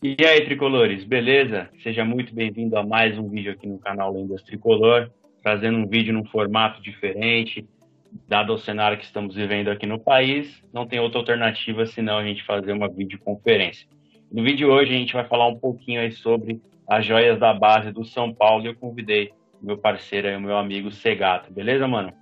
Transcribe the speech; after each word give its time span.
E 0.00 0.16
aí, 0.24 0.44
tricolores, 0.44 1.02
beleza? 1.02 1.68
Seja 1.82 2.04
muito 2.04 2.32
bem-vindo 2.32 2.78
a 2.78 2.86
mais 2.86 3.18
um 3.18 3.28
vídeo 3.28 3.50
aqui 3.50 3.66
no 3.66 3.80
canal 3.80 4.12
Lendas 4.12 4.44
Tricolor, 4.44 5.10
trazendo 5.42 5.76
um 5.76 5.88
vídeo 5.88 6.14
num 6.14 6.24
formato 6.24 6.80
diferente, 6.80 7.66
dado 8.28 8.54
o 8.54 8.58
cenário 8.58 8.96
que 8.96 9.04
estamos 9.04 9.34
vivendo 9.34 9.68
aqui 9.72 9.86
no 9.86 9.98
país, 9.98 10.62
não 10.72 10.86
tem 10.86 11.00
outra 11.00 11.18
alternativa 11.18 11.84
senão 11.84 12.16
a 12.16 12.24
gente 12.24 12.44
fazer 12.44 12.70
uma 12.70 12.88
videoconferência. 12.88 13.88
No 14.30 14.44
vídeo 14.44 14.58
de 14.58 14.66
hoje 14.66 14.94
a 14.94 14.98
gente 14.98 15.14
vai 15.14 15.26
falar 15.26 15.48
um 15.48 15.58
pouquinho 15.58 16.12
sobre 16.12 16.60
as 16.88 17.04
joias 17.04 17.36
da 17.40 17.52
base 17.52 17.90
do 17.90 18.04
São 18.04 18.32
Paulo 18.32 18.62
e 18.62 18.68
eu 18.68 18.76
convidei 18.76 19.32
meu 19.60 19.78
parceiro 19.78 20.28
aí, 20.28 20.36
o 20.36 20.40
meu 20.40 20.56
amigo 20.56 20.92
Segato, 20.92 21.52
beleza, 21.52 21.88
mano? 21.88 22.12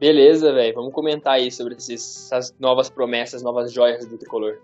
Beleza, 0.00 0.52
velho. 0.52 0.74
Vamos 0.74 0.92
comentar 0.92 1.34
aí 1.34 1.52
sobre 1.52 1.76
essas 1.76 2.52
novas 2.58 2.90
promessas, 2.90 3.40
novas 3.40 3.72
joias 3.72 4.04
do 4.04 4.18
tricolor. 4.18 4.58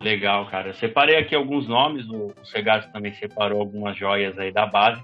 Legal, 0.00 0.46
cara. 0.46 0.68
Eu 0.68 0.74
separei 0.74 1.16
aqui 1.16 1.34
alguns 1.34 1.66
nomes, 1.68 2.08
o 2.08 2.32
Segato 2.44 2.90
também 2.92 3.14
separou 3.14 3.60
algumas 3.60 3.96
joias 3.96 4.38
aí 4.38 4.52
da 4.52 4.66
base. 4.66 5.00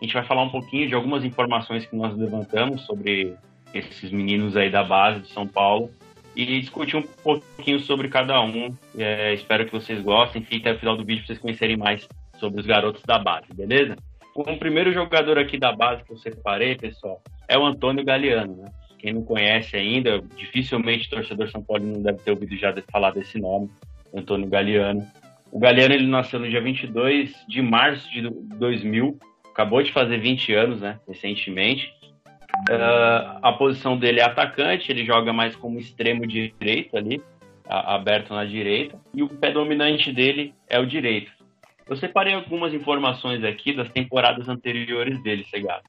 A 0.00 0.04
gente 0.04 0.14
vai 0.14 0.24
falar 0.24 0.42
um 0.42 0.50
pouquinho 0.50 0.88
de 0.88 0.94
algumas 0.94 1.24
informações 1.24 1.86
que 1.86 1.96
nós 1.96 2.14
levantamos 2.16 2.82
sobre 2.82 3.34
esses 3.72 4.10
meninos 4.10 4.56
aí 4.56 4.70
da 4.70 4.84
base 4.84 5.20
de 5.20 5.28
São 5.28 5.46
Paulo 5.46 5.90
e 6.34 6.60
discutir 6.60 6.96
um 6.96 7.02
pouquinho 7.02 7.80
sobre 7.80 8.08
cada 8.08 8.40
um. 8.42 8.76
É, 8.96 9.32
espero 9.32 9.64
que 9.64 9.72
vocês 9.72 10.02
gostem. 10.02 10.42
Fique 10.42 10.68
até 10.68 10.76
o 10.76 10.78
final 10.78 10.96
do 10.96 11.04
vídeo 11.04 11.20
para 11.20 11.28
vocês 11.28 11.38
conhecerem 11.38 11.76
mais 11.76 12.06
sobre 12.38 12.60
os 12.60 12.66
garotos 12.66 13.02
da 13.04 13.18
base, 13.18 13.46
beleza? 13.54 13.96
O 14.34 14.44
primeiro 14.58 14.92
jogador 14.92 15.38
aqui 15.38 15.58
da 15.58 15.72
base 15.72 16.04
que 16.04 16.12
eu 16.12 16.18
separei, 16.18 16.76
pessoal, 16.76 17.22
é 17.48 17.56
o 17.56 17.64
Antônio 17.64 18.04
Galeano, 18.04 18.56
né? 18.56 18.70
Quem 18.98 19.14
não 19.14 19.22
conhece 19.22 19.76
ainda, 19.76 20.22
dificilmente 20.36 21.06
o 21.06 21.10
torcedor 21.10 21.50
São 21.50 21.62
Paulo 21.62 21.84
não 21.86 22.02
deve 22.02 22.18
ter 22.18 22.32
ouvido 22.32 22.54
já 22.56 22.74
falar 22.90 23.12
desse 23.12 23.38
nome. 23.38 23.70
Antônio 24.14 24.48
Galeano. 24.48 25.06
O 25.50 25.58
Galeano 25.58 25.94
ele 25.94 26.06
nasceu 26.06 26.40
no 26.40 26.48
dia 26.48 26.60
22 26.60 27.34
de 27.48 27.62
março 27.62 28.10
de 28.10 28.22
2000, 28.22 29.18
acabou 29.50 29.82
de 29.82 29.92
fazer 29.92 30.18
20 30.18 30.52
anos, 30.54 30.80
né, 30.80 30.98
recentemente. 31.08 31.94
Uh, 32.68 33.38
a 33.42 33.52
posição 33.52 33.98
dele 33.98 34.20
é 34.20 34.24
atacante, 34.24 34.90
ele 34.90 35.04
joga 35.04 35.32
mais 35.32 35.54
como 35.54 35.78
extremo 35.78 36.26
direito 36.26 36.96
ali, 36.96 37.22
aberto 37.68 38.32
na 38.32 38.44
direita, 38.44 38.98
e 39.14 39.22
o 39.22 39.28
pé 39.28 39.50
dominante 39.50 40.12
dele 40.12 40.54
é 40.68 40.78
o 40.78 40.86
direito. 40.86 41.30
Eu 41.88 41.96
separei 41.96 42.34
algumas 42.34 42.74
informações 42.74 43.44
aqui 43.44 43.72
das 43.72 43.88
temporadas 43.90 44.48
anteriores 44.48 45.22
dele, 45.22 45.44
Segado. 45.44 45.84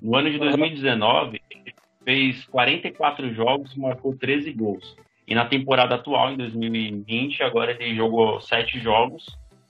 No 0.00 0.16
ano 0.16 0.30
de 0.30 0.38
2019, 0.38 1.40
ele 1.50 1.74
fez 2.04 2.44
44 2.46 3.32
jogos 3.34 3.74
marcou 3.74 4.16
13 4.16 4.52
gols. 4.52 4.96
E 5.26 5.34
na 5.34 5.46
temporada 5.46 5.94
atual, 5.94 6.32
em 6.32 6.36
2020, 6.36 7.42
agora 7.42 7.72
ele 7.72 7.96
jogou 7.96 8.40
sete 8.40 8.78
jogos, 8.78 9.24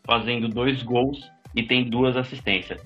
fazendo 0.05 0.48
dois 0.48 0.83
gols 0.83 1.30
e 1.55 1.62
tem 1.62 1.88
duas 1.88 2.16
assistências. 2.16 2.83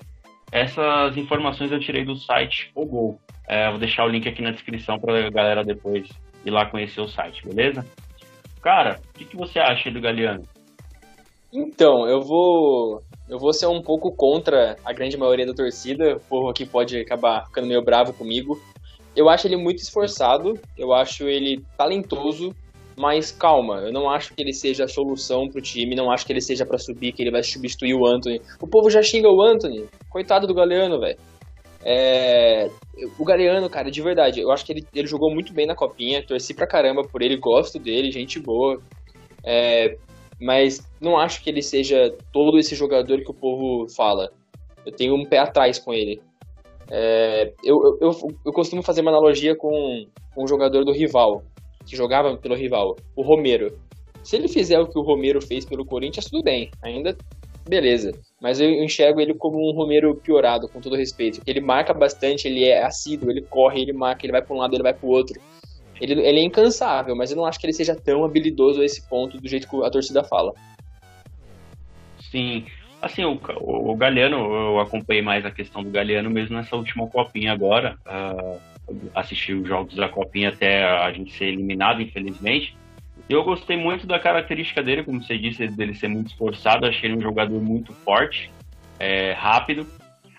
Essas 0.51 1.17
informações 1.17 1.71
eu 1.71 1.79
tirei 1.79 2.05
do 2.05 2.15
site 2.15 2.71
O 2.75 2.85
Gol. 2.85 3.19
É, 3.47 3.69
vou 3.69 3.79
deixar 3.79 4.05
o 4.05 4.09
link 4.09 4.27
aqui 4.27 4.41
na 4.41 4.51
descrição 4.51 4.99
para 4.99 5.27
a 5.27 5.29
galera 5.29 5.63
depois 5.63 6.07
ir 6.45 6.51
lá 6.51 6.65
conhecer 6.65 7.01
o 7.01 7.07
site, 7.07 7.47
beleza? 7.47 7.85
Cara, 8.61 8.99
o 9.09 9.17
que, 9.17 9.25
que 9.25 9.35
você 9.35 9.59
acha 9.59 9.89
do 9.89 10.01
Galeano? 10.01 10.43
Então, 11.51 12.07
eu 12.07 12.21
vou 12.21 13.01
eu 13.27 13.37
vou 13.37 13.53
ser 13.53 13.67
um 13.67 13.81
pouco 13.81 14.11
contra 14.11 14.75
a 14.83 14.91
grande 14.91 15.15
maioria 15.15 15.45
da 15.45 15.53
torcida, 15.53 16.17
o 16.17 16.19
povo 16.19 16.49
aqui 16.49 16.65
pode 16.65 16.99
acabar 16.99 17.45
ficando 17.45 17.67
meio 17.67 17.83
bravo 17.83 18.11
comigo, 18.11 18.59
eu 19.19 19.27
acho 19.27 19.45
ele 19.47 19.57
muito 19.57 19.79
esforçado, 19.79 20.53
eu 20.77 20.93
acho 20.93 21.27
ele 21.27 21.61
talentoso, 21.77 22.55
mas 22.97 23.33
calma, 23.33 23.81
eu 23.81 23.91
não 23.91 24.09
acho 24.09 24.33
que 24.33 24.41
ele 24.41 24.53
seja 24.53 24.85
a 24.85 24.87
solução 24.87 25.49
pro 25.49 25.61
time, 25.61 25.93
não 25.93 26.09
acho 26.09 26.25
que 26.25 26.31
ele 26.31 26.39
seja 26.39 26.65
para 26.65 26.77
subir, 26.77 27.11
que 27.11 27.21
ele 27.21 27.31
vai 27.31 27.43
substituir 27.43 27.93
o 27.93 28.07
Anthony. 28.07 28.39
O 28.61 28.67
povo 28.67 28.89
já 28.89 29.01
xinga 29.01 29.27
o 29.27 29.41
Anthony, 29.41 29.85
coitado 30.09 30.47
do 30.47 30.53
Galeano, 30.53 31.01
velho. 31.01 31.19
É... 31.83 32.69
O 33.19 33.25
Galeano, 33.25 33.69
cara, 33.69 33.91
de 33.91 34.01
verdade, 34.01 34.39
eu 34.39 34.51
acho 34.51 34.65
que 34.65 34.71
ele, 34.71 34.87
ele 34.95 35.07
jogou 35.07 35.33
muito 35.33 35.53
bem 35.53 35.67
na 35.67 35.75
copinha, 35.75 36.25
torci 36.25 36.53
pra 36.53 36.65
caramba 36.65 37.01
por 37.01 37.21
ele, 37.21 37.35
gosto 37.35 37.77
dele, 37.77 38.11
gente 38.11 38.39
boa. 38.39 38.81
É... 39.45 39.97
Mas 40.39 40.79
não 41.01 41.17
acho 41.17 41.43
que 41.43 41.49
ele 41.49 41.61
seja 41.61 42.15
todo 42.31 42.57
esse 42.57 42.73
jogador 42.73 43.17
que 43.17 43.31
o 43.31 43.35
povo 43.35 43.85
fala. 43.93 44.29
Eu 44.85 44.93
tenho 44.93 45.13
um 45.13 45.25
pé 45.25 45.39
atrás 45.39 45.77
com 45.77 45.93
ele. 45.93 46.21
É, 46.91 47.53
eu, 47.63 47.97
eu, 48.01 48.11
eu, 48.45 48.51
costumo 48.51 48.81
fazer 48.81 49.01
uma 49.01 49.11
analogia 49.11 49.55
com, 49.55 50.07
um 50.35 50.47
jogador 50.47 50.83
do 50.83 50.91
rival, 50.91 51.43
que 51.85 51.95
jogava 51.95 52.35
pelo 52.37 52.55
rival, 52.55 52.95
o 53.15 53.21
Romero. 53.21 53.77
Se 54.23 54.35
ele 54.35 54.47
fizer 54.47 54.79
o 54.79 54.87
que 54.87 54.97
o 54.97 55.03
Romero 55.03 55.41
fez 55.41 55.65
pelo 55.65 55.85
Corinthians, 55.85 56.25
tudo 56.25 56.43
bem, 56.43 56.71
ainda 56.81 57.15
beleza. 57.67 58.11
Mas 58.41 58.59
eu 58.59 58.69
enxergo 58.69 59.21
ele 59.21 59.33
como 59.33 59.57
um 59.57 59.73
Romero 59.73 60.15
piorado, 60.15 60.67
com 60.67 60.81
todo 60.81 60.95
respeito. 60.95 61.41
Ele 61.45 61.61
marca 61.61 61.93
bastante, 61.93 62.47
ele 62.47 62.65
é 62.65 62.83
assíduo, 62.83 63.29
ele 63.29 63.41
corre, 63.41 63.81
ele 63.81 63.93
marca, 63.93 64.25
ele 64.25 64.31
vai 64.31 64.41
para 64.41 64.55
um 64.55 64.59
lado, 64.59 64.73
ele 64.73 64.83
vai 64.83 64.93
para 64.93 65.05
o 65.05 65.11
outro. 65.11 65.39
Ele, 66.01 66.13
ele 66.13 66.39
é 66.39 66.43
incansável, 66.43 67.15
mas 67.15 67.29
eu 67.29 67.37
não 67.37 67.45
acho 67.45 67.59
que 67.59 67.65
ele 67.65 67.73
seja 67.73 67.95
tão 67.95 68.23
habilidoso 68.23 68.81
a 68.81 68.85
esse 68.85 69.07
ponto 69.07 69.37
do 69.39 69.47
jeito 69.47 69.69
que 69.69 69.83
a 69.83 69.89
torcida 69.89 70.23
fala. 70.23 70.53
Sim, 72.31 72.65
Assim, 73.01 73.23
o, 73.23 73.39
o, 73.61 73.91
o 73.91 73.95
Galeano, 73.95 74.37
eu 74.37 74.79
acompanhei 74.79 75.21
mais 75.21 75.45
a 75.45 75.51
questão 75.51 75.83
do 75.83 75.89
Galeano 75.89 76.29
mesmo 76.29 76.55
nessa 76.55 76.75
última 76.75 77.07
copinha 77.07 77.53
agora. 77.53 77.97
Uh, 78.05 78.59
assisti 79.13 79.53
os 79.53 79.67
jogos 79.67 79.95
da 79.95 80.09
copinha 80.09 80.49
até 80.49 80.83
a 80.83 81.11
gente 81.11 81.31
ser 81.33 81.45
eliminado, 81.45 82.01
infelizmente. 82.01 82.75
Eu 83.29 83.43
gostei 83.43 83.77
muito 83.77 84.07
da 84.07 84.19
característica 84.19 84.81
dele, 84.81 85.03
como 85.03 85.21
você 85.21 85.37
disse, 85.37 85.67
dele 85.67 85.93
ser 85.93 86.07
muito 86.07 86.27
esforçado. 86.27 86.85
Achei 86.85 87.09
ele 87.09 87.17
um 87.17 87.21
jogador 87.21 87.61
muito 87.61 87.93
forte, 87.93 88.51
é, 88.99 89.33
rápido. 89.33 89.87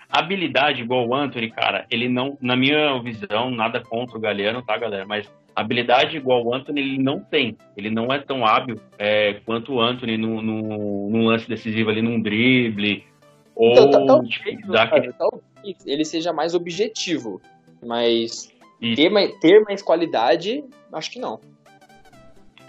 Habilidade 0.09 0.81
igual 0.81 1.07
o 1.07 1.15
Anthony, 1.15 1.49
cara, 1.49 1.85
ele 1.89 2.09
não, 2.09 2.37
na 2.41 2.53
minha 2.55 3.01
visão, 3.01 3.49
nada 3.49 3.79
contra 3.79 4.17
o 4.17 4.19
Galeano, 4.19 4.61
tá, 4.61 4.77
galera? 4.77 5.05
Mas 5.05 5.25
habilidade 5.55 6.17
igual 6.17 6.45
o 6.45 6.53
Anthony 6.53 6.81
ele 6.81 6.97
não 6.97 7.19
tem. 7.19 7.57
Ele 7.75 7.89
não 7.89 8.11
é 8.11 8.19
tão 8.19 8.45
hábil 8.45 8.79
é, 8.97 9.35
quanto 9.45 9.73
o 9.73 9.81
Anthony 9.81 10.17
num, 10.17 10.41
num, 10.41 11.25
lance 11.25 11.47
decisivo 11.47 11.89
ali, 11.89 12.01
num 12.01 12.21
drible. 12.21 13.05
Ou 13.55 13.71
então, 13.71 13.91
tá, 13.91 14.05
talvez, 14.05 14.33
tipo, 14.33 14.77
aquele... 14.77 15.13
talvez 15.13 15.85
ele 15.85 16.05
seja 16.05 16.33
mais 16.33 16.55
objetivo, 16.55 17.41
mas 17.83 18.51
ter 18.95 19.09
mais, 19.09 19.35
ter 19.39 19.61
mais 19.61 19.81
qualidade, 19.81 20.63
acho 20.91 21.11
que 21.11 21.19
não. 21.19 21.39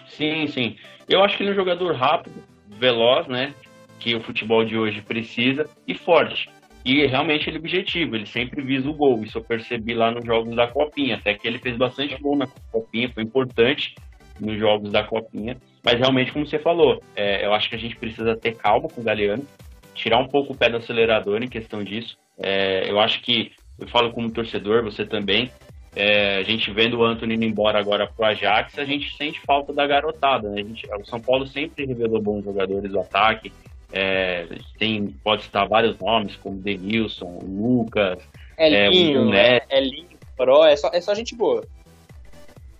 Sim, 0.08 0.46
sim. 0.48 0.76
Eu 1.08 1.22
acho 1.22 1.36
que 1.36 1.42
ele 1.42 1.50
é 1.50 1.52
um 1.52 1.56
jogador 1.56 1.94
rápido, 1.94 2.42
veloz, 2.68 3.26
né? 3.26 3.54
Que 3.98 4.14
o 4.14 4.22
futebol 4.22 4.64
de 4.64 4.76
hoje 4.76 5.00
precisa, 5.00 5.68
e 5.86 5.94
forte. 5.94 6.50
E 6.84 7.06
realmente 7.06 7.48
ele 7.48 7.56
é 7.56 7.60
objetivo, 7.60 8.16
ele 8.16 8.26
sempre 8.26 8.60
visa 8.62 8.88
o 8.88 8.94
gol. 8.94 9.22
Isso 9.22 9.38
eu 9.38 9.44
percebi 9.44 9.94
lá 9.94 10.10
nos 10.10 10.24
jogos 10.24 10.54
da 10.56 10.66
Copinha. 10.66 11.16
Até 11.16 11.34
que 11.34 11.46
ele 11.46 11.58
fez 11.58 11.76
bastante 11.76 12.20
gol 12.20 12.36
na 12.36 12.46
Copinha, 12.70 13.08
foi 13.08 13.22
importante 13.22 13.94
nos 14.40 14.58
jogos 14.58 14.90
da 14.90 15.04
Copinha. 15.04 15.56
Mas 15.84 15.98
realmente, 15.98 16.32
como 16.32 16.46
você 16.46 16.58
falou, 16.58 17.00
é, 17.14 17.46
eu 17.46 17.52
acho 17.52 17.68
que 17.68 17.76
a 17.76 17.78
gente 17.78 17.96
precisa 17.96 18.36
ter 18.36 18.56
calma 18.56 18.88
com 18.88 19.00
o 19.00 19.04
Galeano, 19.04 19.46
tirar 19.94 20.18
um 20.18 20.28
pouco 20.28 20.52
o 20.52 20.56
pé 20.56 20.68
do 20.68 20.78
acelerador 20.78 21.42
em 21.42 21.48
questão 21.48 21.84
disso. 21.84 22.16
É, 22.38 22.90
eu 22.90 22.98
acho 22.98 23.20
que, 23.22 23.52
eu 23.78 23.86
falo 23.88 24.12
como 24.12 24.32
torcedor, 24.32 24.82
você 24.82 25.06
também, 25.06 25.50
é, 25.94 26.38
a 26.38 26.42
gente 26.42 26.72
vendo 26.72 26.98
o 26.98 27.04
Anthony 27.04 27.34
indo 27.34 27.44
embora 27.44 27.78
agora 27.78 28.06
pro 28.06 28.24
Ajax, 28.24 28.78
a 28.78 28.84
gente 28.84 29.14
sente 29.16 29.40
falta 29.40 29.72
da 29.72 29.86
garotada. 29.86 30.48
Né? 30.48 30.64
Gente, 30.64 30.86
o 30.94 31.04
São 31.04 31.20
Paulo 31.20 31.46
sempre 31.46 31.84
revelou 31.84 32.20
bons 32.20 32.44
jogadores 32.44 32.90
do 32.90 32.98
ataque, 32.98 33.52
é, 33.92 34.48
tem, 34.78 35.08
pode 35.22 35.44
citar 35.44 35.68
vários 35.68 35.98
nomes, 35.98 36.34
como 36.36 36.56
Denilson, 36.56 37.38
Lucas, 37.42 38.18
Elinho, 38.58 39.32
é, 39.34 39.60
é, 39.68 39.78
Elinho, 39.78 40.08
Pro, 40.36 40.64
é 40.64 40.76
só, 40.76 40.90
é 40.92 41.00
só 41.00 41.14
gente 41.14 41.34
boa. 41.36 41.62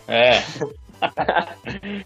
É. 0.08 0.32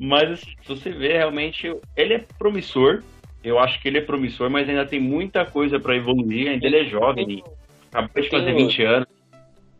mas 0.00 0.32
assim, 0.32 0.50
se 0.62 0.68
você 0.68 0.90
vê, 0.90 1.18
realmente, 1.18 1.72
ele 1.96 2.14
é 2.14 2.24
promissor. 2.38 3.02
Eu 3.42 3.58
acho 3.58 3.80
que 3.80 3.88
ele 3.88 3.98
é 3.98 4.02
promissor, 4.02 4.50
mas 4.50 4.68
ainda 4.68 4.84
tem 4.84 5.00
muita 5.00 5.46
coisa 5.46 5.78
para 5.80 5.96
evoluir. 5.96 6.50
Ainda 6.50 6.66
ele 6.66 6.80
é 6.80 6.84
jovem, 6.84 7.42
acabou 7.90 8.22
de 8.22 8.28
fazer 8.28 8.52
20 8.52 8.82
anos. 8.82 9.08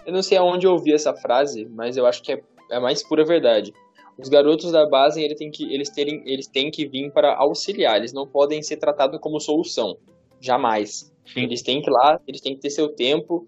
Eu 0.07 0.13
não 0.13 0.23
sei 0.23 0.39
aonde 0.39 0.67
eu 0.67 0.73
ouvi 0.73 0.95
essa 0.95 1.13
frase, 1.15 1.69
mas 1.71 1.97
eu 1.97 2.07
acho 2.07 2.23
que 2.23 2.33
é, 2.33 2.41
é 2.71 2.77
a 2.77 2.81
mais 2.81 3.03
pura 3.03 3.25
verdade. 3.25 3.73
Os 4.21 4.29
garotos 4.29 4.73
da 4.73 4.87
base 4.87 5.23
eles 5.23 5.39
têm 5.39 5.51
que, 5.51 5.73
eles 5.73 5.89
terem, 5.89 6.23
eles 6.27 6.47
têm 6.47 6.71
que 6.71 6.87
vir 6.87 7.11
para 7.11 7.35
auxiliar, 7.37 7.97
eles 7.97 8.13
não 8.13 8.27
podem 8.27 8.63
ser 8.63 8.77
tratados 8.77 9.19
como 9.21 9.41
solução. 9.41 9.97
Jamais. 10.41 11.13
Sim. 11.27 11.45
Eles 11.45 11.63
têm 11.63 11.81
que 11.81 11.89
ir 11.89 11.93
lá, 11.93 12.21
eles 12.27 12.41
têm 12.41 12.55
que 12.55 12.61
ter 12.61 12.71
seu 12.71 12.89
tempo. 12.89 13.47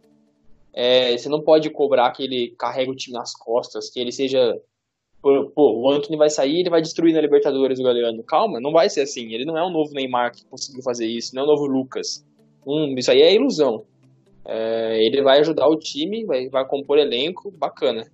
É, 0.72 1.16
você 1.16 1.28
não 1.28 1.42
pode 1.42 1.68
cobrar 1.70 2.10
que 2.12 2.22
ele 2.22 2.54
carregue 2.58 2.90
o 2.90 2.96
time 2.96 3.16
nas 3.16 3.34
costas, 3.34 3.90
que 3.90 4.00
ele 4.00 4.12
seja. 4.12 4.58
Pô, 5.20 5.52
o 5.56 5.90
Anthony 5.90 6.16
vai 6.16 6.28
sair 6.28 6.60
ele 6.60 6.70
vai 6.70 6.82
destruir 6.82 7.14
na 7.14 7.20
Libertadores 7.20 7.78
o 7.78 7.82
Galeano. 7.82 8.24
Calma, 8.24 8.60
não 8.60 8.72
vai 8.72 8.88
ser 8.88 9.02
assim. 9.02 9.32
Ele 9.32 9.44
não 9.44 9.56
é 9.56 9.64
um 9.64 9.70
novo 9.70 9.92
Neymar 9.92 10.32
que 10.32 10.44
conseguiu 10.46 10.82
fazer 10.82 11.06
isso, 11.06 11.34
não 11.34 11.42
é 11.42 11.44
um 11.44 11.48
novo 11.48 11.66
Lucas. 11.66 12.24
Hum, 12.66 12.94
isso 12.96 13.10
aí 13.10 13.22
é 13.22 13.34
ilusão. 13.34 13.84
É, 14.44 15.04
ele 15.04 15.22
vai 15.22 15.38
ajudar 15.40 15.68
o 15.68 15.78
time, 15.78 16.24
vai, 16.24 16.48
vai 16.48 16.66
compor 16.66 16.98
elenco, 16.98 17.50
bacana. 17.52 18.04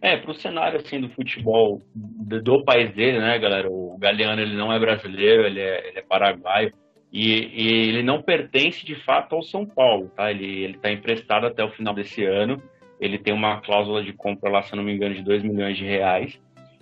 É, 0.00 0.16
pro 0.16 0.34
cenário 0.34 0.78
assim 0.78 1.00
do 1.00 1.08
futebol 1.08 1.80
do, 1.94 2.42
do, 2.42 2.64
país 2.64 2.92
dele, 2.94 3.18
né, 3.18 3.38
galera? 3.38 3.68
O 3.70 3.96
Galeano 3.98 4.40
ele 4.42 4.54
não 4.54 4.72
é 4.72 4.78
brasileiro, 4.78 5.46
ele 5.46 5.60
é, 5.60 5.88
ele 5.88 5.98
é 5.98 6.02
paraguaio 6.02 6.72
e, 7.12 7.30
e, 7.32 7.88
ele 7.88 8.02
não 8.02 8.20
pertence 8.20 8.84
de 8.84 8.94
fato 8.94 9.34
ao 9.34 9.42
São 9.42 9.64
Paulo, 9.64 10.10
tá? 10.14 10.30
Ele 10.30 10.64
ele 10.64 10.76
está 10.76 10.90
emprestado 10.90 11.46
até 11.46 11.64
o 11.64 11.70
final 11.70 11.94
desse 11.94 12.24
ano. 12.24 12.62
Ele 13.00 13.18
tem 13.18 13.32
uma 13.32 13.60
cláusula 13.60 14.02
de 14.02 14.12
compra 14.12 14.50
lá, 14.50 14.62
se 14.62 14.74
não 14.74 14.82
me 14.82 14.94
engano, 14.94 15.14
de 15.14 15.22
2 15.22 15.42
milhões 15.42 15.76
de 15.76 15.84
reais. 15.84 16.38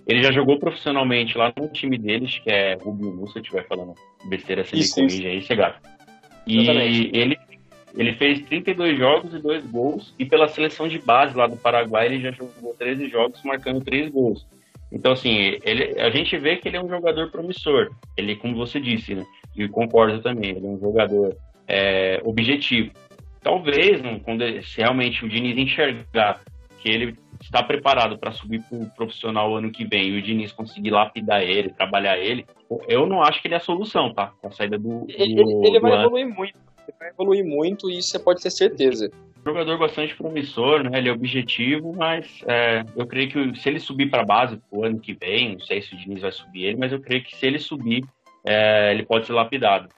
Ele 0.07 0.23
já 0.23 0.31
jogou 0.31 0.59
profissionalmente 0.59 1.37
lá 1.37 1.53
no 1.57 1.69
time 1.69 1.97
deles, 1.99 2.39
que 2.39 2.51
é 2.51 2.75
Rubio 2.75 3.27
se 3.29 3.39
eu 3.39 3.43
estiver 3.43 3.67
falando 3.67 3.95
besteira, 4.29 4.63
você 4.63 4.77
isso, 4.77 5.01
me 5.01 5.09
corrige 5.09 5.27
aí, 5.27 5.41
chegado. 5.41 5.81
E 6.47 6.69
ele 6.69 7.39
ele 7.97 8.13
fez 8.15 8.41
32 8.43 8.99
jogos 8.99 9.35
e 9.35 9.39
2 9.39 9.67
gols, 9.67 10.15
e 10.19 10.25
pela 10.25 10.49
seleção 10.49 10.89
de 10.89 10.99
base 10.99 11.37
lá 11.37 11.47
do 11.47 11.57
Paraguai 11.57 12.07
ele 12.07 12.21
já 12.21 12.33
jogou 12.33 12.75
13 12.79 13.09
jogos, 13.09 13.43
marcando 13.45 13.85
3 13.85 14.11
gols. 14.11 14.47
Então, 14.91 15.13
assim, 15.13 15.59
ele, 15.65 16.01
a 16.01 16.11
gente 16.11 16.37
vê 16.39 16.57
que 16.57 16.69
ele 16.69 16.77
é 16.77 16.83
um 16.83 16.89
jogador 16.89 17.31
promissor. 17.31 17.91
Ele, 18.17 18.37
como 18.37 18.57
você 18.57 18.79
disse, 18.79 19.15
né? 19.15 19.27
E 19.57 19.69
concordo 19.69 20.21
também, 20.23 20.51
ele 20.51 20.67
é 20.67 20.71
um 20.71 20.79
jogador 20.79 21.37
é, 21.67 22.21
objetivo. 22.25 22.93
Talvez, 23.41 24.01
né, 24.01 24.21
quando 24.25 24.45
se 24.63 24.79
realmente 24.81 25.25
o 25.25 25.29
Diniz 25.29 25.57
enxergar 25.57 26.41
que 26.81 26.89
ele 26.89 27.17
está 27.41 27.63
preparado 27.63 28.19
para 28.19 28.33
subir 28.33 28.63
para 28.63 28.79
o 28.79 28.91
profissional 28.91 29.55
ano 29.55 29.71
que 29.71 29.85
vem 29.85 30.09
e 30.09 30.19
o 30.19 30.23
Diniz 30.23 30.53
conseguir 30.53 30.91
lapidar 30.91 31.43
ele, 31.43 31.71
trabalhar 31.71 32.17
ele, 32.17 32.47
eu 32.89 33.07
não 33.07 33.23
acho 33.23 33.41
que 33.41 33.49
ele 33.49 33.55
é 33.55 33.59
a 33.59 33.61
solução, 33.61 34.13
tá? 34.15 34.33
Com 34.41 34.49
a 34.49 34.51
saída 34.51 34.79
do. 34.79 35.01
do 35.01 35.07
ele, 35.09 35.41
ele 35.67 35.81
vai 35.81 36.01
evoluir 36.01 36.27
muito 36.27 36.55
ele 36.89 36.97
vai 36.99 37.09
evoluir 37.11 37.45
muito 37.45 37.91
e 37.91 37.99
isso 37.99 38.11
você 38.11 38.19
pode 38.19 38.43
ter 38.43 38.51
certeza. 38.51 39.11
Jogador 39.45 39.79
bastante 39.79 40.17
promissor, 40.17 40.83
né? 40.83 40.99
Ele 40.99 41.09
é 41.09 41.13
objetivo, 41.13 41.93
mas 41.95 42.27
é, 42.47 42.83
eu 42.97 43.07
creio 43.07 43.29
que 43.29 43.61
se 43.61 43.69
ele 43.69 43.79
subir 43.79 44.11
para 44.11 44.23
a 44.23 44.27
base 44.27 44.57
pro 44.71 44.85
ano 44.85 44.99
que 44.99 45.13
vem, 45.13 45.53
não 45.53 45.61
sei 45.61 45.83
se 45.83 45.95
o 45.95 45.99
Diniz 45.99 46.23
vai 46.23 46.33
subir 46.33 46.65
ele, 46.65 46.79
mas 46.79 46.93
eu 46.93 47.01
creio 47.01 47.23
que 47.23 47.37
se 47.37 47.47
ele 47.47 47.59
subir, 47.59 48.05
é, 48.47 48.91
ele 48.93 49.05
pode 49.05 49.27
ser 49.27 49.33
lapidado. 49.35 49.89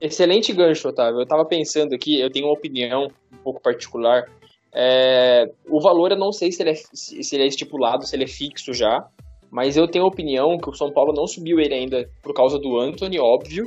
Excelente 0.00 0.52
gancho, 0.52 0.88
Otávio. 0.88 1.18
Eu 1.18 1.24
estava 1.24 1.44
pensando 1.44 1.94
aqui, 1.94 2.18
eu 2.18 2.30
tenho 2.30 2.46
uma 2.46 2.54
opinião 2.54 3.10
um 3.32 3.36
pouco 3.38 3.60
particular. 3.60 4.24
É, 4.72 5.50
o 5.68 5.80
valor 5.80 6.12
eu 6.12 6.18
não 6.18 6.32
sei 6.32 6.52
se 6.52 6.62
ele, 6.62 6.70
é, 6.70 6.74
se 6.74 7.34
ele 7.34 7.44
é 7.44 7.46
estipulado, 7.46 8.06
se 8.06 8.14
ele 8.14 8.24
é 8.24 8.28
fixo 8.28 8.72
já, 8.72 9.06
mas 9.50 9.76
eu 9.76 9.88
tenho 9.88 10.04
a 10.04 10.08
opinião 10.08 10.58
que 10.58 10.68
o 10.68 10.74
São 10.74 10.90
Paulo 10.92 11.12
não 11.12 11.26
subiu 11.26 11.58
ele 11.58 11.74
ainda 11.74 12.08
por 12.22 12.34
causa 12.34 12.58
do 12.58 12.78
Anthony, 12.78 13.18
óbvio, 13.18 13.66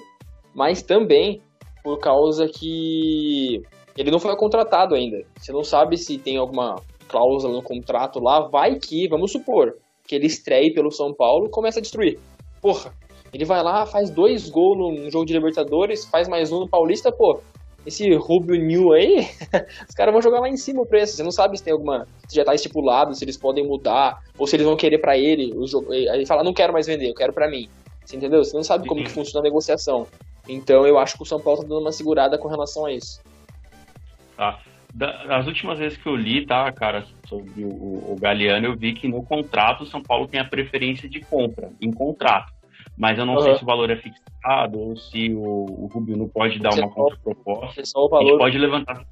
mas 0.54 0.81
também 0.81 1.42
por 1.83 2.00
causa 2.00 2.48
que 2.48 3.62
ele 3.98 4.12
não 4.12 4.19
foi 4.19 4.36
contratado 4.36 4.95
ainda. 4.95 5.24
Você 5.38 5.51
não 5.51 5.63
sabe 5.63 5.98
se 5.98 6.18
tem 6.18 6.38
alguma 6.38 6.75
cláusula 7.07 7.54
no 7.54 7.62
contrato 7.62 8.19
lá, 8.19 8.48
vai 8.48 8.75
que, 8.80 9.07
vamos 9.07 9.31
supor, 9.31 9.75
que 10.07 10.16
ele 10.16 10.28
estreie 10.28 10.74
pelo 10.74 10.92
São 10.92 11.13
Paulo 11.13 11.48
e 11.48 11.50
começa 11.50 11.80
a 11.80 11.81
destruir. 11.81 12.19
Porra, 12.62 12.94
ele 13.33 13.45
vai 13.45 13.62
lá, 13.63 13.86
faz 13.86 14.10
dois 14.10 14.50
gols 14.50 14.78
num 14.78 15.10
jogo 15.10 15.25
de 15.25 15.33
Libertadores, 15.33 16.06
faz 16.06 16.28
mais 16.28 16.51
um 16.51 16.62
no 16.62 16.69
Paulista, 16.69 17.12
pô. 17.12 17.39
Esse 17.86 18.13
Rubio 18.13 18.56
New 18.56 18.94
aí, 18.94 19.28
os 19.89 19.95
caras 19.95 20.13
vão 20.13 20.22
jogar 20.22 20.39
lá 20.39 20.48
em 20.48 20.57
cima 20.57 20.81
o 20.81 20.86
preço. 20.86 21.16
Você 21.16 21.24
não 21.24 21.31
sabe 21.31 21.57
se 21.57 21.63
tem 21.63 21.74
alguma. 21.74 22.07
Se 22.28 22.36
já 22.36 22.45
tá 22.45 22.54
estipulado, 22.54 23.16
se 23.16 23.24
eles 23.24 23.38
podem 23.38 23.66
mudar, 23.66 24.19
ou 24.38 24.45
se 24.45 24.56
eles 24.56 24.68
vão 24.68 24.75
querer 24.75 25.00
para 25.00 25.18
ele. 25.18 25.51
O 25.56 25.66
jogo, 25.66 25.92
aí 25.92 26.06
ele 26.07 26.25
fala, 26.28 26.44
não 26.44 26.54
quero 26.54 26.72
mais 26.72 26.86
vender, 26.86 27.10
eu 27.10 27.16
quero 27.16 27.33
para 27.33 27.50
mim. 27.50 27.68
Você 28.06 28.18
entendeu? 28.18 28.44
Você 28.44 28.56
não 28.56 28.63
sabe 28.63 28.88
como 28.88 29.04
que 29.04 29.10
funciona 29.10 29.39
a 29.39 29.44
negociação. 29.50 30.06
Então 30.48 30.86
eu 30.86 30.98
acho 30.98 31.16
que 31.16 31.24
o 31.24 31.26
São 31.26 31.40
Paulo 31.40 31.62
tá 31.62 31.68
dando 31.68 31.82
uma 31.82 31.92
segurada 31.92 32.38
com 32.38 32.48
relação 32.48 32.86
a 32.86 32.92
isso. 32.92 33.22
Tá. 34.36 34.60
Das 34.94 35.48
últimas 35.48 35.80
vezes 35.80 35.98
que 35.98 36.08
eu 36.08 36.16
li, 36.16 36.46
tá, 36.46 36.70
cara, 36.72 37.06
sobre 37.26 37.64
o, 37.64 38.12
o 38.12 38.18
Galeano, 38.20 38.68
eu 38.68 38.76
vi 38.76 38.94
que 38.94 39.08
no 39.08 39.24
contrato 39.24 39.84
o 39.84 39.86
São 39.86 40.02
Paulo 40.02 40.28
tem 40.28 40.40
a 40.40 40.46
preferência 40.46 41.08
de 41.08 41.22
compra, 41.22 41.72
em 41.80 41.92
contrato. 41.92 42.52
Mas 42.98 43.18
eu 43.18 43.26
não 43.26 43.36
uhum. 43.36 43.42
sei 43.42 43.56
se 43.56 43.64
o 43.64 43.66
valor 43.66 43.90
é 43.90 43.96
fixado 43.96 44.80
ou 44.80 44.98
se 44.98 45.34
o, 45.34 45.42
o 45.42 45.90
Rubio 45.94 46.18
não 46.18 46.28
pode 46.28 46.60
dar 46.60 46.74
uma 46.74 46.90
contraproposta. 46.90 47.84
valor. 47.96 48.20
A 48.20 48.24
gente 48.24 48.38
pode 48.38 48.58
levantar. 48.58 49.06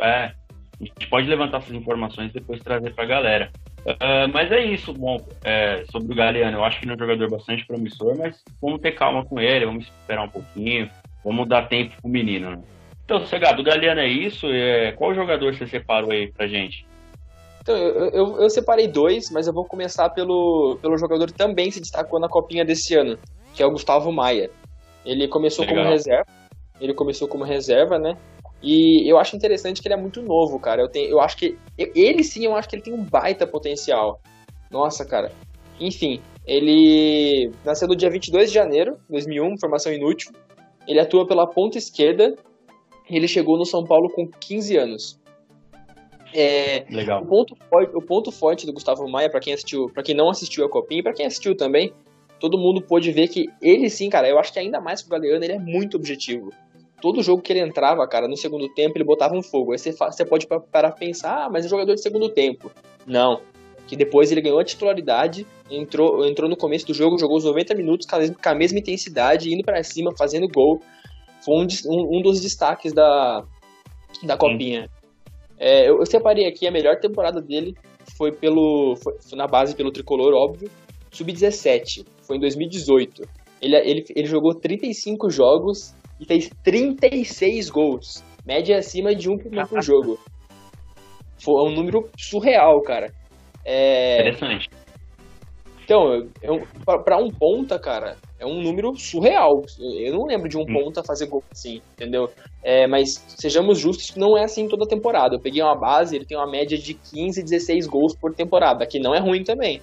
É, 0.00 0.32
a 0.80 0.84
gente 0.84 1.08
pode 1.08 1.28
levantar 1.28 1.58
essas 1.58 1.74
informações 1.74 2.30
e 2.30 2.34
depois 2.34 2.60
trazer 2.62 2.94
pra 2.94 3.04
galera. 3.04 3.52
Uh, 3.86 4.28
mas 4.32 4.52
é 4.52 4.64
isso, 4.64 4.92
bom, 4.92 5.18
é, 5.42 5.84
sobre 5.90 6.12
o 6.12 6.16
Galeano, 6.16 6.58
eu 6.58 6.64
acho 6.64 6.78
que 6.78 6.84
ele 6.84 6.92
é 6.92 6.94
um 6.94 6.98
jogador 6.98 7.30
bastante 7.30 7.66
promissor, 7.66 8.16
mas 8.18 8.42
vamos 8.60 8.80
ter 8.80 8.92
calma 8.92 9.24
com 9.24 9.40
ele, 9.40 9.64
vamos 9.64 9.84
esperar 9.84 10.24
um 10.24 10.28
pouquinho, 10.28 10.90
vamos 11.24 11.48
dar 11.48 11.68
tempo 11.68 11.94
pro 12.00 12.10
menino, 12.10 12.50
né? 12.50 12.62
Então, 13.04 13.24
Cegado, 13.24 13.62
o 13.62 13.64
Galeano 13.64 14.00
é 14.00 14.06
isso, 14.06 14.46
é, 14.48 14.92
qual 14.92 15.14
jogador 15.14 15.54
você 15.54 15.66
separou 15.66 16.10
aí 16.10 16.30
pra 16.30 16.46
gente? 16.46 16.86
Então, 17.62 17.76
eu, 17.76 18.10
eu, 18.10 18.40
eu, 18.42 18.50
separei 18.50 18.86
dois, 18.86 19.30
mas 19.30 19.46
eu 19.46 19.52
vou 19.52 19.64
começar 19.64 20.10
pelo, 20.10 20.78
pelo 20.80 20.98
jogador 20.98 21.26
que 21.26 21.34
também 21.34 21.70
se 21.70 21.80
destacou 21.80 22.20
na 22.20 22.28
copinha 22.28 22.64
desse 22.64 22.94
ano, 22.94 23.18
que 23.54 23.62
é 23.62 23.66
o 23.66 23.70
Gustavo 23.70 24.12
Maia. 24.12 24.50
Ele 25.04 25.28
começou 25.28 25.64
Legal. 25.64 25.84
como 25.84 25.90
reserva, 25.90 26.26
ele 26.80 26.94
começou 26.94 27.28
como 27.28 27.44
reserva, 27.44 27.98
né? 27.98 28.16
E 28.62 29.10
eu 29.10 29.18
acho 29.18 29.36
interessante 29.36 29.80
que 29.80 29.86
ele 29.86 29.94
é 29.94 30.00
muito 30.00 30.20
novo, 30.20 30.58
cara. 30.58 30.82
Eu, 30.82 30.88
tenho, 30.88 31.08
eu 31.10 31.20
acho 31.20 31.36
que. 31.36 31.56
Ele 31.76 32.24
sim, 32.24 32.44
eu 32.44 32.56
acho 32.56 32.68
que 32.68 32.76
ele 32.76 32.82
tem 32.82 32.92
um 32.92 33.04
baita 33.04 33.46
potencial. 33.46 34.20
Nossa, 34.70 35.04
cara. 35.04 35.30
Enfim, 35.80 36.20
ele 36.44 37.52
nasceu 37.64 37.86
no 37.86 37.94
dia 37.94 38.10
22 38.10 38.48
de 38.48 38.54
janeiro 38.54 38.96
de 39.06 39.12
2001, 39.12 39.60
formação 39.60 39.92
inútil. 39.92 40.32
Ele 40.88 40.98
atua 40.98 41.26
pela 41.26 41.46
ponta 41.46 41.78
esquerda. 41.78 42.34
E 43.08 43.16
ele 43.16 43.28
chegou 43.28 43.56
no 43.56 43.64
São 43.64 43.84
Paulo 43.84 44.10
com 44.10 44.28
15 44.28 44.76
anos. 44.76 45.20
É, 46.34 46.84
Legal. 46.90 47.22
O 47.22 47.26
ponto, 47.26 47.56
forte, 47.70 47.96
o 47.96 48.02
ponto 48.02 48.30
forte 48.30 48.66
do 48.66 48.72
Gustavo 48.72 49.08
Maia, 49.08 49.30
para 49.30 49.40
quem 49.40 49.54
assistiu, 49.54 49.86
para 49.86 50.02
quem 50.02 50.14
não 50.14 50.28
assistiu 50.28 50.66
a 50.66 50.68
Copinha 50.68 51.00
e 51.00 51.02
para 51.02 51.14
quem 51.14 51.24
assistiu 51.24 51.56
também, 51.56 51.90
todo 52.38 52.58
mundo 52.58 52.82
pôde 52.82 53.10
ver 53.12 53.28
que 53.28 53.46
ele 53.62 53.88
sim, 53.88 54.10
cara, 54.10 54.28
eu 54.28 54.38
acho 54.38 54.52
que 54.52 54.58
ainda 54.58 54.78
mais 54.78 55.00
que 55.00 55.08
o 55.08 55.10
Galeano, 55.10 55.42
ele 55.42 55.54
é 55.54 55.58
muito 55.58 55.96
objetivo 55.96 56.50
todo 57.00 57.22
jogo 57.22 57.42
que 57.42 57.52
ele 57.52 57.60
entrava, 57.60 58.06
cara, 58.06 58.28
no 58.28 58.36
segundo 58.36 58.68
tempo, 58.68 58.96
ele 58.96 59.04
botava 59.04 59.34
um 59.34 59.42
fogo. 59.42 59.72
Aí 59.72 59.78
você, 59.78 59.92
você 59.92 60.24
pode 60.24 60.46
parar 60.46 60.92
pensar, 60.92 61.46
ah, 61.46 61.50
mas 61.50 61.64
é 61.64 61.68
jogador 61.68 61.94
de 61.94 62.02
segundo 62.02 62.28
tempo. 62.28 62.70
Não. 63.06 63.40
Que 63.86 63.96
depois 63.96 64.30
ele 64.30 64.40
ganhou 64.40 64.58
a 64.58 64.64
titularidade, 64.64 65.46
entrou, 65.70 66.26
entrou 66.26 66.48
no 66.48 66.56
começo 66.56 66.86
do 66.86 66.94
jogo, 66.94 67.18
jogou 67.18 67.38
os 67.38 67.44
90 67.44 67.74
minutos 67.74 68.06
com 68.06 68.48
a 68.48 68.54
mesma, 68.54 68.78
intensidade, 68.78 69.52
indo 69.52 69.62
para 69.62 69.82
cima, 69.82 70.12
fazendo 70.16 70.48
gol. 70.48 70.80
Foi 71.44 71.54
um, 71.54 71.66
um, 71.86 72.18
um, 72.18 72.22
dos 72.22 72.40
destaques 72.40 72.92
da, 72.92 73.44
da 74.22 74.36
Copinha. 74.36 74.90
É, 75.58 75.88
eu, 75.88 75.98
eu, 75.98 76.06
separei 76.06 76.46
aqui 76.46 76.66
a 76.66 76.70
melhor 76.70 77.00
temporada 77.00 77.40
dele, 77.40 77.74
foi 78.16 78.30
pelo 78.30 78.94
foi, 78.96 79.14
foi 79.20 79.38
na 79.38 79.46
base 79.46 79.74
pelo 79.74 79.90
Tricolor, 79.90 80.32
óbvio, 80.34 80.70
sub-17, 81.10 82.06
foi 82.22 82.36
em 82.36 82.40
2018. 82.40 83.22
Ele, 83.60 83.76
ele, 83.76 84.04
ele 84.14 84.26
jogou 84.26 84.54
35 84.54 85.30
jogos 85.30 85.94
e 86.20 86.24
fez 86.24 86.50
36 86.62 87.70
gols. 87.70 88.24
Média 88.46 88.78
acima 88.78 89.14
de 89.14 89.30
um 89.30 89.36
por 89.36 89.82
jogo. 89.82 90.18
Foi 91.38 91.70
um 91.70 91.74
número 91.74 92.08
surreal, 92.16 92.80
cara. 92.82 93.12
É... 93.64 94.20
Interessante. 94.20 94.68
Então, 95.84 96.20
para 96.84 97.16
um 97.16 97.30
ponta, 97.30 97.78
cara, 97.78 98.18
é 98.38 98.44
um 98.44 98.60
número 98.62 98.94
surreal. 98.94 99.62
Eu 99.98 100.12
não 100.12 100.26
lembro 100.26 100.46
de 100.46 100.58
um 100.58 100.60
hum. 100.60 100.66
ponta 100.66 101.02
fazer 101.02 101.28
gol 101.28 101.42
assim, 101.50 101.80
entendeu? 101.94 102.28
É, 102.62 102.86
mas 102.86 103.24
sejamos 103.38 103.78
justos 103.78 104.10
que 104.10 104.18
não 104.18 104.36
é 104.36 104.44
assim 104.44 104.68
toda 104.68 104.86
temporada. 104.86 105.36
Eu 105.36 105.40
peguei 105.40 105.62
uma 105.62 105.74
base, 105.74 106.14
ele 106.14 106.26
tem 106.26 106.36
uma 106.36 106.50
média 106.50 106.76
de 106.76 106.92
15, 106.92 107.42
16 107.42 107.86
gols 107.86 108.14
por 108.14 108.34
temporada, 108.34 108.86
que 108.86 109.00
não 109.00 109.14
é 109.14 109.18
ruim 109.18 109.42
também. 109.42 109.80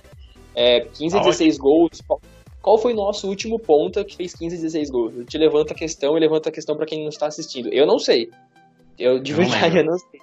É, 0.56 0.82
15, 0.82 1.18
ah, 1.18 1.22
16 1.22 1.58
gols, 1.58 2.01
qual 2.65 2.79
foi 2.79 2.95
nosso 2.95 3.27
último 3.27 3.60
ponta 3.60 4.03
que 4.03 4.15
fez 4.15 4.34
15, 4.34 4.55
16 4.55 4.89
gols? 4.89 5.15
Eu 5.15 5.24
te 5.24 5.38
levanto 5.38 5.72
a 5.72 5.75
questão 5.75 6.17
e 6.17 6.19
levanto 6.19 6.50
a 6.50 6.51
questão 6.51 6.75
para 6.75 6.88
quem 6.88 7.03
não 7.03 7.10
está 7.10 7.27
assistindo. 7.27 7.72
Eu 7.72 7.86
não 7.86 8.00
sei. 8.00 8.31
Eu, 8.98 9.19
de 9.19 9.34
verdade, 9.36 9.77
eu 9.77 9.86
não 9.86 10.00
sei. 10.00 10.19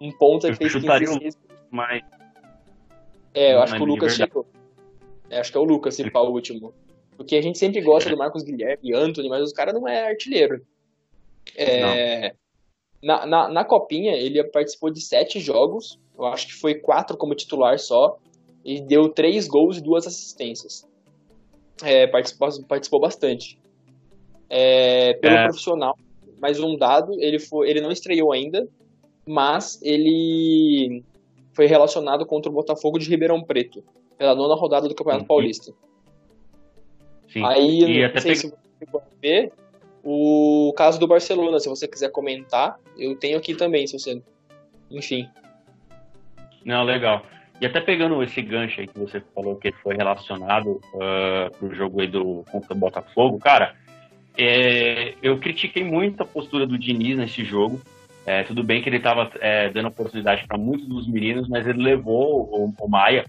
Um 0.00 0.10
ponta 0.10 0.50
que 0.50 0.56
fez 0.56 0.72
15, 0.72 0.86
16 0.86 1.10
gols. 1.10 1.34
Mas... 1.70 2.02
É, 3.34 3.52
eu 3.52 3.60
acho 3.60 3.74
que 3.74 3.82
o 3.82 3.84
Lucas 3.84 4.14
chegou. 4.14 4.46
É, 5.28 5.40
acho 5.40 5.52
que 5.52 5.58
é 5.58 5.60
o 5.60 5.64
Lucas, 5.64 5.94
se 5.94 6.02
o 6.02 6.30
último. 6.30 6.72
Porque 7.18 7.36
a 7.36 7.42
gente 7.42 7.58
sempre 7.58 7.82
gosta 7.82 8.08
do 8.08 8.16
Marcos 8.16 8.42
Guilherme 8.42 8.78
e 8.82 8.96
Anthony, 8.96 9.28
mas 9.28 9.42
os 9.42 9.52
caras 9.52 9.74
não 9.74 9.86
é 9.86 10.08
artilheiro. 10.08 10.64
É, 11.54 12.34
na, 13.02 13.26
na, 13.26 13.48
na, 13.50 13.64
Copinha, 13.64 14.14
ele 14.14 14.42
participou 14.44 14.90
de 14.90 15.02
sete 15.02 15.38
jogos. 15.38 16.00
Eu 16.18 16.24
acho 16.24 16.46
que 16.46 16.54
foi 16.54 16.76
quatro 16.76 17.14
como 17.18 17.34
titular 17.34 17.78
só. 17.78 18.16
E 18.64 18.80
deu 18.80 19.10
três 19.10 19.46
gols 19.46 19.76
e 19.76 19.82
duas 19.82 20.06
assistências 20.06 20.88
é, 21.82 22.06
participou, 22.06 22.48
participou 22.68 23.00
bastante. 23.00 23.58
É, 24.48 25.14
pelo 25.14 25.34
é. 25.34 25.44
profissional, 25.44 25.96
mais 26.40 26.60
um 26.60 26.76
dado, 26.76 27.20
ele, 27.20 27.38
foi, 27.38 27.70
ele 27.70 27.80
não 27.80 27.90
estreou 27.90 28.32
ainda, 28.32 28.68
mas 29.26 29.80
ele 29.82 31.02
foi 31.52 31.66
relacionado 31.66 32.26
contra 32.26 32.50
o 32.50 32.54
Botafogo 32.54 32.98
de 32.98 33.08
Ribeirão 33.08 33.42
Preto, 33.42 33.82
pela 34.18 34.34
nona 34.34 34.54
rodada 34.54 34.88
do 34.88 34.94
Campeonato 34.94 35.22
uhum. 35.22 35.28
Paulista. 35.28 35.72
Sim. 37.28 37.44
Aí, 37.44 37.80
e 37.80 38.08
não 38.08 38.20
sei 38.20 38.34
se 38.34 38.48
você 38.48 38.86
pode 38.90 39.06
ver, 39.20 39.52
o 40.04 40.72
caso 40.76 41.00
do 41.00 41.08
Barcelona, 41.08 41.58
se 41.58 41.68
você 41.68 41.88
quiser 41.88 42.10
comentar, 42.10 42.78
eu 42.98 43.16
tenho 43.16 43.38
aqui 43.38 43.54
também, 43.54 43.86
se 43.86 43.98
você... 43.98 44.22
Enfim. 44.90 45.28
Não, 46.64 46.84
legal. 46.84 47.24
E 47.60 47.66
até 47.66 47.80
pegando 47.80 48.22
esse 48.22 48.42
gancho 48.42 48.80
aí 48.80 48.86
que 48.86 48.98
você 48.98 49.20
falou 49.34 49.56
que 49.56 49.72
foi 49.72 49.96
relacionado 49.96 50.80
uh, 50.94 51.56
pro 51.58 51.74
jogo 51.74 52.00
aí 52.00 52.08
do 52.08 52.44
contra 52.50 52.74
o 52.74 52.78
Botafogo, 52.78 53.38
cara, 53.38 53.74
é, 54.36 55.14
eu 55.22 55.38
critiquei 55.38 55.84
muito 55.84 56.22
a 56.22 56.26
postura 56.26 56.66
do 56.66 56.78
Diniz 56.78 57.16
nesse 57.16 57.44
jogo. 57.44 57.80
É, 58.26 58.42
tudo 58.42 58.64
bem 58.64 58.82
que 58.82 58.88
ele 58.88 58.96
estava 58.96 59.30
é, 59.40 59.68
dando 59.68 59.88
oportunidade 59.88 60.46
para 60.46 60.58
muitos 60.58 60.88
dos 60.88 61.06
meninos, 61.06 61.48
mas 61.48 61.66
ele 61.66 61.82
levou 61.82 62.48
o, 62.50 62.72
o 62.78 62.88
Maia 62.88 63.24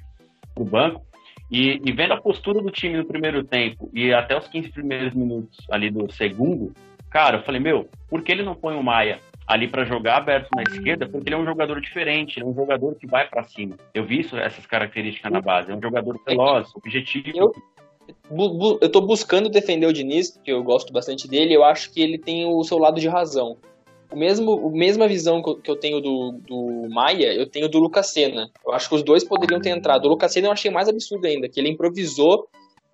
para 0.53 0.63
o 0.63 0.65
banco. 0.65 1.05
E, 1.51 1.79
e, 1.85 1.91
vendo 1.91 2.13
a 2.13 2.21
postura 2.21 2.59
do 2.59 2.71
time 2.71 2.97
no 2.97 3.05
primeiro 3.05 3.43
tempo 3.43 3.89
e 3.93 4.11
até 4.11 4.35
os 4.35 4.47
15 4.47 4.71
primeiros 4.71 5.13
minutos 5.13 5.59
ali 5.69 5.91
do 5.91 6.11
segundo, 6.11 6.73
cara, 7.11 7.37
eu 7.37 7.43
falei, 7.43 7.61
meu, 7.61 7.87
por 8.09 8.23
que 8.23 8.31
ele 8.31 8.41
não 8.41 8.55
põe 8.55 8.75
o 8.75 8.81
Maia 8.81 9.19
ali 9.47 9.67
para 9.67 9.85
jogar 9.85 10.17
aberto 10.17 10.49
na 10.55 10.63
esquerda? 10.63 11.07
Porque 11.07 11.27
ele 11.27 11.35
é 11.35 11.37
um 11.37 11.45
jogador 11.45 11.79
diferente, 11.79 12.37
ele 12.37 12.45
é 12.45 12.49
um 12.49 12.55
jogador 12.55 12.95
que 12.95 13.07
vai 13.07 13.27
para 13.27 13.43
cima. 13.43 13.75
Eu 13.93 14.05
vi 14.05 14.21
isso, 14.21 14.35
essas 14.37 14.65
características 14.65 15.31
na 15.31 15.41
base. 15.41 15.71
É 15.71 15.75
um 15.75 15.81
jogador 15.81 16.19
veloz, 16.25 16.69
objetivo. 16.75 17.53
Eu, 18.29 18.79
eu 18.81 18.89
tô 18.89 19.01
buscando 19.01 19.49
defender 19.49 19.87
o 19.87 19.93
Diniz, 19.93 20.31
porque 20.31 20.51
eu 20.51 20.63
gosto 20.63 20.91
bastante 20.91 21.27
dele, 21.27 21.55
eu 21.55 21.63
acho 21.63 21.91
que 21.91 22.01
ele 22.01 22.17
tem 22.17 22.45
o 22.45 22.63
seu 22.63 22.77
lado 22.77 22.99
de 22.99 23.07
razão. 23.07 23.57
O 24.11 24.15
mesmo, 24.15 24.67
a 24.67 24.71
mesma 24.71 25.07
visão 25.07 25.41
que 25.41 25.69
eu 25.69 25.75
tenho 25.75 25.99
do, 25.99 26.39
do 26.47 26.89
Maia, 26.89 27.33
eu 27.33 27.49
tenho 27.49 27.67
do 27.67 27.79
Lucasena. 27.79 28.49
Eu 28.65 28.73
acho 28.73 28.87
que 28.87 28.95
os 28.95 29.03
dois 29.03 29.23
poderiam 29.23 29.59
ter 29.59 29.69
entrado. 29.69 30.05
O 30.05 30.09
Lucasena 30.09 30.47
eu 30.47 30.51
achei 30.51 30.71
mais 30.71 30.87
absurdo 30.87 31.25
ainda, 31.25 31.49
que 31.49 31.59
ele 31.59 31.69
improvisou 31.69 32.47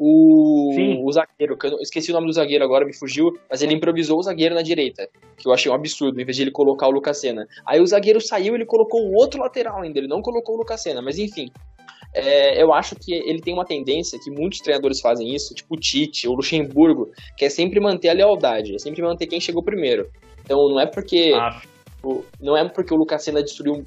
o, 0.03 1.05
o 1.05 1.11
zagueiro, 1.11 1.55
que 1.55 1.67
eu 1.67 1.77
esqueci 1.79 2.09
o 2.09 2.15
nome 2.15 2.25
do 2.25 2.33
zagueiro 2.33 2.63
agora, 2.63 2.83
me 2.83 2.91
fugiu, 2.91 3.37
mas 3.47 3.61
ele 3.61 3.75
improvisou 3.75 4.17
o 4.17 4.23
zagueiro 4.23 4.55
na 4.55 4.63
direita, 4.63 5.07
que 5.37 5.47
eu 5.47 5.53
achei 5.53 5.71
um 5.71 5.75
absurdo, 5.75 6.19
em 6.19 6.25
vez 6.25 6.35
de 6.35 6.41
ele 6.41 6.49
colocar 6.49 6.87
o 6.87 6.91
Lucasena. 6.91 7.47
Aí 7.67 7.79
o 7.79 7.85
zagueiro 7.85 8.19
saiu 8.19 8.55
ele 8.55 8.65
colocou 8.65 8.99
o 8.99 9.13
outro 9.13 9.39
lateral 9.39 9.83
ainda, 9.83 9.99
ele 9.99 10.07
não 10.07 10.23
colocou 10.23 10.55
o 10.55 10.57
Lucasena, 10.57 11.03
mas 11.03 11.19
enfim. 11.19 11.51
É, 12.15 12.61
eu 12.61 12.73
acho 12.73 12.95
que 12.95 13.13
ele 13.13 13.39
tem 13.39 13.53
uma 13.53 13.63
tendência 13.63 14.19
que 14.19 14.31
muitos 14.31 14.59
treinadores 14.59 14.99
fazem 14.99 15.35
isso, 15.35 15.53
tipo 15.53 15.75
o 15.75 15.79
Tite, 15.79 16.27
o 16.27 16.33
Luxemburgo, 16.33 17.11
que 17.37 17.45
é 17.45 17.49
sempre 17.49 17.79
manter 17.79 18.09
a 18.09 18.13
lealdade, 18.13 18.73
é 18.73 18.79
sempre 18.79 19.03
manter 19.03 19.27
quem 19.27 19.39
chegou 19.39 19.61
primeiro. 19.61 20.09
Então 20.43 20.67
não 20.67 20.79
é 20.79 20.87
porque 20.87 21.31
ah. 21.35 21.61
o, 22.03 22.25
não 22.41 22.57
é 22.57 22.67
porque 22.67 22.91
o 22.91 22.97
Lucasena 22.97 23.43
destruiu, 23.43 23.83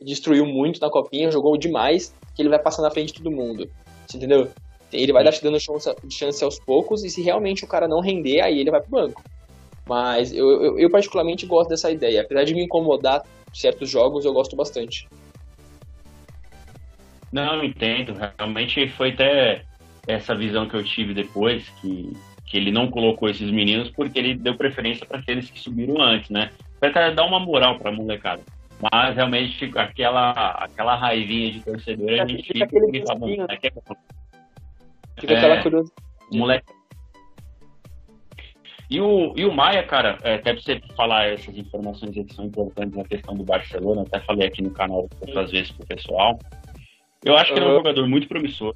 destruiu 0.00 0.46
muito 0.46 0.80
na 0.80 0.88
copinha, 0.88 1.30
jogou 1.30 1.58
demais, 1.58 2.14
que 2.34 2.40
ele 2.40 2.48
vai 2.48 2.58
passar 2.58 2.80
na 2.80 2.90
frente 2.90 3.12
de 3.12 3.22
todo 3.22 3.30
mundo. 3.30 3.68
Você 4.06 4.16
entendeu? 4.16 4.48
Ele 4.92 5.12
vai 5.12 5.22
dar 5.22 5.32
te 5.32 5.42
dando 5.42 5.60
chance, 5.60 5.94
chance 6.10 6.42
aos 6.42 6.58
poucos, 6.58 7.04
e 7.04 7.10
se 7.10 7.22
realmente 7.22 7.64
o 7.64 7.68
cara 7.68 7.86
não 7.86 8.00
render, 8.00 8.40
aí 8.40 8.58
ele 8.58 8.70
vai 8.70 8.80
pro 8.80 8.90
banco. 8.90 9.22
Mas 9.86 10.32
eu, 10.32 10.48
eu, 10.62 10.78
eu 10.78 10.90
particularmente 10.90 11.46
gosto 11.46 11.70
dessa 11.70 11.90
ideia. 11.90 12.22
Apesar 12.22 12.44
de 12.44 12.54
me 12.54 12.64
incomodar 12.64 13.22
certos 13.52 13.88
jogos, 13.88 14.24
eu 14.24 14.32
gosto 14.32 14.54
bastante. 14.54 15.08
Não, 17.32 17.62
entendo. 17.62 18.14
Realmente 18.38 18.88
foi 18.88 19.10
até 19.10 19.62
essa 20.06 20.34
visão 20.34 20.68
que 20.68 20.74
eu 20.74 20.84
tive 20.84 21.14
depois, 21.14 21.68
que, 21.80 22.12
que 22.46 22.56
ele 22.56 22.70
não 22.70 22.90
colocou 22.90 23.28
esses 23.28 23.50
meninos 23.50 23.90
porque 23.90 24.18
ele 24.18 24.34
deu 24.34 24.56
preferência 24.56 25.06
para 25.06 25.18
aqueles 25.18 25.50
que 25.50 25.58
subiram 25.58 26.00
antes, 26.00 26.30
né? 26.30 26.50
Para 26.80 27.10
dar 27.10 27.24
uma 27.24 27.40
moral 27.40 27.78
para 27.78 27.90
a 27.90 27.92
molecada. 27.92 28.42
Mas 28.92 29.16
realmente 29.16 29.70
aquela, 29.76 30.30
aquela 30.30 30.94
raivinha 30.94 31.50
de 31.52 31.60
torcedor 31.60 32.20
a 32.20 32.26
gente 32.26 32.52
fica. 32.52 32.68
Fica, 32.68 33.46
né? 33.46 33.58
Fica 35.18 35.34
é, 35.34 35.36
aquela 35.36 35.62
curiosidade. 35.62 36.02
Moleque. 36.32 36.78
E 38.90 39.00
o, 39.00 39.34
e 39.36 39.44
o 39.44 39.52
Maia, 39.52 39.82
cara, 39.82 40.18
é, 40.22 40.36
até 40.36 40.54
pra 40.54 40.62
você 40.62 40.80
falar 40.96 41.26
essas 41.26 41.56
informações 41.56 42.14
que 42.14 42.34
são 42.34 42.46
importantes 42.46 42.96
na 42.96 43.04
questão 43.04 43.34
do 43.34 43.44
Barcelona, 43.44 44.02
até 44.02 44.20
falei 44.20 44.48
aqui 44.48 44.62
no 44.62 44.70
canal 44.70 45.08
outras 45.20 45.50
vezes 45.50 45.70
pro 45.72 45.86
pessoal. 45.86 46.38
Eu 47.22 47.36
acho 47.36 47.52
que 47.52 47.60
uhum. 47.60 47.66
ele 47.66 47.68
é 47.68 47.72
um 47.74 47.78
jogador 47.78 48.08
muito 48.08 48.28
promissor. 48.28 48.74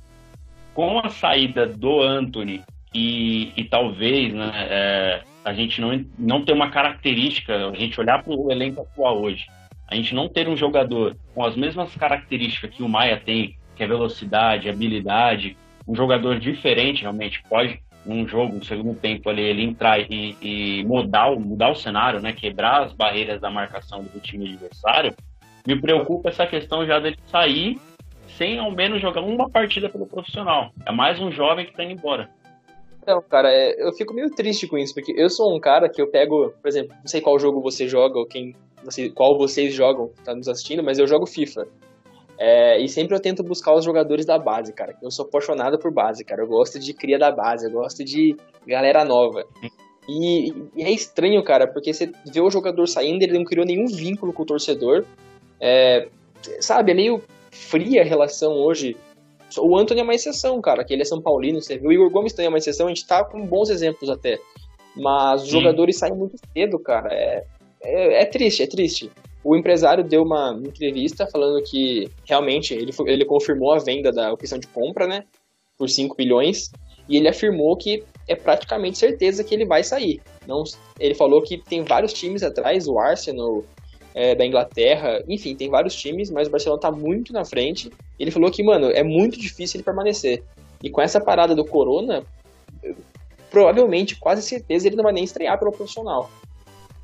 Com 0.74 0.98
a 0.98 1.08
saída 1.08 1.66
do 1.66 2.02
Anthony 2.02 2.62
e, 2.94 3.52
e 3.56 3.64
talvez 3.64 4.34
né, 4.34 4.50
é, 4.54 5.22
a 5.44 5.54
gente 5.54 5.80
não, 5.80 6.04
não 6.18 6.44
ter 6.44 6.52
uma 6.52 6.70
característica, 6.70 7.68
a 7.68 7.74
gente 7.74 7.98
olhar 7.98 8.22
para 8.22 8.34
o 8.34 8.50
elenco 8.50 8.82
atual 8.82 9.22
hoje, 9.22 9.46
a 9.88 9.94
gente 9.94 10.14
não 10.14 10.28
ter 10.28 10.48
um 10.48 10.56
jogador 10.56 11.16
com 11.34 11.44
as 11.44 11.56
mesmas 11.56 11.94
características 11.94 12.74
que 12.74 12.82
o 12.82 12.88
Maia 12.88 13.20
tem, 13.22 13.56
que 13.76 13.82
é 13.82 13.86
velocidade, 13.86 14.68
habilidade, 14.68 15.56
um 15.86 15.94
jogador 15.94 16.38
diferente 16.38 17.02
realmente 17.02 17.42
pode 17.48 17.80
num 18.04 18.26
jogo, 18.26 18.56
no 18.56 18.64
segundo 18.64 18.98
tempo 18.98 19.30
ali, 19.30 19.42
ele 19.42 19.62
entrar 19.62 20.00
e, 20.00 20.36
e 20.40 20.84
mudar, 20.84 21.30
mudar 21.36 21.70
o 21.70 21.76
cenário, 21.76 22.20
né, 22.20 22.32
quebrar 22.32 22.84
as 22.84 22.92
barreiras 22.92 23.40
da 23.40 23.50
marcação 23.50 24.02
do 24.02 24.20
time 24.20 24.48
adversário, 24.48 25.14
me 25.66 25.80
preocupa 25.80 26.28
essa 26.28 26.46
questão 26.46 26.84
já 26.84 26.98
dele 26.98 27.16
sair 27.26 27.78
sem 28.36 28.58
ao 28.58 28.70
menos 28.70 29.00
jogar 29.00 29.20
uma 29.20 29.48
partida 29.48 29.88
pelo 29.88 30.06
profissional. 30.06 30.72
É 30.86 30.92
mais 30.92 31.20
um 31.20 31.30
jovem 31.30 31.66
que 31.66 31.72
tá 31.72 31.84
indo 31.84 31.92
embora. 31.92 32.28
Então, 33.00 33.20
cara, 33.22 33.50
é, 33.50 33.74
eu 33.82 33.92
fico 33.92 34.14
meio 34.14 34.30
triste 34.30 34.66
com 34.66 34.78
isso, 34.78 34.94
porque 34.94 35.12
eu 35.16 35.28
sou 35.28 35.54
um 35.54 35.60
cara 35.60 35.88
que 35.88 36.00
eu 36.00 36.10
pego, 36.10 36.52
por 36.60 36.68
exemplo, 36.68 36.94
não 36.98 37.06
sei 37.06 37.20
qual 37.20 37.38
jogo 37.38 37.60
você 37.60 37.88
joga 37.88 38.18
ou 38.18 38.26
quem, 38.26 38.54
qual 39.14 39.36
vocês 39.36 39.74
jogam, 39.74 40.10
tá 40.24 40.34
nos 40.34 40.48
assistindo, 40.48 40.82
mas 40.82 40.98
eu 40.98 41.06
jogo 41.06 41.26
FIFA. 41.26 41.66
É, 42.44 42.76
e 42.82 42.88
sempre 42.88 43.14
eu 43.14 43.20
tento 43.20 43.44
buscar 43.44 43.72
os 43.72 43.84
jogadores 43.84 44.26
da 44.26 44.36
base, 44.36 44.72
cara. 44.72 44.96
Eu 45.00 45.12
sou 45.12 45.24
apaixonado 45.26 45.78
por 45.78 45.92
base, 45.92 46.24
cara. 46.24 46.42
Eu 46.42 46.48
gosto 46.48 46.76
de 46.76 46.92
cria 46.92 47.16
da 47.16 47.30
base, 47.30 47.66
eu 47.66 47.70
gosto 47.70 48.04
de 48.04 48.34
galera 48.66 49.04
nova. 49.04 49.46
E, 50.08 50.48
e, 50.74 50.82
é 50.82 50.90
estranho, 50.90 51.40
cara, 51.44 51.68
porque 51.68 51.94
você 51.94 52.10
vê 52.26 52.40
o 52.40 52.50
jogador 52.50 52.88
saindo, 52.88 53.22
ele 53.22 53.38
não 53.38 53.44
criou 53.44 53.64
nenhum 53.64 53.86
vínculo 53.86 54.32
com 54.32 54.42
o 54.42 54.46
torcedor. 54.46 55.04
É, 55.60 56.08
sabe, 56.58 56.90
é 56.90 56.94
meio 56.96 57.22
fria 57.52 58.02
a 58.02 58.04
relação 58.04 58.54
hoje. 58.54 58.96
O 59.56 59.78
Anthony 59.78 60.00
é 60.00 60.02
uma 60.02 60.14
exceção, 60.14 60.60
cara, 60.60 60.82
que 60.82 60.92
ele 60.92 61.02
é 61.02 61.04
São 61.04 61.22
Paulino, 61.22 61.62
você 61.62 61.78
viu. 61.78 61.90
O 61.90 61.92
Igor 61.92 62.10
Gomes 62.10 62.32
também 62.32 62.46
é 62.46 62.48
uma 62.48 62.58
exceção, 62.58 62.86
a 62.86 62.88
gente 62.88 63.06
tá 63.06 63.24
com 63.24 63.46
bons 63.46 63.70
exemplos 63.70 64.10
até. 64.10 64.40
Mas 64.96 65.42
os 65.42 65.48
Sim. 65.48 65.60
jogadores 65.60 65.96
saem 65.96 66.16
muito 66.16 66.36
cedo, 66.52 66.76
cara. 66.80 67.08
É, 67.14 67.44
é, 67.84 68.22
é, 68.22 68.24
triste, 68.24 68.64
é 68.64 68.66
triste. 68.66 69.12
O 69.44 69.56
empresário 69.56 70.04
deu 70.04 70.22
uma 70.22 70.58
entrevista 70.64 71.26
falando 71.26 71.62
que 71.62 72.08
realmente 72.24 72.74
ele, 72.74 72.92
ele 73.06 73.24
confirmou 73.24 73.72
a 73.72 73.78
venda 73.78 74.12
da 74.12 74.32
opção 74.32 74.58
de 74.58 74.66
compra, 74.68 75.06
né? 75.06 75.24
Por 75.76 75.88
5 75.88 76.14
bilhões. 76.16 76.70
E 77.08 77.16
ele 77.16 77.28
afirmou 77.28 77.76
que 77.76 78.04
é 78.28 78.36
praticamente 78.36 78.98
certeza 78.98 79.42
que 79.42 79.54
ele 79.54 79.66
vai 79.66 79.82
sair. 79.82 80.20
Não, 80.46 80.62
ele 80.98 81.14
falou 81.14 81.42
que 81.42 81.58
tem 81.58 81.82
vários 81.82 82.12
times 82.12 82.42
atrás, 82.42 82.86
o 82.86 82.98
Arsenal, 82.98 83.64
é, 84.14 84.34
da 84.34 84.44
Inglaterra, 84.46 85.22
enfim, 85.28 85.54
tem 85.54 85.68
vários 85.68 85.94
times, 85.94 86.30
mas 86.30 86.48
o 86.48 86.50
Barcelona 86.50 86.80
tá 86.80 86.90
muito 86.90 87.32
na 87.32 87.44
frente. 87.44 87.90
Ele 88.18 88.30
falou 88.30 88.50
que, 88.50 88.62
mano, 88.62 88.90
é 88.90 89.02
muito 89.02 89.38
difícil 89.38 89.78
ele 89.78 89.84
permanecer. 89.84 90.42
E 90.82 90.90
com 90.90 91.00
essa 91.00 91.20
parada 91.20 91.54
do 91.54 91.64
Corona, 91.64 92.22
provavelmente, 93.50 94.16
quase 94.16 94.42
certeza, 94.42 94.86
ele 94.86 94.96
não 94.96 95.04
vai 95.04 95.12
nem 95.12 95.24
estrear 95.24 95.58
pelo 95.58 95.72
profissional. 95.72 96.30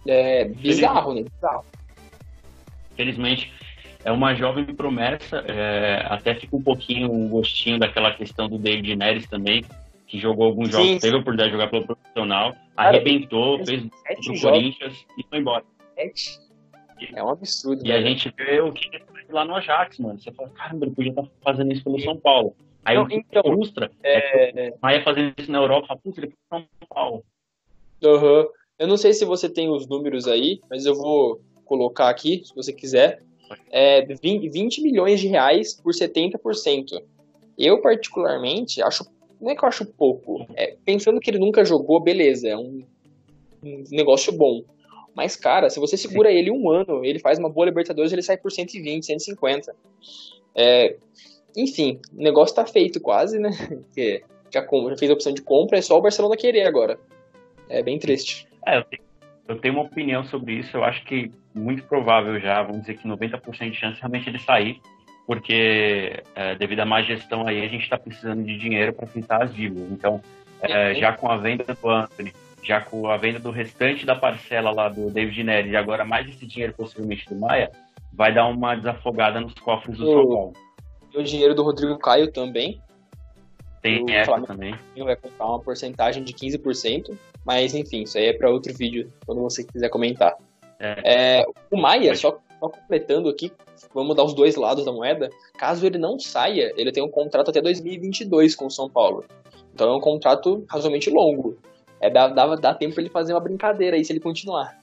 É 0.07 0.45
bizarro, 0.45 1.15
né? 1.15 1.23
Bizarro. 1.23 1.65
Felizmente, 2.99 3.53
é 4.05 4.11
uma 4.11 4.35
jovem 4.35 4.65
promessa. 4.65 5.37
É, 5.47 6.05
até 6.09 6.35
fica 6.35 6.57
um 6.57 6.63
pouquinho 6.63 7.13
um 7.13 7.29
gostinho 7.29 7.79
daquela 7.79 8.13
questão 8.13 8.49
do 8.49 8.59
David 8.59 8.97
Neres 8.97 9.29
também, 9.29 9.65
que 10.05 10.19
jogou 10.19 10.47
alguns 10.47 10.71
jogos, 10.71 10.89
sim, 10.89 10.99
teve 10.99 11.15
a 11.15 11.21
oportunidade 11.21 11.51
de 11.51 11.57
jogar 11.57 11.71
pelo 11.71 11.87
profissional, 11.87 12.57
Cara, 12.75 12.89
arrebentou, 12.89 13.65
fez 13.65 13.85
pro 14.25 14.41
Corinthians 14.41 15.07
e 15.17 15.23
foi 15.29 15.39
embora. 15.39 15.65
Sete 15.95 16.41
é 17.15 17.23
um 17.23 17.29
absurdo. 17.29 17.87
E 17.87 17.93
a 17.93 18.03
gente 18.03 18.35
vê 18.37 18.61
o 18.61 18.73
que 18.73 18.91
lá 19.31 19.45
no 19.45 19.55
Ajax, 19.55 20.01
mano. 20.01 20.19
Você 20.19 20.33
fala, 20.33 20.49
caramba, 20.51 20.87
ele 20.87 20.95
podia 20.97 21.11
estar 21.11 21.23
tá 21.23 21.29
fazendo 21.45 21.73
isso 21.73 21.85
pelo 21.85 22.01
São 22.01 22.17
Paulo. 22.17 22.57
Aí 22.85 22.97
não, 22.97 23.05
o 23.05 23.07
que 23.07 23.15
então, 23.15 23.43
frustra 23.45 23.93
é, 24.03 24.69
é 24.69 24.75
Maia 24.83 25.05
fazendo 25.05 25.35
isso 25.39 25.53
na 25.53 25.59
Europa, 25.59 25.97
putz, 26.03 26.19
ele 26.19 26.29
foi 26.29 26.59
São 26.59 26.69
Paulo. 26.89 27.23
Uhum. 28.03 28.49
Eu 28.79 28.87
não 28.87 28.97
sei 28.97 29.13
se 29.13 29.25
você 29.25 29.49
tem 29.49 29.69
os 29.69 29.89
números 29.89 30.27
aí, 30.27 30.61
mas 30.71 30.87
eu 30.87 30.95
vou 30.95 31.41
colocar 31.69 32.09
aqui, 32.09 32.43
se 32.45 32.55
você 32.55 32.73
quiser. 32.73 33.23
É 33.71 34.03
20, 34.05 34.49
20 34.49 34.83
milhões 34.83 35.21
de 35.21 35.29
reais 35.29 35.75
por 35.75 35.93
70%. 35.93 37.01
Eu, 37.59 37.81
particularmente, 37.81 38.83
acho. 38.83 39.07
Não 39.41 39.51
é 39.51 39.55
que 39.55 39.65
eu 39.65 39.69
acho 39.69 39.87
pouco. 39.87 40.47
É, 40.55 40.77
pensando 40.85 41.21
que 41.21 41.31
ele 41.31 41.39
nunca 41.39 41.65
jogou, 41.65 42.01
beleza, 42.01 42.49
é 42.49 42.57
um, 42.57 42.83
um 43.63 43.85
negócio 43.91 44.33
bom. 44.33 44.63
Mas, 45.15 45.37
cara, 45.37 45.71
se 45.71 45.81
você 45.81 45.97
segura 45.97 46.31
ele 46.31 46.51
um 46.51 46.71
ano, 46.71 47.05
ele 47.05 47.19
faz 47.19 47.39
uma 47.39 47.49
boa 47.49 47.67
Libertadores, 47.67 48.13
ele 48.13 48.23
sai 48.23 48.37
por 48.37 48.53
120, 48.53 49.05
150. 49.05 49.75
É, 50.55 50.97
enfim, 51.57 52.01
o 52.17 52.23
negócio 52.23 52.55
tá 52.55 52.65
feito 52.65 53.01
quase, 53.01 53.39
né? 53.39 53.51
Porque 53.69 54.23
já, 54.53 54.61
já 54.61 54.97
fez 54.97 55.11
a 55.11 55.15
opção 55.15 55.33
de 55.33 55.43
compra, 55.43 55.79
é 55.79 55.83
só 55.83 55.97
o 55.97 56.03
Barcelona 56.03 56.37
querer 56.37 56.67
agora. 56.67 56.99
É 57.69 57.83
bem 57.83 57.99
triste. 57.99 58.47
É, 58.67 58.79
eu 58.79 58.85
tenho, 58.85 59.03
eu 59.49 59.59
tenho 59.59 59.75
uma 59.75 59.85
opinião 59.85 60.23
sobre 60.25 60.53
isso. 60.53 60.77
Eu 60.77 60.85
acho 60.85 61.03
que 61.05 61.33
muito 61.55 61.83
provável 61.85 62.39
já, 62.39 62.63
vamos 62.63 62.83
dizer 62.83 62.99
que 62.99 63.09
90% 63.09 63.71
de 63.71 63.77
chance 63.77 63.99
realmente 63.99 64.29
ele 64.29 64.39
sair, 64.39 64.81
porque 65.27 66.23
é, 66.35 66.55
devido 66.55 66.81
à 66.81 66.85
má 66.85 67.03
gestão 67.03 67.47
aí, 67.47 67.65
a 67.65 67.69
gente 67.69 67.83
está 67.83 67.99
precisando 67.99 68.45
de 68.45 68.57
dinheiro 68.59 68.93
para 68.93 69.07
quitar 69.07 69.43
as 69.43 69.55
dívidas. 69.55 69.91
Então, 69.91 70.21
é, 70.61 70.95
já 70.95 71.13
com 71.13 71.31
a 71.31 71.39
venda 71.39 71.65
do 71.65 71.89
Anthony, 71.89 72.33
já 72.63 72.81
com 72.81 73.09
a 73.09 73.17
venda 73.17 73.39
do 73.39 73.51
restante 73.51 74.05
da 74.05 74.15
parcela 74.15 74.71
lá 74.71 74.89
do 74.89 75.11
David 75.11 75.43
Neres 75.43 75.73
e 75.73 75.77
agora 75.77 76.05
mais 76.05 76.29
esse 76.29 76.47
dinheiro 76.47 76.75
possivelmente 76.75 77.27
do 77.29 77.37
Maia, 77.37 77.71
vai 78.13 78.33
dar 78.33 78.47
uma 78.47 78.75
desafogada 78.75 79.41
nos 79.41 79.55
cofres 79.55 79.97
do 79.97 80.05
São 80.05 80.29
Paulo. 80.29 80.53
o 81.15 81.23
dinheiro 81.23 81.55
do 81.55 81.63
Rodrigo 81.63 81.99
Caio 81.99 82.31
também. 82.31 82.83
Tem 83.81 84.05
o 84.05 84.11
essa 84.11 84.27
Flamengo 84.27 84.47
também. 84.47 84.75
Vai 84.99 85.17
comprar 85.17 85.47
uma 85.47 85.61
porcentagem 85.61 86.23
de 86.23 86.35
15%, 86.35 87.17
mas 87.49 87.75
enfim, 87.75 88.03
isso 88.03 88.19
aí 88.19 88.27
é 88.27 88.33
para 88.35 88.51
outro 88.51 88.75
vídeo, 88.75 89.11
quando 89.25 89.41
você 89.41 89.65
quiser 89.65 89.89
comentar. 89.89 90.37
É. 90.79 91.39
É, 91.39 91.47
o 91.71 91.81
Maia, 91.81 92.15
só, 92.15 92.39
só 92.61 92.69
completando 92.69 93.27
aqui, 93.27 93.51
vamos 93.95 94.15
dar 94.15 94.23
os 94.23 94.35
dois 94.35 94.55
lados 94.55 94.85
da 94.85 94.93
moeda. 94.93 95.31
Caso 95.57 95.87
ele 95.87 95.97
não 95.97 96.19
saia, 96.19 96.75
ele 96.77 96.93
tem 96.93 97.03
um 97.03 97.11
contrato 97.11 97.49
até 97.49 97.63
2022 97.63 98.55
com 98.55 98.67
o 98.67 98.71
São 98.71 98.91
Paulo. 98.91 99.25
Então 99.73 99.89
é 99.89 99.97
um 99.97 100.01
contrato 100.01 100.63
razoavelmente 100.69 101.09
longo. 101.09 101.57
É, 102.03 102.11
dá, 102.11 102.29
dá, 102.29 102.55
dá 102.55 102.75
tempo 102.75 102.93
pra 102.93 103.03
ele 103.03 103.11
fazer 103.11 103.33
uma 103.33 103.41
brincadeira 103.41 103.97
aí 103.97 104.05
se 104.05 104.13
ele 104.13 104.21
continuar. 104.21 104.79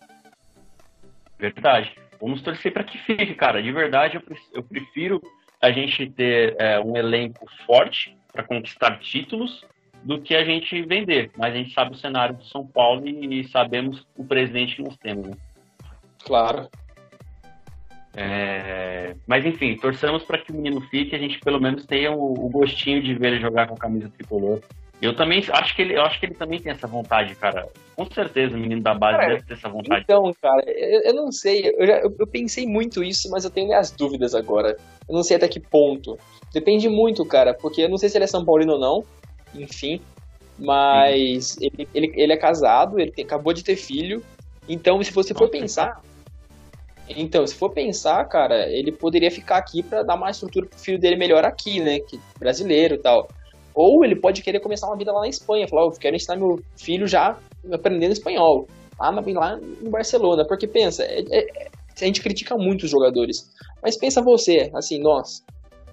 Verdade. 1.38 1.96
Vamos 2.20 2.42
torcer 2.42 2.74
para 2.74 2.84
que 2.84 2.98
fique, 2.98 3.36
cara. 3.36 3.62
De 3.62 3.72
verdade, 3.72 4.20
eu 4.52 4.64
prefiro 4.64 5.22
a 5.62 5.70
gente 5.72 6.10
ter 6.10 6.56
é, 6.58 6.80
um 6.80 6.98
elenco 6.98 7.46
forte 7.68 8.18
para 8.34 8.44
conquistar 8.44 8.98
títulos 9.02 9.64
do 10.06 10.22
que 10.22 10.36
a 10.36 10.46
gente 10.46 10.84
vender. 10.84 11.32
Mas 11.36 11.54
a 11.54 11.58
gente 11.58 11.74
sabe 11.74 11.96
o 11.96 11.98
cenário 11.98 12.38
do 12.38 12.46
São 12.46 12.66
Paulo 12.66 13.08
e, 13.08 13.44
sabemos 13.50 14.06
o 14.16 14.24
presidente 14.24 14.76
que 14.76 14.84
nós 14.84 14.96
temos. 14.98 15.28
Né? 15.28 15.34
Claro. 16.24 16.70
É... 18.14 19.16
Mas 19.28 19.46
enfim, 19.46 19.76
torçamos 19.76 20.24
para 20.24 20.38
que 20.38 20.52
o 20.52 20.56
menino 20.56 20.80
fique 20.80 21.14
e 21.14 21.16
a 21.16 21.20
gente 21.20 21.40
pelo 21.40 21.60
menos 21.60 21.86
tenha 21.86 22.12
o, 22.12 22.46
o, 22.46 22.50
gostinho 22.50 23.02
de 23.02 23.14
ver 23.16 23.34
ele 23.34 23.42
jogar 23.42 23.68
com 23.68 23.74
a 23.74 23.78
camisa 23.78 24.10
tricolor. 24.10 24.62
Eu 25.02 25.14
também 25.14 25.44
acho 25.52 25.76
que 25.76 25.82
ele, 25.82 25.98
acho 25.98 26.20
que 26.20 26.28
ele 26.28 26.36
também 26.36 26.62
tem 26.62 26.72
essa 26.72 26.88
vontade, 26.88 27.36
cara. 27.36 27.68
Com 27.96 28.10
certeza 28.10 28.56
o 28.56 28.60
menino 28.60 28.82
da 28.82 28.94
base 28.94 29.18
cara, 29.18 29.34
deve 29.34 29.46
ter 29.46 29.54
essa 29.54 29.68
vontade. 29.68 30.04
Então, 30.04 30.34
cara, 30.42 30.64
eu, 30.68 31.02
eu 31.02 31.14
não 31.14 31.32
sei. 31.32 31.74
Eu, 31.78 31.86
já, 31.86 31.98
eu, 32.00 32.16
eu, 32.18 32.28
pensei 32.28 32.66
muito 32.66 33.04
isso, 33.04 33.30
mas 33.30 33.44
eu 33.44 33.52
tenho 33.52 33.68
minhas 33.68 33.92
dúvidas 33.92 34.34
agora. 34.34 34.78
Eu 35.10 35.14
não 35.14 35.24
sei 35.24 35.36
até 35.36 35.48
que 35.50 35.60
ponto. 35.60 36.18
Depende 36.54 36.88
muito, 36.88 37.26
cara, 37.26 37.54
porque 37.54 37.82
eu 37.82 37.90
não 37.90 37.98
sei 37.98 38.08
se 38.08 38.18
ele 38.18 38.24
é 38.24 38.28
São 38.28 38.46
Paulino 38.46 38.74
ou 38.74 38.80
não. 38.80 39.04
Enfim. 39.56 40.02
Mas 40.58 41.58
ele, 41.60 41.88
ele, 41.94 42.14
ele 42.16 42.34
é 42.34 42.38
casado, 42.38 43.00
ele 43.00 43.12
tem, 43.12 43.26
acabou 43.26 43.54
de 43.54 43.64
ter 43.64 43.76
filho. 43.76 44.24
Então, 44.68 45.02
se 45.04 45.12
você 45.12 45.34
for 45.34 45.50
pensar, 45.50 46.02
então, 47.08 47.46
se 47.46 47.54
for 47.54 47.72
pensar, 47.72 48.26
cara, 48.26 48.68
ele 48.70 48.92
poderia 48.92 49.30
ficar 49.30 49.58
aqui 49.58 49.84
para 49.84 50.02
dar 50.02 50.18
mais 50.18 50.38
estrutura 50.38 50.66
pro 50.66 50.80
filho 50.80 51.00
dele 51.00 51.18
melhor 51.18 51.46
aqui, 51.46 51.80
né? 51.80 52.00
Que 52.00 52.20
brasileiro 52.40 52.96
e 52.96 52.98
tal. 52.98 53.28
Ou 53.76 54.04
ele 54.04 54.16
pode 54.16 54.42
querer 54.42 54.60
começar 54.60 54.88
uma 54.88 54.98
vida 54.98 55.12
lá 55.12 55.20
na 55.20 55.28
Espanha, 55.28 55.68
falar, 55.68 55.86
oh, 55.86 55.90
eu 55.90 56.00
quero 56.00 56.16
ensinar 56.16 56.38
meu 56.38 56.60
filho 56.78 57.06
já 57.06 57.38
aprendendo 57.72 58.14
espanhol. 58.14 58.68
Lá, 59.00 59.10
lá 59.10 59.60
em 59.60 59.90
Barcelona. 59.90 60.46
Porque 60.48 60.68
pensa, 60.68 61.04
é, 61.04 61.20
é, 61.30 61.70
a 62.02 62.06
gente 62.06 62.22
critica 62.22 62.58
muito 62.58 62.84
os 62.84 62.90
jogadores. 62.90 63.52
Mas 63.84 63.98
pensa 63.98 64.22
você, 64.22 64.72
assim, 64.74 65.00
nós. 65.00 65.44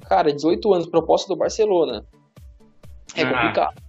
Cara, 0.09 0.33
18 0.33 0.73
anos, 0.73 0.87
proposta 0.88 1.28
do 1.28 1.38
Barcelona. 1.38 2.04
É 3.16 3.23
ah. 3.23 3.32
complicado. 3.32 3.82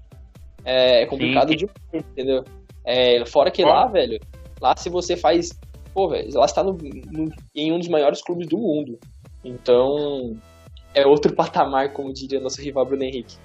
É, 0.66 1.02
é 1.02 1.06
complicado 1.06 1.50
Sim. 1.50 1.56
demais, 1.56 2.06
entendeu? 2.12 2.44
É, 2.86 3.26
fora 3.26 3.52
que 3.52 3.64
lá, 3.64 3.86
velho, 3.88 4.20
lá 4.62 4.76
se 4.76 4.90
você 4.90 5.16
faz 5.16 5.58
pô, 5.94 6.10
velho, 6.10 6.30
ela 6.34 6.46
está 6.46 6.64
no, 6.64 6.74
no, 6.74 7.32
em 7.56 7.72
um 7.72 7.80
dos 7.80 7.88
maiores 7.88 8.22
clubes 8.22 8.48
do 8.48 8.58
mundo. 8.58 9.00
Então, 9.44 10.36
é 10.94 11.06
outro 11.06 11.34
patamar, 11.36 11.94
como 11.94 12.14
diria 12.14 12.40
nosso 12.40 12.62
rival 12.62 12.86
Bruno 12.86 13.04
Henrique. 13.04 13.38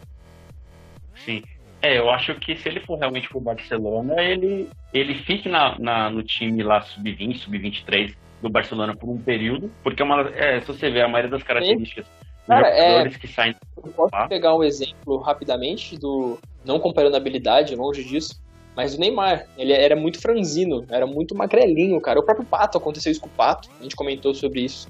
Sim. 1.24 1.42
É, 1.80 1.98
eu 1.98 2.10
acho 2.10 2.34
que 2.36 2.56
se 2.56 2.68
ele 2.68 2.80
for 2.80 2.98
realmente 2.98 3.28
pro 3.28 3.40
Barcelona, 3.40 4.20
ele, 4.20 4.68
ele 4.92 5.14
fique 5.14 5.48
na, 5.48 5.78
na 5.78 6.10
no 6.10 6.24
time 6.24 6.62
lá 6.62 6.80
sub-20, 6.80 7.38
sub-23 7.38 8.16
do 8.42 8.48
Barcelona 8.48 8.96
por 8.96 9.08
um 9.08 9.18
período, 9.18 9.70
porque 9.82 10.02
é 10.02 10.04
uma, 10.04 10.22
é, 10.30 10.60
se 10.60 10.66
você 10.66 10.90
ver 10.90 11.02
a 11.02 11.08
maioria 11.08 11.30
das 11.30 11.42
características 11.42 12.06
Cara, 12.48 12.68
é, 12.68 13.08
que 13.10 13.28
saem. 13.28 13.54
Eu 13.76 13.92
posso 13.92 14.28
pegar 14.28 14.56
um 14.56 14.64
exemplo 14.64 15.18
rapidamente 15.18 15.96
do. 15.98 16.38
Não 16.64 16.80
comparando 16.80 17.14
a 17.14 17.18
habilidade, 17.18 17.76
longe 17.76 18.02
disso, 18.02 18.42
mas 18.74 18.94
o 18.94 19.00
Neymar, 19.00 19.46
ele 19.56 19.72
era 19.72 19.94
muito 19.94 20.20
franzino, 20.20 20.84
era 20.88 21.06
muito 21.06 21.34
magrelinho, 21.34 22.00
cara. 22.00 22.18
O 22.18 22.22
próprio 22.22 22.46
Pato, 22.46 22.78
aconteceu 22.78 23.12
isso 23.12 23.20
com 23.20 23.26
o 23.26 23.32
Pato, 23.32 23.68
a 23.78 23.82
gente 23.82 23.94
comentou 23.94 24.34
sobre 24.34 24.62
isso. 24.62 24.88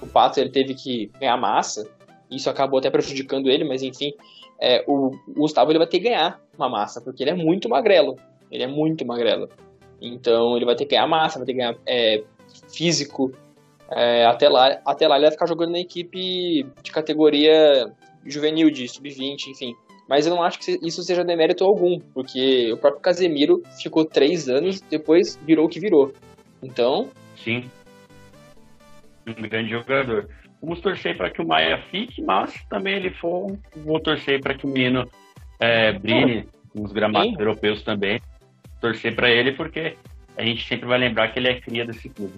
O 0.00 0.06
Pato, 0.06 0.40
ele 0.40 0.50
teve 0.50 0.74
que 0.74 1.10
ganhar 1.20 1.36
massa, 1.36 1.86
isso 2.30 2.48
acabou 2.48 2.78
até 2.78 2.90
prejudicando 2.90 3.50
ele, 3.50 3.64
mas 3.64 3.82
enfim, 3.82 4.12
é, 4.60 4.84
o, 4.86 5.12
Gustavo 5.36 5.70
ele 5.70 5.78
vai 5.78 5.86
ter 5.86 5.98
que 5.98 6.08
ganhar 6.08 6.40
uma 6.56 6.68
massa, 6.68 7.00
porque 7.00 7.22
ele 7.22 7.30
é 7.30 7.34
muito 7.34 7.68
magrelo, 7.68 8.16
ele 8.50 8.62
é 8.62 8.66
muito 8.66 9.04
magrelo. 9.04 9.48
Então 10.00 10.56
ele 10.56 10.64
vai 10.64 10.74
ter 10.74 10.84
que 10.84 10.94
ganhar 10.94 11.06
massa, 11.06 11.38
vai 11.38 11.46
ter 11.46 11.52
que 11.52 11.58
ganhar 11.58 11.76
é, 11.86 12.22
físico, 12.72 13.32
é, 13.90 14.26
até, 14.26 14.48
lá, 14.48 14.78
até 14.84 15.08
lá 15.08 15.16
ele 15.16 15.24
vai 15.24 15.32
ficar 15.32 15.46
jogando 15.46 15.72
na 15.72 15.80
equipe 15.80 16.66
de 16.82 16.92
categoria 16.92 17.86
juvenil, 18.24 18.70
de 18.70 18.86
sub-20, 18.88 19.48
enfim. 19.48 19.74
Mas 20.08 20.26
eu 20.26 20.34
não 20.34 20.42
acho 20.42 20.58
que 20.58 20.78
isso 20.82 21.02
seja 21.02 21.24
demérito 21.24 21.64
algum, 21.64 21.98
porque 22.14 22.72
o 22.72 22.78
próprio 22.78 23.02
Casemiro 23.02 23.62
ficou 23.80 24.04
três 24.04 24.48
anos, 24.48 24.80
depois 24.80 25.36
virou 25.44 25.66
o 25.66 25.68
que 25.68 25.80
virou. 25.80 26.12
Então. 26.62 27.08
Sim. 27.36 27.64
Um 29.26 29.42
grande 29.42 29.70
jogador. 29.70 30.28
Vamos 30.60 30.80
torcer 30.80 31.16
para 31.16 31.30
que 31.30 31.42
o 31.42 31.46
Maia 31.46 31.82
fique, 31.90 32.22
mas 32.22 32.52
também 32.68 32.96
ele 32.96 33.10
for, 33.10 33.46
vou 33.76 34.00
torcer 34.00 34.40
para 34.40 34.54
que 34.54 34.66
o 34.66 34.68
menino 34.68 35.04
é, 35.60 35.92
brilhe 35.92 36.48
nos 36.74 36.90
gramados 36.92 37.32
Sim. 37.32 37.38
europeus 37.38 37.82
também. 37.82 38.20
Torcer 38.80 39.14
para 39.14 39.30
ele, 39.30 39.52
porque 39.52 39.94
a 40.36 40.42
gente 40.42 40.66
sempre 40.66 40.86
vai 40.86 40.98
lembrar 40.98 41.28
que 41.32 41.38
ele 41.38 41.48
é 41.48 41.60
cria 41.60 41.84
desse 41.84 42.08
clube. 42.08 42.34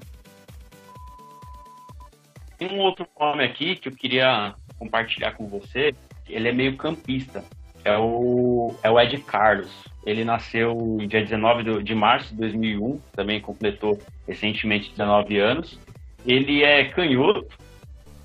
Tem 2.61 2.71
um 2.71 2.81
outro 2.81 3.09
nome 3.19 3.43
aqui 3.43 3.75
que 3.75 3.89
eu 3.89 3.93
queria 3.93 4.55
compartilhar 4.79 5.33
com 5.33 5.49
você. 5.49 5.95
Ele 6.29 6.47
é 6.47 6.53
meio 6.53 6.77
campista 6.77 7.43
é 7.83 7.97
o, 7.97 8.75
é 8.83 8.91
o 8.91 9.01
Ed 9.01 9.17
Carlos. 9.23 9.71
Ele 10.05 10.25
nasceu 10.25 10.99
dia 11.09 11.23
19 11.23 11.83
de 11.83 11.95
março 11.95 12.35
de 12.35 12.41
2001, 12.41 13.01
também 13.17 13.41
completou 13.41 13.99
recentemente 14.29 14.91
19 14.91 15.39
anos. 15.39 15.81
Ele 16.27 16.63
é 16.63 16.85
canhoto 16.85 17.47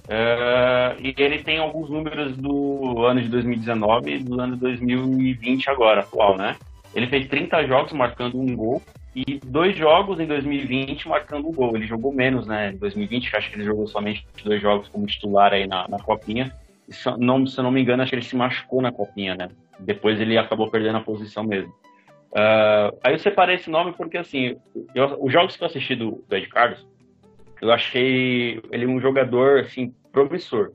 uh, 0.09 0.99
e 0.99 1.15
ele 1.17 1.41
tem 1.41 1.57
alguns 1.57 1.89
números 1.89 2.35
do 2.35 3.05
ano 3.05 3.21
de 3.21 3.29
2019 3.29 4.15
e 4.15 4.19
do 4.19 4.41
ano 4.41 4.55
de 4.55 4.59
2020 4.59 5.69
agora, 5.69 6.01
atual, 6.01 6.35
né? 6.37 6.57
Ele 6.93 7.07
fez 7.07 7.25
30 7.29 7.65
jogos 7.67 7.93
marcando 7.93 8.37
um 8.37 8.53
gol 8.53 8.81
e 9.15 9.39
dois 9.39 9.77
jogos 9.77 10.19
em 10.19 10.27
2020 10.27 11.07
marcando 11.07 11.47
um 11.47 11.53
gol. 11.53 11.75
Ele 11.75 11.87
jogou 11.87 12.11
menos, 12.11 12.45
né? 12.45 12.71
Em 12.71 12.77
2020, 12.77 13.35
acho 13.35 13.49
que 13.49 13.55
ele 13.55 13.65
jogou 13.65 13.87
somente 13.87 14.25
dois 14.43 14.61
jogos 14.61 14.89
como 14.89 15.05
titular 15.05 15.53
aí 15.53 15.65
na, 15.65 15.87
na 15.87 15.97
Copinha 15.99 16.51
se, 16.89 17.09
não, 17.17 17.45
se 17.45 17.57
eu 17.59 17.63
não 17.63 17.71
me 17.71 17.81
engano, 17.81 18.03
acho 18.03 18.11
que 18.11 18.15
ele 18.15 18.25
se 18.25 18.35
machucou 18.35 18.81
na 18.81 18.91
copinha, 18.91 19.35
né? 19.35 19.49
Depois 19.79 20.19
ele 20.19 20.37
acabou 20.37 20.69
perdendo 20.69 20.97
a 20.97 21.01
posição 21.03 21.43
mesmo. 21.43 21.73
Uh, 22.31 22.97
aí 23.03 23.13
eu 23.13 23.19
separei 23.19 23.55
esse 23.55 23.69
nome 23.69 23.93
porque, 23.93 24.17
assim, 24.17 24.57
eu, 24.93 25.23
os 25.23 25.31
jogos 25.31 25.55
que 25.55 25.63
eu 25.63 25.67
assisti 25.67 25.95
do, 25.95 26.23
do 26.27 26.35
Ed 26.35 26.47
Carlos, 26.47 26.85
eu 27.61 27.71
achei 27.71 28.61
ele 28.71 28.85
um 28.85 28.99
jogador, 28.99 29.59
assim, 29.59 29.93
promissor. 30.11 30.71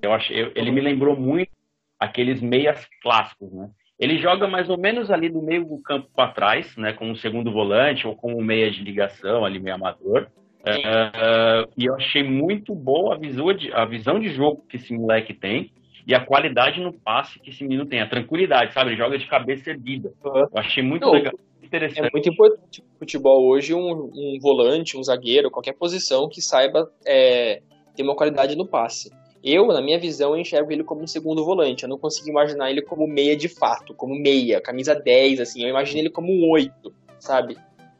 Eu 0.00 0.12
achei, 0.12 0.42
eu, 0.42 0.52
ele 0.54 0.70
me 0.70 0.80
lembrou 0.80 1.16
muito 1.16 1.50
aqueles 1.98 2.40
meias 2.40 2.88
clássicos, 3.02 3.52
né? 3.52 3.68
Ele 4.00 4.18
joga 4.18 4.48
mais 4.48 4.70
ou 4.70 4.78
menos 4.78 5.10
ali 5.10 5.28
do 5.28 5.42
meio 5.42 5.64
do 5.64 5.78
campo 5.82 6.08
para 6.16 6.32
trás, 6.32 6.74
né? 6.76 6.94
Como 6.94 7.14
segundo 7.14 7.52
volante 7.52 8.06
ou 8.06 8.16
como 8.16 8.42
meia 8.42 8.70
de 8.70 8.82
ligação, 8.82 9.44
ali 9.44 9.60
meio 9.60 9.76
amador. 9.76 10.26
Uh, 10.60 11.70
e 11.76 11.86
eu 11.86 11.94
achei 11.94 12.22
muito 12.22 12.74
boa 12.74 13.14
a 13.14 13.18
visão, 13.18 13.52
de, 13.52 13.72
a 13.72 13.84
visão 13.84 14.18
de 14.18 14.30
jogo 14.30 14.64
que 14.68 14.76
esse 14.76 14.92
moleque 14.92 15.34
tem 15.34 15.70
e 16.06 16.14
a 16.14 16.24
qualidade 16.24 16.80
no 16.80 16.92
passe 16.92 17.38
que 17.38 17.50
esse 17.50 17.62
menino 17.62 17.86
tem, 17.86 18.00
a 18.00 18.08
tranquilidade, 18.08 18.72
sabe? 18.72 18.90
Ele 18.90 18.96
joga 18.96 19.18
de 19.18 19.26
cabeça 19.26 19.70
erguida. 19.70 20.12
Eu 20.24 20.48
achei 20.54 20.82
muito 20.82 21.06
Não, 21.06 21.12
legal. 21.12 21.32
Interessante. 21.62 22.06
É 22.06 22.10
muito 22.10 22.28
importante 22.28 22.82
no 22.82 22.98
futebol 22.98 23.46
hoje 23.46 23.74
um, 23.74 24.10
um, 24.12 24.38
volante, 24.40 24.96
um 24.96 25.02
zagueiro, 25.02 25.50
qualquer 25.50 25.74
posição 25.74 26.28
que 26.28 26.40
saiba 26.40 26.90
é, 27.06 27.62
ter 27.94 28.02
uma 28.02 28.16
qualidade 28.16 28.56
no 28.56 28.66
passe. 28.66 29.10
Eu, 29.42 29.66
na 29.68 29.80
minha 29.80 29.98
visão, 29.98 30.36
enxergo 30.36 30.70
ele 30.70 30.84
como 30.84 31.02
um 31.02 31.06
segundo 31.06 31.44
volante. 31.44 31.82
Eu 31.82 31.88
não 31.88 31.98
consigo 31.98 32.28
imaginar 32.28 32.70
ele 32.70 32.82
como 32.82 33.06
meia 33.06 33.36
de 33.36 33.48
fato, 33.48 33.94
como 33.94 34.14
meia, 34.14 34.60
camisa 34.60 34.94
10, 34.94 35.40
assim. 35.40 35.62
Eu 35.62 35.68
imagino 35.68 36.00
ele 36.00 36.10
como 36.10 36.30
um 36.30 36.50
8, 36.50 36.92
sabe? 37.18 37.56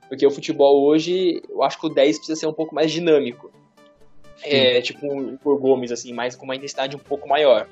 Porque 0.08 0.26
o 0.26 0.30
futebol 0.30 0.82
hoje, 0.82 1.42
eu 1.48 1.62
acho 1.62 1.80
que 1.80 1.86
o 1.86 1.88
10 1.88 2.18
precisa 2.18 2.38
ser 2.38 2.46
um 2.46 2.52
pouco 2.52 2.74
mais 2.74 2.90
dinâmico. 2.92 3.50
É, 4.42 4.80
tipo 4.80 5.06
o 5.06 5.34
Igor 5.34 5.58
Gomes, 5.58 5.92
assim, 5.92 6.12
mais 6.12 6.34
com 6.34 6.44
uma 6.44 6.56
intensidade 6.56 6.96
um 6.96 7.00
pouco 7.00 7.28
maior. 7.28 7.68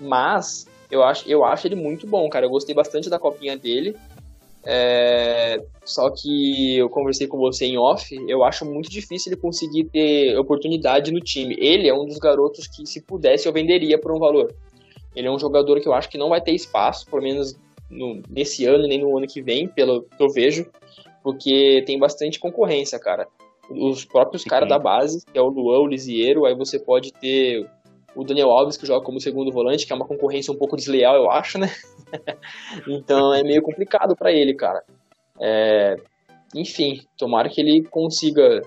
Mas 0.00 0.66
eu 0.90 1.04
acho, 1.04 1.28
eu 1.28 1.44
acho 1.44 1.66
ele 1.66 1.76
muito 1.76 2.06
bom, 2.06 2.28
cara. 2.28 2.46
Eu 2.46 2.50
gostei 2.50 2.74
bastante 2.74 3.08
da 3.08 3.18
copinha 3.18 3.56
dele. 3.56 3.96
É, 4.64 5.62
só 5.84 6.10
que 6.10 6.76
eu 6.76 6.88
conversei 6.90 7.26
com 7.26 7.38
você 7.38 7.64
em 7.64 7.78
off, 7.78 8.14
eu 8.28 8.44
acho 8.44 8.64
muito 8.64 8.90
difícil 8.90 9.32
ele 9.32 9.40
conseguir 9.40 9.84
ter 9.84 10.36
oportunidade 10.38 11.10
no 11.10 11.20
time. 11.20 11.56
Ele 11.58 11.88
é 11.88 11.94
um 11.94 12.04
dos 12.04 12.18
garotos 12.18 12.66
que, 12.66 12.86
se 12.86 13.02
pudesse, 13.02 13.48
eu 13.48 13.52
venderia 13.52 13.98
por 13.98 14.12
um 14.12 14.18
valor. 14.18 14.52
Ele 15.16 15.26
é 15.26 15.30
um 15.30 15.38
jogador 15.38 15.80
que 15.80 15.88
eu 15.88 15.94
acho 15.94 16.08
que 16.08 16.18
não 16.18 16.28
vai 16.28 16.40
ter 16.40 16.52
espaço, 16.52 17.06
pelo 17.06 17.22
menos 17.22 17.58
no, 17.90 18.22
nesse 18.28 18.64
ano 18.66 18.86
nem 18.86 19.00
no 19.00 19.16
ano 19.16 19.26
que 19.26 19.42
vem, 19.42 19.66
pelo 19.66 20.02
que 20.02 20.22
eu 20.22 20.28
vejo 20.28 20.66
porque 21.22 21.82
tem 21.86 21.98
bastante 21.98 22.38
concorrência, 22.38 22.98
cara. 22.98 23.26
Os 23.70 24.04
próprios 24.04 24.44
caras 24.44 24.68
da 24.68 24.78
base, 24.78 25.24
que 25.24 25.38
é 25.38 25.42
o 25.42 25.48
Luan, 25.48 25.80
o 25.80 25.86
Lisieiro, 25.86 26.44
aí 26.44 26.54
você 26.54 26.78
pode 26.78 27.12
ter 27.12 27.68
o 28.16 28.24
Daniel 28.24 28.50
Alves, 28.50 28.76
que 28.76 28.86
joga 28.86 29.04
como 29.04 29.20
segundo 29.20 29.52
volante, 29.52 29.86
que 29.86 29.92
é 29.92 29.96
uma 29.96 30.06
concorrência 30.06 30.52
um 30.52 30.56
pouco 30.56 30.76
desleal, 30.76 31.14
eu 31.14 31.30
acho, 31.30 31.58
né? 31.58 31.70
então 32.88 33.32
é 33.34 33.42
meio 33.42 33.62
complicado 33.62 34.16
para 34.16 34.32
ele, 34.32 34.54
cara. 34.54 34.82
É... 35.40 35.96
Enfim, 36.54 37.02
tomara 37.16 37.48
que 37.48 37.60
ele 37.60 37.84
consiga 37.84 38.62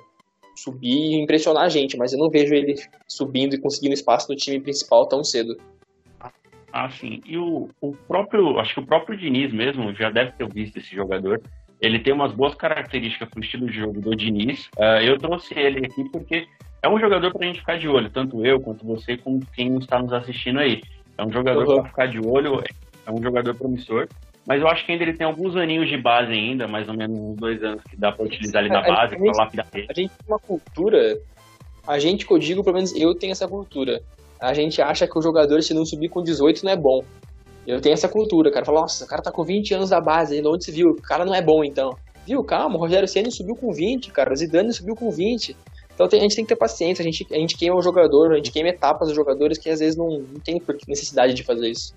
subir 0.55 1.11
e 1.11 1.21
impressionar 1.21 1.63
a 1.63 1.69
gente, 1.69 1.97
mas 1.97 2.13
eu 2.13 2.19
não 2.19 2.29
vejo 2.29 2.53
ele 2.53 2.75
subindo 3.07 3.55
e 3.55 3.59
conseguindo 3.59 3.93
espaço 3.93 4.31
no 4.31 4.37
time 4.37 4.59
principal 4.59 5.07
tão 5.07 5.23
cedo. 5.23 5.57
Ah, 6.71 6.89
sim. 6.89 7.21
E 7.25 7.37
o, 7.37 7.69
o 7.79 7.91
próprio, 8.07 8.59
acho 8.59 8.73
que 8.73 8.79
o 8.79 8.85
próprio 8.85 9.17
Diniz 9.17 9.53
mesmo 9.53 9.93
já 9.93 10.09
deve 10.09 10.31
ter 10.31 10.47
visto 10.51 10.77
esse 10.77 10.95
jogador. 10.95 11.39
Ele 11.79 11.99
tem 11.99 12.13
umas 12.13 12.31
boas 12.31 12.55
características 12.55 13.29
para 13.29 13.39
o 13.39 13.43
estilo 13.43 13.67
de 13.67 13.77
jogo 13.77 14.01
do 14.01 14.15
Diniz. 14.15 14.67
Uh, 14.77 15.01
eu 15.03 15.17
trouxe 15.19 15.53
ele 15.53 15.85
aqui 15.85 16.09
porque 16.09 16.47
é 16.81 16.89
um 16.89 16.99
jogador 16.99 17.31
para 17.31 17.43
a 17.43 17.47
gente 17.47 17.59
ficar 17.59 17.77
de 17.77 17.87
olho, 17.87 18.09
tanto 18.09 18.43
eu 18.43 18.59
quanto 18.59 18.85
você, 18.85 19.17
como 19.17 19.45
quem 19.53 19.77
está 19.77 19.99
nos 19.99 20.11
assistindo 20.13 20.59
aí. 20.59 20.81
É 21.15 21.23
um 21.23 21.31
jogador 21.31 21.67
uhum. 21.67 21.75
para 21.75 21.89
ficar 21.89 22.07
de 22.07 22.19
olho, 22.19 22.63
é 23.05 23.11
um 23.11 23.21
jogador 23.21 23.55
promissor. 23.55 24.07
Mas 24.45 24.61
eu 24.61 24.67
acho 24.67 24.85
que 24.85 24.91
ainda 24.91 25.03
ele 25.03 25.13
tem 25.13 25.25
alguns 25.25 25.55
aninhos 25.55 25.87
de 25.87 25.97
base 25.97 26.31
ainda, 26.33 26.67
mais 26.67 26.87
ou 26.89 26.95
menos 26.95 27.17
uns 27.17 27.35
dois 27.37 27.63
anos 27.63 27.81
que 27.83 27.95
dá 27.95 28.11
para 28.11 28.25
utilizar 28.25 28.61
ali 28.61 28.69
na 28.69 28.81
base, 28.81 29.15
para 29.15 29.43
lapidar 29.43 29.67
ele. 29.73 29.87
A 29.89 29.93
gente 29.93 30.09
tem 30.09 30.27
uma 30.27 30.39
cultura, 30.39 31.17
a 31.87 31.97
gente 31.97 32.25
que 32.25 32.33
eu 32.33 32.37
digo, 32.37 32.63
pelo 32.63 32.75
menos 32.75 32.93
eu 32.93 33.15
tenho 33.15 33.31
essa 33.31 33.47
cultura. 33.47 34.01
A 34.41 34.53
gente 34.53 34.81
acha 34.81 35.07
que 35.07 35.17
o 35.17 35.21
jogador, 35.21 35.61
se 35.63 35.73
não 35.73 35.85
subir 35.85 36.09
com 36.09 36.21
18, 36.21 36.65
não 36.65 36.71
é 36.73 36.75
bom. 36.75 37.01
Eu 37.65 37.79
tenho 37.79 37.93
essa 37.93 38.09
cultura, 38.09 38.51
cara. 38.51 38.65
Fala, 38.65 38.81
nossa, 38.81 39.05
o 39.05 39.07
cara 39.07 39.21
tá 39.21 39.31
com 39.31 39.43
20 39.43 39.73
anos 39.75 39.89
da 39.89 40.01
base, 40.01 40.35
ainda 40.35 40.49
onde 40.49 40.65
se 40.65 40.71
viu? 40.71 40.89
O 40.89 41.01
cara 41.01 41.23
não 41.23 41.33
é 41.33 41.41
bom, 41.41 41.63
então. 41.63 41.91
Viu? 42.27 42.43
Calma, 42.43 42.75
o 42.75 42.79
Rogério 42.79 43.07
Senna 43.07 43.31
subiu 43.31 43.55
com 43.55 43.71
20, 43.71 44.11
cara. 44.11 44.33
O 44.33 44.35
Zidane 44.35 44.73
subiu 44.73 44.95
com 44.95 45.09
20. 45.09 45.55
Então 45.93 46.07
a 46.07 46.21
gente 46.21 46.35
tem 46.35 46.43
que 46.43 46.49
ter 46.49 46.55
paciência, 46.55 47.01
a 47.01 47.05
gente, 47.05 47.25
a 47.31 47.37
gente 47.37 47.55
queima 47.55 47.75
o 47.75 47.81
jogador, 47.81 48.33
a 48.33 48.35
gente 48.37 48.51
queima 48.51 48.69
etapas 48.69 49.07
dos 49.07 49.15
jogadores 49.15 49.57
que 49.57 49.69
às 49.69 49.79
vezes 49.79 49.95
não, 49.95 50.09
não 50.09 50.39
tem 50.39 50.59
necessidade 50.87 51.33
de 51.33 51.43
fazer 51.43 51.69
isso. 51.69 51.93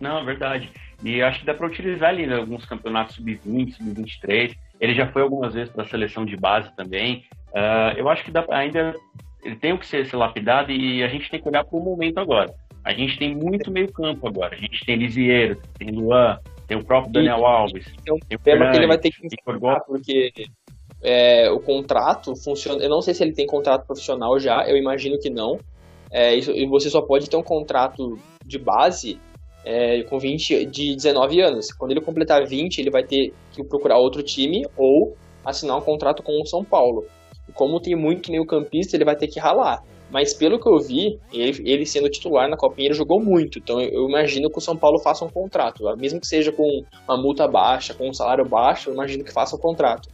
Não, 0.00 0.18
é 0.18 0.24
verdade. 0.24 0.70
E 1.02 1.22
acho 1.22 1.40
que 1.40 1.46
dá 1.46 1.54
para 1.54 1.66
utilizar 1.66 2.10
ali 2.10 2.26
né, 2.26 2.36
alguns 2.36 2.64
campeonatos 2.64 3.16
sub-20, 3.16 3.74
sub-23. 3.74 4.56
Ele 4.80 4.94
já 4.94 5.06
foi 5.08 5.22
algumas 5.22 5.54
vezes 5.54 5.72
para 5.72 5.84
a 5.84 5.88
seleção 5.88 6.24
de 6.24 6.36
base 6.36 6.74
também. 6.76 7.24
Uh, 7.50 7.96
eu 7.96 8.08
acho 8.08 8.24
que 8.24 8.30
dá, 8.30 8.44
ainda 8.50 8.94
ele 9.42 9.56
tem 9.56 9.72
o 9.72 9.78
que 9.78 9.86
ser, 9.86 10.06
ser 10.06 10.16
lapidado 10.16 10.70
e 10.72 11.02
a 11.02 11.08
gente 11.08 11.30
tem 11.30 11.40
que 11.40 11.48
olhar 11.48 11.64
para 11.64 11.76
o 11.76 11.82
momento 11.82 12.18
agora. 12.18 12.52
A 12.84 12.92
gente 12.92 13.18
tem 13.18 13.34
muito 13.34 13.70
meio 13.70 13.92
campo 13.92 14.26
agora. 14.26 14.54
A 14.54 14.58
gente 14.58 14.84
tem 14.84 14.96
Lisieiro, 14.96 15.60
tem 15.78 15.90
Luan, 15.90 16.38
tem 16.66 16.76
o 16.76 16.84
próprio 16.84 17.12
Daniel 17.12 17.44
Alves. 17.44 17.86
Tem 18.04 18.14
um 18.14 18.18
tem 18.18 18.38
tema 18.38 18.70
que 18.70 18.76
ele 18.76 18.86
vai 18.86 18.98
ter 18.98 19.10
que 19.10 19.26
encontrar, 19.26 19.80
porque 19.80 20.32
é, 21.02 21.50
o 21.50 21.60
contrato 21.60 22.34
funciona. 22.36 22.82
Eu 22.82 22.90
não 22.90 23.02
sei 23.02 23.14
se 23.14 23.22
ele 23.22 23.32
tem 23.32 23.46
contrato 23.46 23.86
profissional 23.86 24.38
já, 24.38 24.68
eu 24.68 24.76
imagino 24.76 25.18
que 25.18 25.30
não. 25.30 25.58
É, 26.10 26.34
isso, 26.34 26.50
e 26.52 26.66
você 26.66 26.88
só 26.88 27.02
pode 27.02 27.28
ter 27.28 27.36
um 27.36 27.42
contrato 27.42 28.18
de 28.44 28.58
base 28.58 29.18
é, 29.64 30.02
com 30.04 30.18
20 30.18 30.66
de 30.66 30.94
19 30.96 31.40
anos. 31.40 31.72
Quando 31.72 31.92
ele 31.92 32.00
completar 32.00 32.46
20, 32.46 32.78
ele 32.78 32.90
vai 32.90 33.04
ter 33.04 33.32
que 33.52 33.64
procurar 33.64 33.98
outro 33.98 34.22
time 34.22 34.64
ou 34.76 35.16
assinar 35.44 35.76
um 35.76 35.82
contrato 35.82 36.22
com 36.22 36.40
o 36.40 36.46
São 36.46 36.64
Paulo. 36.64 37.04
E 37.48 37.52
como 37.52 37.80
tem 37.80 37.96
muito 37.96 38.30
meio-campista, 38.30 38.96
ele 38.96 39.04
vai 39.04 39.16
ter 39.16 39.28
que 39.28 39.40
ralar. 39.40 39.82
Mas 40.10 40.32
pelo 40.32 40.58
que 40.58 40.68
eu 40.68 40.78
vi, 40.78 41.18
ele, 41.32 41.70
ele, 41.70 41.84
sendo 41.84 42.08
titular 42.08 42.48
na 42.48 42.56
Copinha, 42.56 42.88
ele 42.88 42.94
jogou 42.94 43.22
muito. 43.22 43.58
Então 43.58 43.80
eu 43.80 44.08
imagino 44.08 44.50
que 44.50 44.58
o 44.58 44.60
São 44.60 44.76
Paulo 44.76 44.98
faça 45.00 45.24
um 45.24 45.30
contrato. 45.30 45.84
Mesmo 45.98 46.20
que 46.20 46.26
seja 46.26 46.50
com 46.50 46.82
uma 47.06 47.20
multa 47.20 47.46
baixa, 47.46 47.94
com 47.94 48.08
um 48.08 48.12
salário 48.12 48.48
baixo, 48.48 48.88
eu 48.88 48.94
imagino 48.94 49.22
que 49.22 49.32
faça 49.32 49.56
um 49.56 49.60
contrato. 49.60 50.08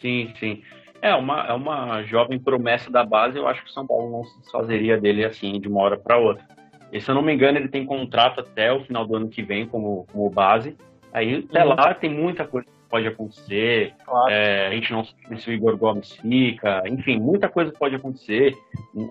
Sim, 0.00 0.32
sim. 0.38 0.62
É 1.02 1.14
uma, 1.14 1.46
é 1.46 1.52
uma 1.52 2.02
jovem 2.04 2.40
promessa 2.40 2.90
da 2.90 3.04
base, 3.04 3.38
eu 3.38 3.46
acho 3.46 3.62
que 3.62 3.70
o 3.70 3.72
São 3.72 3.86
Paulo 3.86 4.10
não 4.10 4.24
se 4.24 4.40
desfazeria 4.40 4.98
dele 4.98 5.24
assim 5.24 5.60
de 5.60 5.68
uma 5.68 5.82
hora 5.82 5.98
para 5.98 6.18
outra. 6.18 6.44
E 6.92 7.00
se 7.00 7.10
eu 7.10 7.14
não 7.14 7.22
me 7.22 7.34
engano, 7.34 7.58
ele 7.58 7.68
tem 7.68 7.84
contrato 7.84 8.40
até 8.40 8.72
o 8.72 8.84
final 8.84 9.06
do 9.06 9.16
ano 9.16 9.28
que 9.28 9.42
vem 9.42 9.66
como, 9.66 10.06
como 10.12 10.30
base. 10.30 10.76
Aí 11.12 11.44
até 11.48 11.62
uhum. 11.62 11.74
lá 11.74 11.94
tem 11.94 12.10
muita 12.10 12.46
coisa 12.46 12.66
que 12.66 12.88
pode 12.88 13.06
acontecer. 13.06 13.94
Claro. 14.04 14.30
É, 14.30 14.68
a 14.68 14.70
gente 14.70 14.92
não 14.92 15.04
sabe 15.04 15.40
se 15.40 15.50
o 15.50 15.52
Igor 15.52 15.76
Gomes 15.76 16.12
fica, 16.12 16.82
enfim, 16.86 17.18
muita 17.18 17.48
coisa 17.48 17.72
pode 17.72 17.94
acontecer. 17.94 18.56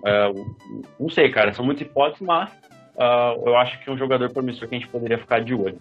É, 0.04 0.32
não 0.98 1.08
sei, 1.08 1.30
cara, 1.30 1.52
são 1.52 1.64
muitas 1.64 1.86
hipóteses, 1.86 2.26
mas 2.26 2.50
uh, 2.96 3.46
eu 3.46 3.56
acho 3.56 3.78
que 3.78 3.88
é 3.88 3.92
um 3.92 3.98
jogador 3.98 4.32
promissor 4.32 4.68
que 4.68 4.74
a 4.74 4.78
gente 4.78 4.90
poderia 4.90 5.18
ficar 5.18 5.40
de 5.40 5.54
olho. 5.54 5.80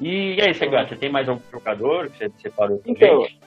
E, 0.00 0.34
e 0.34 0.42
aí, 0.42 0.52
você, 0.52 0.68
você 0.68 0.96
tem 0.96 1.10
mais 1.10 1.28
algum 1.28 1.42
jogador 1.50 2.10
que 2.10 2.18
você 2.18 2.30
separou 2.36 2.82
então, 2.84 3.22
gente? 3.22 3.40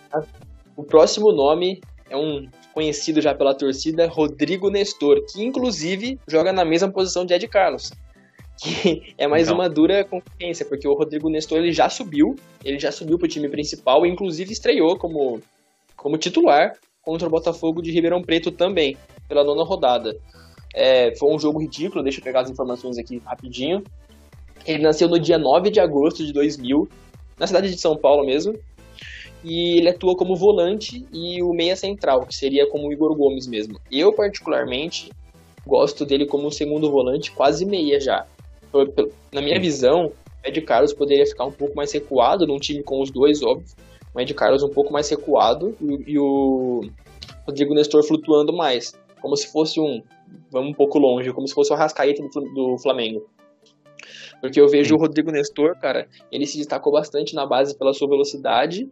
O 0.75 0.83
próximo 0.83 1.31
nome 1.31 1.81
é 2.09 2.17
um 2.17 2.47
conhecido 2.73 3.21
já 3.21 3.33
pela 3.33 3.53
torcida, 3.53 4.07
Rodrigo 4.07 4.69
Nestor, 4.69 5.25
que 5.25 5.43
inclusive 5.43 6.19
joga 6.27 6.53
na 6.53 6.63
mesma 6.63 6.91
posição 6.91 7.25
de 7.25 7.33
Ed 7.33 7.47
Carlos. 7.47 7.91
Que 8.61 9.13
é 9.17 9.25
mais 9.25 9.43
então. 9.47 9.55
uma 9.55 9.69
dura 9.69 10.03
concorrência, 10.03 10.65
porque 10.65 10.87
o 10.87 10.93
Rodrigo 10.93 11.29
Nestor 11.29 11.59
ele 11.59 11.71
já 11.71 11.89
subiu, 11.89 12.35
ele 12.63 12.77
já 12.77 12.91
subiu 12.91 13.17
para 13.17 13.25
o 13.25 13.29
time 13.29 13.47
principal 13.47 14.05
e 14.05 14.09
inclusive 14.09 14.51
estreou 14.51 14.97
como, 14.97 15.39
como 15.95 16.17
titular 16.17 16.73
contra 17.01 17.25
o 17.25 17.31
Botafogo 17.31 17.81
de 17.81 17.91
Ribeirão 17.91 18.21
Preto 18.21 18.51
também, 18.51 18.97
pela 19.27 19.45
nona 19.45 19.63
rodada. 19.63 20.13
É, 20.75 21.15
foi 21.15 21.33
um 21.33 21.39
jogo 21.39 21.59
ridículo, 21.59 22.03
deixa 22.03 22.19
eu 22.19 22.23
pegar 22.23 22.41
as 22.41 22.49
informações 22.49 22.97
aqui 22.97 23.21
rapidinho. 23.25 23.81
Ele 24.65 24.83
nasceu 24.83 25.07
no 25.07 25.17
dia 25.17 25.37
9 25.37 25.71
de 25.71 25.79
agosto 25.79 26.25
de 26.25 26.33
2000, 26.33 26.87
na 27.39 27.47
cidade 27.47 27.71
de 27.71 27.79
São 27.79 27.95
Paulo 27.95 28.25
mesmo, 28.25 28.53
e 29.43 29.77
ele 29.77 29.89
atua 29.89 30.15
como 30.15 30.35
volante 30.35 31.05
e 31.13 31.41
o 31.41 31.53
meia 31.53 31.75
central, 31.75 32.25
que 32.25 32.35
seria 32.35 32.67
como 32.69 32.87
o 32.87 32.93
Igor 32.93 33.15
Gomes 33.15 33.47
mesmo. 33.47 33.79
Eu, 33.91 34.11
particularmente, 34.13 35.09
gosto 35.65 36.05
dele 36.05 36.25
como 36.25 36.51
segundo 36.51 36.91
volante, 36.91 37.31
quase 37.31 37.65
meia 37.65 37.99
já. 37.99 38.25
Na 39.31 39.41
minha 39.41 39.59
visão, 39.59 40.07
o 40.43 40.47
Ed 40.47 40.61
Carlos 40.61 40.93
poderia 40.93 41.25
ficar 41.25 41.45
um 41.45 41.51
pouco 41.51 41.75
mais 41.75 41.91
recuado 41.91 42.45
num 42.45 42.57
time 42.57 42.83
com 42.83 43.01
os 43.01 43.11
dois, 43.11 43.41
óbvio. 43.41 43.67
O 44.13 44.19
Ed 44.19 44.33
Carlos 44.33 44.63
um 44.63 44.69
pouco 44.69 44.91
mais 44.91 45.09
recuado 45.09 45.75
e, 45.81 46.13
e 46.13 46.19
o 46.19 46.81
Rodrigo 47.45 47.73
Nestor 47.73 48.03
flutuando 48.03 48.51
mais. 48.51 48.93
Como 49.21 49.35
se 49.35 49.51
fosse 49.51 49.79
um. 49.79 50.01
Vamos 50.51 50.71
um 50.71 50.73
pouco 50.73 50.99
longe, 50.99 51.31
como 51.33 51.47
se 51.47 51.53
fosse 51.53 51.71
o 51.71 51.75
Arrascaeta 51.75 52.21
do 52.53 52.77
Flamengo. 52.77 53.27
Porque 54.41 54.59
eu 54.59 54.67
vejo 54.67 54.89
Sim. 54.89 54.95
o 54.95 54.97
Rodrigo 54.97 55.31
Nestor, 55.31 55.77
cara, 55.79 56.07
ele 56.31 56.45
se 56.45 56.57
destacou 56.57 56.93
bastante 56.93 57.35
na 57.35 57.45
base 57.45 57.77
pela 57.77 57.93
sua 57.93 58.07
velocidade 58.07 58.87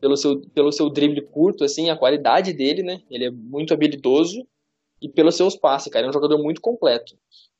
pelo 0.00 0.16
seu, 0.16 0.40
pelo 0.54 0.72
seu 0.72 0.88
drible 0.88 1.22
curto, 1.22 1.64
assim, 1.64 1.90
a 1.90 1.96
qualidade 1.96 2.52
dele, 2.52 2.82
né? 2.82 3.02
Ele 3.10 3.26
é 3.26 3.30
muito 3.30 3.74
habilidoso 3.74 4.46
e 5.00 5.08
pelos 5.08 5.36
seus 5.36 5.56
passes, 5.56 5.92
cara. 5.92 6.06
É 6.06 6.08
um 6.08 6.12
jogador 6.12 6.42
muito 6.42 6.60
completo. 6.60 7.16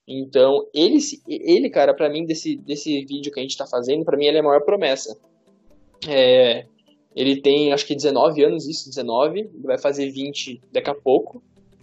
Então, 0.09 0.67
ele, 0.75 0.99
ele 1.29 1.71
cara, 1.71 1.95
para 1.95 2.09
mim, 2.09 2.25
desse, 2.25 2.57
desse 2.57 3.05
vídeo 3.05 3.31
que 3.31 3.39
a 3.39 3.43
gente 3.43 3.57
tá 3.57 3.67
fazendo, 3.67 4.05
para 4.05 4.17
mim 4.17 4.27
ele 4.27 4.39
é 4.39 4.41
a 4.41 4.43
maior 4.43 4.65
promessa. 4.65 5.17
É, 6.09 6.67
ele 7.15 7.41
tem, 7.41 7.73
acho 7.73 7.87
que 7.87 7.95
19 7.95 8.43
anos, 8.45 8.67
isso, 8.67 8.89
19, 8.89 9.51
vai 9.63 9.79
fazer 9.79 10.11
20 10.11 10.63
daqui 10.73 10.91
a 10.91 10.95
pouco, 10.95 11.43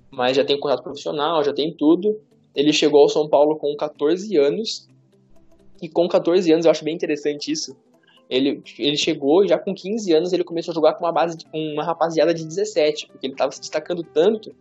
mas 0.10 0.36
já 0.36 0.44
tem 0.44 0.60
contrato 0.60 0.84
profissional, 0.84 1.44
já 1.44 1.54
tem 1.54 1.74
tudo. 1.74 2.20
Ele 2.56 2.74
chegou 2.74 3.02
ao 3.02 3.10
São 3.10 3.30
Paulo 3.30 3.58
com 3.58 3.76
14 3.76 4.36
anos, 4.38 4.88
e 5.82 5.88
com 5.88 6.08
14 6.08 6.52
anos 6.52 6.66
eu 6.66 6.72
acho 6.72 6.84
bem 6.84 6.96
interessante 6.96 7.52
isso, 7.52 7.78
ele, 8.30 8.62
ele 8.78 8.98
chegou 8.98 9.44
e 9.44 9.48
já 9.48 9.58
com 9.58 9.74
15 9.74 10.14
anos 10.14 10.34
ele 10.34 10.44
começou 10.44 10.72
a 10.72 10.76
jogar 10.76 10.94
com 10.94 11.06
uma 11.06 11.12
base 11.12 11.38
com 11.50 11.60
uma 11.74 11.84
rapaziada 11.84 12.34
de 12.34 12.46
17, 12.46 13.08
porque 13.08 13.28
ele 13.28 13.34
estava 13.34 13.52
se 13.52 13.60
destacando 13.60 14.04
tanto 14.04 14.54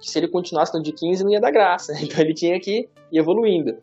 que 0.00 0.10
se 0.10 0.18
ele 0.18 0.28
continuasse 0.28 0.76
no 0.76 0.82
de 0.82 0.92
15 0.92 1.22
não 1.22 1.30
ia 1.30 1.40
dar 1.40 1.50
graça. 1.50 1.92
Então 2.02 2.20
ele 2.20 2.34
tinha 2.34 2.58
que 2.58 2.88
ir 3.12 3.18
evoluindo. 3.18 3.76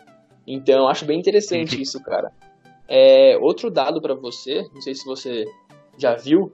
Então 0.45 0.88
acho 0.88 1.06
bem 1.06 1.19
interessante 1.19 1.82
isso, 1.82 2.02
cara. 2.04 2.32
É, 2.88 3.38
outro 3.38 3.69
dado 3.69 4.02
para 4.02 4.15
você, 4.15 4.63
não 4.73 4.82
sei 4.82 4.95
se 4.95 5.06
você 5.06 5.45
já 5.97 6.15
viu, 6.15 6.52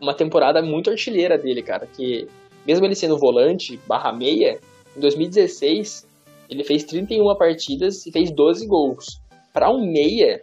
uma 0.00 0.14
temporada 0.14 0.62
muito 0.62 0.90
artilheira 0.90 1.36
dele, 1.36 1.62
cara, 1.62 1.86
que 1.86 2.26
mesmo 2.66 2.86
ele 2.86 2.94
sendo 2.94 3.18
volante 3.18 3.78
barra 3.86 4.12
meia, 4.12 4.60
em 4.96 5.00
2016 5.00 6.06
ele 6.48 6.64
fez 6.64 6.84
31 6.84 7.34
partidas 7.36 8.06
e 8.06 8.12
fez 8.12 8.30
12 8.30 8.66
gols. 8.66 9.20
Para 9.52 9.70
um 9.70 9.90
meia, 9.90 10.42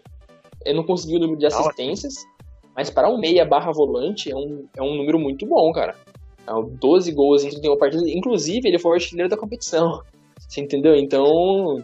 eu 0.65 0.75
não 0.75 0.83
consegui 0.83 1.17
o 1.17 1.19
número 1.19 1.39
de 1.39 1.45
assistências, 1.45 2.13
mas 2.75 2.89
para 2.89 3.09
um 3.09 3.17
meia 3.19 3.45
barra 3.45 3.71
volante 3.71 4.31
é 4.31 4.35
um, 4.35 4.67
é 4.75 4.81
um 4.81 4.95
número 4.95 5.19
muito 5.19 5.45
bom, 5.45 5.71
cara. 5.71 5.95
É 6.47 6.51
12 6.79 7.11
gols 7.11 7.43
em 7.43 7.49
31 7.49 7.77
partidas. 7.77 8.07
Inclusive, 8.07 8.67
ele 8.67 8.79
foi 8.79 8.91
o 8.91 8.95
artilheiro 8.95 9.29
da 9.29 9.37
competição. 9.37 10.01
Você 10.39 10.61
entendeu? 10.61 10.95
Então, 10.95 11.83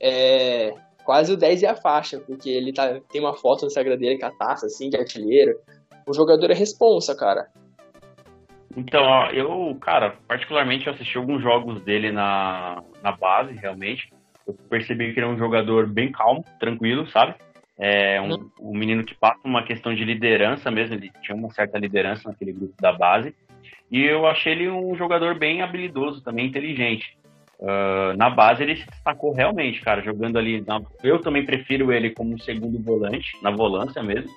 é 0.00 0.72
quase 1.04 1.32
o 1.32 1.36
10 1.36 1.62
e 1.62 1.66
a 1.66 1.74
faixa, 1.74 2.20
porque 2.20 2.48
ele 2.48 2.72
tá, 2.72 3.00
tem 3.10 3.20
uma 3.20 3.34
foto 3.34 3.62
no 3.62 3.66
Instagram 3.66 3.96
dele 3.96 4.18
com 4.18 4.26
a 4.26 4.30
taça, 4.30 4.66
assim, 4.66 4.88
de 4.88 4.96
artilheiro. 4.96 5.58
O 6.06 6.14
jogador 6.14 6.50
é 6.50 6.54
responsa, 6.54 7.16
cara. 7.16 7.48
Então, 8.76 9.02
ó, 9.02 9.26
eu, 9.30 9.76
cara, 9.80 10.16
particularmente 10.28 10.86
eu 10.86 10.92
assisti 10.92 11.18
alguns 11.18 11.42
jogos 11.42 11.82
dele 11.82 12.12
na, 12.12 12.82
na 13.02 13.12
base, 13.12 13.52
realmente. 13.54 14.12
Eu 14.46 14.54
percebi 14.68 15.12
que 15.12 15.18
ele 15.18 15.26
é 15.26 15.28
um 15.28 15.36
jogador 15.36 15.88
bem 15.88 16.12
calmo, 16.12 16.44
tranquilo, 16.60 17.08
sabe? 17.10 17.34
É 17.82 18.20
um, 18.20 18.32
uhum. 18.32 18.50
um 18.60 18.76
menino 18.76 19.02
que 19.02 19.14
passa 19.14 19.40
uma 19.42 19.62
questão 19.62 19.94
de 19.94 20.04
liderança 20.04 20.70
mesmo, 20.70 20.94
ele 20.94 21.10
tinha 21.22 21.34
uma 21.34 21.50
certa 21.50 21.78
liderança 21.78 22.28
naquele 22.28 22.52
grupo 22.52 22.74
da 22.78 22.92
base. 22.92 23.34
E 23.90 24.04
eu 24.04 24.26
achei 24.26 24.52
ele 24.52 24.68
um 24.68 24.94
jogador 24.94 25.38
bem 25.38 25.62
habilidoso, 25.62 26.22
também 26.22 26.46
inteligente. 26.46 27.18
Uh, 27.58 28.16
na 28.16 28.30
base 28.30 28.62
ele 28.62 28.76
se 28.76 28.86
destacou 28.86 29.32
realmente, 29.32 29.80
cara, 29.80 30.02
jogando 30.02 30.38
ali. 30.38 30.62
Na... 30.66 30.80
Eu 31.02 31.20
também 31.20 31.44
prefiro 31.44 31.90
ele 31.90 32.10
como 32.10 32.38
segundo 32.38 32.78
volante, 32.82 33.32
na 33.42 33.50
volância 33.50 34.02
mesmo. 34.02 34.30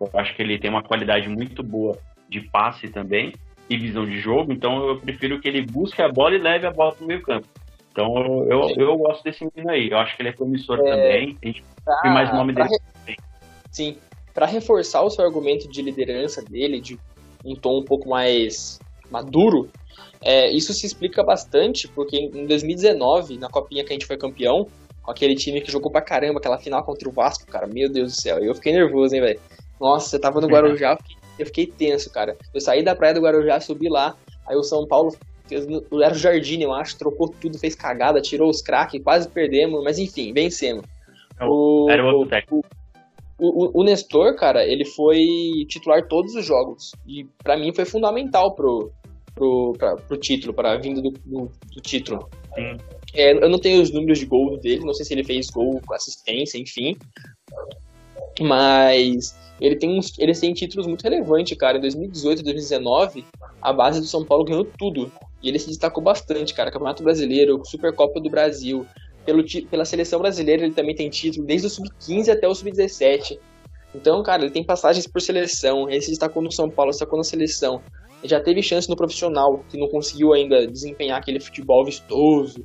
Eu 0.00 0.10
acho 0.14 0.34
que 0.34 0.42
ele 0.42 0.58
tem 0.58 0.70
uma 0.70 0.82
qualidade 0.82 1.28
muito 1.28 1.62
boa 1.62 1.98
de 2.28 2.40
passe 2.40 2.88
também 2.88 3.32
e 3.68 3.76
visão 3.76 4.06
de 4.06 4.18
jogo, 4.18 4.52
então 4.52 4.86
eu 4.86 4.98
prefiro 4.98 5.40
que 5.40 5.48
ele 5.48 5.60
busque 5.60 6.00
a 6.00 6.08
bola 6.08 6.34
e 6.34 6.38
leve 6.38 6.66
a 6.66 6.70
bola 6.70 6.92
para 6.92 7.04
o 7.04 7.06
meio 7.06 7.22
campo. 7.22 7.46
Então 7.98 8.14
eu, 8.16 8.70
eu, 8.76 8.88
eu, 8.90 8.96
gosto 8.96 9.24
desse 9.24 9.44
menino 9.44 9.72
aí. 9.72 9.90
Eu 9.90 9.98
acho 9.98 10.14
que 10.14 10.22
ele 10.22 10.28
é 10.28 10.32
promissor 10.32 10.78
é... 10.78 10.90
também. 10.90 11.36
A 11.42 11.46
gente 11.46 11.64
tem 12.02 12.12
mais 12.12 12.32
nome 12.32 12.54
dele. 12.54 12.68
Re... 13.04 13.16
Sim. 13.72 13.96
Para 14.32 14.46
reforçar 14.46 15.02
o 15.02 15.10
seu 15.10 15.24
argumento 15.24 15.68
de 15.68 15.82
liderança 15.82 16.40
dele, 16.40 16.80
de 16.80 16.96
um 17.44 17.56
tom 17.56 17.80
um 17.80 17.84
pouco 17.84 18.08
mais 18.08 18.78
maduro, 19.10 19.68
é, 20.20 20.48
isso 20.52 20.72
se 20.72 20.86
explica 20.86 21.24
bastante 21.24 21.88
porque 21.88 22.16
em 22.16 22.46
2019, 22.46 23.36
na 23.36 23.48
copinha 23.48 23.82
que 23.82 23.90
a 23.90 23.94
gente 23.94 24.06
foi 24.06 24.16
campeão, 24.16 24.68
com 25.02 25.10
aquele 25.10 25.34
time 25.34 25.60
que 25.60 25.72
jogou 25.72 25.90
pra 25.90 26.00
caramba, 26.00 26.38
aquela 26.38 26.58
final 26.58 26.84
contra 26.84 27.08
o 27.08 27.12
Vasco, 27.12 27.50
cara, 27.50 27.66
meu 27.66 27.90
Deus 27.90 28.12
do 28.12 28.20
céu, 28.20 28.38
eu 28.38 28.54
fiquei 28.54 28.72
nervoso, 28.72 29.12
hein, 29.16 29.22
velho. 29.22 29.40
Nossa, 29.80 30.10
você 30.10 30.20
tava 30.20 30.40
no 30.40 30.46
Guarujá, 30.52 30.96
eu 31.36 31.46
fiquei 31.46 31.66
tenso, 31.66 32.12
cara. 32.12 32.36
Eu 32.54 32.60
saí 32.60 32.84
da 32.84 32.94
praia 32.94 33.14
do 33.14 33.22
Guarujá, 33.22 33.58
subi 33.58 33.88
lá, 33.88 34.14
aí 34.46 34.56
o 34.56 34.62
São 34.62 34.86
Paulo 34.86 35.10
era 35.54 36.14
o 36.14 36.18
Jardim, 36.18 36.62
eu 36.62 36.72
acho, 36.72 36.98
trocou 36.98 37.28
tudo, 37.28 37.58
fez 37.58 37.74
cagada, 37.74 38.20
tirou 38.20 38.50
os 38.50 38.62
craques, 38.62 39.02
quase 39.02 39.28
perdemos, 39.28 39.82
mas 39.82 39.98
enfim, 39.98 40.32
vencemos. 40.32 40.84
É 41.40 41.44
o, 41.44 41.88
era 41.90 42.04
o 42.04 42.06
outro 42.06 42.30
técnico. 42.30 42.64
O, 43.38 43.64
o, 43.64 43.80
o, 43.80 43.84
Nestor, 43.84 44.34
cara, 44.34 44.66
ele 44.66 44.84
foi 44.84 45.18
titular 45.68 46.06
todos 46.08 46.34
os 46.34 46.44
jogos. 46.44 46.90
E 47.06 47.24
para 47.42 47.56
mim 47.56 47.72
foi 47.72 47.84
fundamental 47.84 48.54
pro, 48.54 48.90
pro, 49.34 49.72
pra, 49.78 49.94
pro 49.94 50.16
título, 50.16 50.52
para 50.52 50.72
a 50.72 50.76
vinda 50.76 51.00
do, 51.00 51.10
do, 51.10 51.50
do 51.72 51.80
título. 51.80 52.28
É, 53.14 53.32
eu 53.32 53.48
não 53.48 53.60
tenho 53.60 53.80
os 53.80 53.92
números 53.92 54.18
de 54.18 54.26
gol 54.26 54.58
dele, 54.58 54.84
não 54.84 54.92
sei 54.92 55.06
se 55.06 55.14
ele 55.14 55.22
fez 55.22 55.48
gol 55.50 55.80
com 55.86 55.94
assistência, 55.94 56.58
enfim. 56.58 56.96
Mas 58.40 59.36
ele 59.60 59.76
tem, 59.76 59.98
uns, 59.98 60.18
ele 60.18 60.32
tem 60.32 60.52
títulos 60.52 60.86
muito 60.86 61.02
relevantes, 61.02 61.56
cara. 61.56 61.78
Em 61.78 61.80
2018 61.80 62.40
e 62.40 62.44
2019, 62.44 63.24
a 63.62 63.72
base 63.72 64.00
do 64.00 64.06
São 64.06 64.24
Paulo 64.24 64.44
ganhou 64.44 64.64
tudo. 64.78 65.10
E 65.42 65.48
ele 65.48 65.58
se 65.58 65.68
destacou 65.68 66.02
bastante, 66.02 66.54
cara. 66.54 66.70
Campeonato 66.70 67.02
Brasileiro, 67.02 67.60
Supercopa 67.64 68.20
do 68.20 68.30
Brasil. 68.30 68.86
Pelo, 69.24 69.44
pela 69.70 69.84
seleção 69.84 70.20
brasileira, 70.20 70.62
ele 70.62 70.74
também 70.74 70.94
tem 70.94 71.10
título 71.10 71.46
desde 71.46 71.66
o 71.66 71.70
Sub-15 71.70 72.30
até 72.30 72.48
o 72.48 72.54
Sub-17. 72.54 73.38
Então, 73.94 74.22
cara, 74.22 74.42
ele 74.42 74.50
tem 74.50 74.64
passagens 74.64 75.06
por 75.06 75.20
seleção. 75.20 75.88
Ele 75.88 76.00
se 76.00 76.10
destacou 76.10 76.42
no 76.42 76.50
São 76.50 76.70
Paulo, 76.70 76.92
se 76.92 76.98
destacou 76.98 77.18
na 77.18 77.24
seleção. 77.24 77.82
Ele 78.20 78.28
já 78.28 78.40
teve 78.40 78.62
chance 78.62 78.88
no 78.88 78.96
profissional, 78.96 79.62
que 79.68 79.78
não 79.78 79.88
conseguiu 79.88 80.32
ainda 80.32 80.66
desempenhar 80.66 81.18
aquele 81.18 81.40
futebol 81.40 81.84
vistoso. 81.84 82.64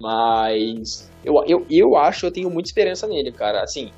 Mas 0.00 1.10
eu, 1.24 1.34
eu, 1.46 1.66
eu 1.70 1.96
acho, 1.96 2.26
eu 2.26 2.32
tenho 2.32 2.50
muita 2.50 2.68
esperança 2.68 3.06
nele, 3.06 3.32
cara. 3.32 3.62
Assim, 3.62 3.90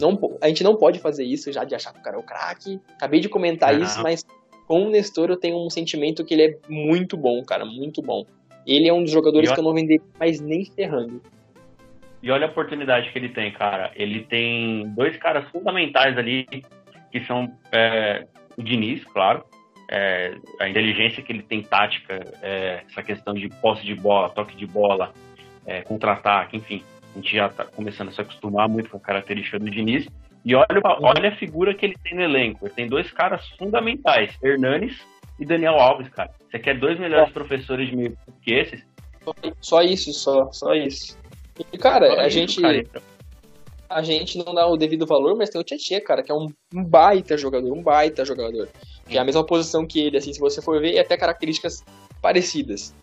não, 0.00 0.18
a 0.40 0.48
gente 0.48 0.64
não 0.64 0.76
pode 0.76 0.98
fazer 0.98 1.24
isso 1.24 1.52
já 1.52 1.64
de 1.64 1.74
achar 1.74 1.92
que 1.92 2.00
o 2.00 2.02
cara 2.02 2.16
é 2.16 2.20
o 2.20 2.22
craque. 2.22 2.80
Acabei 2.94 3.20
de 3.20 3.28
comentar 3.28 3.78
isso, 3.80 4.02
mas 4.02 4.24
com 4.66 4.86
o 4.86 4.90
Nestor 4.90 5.30
eu 5.30 5.36
tenho 5.36 5.56
um 5.56 5.70
sentimento 5.70 6.24
que 6.24 6.34
ele 6.34 6.42
é 6.42 6.58
muito 6.68 7.16
bom, 7.16 7.42
cara, 7.44 7.64
muito 7.64 8.02
bom. 8.02 8.24
Ele 8.66 8.88
é 8.88 8.92
um 8.92 9.02
dos 9.02 9.10
jogadores 9.10 9.50
olha... 9.50 9.54
que 9.54 9.60
eu 9.60 9.64
não 9.64 9.74
venderia 9.74 10.02
mais 10.18 10.40
nem 10.40 10.64
ferrando. 10.64 11.20
E 12.22 12.30
olha 12.30 12.46
a 12.46 12.50
oportunidade 12.50 13.12
que 13.12 13.18
ele 13.18 13.28
tem, 13.28 13.52
cara. 13.52 13.92
Ele 13.94 14.20
tem 14.20 14.88
dois 14.94 15.14
caras 15.18 15.46
fundamentais 15.50 16.16
ali, 16.16 16.46
que 17.12 17.20
são 17.26 17.52
é, 17.70 18.26
o 18.56 18.62
Diniz, 18.62 19.04
claro, 19.04 19.44
é, 19.90 20.34
a 20.58 20.68
inteligência 20.68 21.22
que 21.22 21.30
ele 21.30 21.42
tem 21.42 21.62
tática, 21.62 22.20
é, 22.40 22.82
essa 22.88 23.02
questão 23.02 23.34
de 23.34 23.48
posse 23.60 23.84
de 23.84 23.94
bola, 23.94 24.30
toque 24.30 24.56
de 24.56 24.66
bola, 24.66 25.12
é, 25.66 25.82
contra-ataque, 25.82 26.56
enfim. 26.56 26.82
A 27.12 27.18
gente 27.18 27.36
já 27.36 27.46
está 27.46 27.64
começando 27.64 28.08
a 28.08 28.12
se 28.12 28.20
acostumar 28.20 28.68
muito 28.68 28.90
com 28.90 28.96
a 28.96 29.00
característica 29.00 29.58
do 29.58 29.70
Diniz. 29.70 30.08
E 30.44 30.54
olha, 30.54 30.66
olha 31.00 31.30
a 31.30 31.36
figura 31.36 31.74
que 31.74 31.86
ele 31.86 31.96
tem 32.02 32.14
no 32.14 32.22
elenco. 32.22 32.66
Ele 32.66 32.74
tem 32.74 32.86
dois 32.86 33.10
caras 33.10 33.48
fundamentais, 33.58 34.36
Hernanes 34.42 35.00
e 35.40 35.46
Daniel 35.46 35.74
Alves, 35.74 36.08
cara. 36.10 36.30
Você 36.50 36.58
quer 36.58 36.78
dois 36.78 36.98
melhores 36.98 37.30
é. 37.30 37.32
professores 37.32 37.88
de 37.88 37.96
meio 37.96 38.18
que 38.42 38.52
esses? 38.52 38.84
Só 39.60 39.80
isso, 39.80 40.12
só, 40.12 40.52
só 40.52 40.74
isso. 40.74 41.18
E, 41.72 41.78
cara, 41.78 42.08
só 42.08 42.20
a 42.20 42.26
isso, 42.26 42.60
gente. 42.60 42.88
A 43.88 44.02
gente 44.02 44.38
não 44.38 44.54
dá 44.54 44.66
o 44.66 44.76
devido 44.76 45.06
valor, 45.06 45.36
mas 45.36 45.50
tem 45.50 45.60
o 45.60 45.64
Tietchan, 45.64 46.00
cara, 46.00 46.22
que 46.22 46.30
é 46.30 46.34
um, 46.34 46.48
um 46.74 46.84
baita 46.84 47.38
jogador, 47.38 47.72
um 47.72 47.82
baita 47.82 48.24
jogador. 48.24 48.68
Que 49.06 49.16
é 49.16 49.20
a 49.20 49.24
mesma 49.24 49.44
posição 49.44 49.86
que 49.86 50.00
ele, 50.00 50.16
assim, 50.16 50.32
se 50.32 50.40
você 50.40 50.60
for 50.60 50.80
ver, 50.80 50.94
e 50.94 50.98
até 50.98 51.16
características 51.16 51.84
parecidas. 52.20 52.94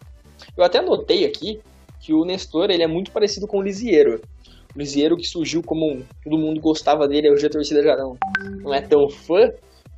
Eu 0.57 0.63
até 0.63 0.79
anotei 0.79 1.25
aqui 1.25 1.59
que 1.99 2.13
o 2.13 2.25
Nestor 2.25 2.69
ele 2.69 2.83
é 2.83 2.87
muito 2.87 3.11
parecido 3.11 3.47
com 3.47 3.59
o 3.59 3.61
Lisieiro. 3.61 4.21
O 4.75 4.79
Lisieiro 4.79 5.17
que 5.17 5.25
surgiu 5.25 5.61
como 5.61 6.05
todo 6.23 6.37
mundo 6.37 6.61
gostava 6.61 7.07
dele, 7.07 7.29
hoje 7.29 7.45
a 7.45 7.49
torcida 7.49 7.83
já 7.83 7.95
não, 7.95 8.17
não 8.61 8.73
é 8.73 8.81
tão 8.81 9.09
fã, 9.09 9.51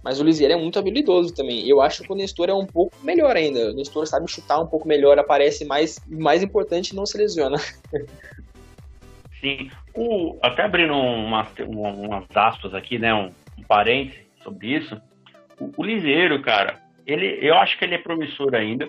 mas 0.03 0.19
o 0.19 0.23
Lisieiro 0.23 0.53
é 0.53 0.57
muito 0.57 0.77
habilidoso 0.77 1.33
também. 1.33 1.67
Eu 1.67 1.81
acho 1.81 2.03
que 2.03 2.11
o 2.11 2.15
Nestor 2.15 2.49
é 2.49 2.53
um 2.53 2.65
pouco 2.65 2.95
melhor 3.03 3.35
ainda. 3.35 3.71
O 3.71 3.73
Nestor 3.73 4.05
sabe 4.07 4.29
chutar 4.29 4.59
um 4.59 4.67
pouco 4.67 4.87
melhor, 4.87 5.17
aparece 5.17 5.63
mais, 5.63 5.99
mais 6.07 6.43
importante, 6.43 6.95
não 6.95 7.05
se 7.05 7.17
lesiona. 7.17 7.57
Sim. 9.39 9.69
O, 9.93 10.37
até 10.41 10.63
abrindo 10.63 10.93
umas, 10.93 11.47
umas 11.59 12.25
aspas 12.33 12.73
aqui, 12.73 12.97
né, 12.97 13.13
um, 13.13 13.29
um 13.57 13.63
parênteses 13.63 14.21
sobre 14.43 14.77
isso. 14.77 14.99
O, 15.59 15.71
o 15.77 15.83
Lisieiro, 15.83 16.41
cara, 16.41 16.81
ele, 17.05 17.39
eu 17.41 17.55
acho 17.55 17.77
que 17.77 17.85
ele 17.85 17.95
é 17.95 17.97
promissor 17.97 18.55
ainda 18.55 18.87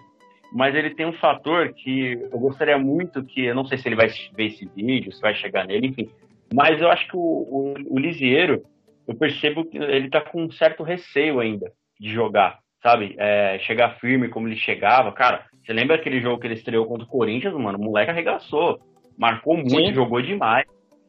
mas 0.55 0.73
ele 0.73 0.95
tem 0.95 1.05
um 1.05 1.13
fator 1.15 1.75
que 1.75 2.13
eu 2.13 2.39
gostaria 2.39 2.79
muito 2.79 3.25
que, 3.25 3.45
eu 3.45 3.57
não 3.57 3.67
sei 3.67 3.77
se 3.77 3.89
ele 3.89 3.97
vai 3.97 4.07
ver 4.07 4.47
esse 4.47 4.65
vídeo, 4.67 5.13
se 5.13 5.21
vai 5.21 5.35
chegar 5.35 5.67
nele, 5.67 5.89
enfim, 5.89 6.09
mas 6.55 6.81
eu 6.81 6.89
acho 6.89 7.09
que 7.09 7.17
o, 7.17 7.21
o, 7.21 7.75
o 7.91 7.99
Lisieiro, 7.99 8.63
eu 9.09 9.17
percebo 9.17 9.65
que 9.65 9.77
ele 9.77 10.09
tá 10.09 10.21
com 10.21 10.45
um 10.45 10.53
certo 10.53 10.85
receio 10.85 11.41
ainda 11.41 11.73
de 11.99 12.09
jogar, 12.09 12.61
sabe? 12.81 13.17
É, 13.19 13.59
chegar 13.67 13.99
firme 13.99 14.29
como 14.29 14.47
ele 14.47 14.57
chegava. 14.57 15.11
Cara, 15.11 15.45
você 15.61 15.73
lembra 15.73 15.97
aquele 15.97 16.21
jogo 16.21 16.41
que 16.41 16.47
ele 16.47 16.55
estreou 16.55 16.87
contra 16.87 17.05
o 17.05 17.09
Corinthians, 17.09 17.53
mano? 17.55 17.77
O 17.77 17.83
moleque 17.83 18.13
arregaçou, 18.13 18.79
marcou 19.19 19.57
muito, 19.57 19.89
Sim. 19.89 19.95
jogou 19.95 20.23
demais. 20.23 20.65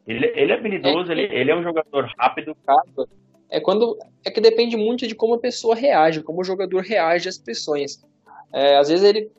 Ele, 0.08 0.25
ele 0.36 0.51
é 0.51 0.55
habilidoso, 0.55 1.12
é, 1.12 1.13
ele, 1.13 1.36
ele 1.36 1.51
é 1.51 1.55
um 1.55 1.63
jogador 1.63 2.12
rápido. 2.17 2.58
É 3.51 3.60
quando 3.60 3.95
é 4.25 4.31
que 4.31 4.41
depende 4.41 4.75
muito 4.75 5.08
de 5.08 5.13
como 5.13 5.36
a 5.36 5.39
pessoa 5.39 5.75
reage, 5.75 6.23
como 6.23 6.41
o 6.41 6.43
jogador 6.43 6.81
reage 6.81 7.29
às 7.29 7.38
pressões. 7.38 8.03
É, 8.56 8.78
às 8.78 8.88
vezes 8.88 9.04
ele, 9.04 9.30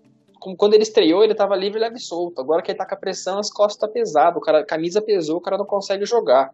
quando 0.58 0.74
ele 0.74 0.82
estreou, 0.82 1.24
ele 1.24 1.32
estava 1.32 1.56
livre, 1.56 1.80
leve 1.80 1.96
e 1.96 2.00
solto. 2.00 2.38
Agora 2.38 2.60
que 2.60 2.70
ele 2.70 2.76
tá 2.76 2.84
com 2.84 2.94
a 2.94 2.98
pressão, 2.98 3.38
as 3.38 3.50
costas 3.50 3.78
tá 3.78 3.88
pesado, 3.88 4.38
o 4.38 4.42
cara, 4.42 4.60
a 4.60 4.66
camisa 4.66 5.00
pesou, 5.00 5.38
o 5.38 5.40
cara 5.40 5.56
não 5.56 5.64
consegue 5.64 6.04
jogar. 6.04 6.50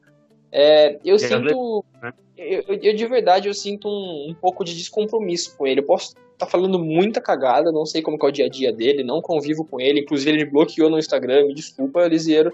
É, 0.53 0.97
eu 1.05 1.19
sinto, 1.19 1.85
né? 2.01 2.13
eu, 2.37 2.63
eu, 2.69 2.95
de 2.95 3.07
verdade, 3.07 3.49
eu 3.49 3.55
sinto 3.55 3.89
um, 3.89 4.31
um, 4.31 4.35
pouco 4.35 4.65
de 4.65 4.77
descompromisso 4.77 5.57
com 5.57 5.67
ele. 5.67 5.81
Eu 5.81 5.87
posso 5.87 6.11
estar 6.11 6.21
tá 6.39 6.47
falando 6.47 6.79
muita 6.79 7.21
cagada, 7.21 7.73
não 7.73 7.85
sei 7.85 8.01
como 8.01 8.17
é 8.23 8.27
o 8.27 8.31
dia 8.31 8.47
a 8.47 8.49
dia 8.49 8.73
dele, 8.73 9.03
não 9.03 9.21
convivo 9.21 9.65
com 9.65 9.81
ele. 9.81 10.03
Inclusive, 10.03 10.31
ele 10.31 10.45
me 10.45 10.51
bloqueou 10.51 10.89
no 10.89 11.01
Instagram, 11.01 11.49
me 11.49 11.55
desculpa, 11.55 12.07
Lisieiro. 12.07 12.53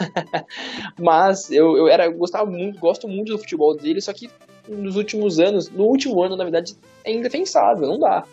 Mas 0.98 1.52
eu, 1.52 1.76
eu 1.76 1.86
era, 1.86 2.06
eu 2.06 2.14
gostava 2.14 2.50
muito, 2.50 2.80
gosto 2.80 3.06
muito 3.06 3.30
do 3.30 3.38
futebol 3.38 3.76
dele, 3.76 4.00
só 4.00 4.12
que 4.12 4.28
nos 4.68 4.96
últimos 4.96 5.38
anos, 5.38 5.70
no 5.70 5.84
último 5.84 6.20
ano, 6.20 6.34
na 6.34 6.42
verdade, 6.42 6.74
é 7.04 7.12
indefensável, 7.12 7.86
não 7.86 8.00
dá. 8.00 8.24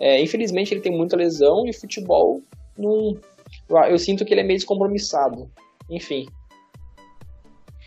É, 0.00 0.20
infelizmente 0.20 0.72
ele 0.72 0.80
tem 0.80 0.96
muita 0.96 1.16
lesão 1.16 1.66
e 1.66 1.72
futebol 1.72 2.42
não. 2.76 3.18
Eu 3.88 3.98
sinto 3.98 4.24
que 4.24 4.32
ele 4.32 4.40
é 4.40 4.44
meio 4.44 4.58
descompromissado. 4.58 5.50
Enfim. 5.90 6.26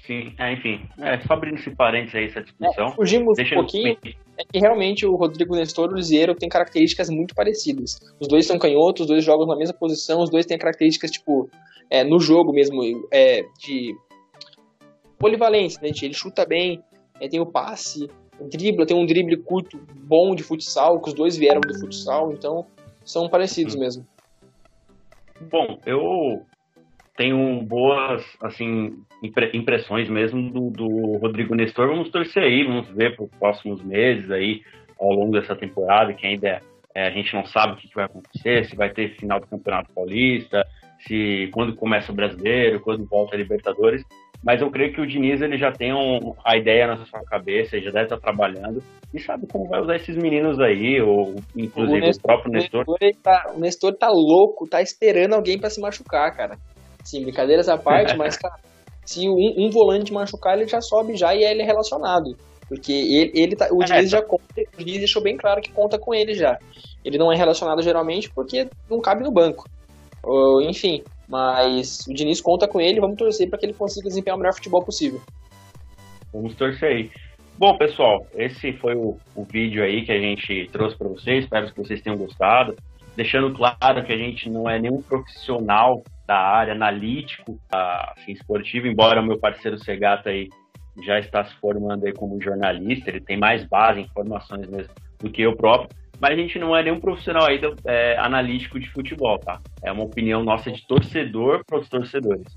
Sim, 0.06 0.34
é, 0.38 0.54
enfim. 0.54 0.86
É, 1.00 1.20
só 1.22 1.34
abrindo 1.34 1.56
esse 1.56 1.74
parênteses 1.76 2.16
aí, 2.16 2.26
essa 2.26 2.42
discussão. 2.42 2.88
É, 2.88 2.92
fugimos 2.92 3.38
Deixa 3.38 3.56
um 3.56 3.60
pouquinho. 3.60 3.98
É 4.38 4.44
que 4.44 4.60
realmente 4.60 5.06
o 5.06 5.16
Rodrigo 5.16 5.56
Nestor 5.56 5.90
e 5.90 5.94
o 5.94 5.96
Lisieiro 5.96 6.36
têm 6.36 6.50
características 6.50 7.10
muito 7.10 7.34
parecidas. 7.34 8.00
Os 8.20 8.28
dois 8.28 8.46
são 8.46 8.60
canhotos, 8.60 9.02
os 9.02 9.08
dois 9.08 9.24
jogam 9.24 9.48
na 9.48 9.56
mesma 9.56 9.78
posição, 9.78 10.22
os 10.22 10.30
dois 10.30 10.46
têm 10.46 10.58
características, 10.58 11.12
tipo, 11.12 11.50
é, 11.90 12.04
no 12.04 12.20
jogo 12.20 12.52
mesmo, 12.52 12.82
é, 13.12 13.44
de 13.60 13.96
polivalência, 15.18 15.80
né? 15.82 15.92
Ele 16.02 16.14
chuta 16.14 16.46
bem, 16.46 16.84
é, 17.22 17.30
tem 17.30 17.40
o 17.40 17.46
passe, 17.46 18.10
dribla, 18.50 18.86
tem 18.86 18.96
um 18.96 19.06
drible 19.06 19.38
curto 19.38 19.80
bom 19.94 20.36
de 20.36 20.44
futsal, 20.44 21.02
que 21.02 21.10
os 21.10 21.14
dois 21.14 21.38
vieram 21.38 21.62
do 21.62 21.78
futsal, 21.80 22.32
então 22.32 22.66
são 23.04 23.30
parecidos 23.30 23.76
mesmo. 23.76 24.06
Bom, 25.52 25.80
eu 25.86 26.46
tenho 27.16 27.62
boas 27.64 28.24
assim 28.42 28.98
impressões 29.54 30.10
mesmo 30.10 30.50
do, 30.52 30.70
do 30.70 31.18
Rodrigo 31.18 31.56
Nestor. 31.56 31.88
Vamos 31.88 32.10
torcer 32.10 32.44
aí, 32.44 32.64
vamos 32.64 32.90
ver 32.90 33.16
para 33.16 33.26
os 33.26 33.32
próximos 33.32 33.82
meses 33.84 34.30
aí 34.32 34.62
ao 35.00 35.12
longo 35.12 35.32
dessa 35.32 35.56
temporada, 35.56 36.14
que 36.14 36.26
ainda 36.26 36.62
é, 36.96 37.08
a 37.08 37.12
gente 37.12 37.34
não 37.34 37.46
sabe 37.46 37.74
o 37.74 37.76
que, 37.78 37.88
que, 37.88 37.96
vai 37.96 38.06
acontecer, 38.06 38.66
se 38.66 38.76
vai 38.76 38.90
ter 38.90 39.16
final 39.18 39.40
do 39.40 39.48
Campeonato 39.48 39.92
Paulista, 39.94 40.66
se 41.00 41.50
quando 41.52 41.76
começa 41.76 42.12
o 42.12 42.16
Brasileiro, 42.16 42.80
quando 42.80 43.06
volta 43.06 43.36
a 43.36 43.38
Libertadores. 43.38 44.04
Mas 44.44 44.62
eu 44.62 44.70
creio 44.70 44.94
que 44.94 45.00
o 45.00 45.08
Diniz 45.08 45.42
ele 45.42 45.58
já 45.58 45.72
tem 45.72 45.94
um, 45.94 46.34
a 46.46 46.58
ideia 46.58 46.86
na 46.86 46.98
sua 47.06 47.24
cabeça, 47.24 47.78
ele 47.78 47.86
já 47.86 47.92
deve 47.92 48.06
estar 48.06 48.20
trabalhando 48.20 48.84
e 49.14 49.20
sabe 49.20 49.48
como 49.48 49.70
vai 49.70 49.80
usar 49.80 49.96
esses 49.96 50.18
meninos 50.18 50.60
aí, 50.60 51.00
ou 51.02 51.36
inclusive 51.56 52.00
o, 52.00 52.02
Nestor, 52.02 52.20
o 52.20 52.28
próprio 52.28 52.52
Nestor. 52.52 52.84
O 52.88 52.98
Nestor, 53.00 53.22
tá, 53.24 53.54
o 53.56 53.60
Nestor 53.60 53.96
tá 53.96 54.10
louco, 54.10 54.68
tá 54.68 54.82
esperando 54.82 55.34
alguém 55.34 55.58
para 55.58 55.70
se 55.70 55.80
machucar, 55.80 56.36
cara. 56.36 56.58
Sim, 57.06 57.22
brincadeiras 57.22 57.70
à 57.70 57.78
parte, 57.78 58.16
mas, 58.18 58.36
cara, 58.36 58.56
se 59.06 59.30
um, 59.30 59.66
um, 59.66 59.70
volante 59.70 60.12
machucar, 60.12 60.58
ele 60.58 60.68
já 60.68 60.82
sobe 60.82 61.16
já 61.16 61.34
e 61.34 61.44
ele 61.44 61.62
é 61.62 61.66
relacionado. 61.66 62.36
Porque 62.68 62.92
ele, 62.92 63.32
ele 63.36 63.56
tá, 63.56 63.68
o 63.72 63.82
é, 63.84 63.86
Diniz 63.86 64.12
tá. 64.12 64.18
já 64.18 64.26
conta, 64.26 64.44
o 64.74 64.78
Diniz 64.78 64.98
deixou 64.98 65.22
bem 65.22 65.38
claro 65.38 65.62
que 65.62 65.72
conta 65.72 65.98
com 66.00 66.14
ele 66.14 66.34
já. 66.34 66.58
Ele 67.06 67.18
não 67.18 67.32
é 67.32 67.38
relacionado 67.38 67.82
geralmente 67.82 68.30
porque 68.34 68.68
não 68.90 69.00
cabe 69.00 69.24
no 69.24 69.32
banco. 69.32 69.70
Ou, 70.24 70.62
enfim, 70.62 71.04
mas 71.28 72.06
o 72.08 72.14
Diniz 72.14 72.42
conta 72.42 72.68
com 72.68 72.80
ele, 72.80 73.00
vamos 73.00 73.18
torcer 73.18 73.50
para 73.50 73.60
que 73.60 73.66
ele 73.66 73.74
consiga 73.74 74.08
desempenhar 74.08 74.36
o 74.36 74.40
melhor 74.40 74.54
futebol 74.54 74.84
possível. 74.84 75.22
Vamos 76.32 76.56
torcer 76.56 76.90
aí. 76.90 77.12
Bom, 77.58 77.78
pessoal, 77.78 78.26
esse 78.34 78.74
foi 78.74 78.96
o, 78.96 79.18
o 79.36 79.44
vídeo 79.44 79.84
aí 79.84 80.04
que 80.04 80.12
a 80.12 80.20
gente 80.20 80.70
trouxe 80.72 80.98
para 80.98 81.08
vocês. 81.08 81.44
Espero 81.44 81.72
que 81.72 81.78
vocês 81.78 82.02
tenham 82.02 82.18
gostado. 82.18 82.76
Deixando 83.16 83.54
claro 83.54 84.04
que 84.04 84.12
a 84.12 84.18
gente 84.18 84.50
não 84.50 84.68
é 84.68 84.80
nenhum 84.80 85.02
profissional 85.02 86.04
da 86.26 86.38
área 86.38 86.74
analítico 86.74 87.60
assim, 87.72 88.32
esportivo, 88.32 88.88
embora 88.88 89.22
o 89.22 89.26
meu 89.26 89.38
parceiro 89.38 89.78
Segata 89.78 90.30
aí 90.30 90.50
já 91.04 91.20
está 91.20 91.44
se 91.44 91.54
formando 91.56 92.06
aí 92.06 92.14
como 92.14 92.42
jornalista, 92.42 93.10
ele 93.10 93.20
tem 93.20 93.38
mais 93.38 93.64
base, 93.66 94.02
informações 94.02 94.68
mesmo 94.68 94.94
do 95.20 95.30
que 95.30 95.42
eu 95.42 95.56
próprio 95.56 95.90
mas 96.24 96.40
a 96.40 96.42
gente 96.42 96.58
não 96.58 96.74
é 96.74 96.82
nenhum 96.82 97.02
profissional 97.02 97.46
aí 97.48 97.60
é, 97.86 98.18
analítico 98.18 98.80
de 98.80 98.90
futebol, 98.90 99.38
tá? 99.40 99.60
É 99.84 99.92
uma 99.92 100.06
opinião 100.06 100.42
nossa 100.42 100.72
de 100.72 100.88
torcedor 100.88 101.66
para 101.66 101.80
os 101.80 101.90
torcedores. 101.90 102.48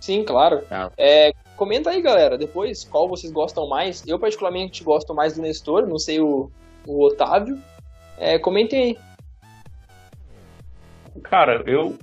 Sim, 0.00 0.24
claro. 0.24 0.62
É. 0.96 1.28
É, 1.28 1.32
comenta 1.58 1.90
aí, 1.90 2.00
galera, 2.00 2.38
depois 2.38 2.82
qual 2.82 3.06
vocês 3.06 3.30
gostam 3.30 3.68
mais. 3.68 4.02
Eu, 4.08 4.18
particularmente, 4.18 4.82
gosto 4.82 5.14
mais 5.14 5.36
do 5.36 5.42
Nestor, 5.42 5.86
não 5.86 5.98
sei 5.98 6.20
o, 6.20 6.50
o 6.86 7.04
Otávio. 7.04 7.60
É, 8.16 8.38
comentem 8.38 8.82
aí. 8.82 8.98
Cara, 11.24 11.62
eu, 11.66 11.98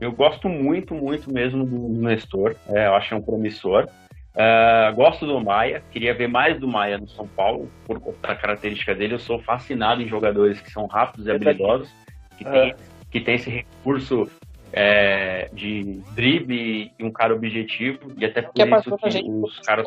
eu 0.00 0.12
gosto 0.12 0.48
muito, 0.48 0.94
muito 0.94 1.32
mesmo 1.32 1.66
do 1.66 1.88
Nestor. 2.00 2.54
É, 2.68 2.86
eu 2.86 2.94
acho 2.94 3.12
um 3.16 3.22
promissor. 3.22 3.88
Uh, 4.36 4.94
gosto 4.94 5.26
do 5.26 5.40
Maia, 5.42 5.82
queria 5.90 6.12
ver 6.12 6.28
mais 6.28 6.60
do 6.60 6.68
Maia 6.68 6.98
no 6.98 7.08
São 7.08 7.26
Paulo, 7.26 7.70
por 7.86 8.02
a 8.22 8.34
característica 8.34 8.94
dele. 8.94 9.14
Eu 9.14 9.18
sou 9.18 9.38
fascinado 9.38 10.02
em 10.02 10.06
jogadores 10.06 10.60
que 10.60 10.70
são 10.70 10.86
rápidos 10.86 11.26
e 11.26 11.30
habilidosos, 11.30 11.90
que 12.36 12.44
tem, 12.44 12.74
que 13.10 13.20
tem 13.20 13.36
esse 13.36 13.48
recurso 13.48 14.30
é, 14.74 15.48
de 15.54 16.02
drible 16.14 16.92
e 16.98 17.04
um 17.04 17.10
cara 17.10 17.34
objetivo, 17.34 18.12
e 18.18 18.26
até 18.26 18.42
por 18.42 18.52
que 18.52 18.62
isso 18.62 18.96
que 18.98 19.10
gente, 19.10 19.30
os 19.30 19.58
caras. 19.60 19.86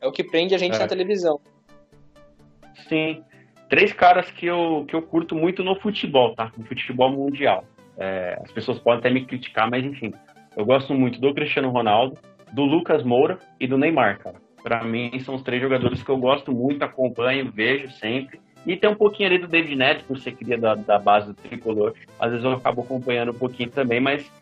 É 0.00 0.06
o 0.06 0.12
que 0.12 0.22
prende 0.22 0.54
a 0.54 0.58
gente 0.58 0.76
é. 0.76 0.78
na 0.78 0.86
televisão. 0.86 1.40
Sim. 2.88 3.24
Três 3.68 3.92
caras 3.92 4.30
que 4.30 4.46
eu, 4.46 4.84
que 4.88 4.94
eu 4.94 5.02
curto 5.02 5.34
muito 5.34 5.64
no 5.64 5.74
futebol, 5.80 6.36
tá? 6.36 6.52
No 6.56 6.64
futebol 6.66 7.10
mundial. 7.10 7.64
É, 7.98 8.38
as 8.44 8.52
pessoas 8.52 8.78
podem 8.78 9.00
até 9.00 9.10
me 9.10 9.24
criticar, 9.24 9.68
mas 9.68 9.84
enfim. 9.84 10.12
Eu 10.56 10.64
gosto 10.64 10.94
muito 10.94 11.20
do 11.20 11.34
Cristiano 11.34 11.70
Ronaldo, 11.70 12.16
do 12.56 12.64
Lucas 12.64 13.04
Moura 13.04 13.38
e 13.60 13.66
do 13.66 13.76
Neymar, 13.76 14.18
cara. 14.18 14.40
Para 14.62 14.82
mim, 14.82 15.20
são 15.20 15.34
os 15.34 15.42
três 15.42 15.60
jogadores 15.60 16.02
que 16.02 16.08
eu 16.08 16.16
gosto 16.16 16.50
muito, 16.50 16.82
acompanho, 16.82 17.52
vejo 17.52 17.90
sempre. 17.90 18.40
E 18.66 18.74
tem 18.74 18.88
um 18.88 18.94
pouquinho 18.94 19.28
ali 19.28 19.38
do 19.38 19.46
David 19.46 19.76
Neto, 19.76 20.04
por 20.06 20.18
ser 20.18 20.32
cria 20.32 20.56
da, 20.56 20.74
da 20.74 20.98
base 20.98 21.26
do 21.26 21.34
tricolor. 21.34 21.92
Às 22.18 22.30
vezes 22.30 22.44
eu 22.46 22.52
acabo 22.52 22.80
acompanhando 22.80 23.30
um 23.30 23.38
pouquinho 23.38 23.70
também, 23.70 24.00
mas 24.00 24.32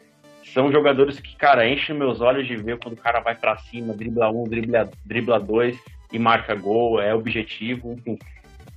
são 0.45 0.71
jogadores 0.71 1.19
que, 1.19 1.35
cara, 1.35 1.69
enchem 1.69 1.99
meus 1.99 2.21
olhos 2.21 2.47
de 2.47 2.55
ver 2.55 2.79
quando 2.79 2.95
o 2.95 3.03
cara 3.03 3.19
vai 3.19 3.35
para 3.35 3.57
cima, 3.59 3.93
dribla 3.93 4.31
um, 4.31 4.45
dribla, 4.45 4.89
dribla 5.05 5.41
dois 5.41 5.77
e 6.13 6.19
marca 6.19 6.55
gol, 6.55 7.03
é 7.03 7.13
objetivo, 7.13 7.95
enfim. 7.95 8.17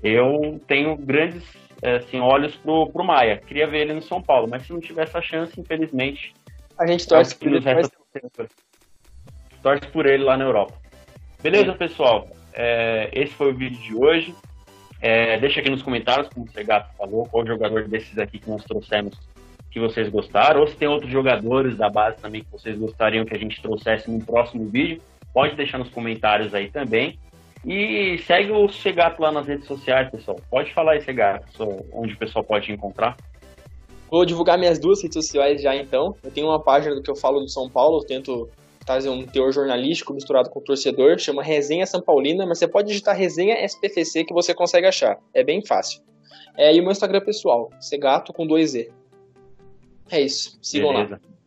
Eu 0.01 0.59
tenho 0.65 0.97
grandes 0.97 1.43
assim, 1.83 2.19
olhos 2.19 2.55
pro, 2.55 2.89
pro 2.89 3.05
Maia. 3.05 3.37
Queria 3.37 3.67
ver 3.67 3.81
ele 3.81 3.93
no 3.93 4.01
São 4.01 4.19
Paulo, 4.19 4.47
mas 4.49 4.63
se 4.63 4.73
não 4.73 4.79
tiver 4.79 5.03
essa 5.03 5.21
chance, 5.21 5.61
infelizmente. 5.61 6.33
A 6.79 6.87
gente 6.87 7.07
torce 7.07 7.37
que 7.37 7.47
ele 7.47 7.61
torce 9.67 9.87
por 9.87 10.05
ele 10.05 10.23
lá 10.23 10.37
na 10.37 10.45
Europa. 10.45 10.73
Beleza, 11.43 11.73
pessoal? 11.73 12.29
É, 12.53 13.09
esse 13.13 13.33
foi 13.33 13.51
o 13.51 13.55
vídeo 13.55 13.77
de 13.81 13.93
hoje. 13.93 14.33
É, 15.01 15.37
deixa 15.39 15.59
aqui 15.59 15.69
nos 15.69 15.81
comentários, 15.81 16.29
como 16.29 16.45
o 16.45 16.49
Segato 16.49 16.95
falou, 16.97 17.27
qual 17.29 17.45
jogador 17.45 17.85
desses 17.87 18.17
aqui 18.17 18.39
que 18.39 18.49
nós 18.49 18.63
trouxemos 18.63 19.19
que 19.69 19.79
vocês 19.79 20.07
gostaram, 20.09 20.61
ou 20.61 20.67
se 20.67 20.75
tem 20.77 20.87
outros 20.87 21.11
jogadores 21.11 21.77
da 21.77 21.89
base 21.89 22.17
também 22.21 22.41
que 22.41 22.51
vocês 22.51 22.77
gostariam 22.77 23.25
que 23.25 23.35
a 23.35 23.37
gente 23.37 23.61
trouxesse 23.61 24.09
no 24.09 24.25
próximo 24.25 24.69
vídeo, 24.69 25.01
pode 25.33 25.55
deixar 25.55 25.77
nos 25.77 25.89
comentários 25.89 26.55
aí 26.55 26.71
também. 26.71 27.19
E 27.65 28.17
segue 28.19 28.51
o 28.51 28.69
Segato 28.69 29.21
lá 29.21 29.33
nas 29.33 29.45
redes 29.45 29.67
sociais, 29.67 30.09
pessoal. 30.09 30.39
Pode 30.49 30.73
falar 30.73 30.93
aí, 30.93 31.01
Segato, 31.01 31.45
onde 31.91 32.13
o 32.13 32.17
pessoal 32.17 32.45
pode 32.45 32.71
encontrar. 32.71 33.17
Vou 34.09 34.25
divulgar 34.25 34.57
minhas 34.57 34.79
duas 34.79 35.03
redes 35.03 35.15
sociais 35.15 35.61
já 35.61 35.75
então. 35.75 36.15
Eu 36.23 36.31
tenho 36.31 36.47
uma 36.47 36.63
página 36.63 36.95
do 36.95 37.03
que 37.03 37.11
eu 37.11 37.17
falo 37.17 37.41
do 37.41 37.49
São 37.49 37.69
Paulo, 37.69 37.99
eu 37.99 38.05
tento 38.07 38.49
trazer 38.87 39.09
um 39.09 39.25
teor 39.25 39.51
jornalístico 39.51 40.13
misturado 40.13 40.49
com 40.49 40.59
o 40.59 40.63
torcedor, 40.63 41.19
chama 41.19 41.43
Resenha 41.43 41.85
São 41.85 42.01
Paulina, 42.01 42.45
mas 42.45 42.57
você 42.57 42.67
pode 42.69 42.87
digitar 42.87 43.17
Resenha 43.17 43.61
SPFC 43.65 44.23
que 44.23 44.33
você 44.33 44.53
consegue 44.53 44.87
achar. 44.87 45.19
É 45.33 45.43
bem 45.43 45.63
fácil. 45.63 46.01
É, 46.55 46.73
e 46.73 46.79
o 46.79 46.83
meu 46.83 46.93
Instagram 46.93 47.19
pessoal, 47.19 47.69
Segato 47.81 48.31
com 48.31 48.47
dois 48.47 48.73
E. 48.73 48.89
É 50.09 50.21
isso, 50.21 50.57
sigam 50.61 50.93
Beleza. 50.93 51.19
lá. 51.21 51.37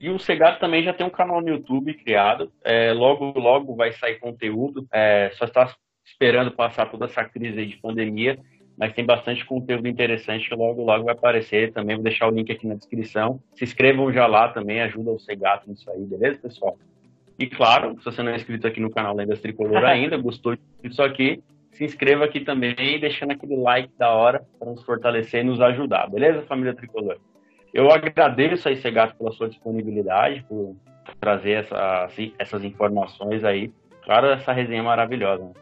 E 0.00 0.08
o 0.08 0.18
Segato 0.20 0.60
também 0.60 0.84
já 0.84 0.92
tem 0.94 1.04
um 1.04 1.10
canal 1.10 1.40
no 1.40 1.48
YouTube 1.48 1.92
criado. 1.94 2.52
É, 2.62 2.92
logo, 2.92 3.36
logo 3.36 3.74
vai 3.74 3.92
sair 3.92 4.20
conteúdo. 4.20 4.86
É, 4.92 5.32
só 5.34 5.46
está 5.46 5.74
esperando 6.04 6.52
passar 6.52 6.88
toda 6.88 7.06
essa 7.06 7.24
crise 7.24 7.66
de 7.66 7.76
pandemia 7.78 8.38
mas 8.76 8.92
tem 8.92 9.04
bastante 9.04 9.44
conteúdo 9.44 9.86
interessante 9.86 10.48
que 10.48 10.54
logo, 10.54 10.82
logo 10.82 11.04
vai 11.04 11.14
aparecer. 11.14 11.72
Também 11.72 11.96
vou 11.96 12.04
deixar 12.04 12.28
o 12.28 12.30
link 12.30 12.50
aqui 12.50 12.66
na 12.66 12.74
descrição. 12.74 13.40
Se 13.54 13.64
inscrevam 13.64 14.12
já 14.12 14.26
lá 14.26 14.48
também, 14.48 14.80
ajuda 14.82 15.12
o 15.12 15.18
Segato 15.18 15.68
nisso 15.70 15.88
aí, 15.90 16.04
beleza, 16.04 16.40
pessoal? 16.40 16.76
E 17.38 17.46
claro, 17.46 17.96
se 17.98 18.04
você 18.04 18.22
não 18.22 18.32
é 18.32 18.36
inscrito 18.36 18.66
aqui 18.66 18.80
no 18.80 18.90
canal 18.90 19.14
Lendas 19.14 19.40
Tricolor 19.40 19.82
ainda, 19.84 20.16
gostou 20.16 20.56
disso 20.82 21.02
aqui, 21.02 21.42
se 21.70 21.84
inscreva 21.84 22.24
aqui 22.24 22.40
também, 22.40 23.00
deixando 23.00 23.32
aquele 23.32 23.56
like 23.56 23.90
da 23.98 24.10
hora 24.10 24.44
para 24.58 24.70
nos 24.70 24.82
fortalecer 24.84 25.40
e 25.40 25.44
nos 25.44 25.60
ajudar, 25.60 26.08
beleza, 26.10 26.42
família 26.42 26.74
Tricolor? 26.74 27.18
Eu 27.72 27.90
agradeço 27.90 28.68
aí, 28.68 28.76
Segato, 28.76 29.16
pela 29.16 29.32
sua 29.32 29.48
disponibilidade, 29.48 30.44
por 30.48 30.76
trazer 31.18 31.64
essa, 31.64 32.08
essas 32.38 32.62
informações 32.62 33.42
aí. 33.42 33.72
Claro, 34.04 34.28
essa 34.28 34.52
resenha 34.52 34.82
maravilhosa. 34.82 35.44
Né? 35.44 35.52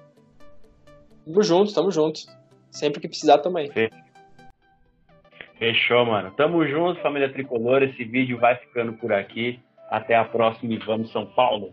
Tamo 1.25 1.43
junto, 1.43 1.73
tamo 1.73 1.91
junto. 1.91 2.21
Sempre 2.73 3.01
que 3.01 3.09
precisar 3.09 3.39
também. 3.39 3.71
Fechou, 5.59 6.05
mano. 6.05 6.33
Tamo 6.33 6.67
junto, 6.67 7.01
família 7.01 7.33
tricolor. 7.33 7.83
Esse 7.83 8.03
vídeo 8.03 8.39
vai 8.39 8.57
ficando 8.57 8.95
por 8.95 9.13
aqui. 9.13 9.61
Até 9.91 10.17
a 10.17 10.25
próxima 10.25 10.73
e 10.73 10.79
vamos 10.79 11.13
São 11.13 11.27
Paulo. 11.27 11.73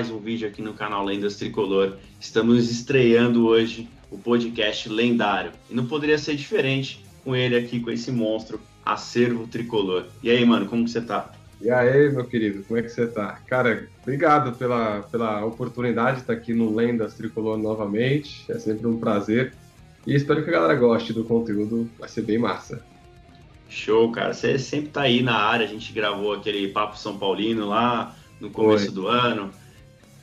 Mais 0.00 0.10
um 0.10 0.18
vídeo 0.18 0.48
aqui 0.48 0.62
no 0.62 0.72
canal 0.72 1.04
Lendas 1.04 1.36
Tricolor. 1.36 1.98
Estamos 2.18 2.70
estreando 2.70 3.46
hoje 3.46 3.86
o 4.10 4.16
podcast 4.16 4.88
lendário. 4.88 5.52
E 5.68 5.74
não 5.74 5.84
poderia 5.84 6.16
ser 6.16 6.36
diferente 6.36 7.04
com 7.22 7.36
ele 7.36 7.54
aqui, 7.54 7.80
com 7.80 7.90
esse 7.90 8.10
monstro, 8.10 8.58
Acervo 8.82 9.46
Tricolor. 9.46 10.06
E 10.22 10.30
aí, 10.30 10.42
mano, 10.42 10.64
como 10.64 10.86
que 10.86 10.90
você 10.90 11.02
tá? 11.02 11.30
E 11.60 11.70
aí, 11.70 12.10
meu 12.10 12.24
querido, 12.24 12.64
como 12.66 12.80
é 12.80 12.82
que 12.82 12.88
você 12.88 13.06
tá? 13.08 13.42
Cara, 13.46 13.90
obrigado 14.00 14.56
pela, 14.56 15.02
pela 15.02 15.44
oportunidade 15.44 16.14
de 16.14 16.22
estar 16.22 16.32
aqui 16.32 16.54
no 16.54 16.74
Lendas 16.74 17.12
Tricolor 17.12 17.58
novamente. 17.58 18.50
É 18.50 18.58
sempre 18.58 18.86
um 18.86 18.98
prazer. 18.98 19.52
E 20.06 20.14
espero 20.14 20.42
que 20.42 20.48
a 20.48 20.54
galera 20.54 20.76
goste 20.76 21.12
do 21.12 21.24
conteúdo, 21.24 21.90
vai 21.98 22.08
ser 22.08 22.22
bem 22.22 22.38
massa. 22.38 22.82
Show, 23.68 24.10
cara. 24.12 24.32
Você 24.32 24.58
sempre 24.58 24.88
tá 24.88 25.02
aí 25.02 25.22
na 25.22 25.36
área. 25.36 25.66
A 25.66 25.68
gente 25.68 25.92
gravou 25.92 26.32
aquele 26.32 26.68
Papo 26.68 26.96
São 26.96 27.18
Paulino 27.18 27.68
lá, 27.68 28.16
no 28.40 28.48
começo 28.48 28.86
Foi. 28.86 28.94
do 28.94 29.06
ano. 29.06 29.59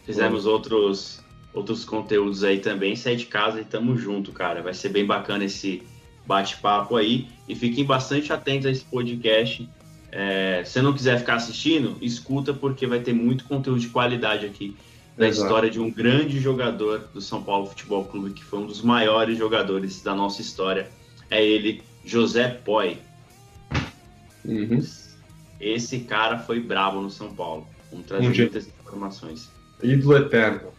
Fizemos 0.08 0.46
outros 0.46 1.22
outros 1.54 1.84
conteúdos 1.84 2.44
aí 2.44 2.60
também. 2.60 2.96
Sai 2.96 3.18
de 3.18 3.26
casa 3.26 3.60
e 3.60 3.66
tamo 3.66 3.98
junto, 3.98 4.32
cara. 4.32 4.62
Vai 4.62 4.74
ser 4.74 4.90
bem 4.90 5.06
bacana 5.06 5.44
esse 5.44 5.84
bate-papo 6.26 6.96
aí. 6.96 7.28
E 7.48 7.54
fiquem 7.56 7.84
bastante 7.84 8.32
atentos 8.32 8.66
a 8.68 8.72
esse 8.72 8.86
podcast. 8.86 9.68
É, 10.10 10.64
se 10.66 10.82
não 10.82 10.94
quiser 10.94 11.20
ficar 11.20 11.36
assistindo, 11.36 11.98
escuta, 12.02 12.54
porque 12.54 12.88
vai 12.88 13.02
ter 13.02 13.14
muito 13.14 13.44
conteúdo 13.44 13.80
de 13.80 13.90
qualidade 13.90 14.46
aqui 14.46 14.76
da 15.18 15.28
Exato. 15.28 15.46
história 15.46 15.70
de 15.70 15.80
um 15.80 15.92
grande 15.92 16.40
jogador 16.40 17.10
do 17.14 17.20
São 17.20 17.44
Paulo 17.44 17.66
Futebol 17.66 18.06
Clube, 18.06 18.32
que 18.32 18.44
foi 18.44 18.60
um 18.60 18.66
dos 18.66 18.82
maiores 18.82 19.38
jogadores 19.38 20.02
da 20.02 20.16
nossa 20.16 20.42
história. 20.42 20.90
É 21.30 21.44
ele, 21.44 21.84
José 22.06 22.48
Poi. 22.64 22.98
Uhum. 24.46 24.82
Esse 25.60 26.00
cara 26.00 26.40
foi 26.40 26.62
brabo 26.62 27.02
no 27.02 27.10
São 27.10 27.34
Paulo. 27.34 27.68
Vamos 27.92 28.06
trazer 28.06 28.28
Um 28.28 28.34
muitas 28.34 28.68
informações. 28.68 29.57
Ídolo 29.82 30.18
eterno. 30.18 30.72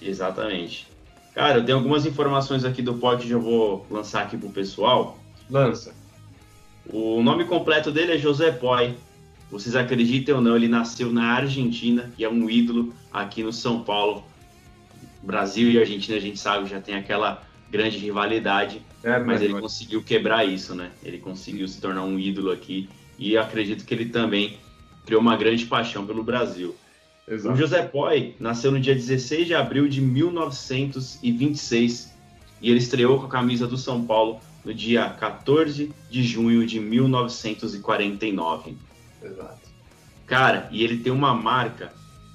Exatamente. 0.00 0.86
Cara, 1.34 1.58
eu 1.58 1.64
tenho 1.64 1.78
algumas 1.78 2.04
informações 2.04 2.64
aqui 2.64 2.82
do 2.82 2.94
Poi 2.94 3.16
que 3.16 3.28
já 3.28 3.38
vou 3.38 3.86
lançar 3.90 4.22
aqui 4.22 4.36
pro 4.36 4.50
pessoal. 4.50 5.18
Lança. 5.48 5.94
O 6.86 7.22
nome 7.22 7.44
completo 7.44 7.90
dele 7.90 8.12
é 8.12 8.18
José 8.18 8.50
Poi. 8.50 8.94
Vocês 9.50 9.74
acreditem 9.76 10.34
ou 10.34 10.40
não, 10.40 10.56
ele 10.56 10.68
nasceu 10.68 11.10
na 11.10 11.32
Argentina 11.32 12.12
e 12.18 12.24
é 12.24 12.28
um 12.28 12.50
ídolo 12.50 12.92
aqui 13.12 13.42
no 13.42 13.52
São 13.52 13.82
Paulo. 13.82 14.24
Brasil 15.22 15.70
e 15.70 15.78
Argentina, 15.78 16.16
a 16.16 16.20
gente 16.20 16.38
sabe, 16.38 16.68
já 16.68 16.80
tem 16.80 16.94
aquela 16.94 17.42
grande 17.70 17.98
rivalidade, 17.98 18.82
Eterno, 18.98 19.26
mas 19.26 19.42
ele 19.42 19.54
né? 19.54 19.60
conseguiu 19.60 20.02
quebrar 20.02 20.44
isso, 20.44 20.74
né? 20.74 20.90
Ele 21.02 21.18
conseguiu 21.18 21.68
se 21.68 21.80
tornar 21.80 22.02
um 22.02 22.18
ídolo 22.18 22.50
aqui 22.50 22.88
e 23.18 23.34
eu 23.34 23.42
acredito 23.42 23.84
que 23.84 23.94
ele 23.94 24.06
também 24.06 24.58
criou 25.04 25.20
uma 25.20 25.36
grande 25.36 25.66
paixão 25.66 26.06
pelo 26.06 26.22
Brasil. 26.22 26.74
O 27.28 27.34
Exato. 27.34 27.58
José 27.58 27.82
Poi 27.82 28.34
nasceu 28.40 28.72
no 28.72 28.80
dia 28.80 28.94
16 28.94 29.46
de 29.46 29.54
abril 29.54 29.86
de 29.86 30.00
1926 30.00 32.14
e 32.62 32.70
ele 32.70 32.78
estreou 32.78 33.20
com 33.20 33.26
a 33.26 33.28
camisa 33.28 33.66
do 33.66 33.76
São 33.76 34.02
Paulo 34.04 34.40
no 34.64 34.72
dia 34.72 35.10
14 35.10 35.92
de 36.10 36.22
junho 36.22 36.66
de 36.66 36.80
1949. 36.80 38.74
Exato. 39.22 39.68
Cara, 40.26 40.70
e 40.72 40.82
ele 40.82 40.96
tem 40.98 41.12
uma 41.12 41.34
marca 41.34 41.92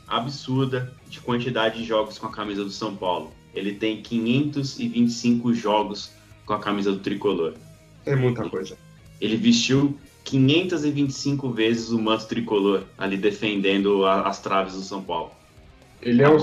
absurda 0.08 0.94
de 1.08 1.20
quantidade 1.20 1.80
de 1.80 1.86
jogos 1.86 2.20
com 2.20 2.28
a 2.28 2.32
camisa 2.32 2.64
do 2.64 2.70
São 2.70 2.96
Paulo. 2.96 3.34
Ele 3.54 3.74
tem 3.74 4.02
525 4.02 5.54
jogos 5.54 6.12
com 6.46 6.54
a 6.54 6.60
camisa 6.60 6.92
do 6.92 7.00
tricolor. 7.00 7.54
É 8.06 8.16
muita 8.16 8.48
coisa. 8.50 8.78
Ele 9.22 9.38
vestiu 9.38 9.98
525 10.24 11.50
vezes 11.52 11.90
o 11.90 12.00
manto 12.00 12.28
tricolor 12.28 12.84
ali 12.98 13.18
defendendo 13.18 14.06
a- 14.06 14.22
as 14.28 14.42
traves 14.42 14.74
do 14.74 14.82
São 14.82 15.04
Paulo. 15.04 15.32
Ele 16.02 16.22
é, 16.22 16.30
o, 16.30 16.36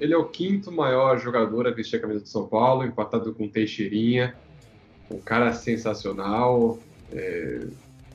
ele, 0.00 0.12
é 0.12 0.16
o, 0.16 0.22
é 0.22 0.28
quinto 0.28 0.72
maior 0.72 1.18
jogador 1.18 1.66
a 1.66 1.70
vestir 1.70 1.96
a 1.96 2.00
camisa 2.00 2.20
do 2.20 2.28
São 2.28 2.46
Paulo, 2.46 2.84
empatado 2.84 3.34
com 3.34 3.48
Teixeirinha. 3.48 4.34
Um 5.10 5.18
cara 5.18 5.52
sensacional. 5.52 6.78
É, 7.12 7.60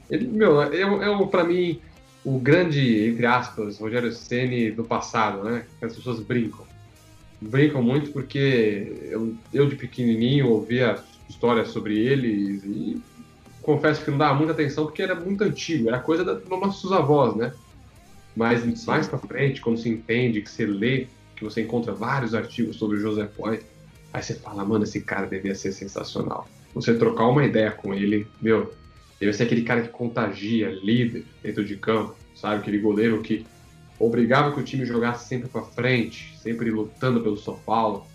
ele, 0.10 0.28
meu, 0.28 0.62
é, 0.62 0.80
é, 0.82 1.10
o- 1.10 1.28
pra 1.28 1.44
mim 1.44 1.80
o 2.26 2.40
grande, 2.40 3.06
entre 3.08 3.26
aspas, 3.26 3.80
Rogério 3.80 4.12
Ceni 4.12 4.72
do 4.72 4.84
passado, 4.84 5.44
né? 5.44 5.66
As 5.82 5.96
pessoas 5.96 6.20
brincam. 6.20 6.66
Brincam 7.42 7.84
muito 7.84 8.12
porque 8.12 8.92
eu, 9.12 9.36
eu 9.54 9.68
de 9.68 9.76
pequenininho 9.76 10.50
ouvia 10.50 11.04
histórias 11.30 11.70
sobre 11.70 11.98
ele 12.00 12.28
e 12.66 13.02
confesso 13.64 14.04
que 14.04 14.12
não 14.12 14.18
dava 14.18 14.36
muita 14.36 14.52
atenção 14.54 14.86
porque 14.86 15.02
era 15.02 15.16
muito 15.16 15.44
antigo, 15.44 15.88
era 15.88 16.00
coisa 16.00 16.24
dos 16.24 16.48
nossos 16.48 16.92
avós, 16.92 17.36
né? 17.36 17.54
Mas 18.36 18.86
mais 18.86 19.08
pra 19.08 19.18
frente, 19.18 19.62
quando 19.62 19.78
você 19.78 19.90
entende, 19.90 20.42
que 20.42 20.50
você 20.50 20.66
lê, 20.66 21.08
que 21.36 21.44
você 21.44 21.62
encontra 21.62 21.94
vários 21.94 22.36
artigos 22.36 22.76
sobre 22.76 22.98
o 22.98 23.00
José 23.00 23.26
Poi, 23.26 23.62
aí 24.12 24.22
você 24.22 24.36
fala, 24.36 24.66
mano, 24.66 24.84
esse 24.84 25.02
cara 25.02 25.26
devia 25.28 25.56
ser 25.56 25.72
sensacional. 25.72 26.48
Você 26.74 26.94
trocar 26.96 27.28
uma 27.28 27.46
ideia 27.46 27.72
com 27.72 27.94
ele, 27.94 28.28
meu, 28.42 28.74
deve 29.20 29.34
ser 29.34 29.44
aquele 29.44 29.64
cara 29.64 29.82
que 29.82 29.90
contagia, 29.90 30.70
líder 30.70 31.26
dentro 31.42 31.64
de 31.64 31.78
campo, 31.78 32.16
sabe? 32.36 32.62
Aquele 32.62 32.80
goleiro 32.80 33.22
que 33.22 33.46
obrigava 34.00 34.52
que 34.52 34.60
o 34.60 34.64
time 34.64 34.86
jogasse 34.86 35.28
sempre 35.28 35.48
pra 35.48 35.62
frente, 35.62 36.38
sempre 36.40 36.70
lutando 36.70 37.22
pelo 37.22 37.38
São 37.38 37.58
Paulo. 37.60 38.06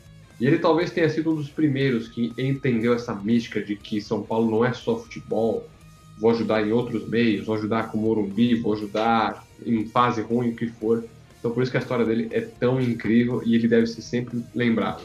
E 0.41 0.47
ele 0.47 0.59
talvez 0.59 0.91
tenha 0.91 1.09
sido 1.09 1.32
um 1.32 1.34
dos 1.34 1.51
primeiros 1.51 2.09
que 2.09 2.32
entendeu 2.39 2.95
essa 2.95 3.14
mística 3.14 3.61
de 3.61 3.74
que 3.74 4.01
São 4.01 4.22
Paulo 4.22 4.51
não 4.51 4.64
é 4.64 4.72
só 4.72 4.97
futebol, 4.97 5.68
vou 6.16 6.30
ajudar 6.30 6.66
em 6.66 6.72
outros 6.72 7.09
meios, 7.09 7.47
vou 7.47 7.57
ajudar 7.57 7.91
com 7.91 7.99
o 7.99 8.03
Morumbi, 8.03 8.55
vou 8.55 8.74
ajudar 8.74 9.45
em 9.64 9.86
fase 9.86 10.20
ruim, 10.20 10.51
o 10.51 10.57
que 10.57 10.68
for. 10.68 11.05
Então 11.39 11.51
por 11.51 11.62
isso 11.62 11.70
que 11.72 11.78
a 11.78 11.80
história 11.80 12.05
dele 12.05 12.28
é 12.30 12.41
tão 12.41 12.80
incrível 12.80 13.43
e 13.45 13.55
ele 13.55 13.66
deve 13.66 13.86
ser 13.86 14.03
sempre 14.03 14.43
lembrado. 14.55 15.03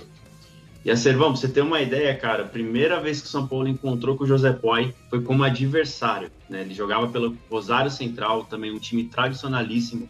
E 0.85 0.91
a 0.91 0.97
Servão, 0.97 1.33
você 1.33 1.47
ter 1.47 1.61
uma 1.61 1.81
ideia, 1.81 2.13
cara, 2.13 2.43
a 2.43 2.47
primeira 2.47 2.99
vez 2.99 3.21
que 3.21 3.27
o 3.27 3.29
São 3.29 3.47
Paulo 3.47 3.69
encontrou 3.69 4.17
com 4.17 4.25
o 4.25 4.27
José 4.27 4.51
Poi 4.51 4.93
foi 5.09 5.21
como 5.21 5.43
adversário. 5.43 6.29
Né? 6.49 6.61
Ele 6.61 6.73
jogava 6.73 7.07
pelo 7.07 7.37
Rosário 7.49 7.89
Central, 7.89 8.43
também 8.43 8.69
um 8.69 8.79
time 8.79 9.05
tradicionalíssimo 9.05 10.09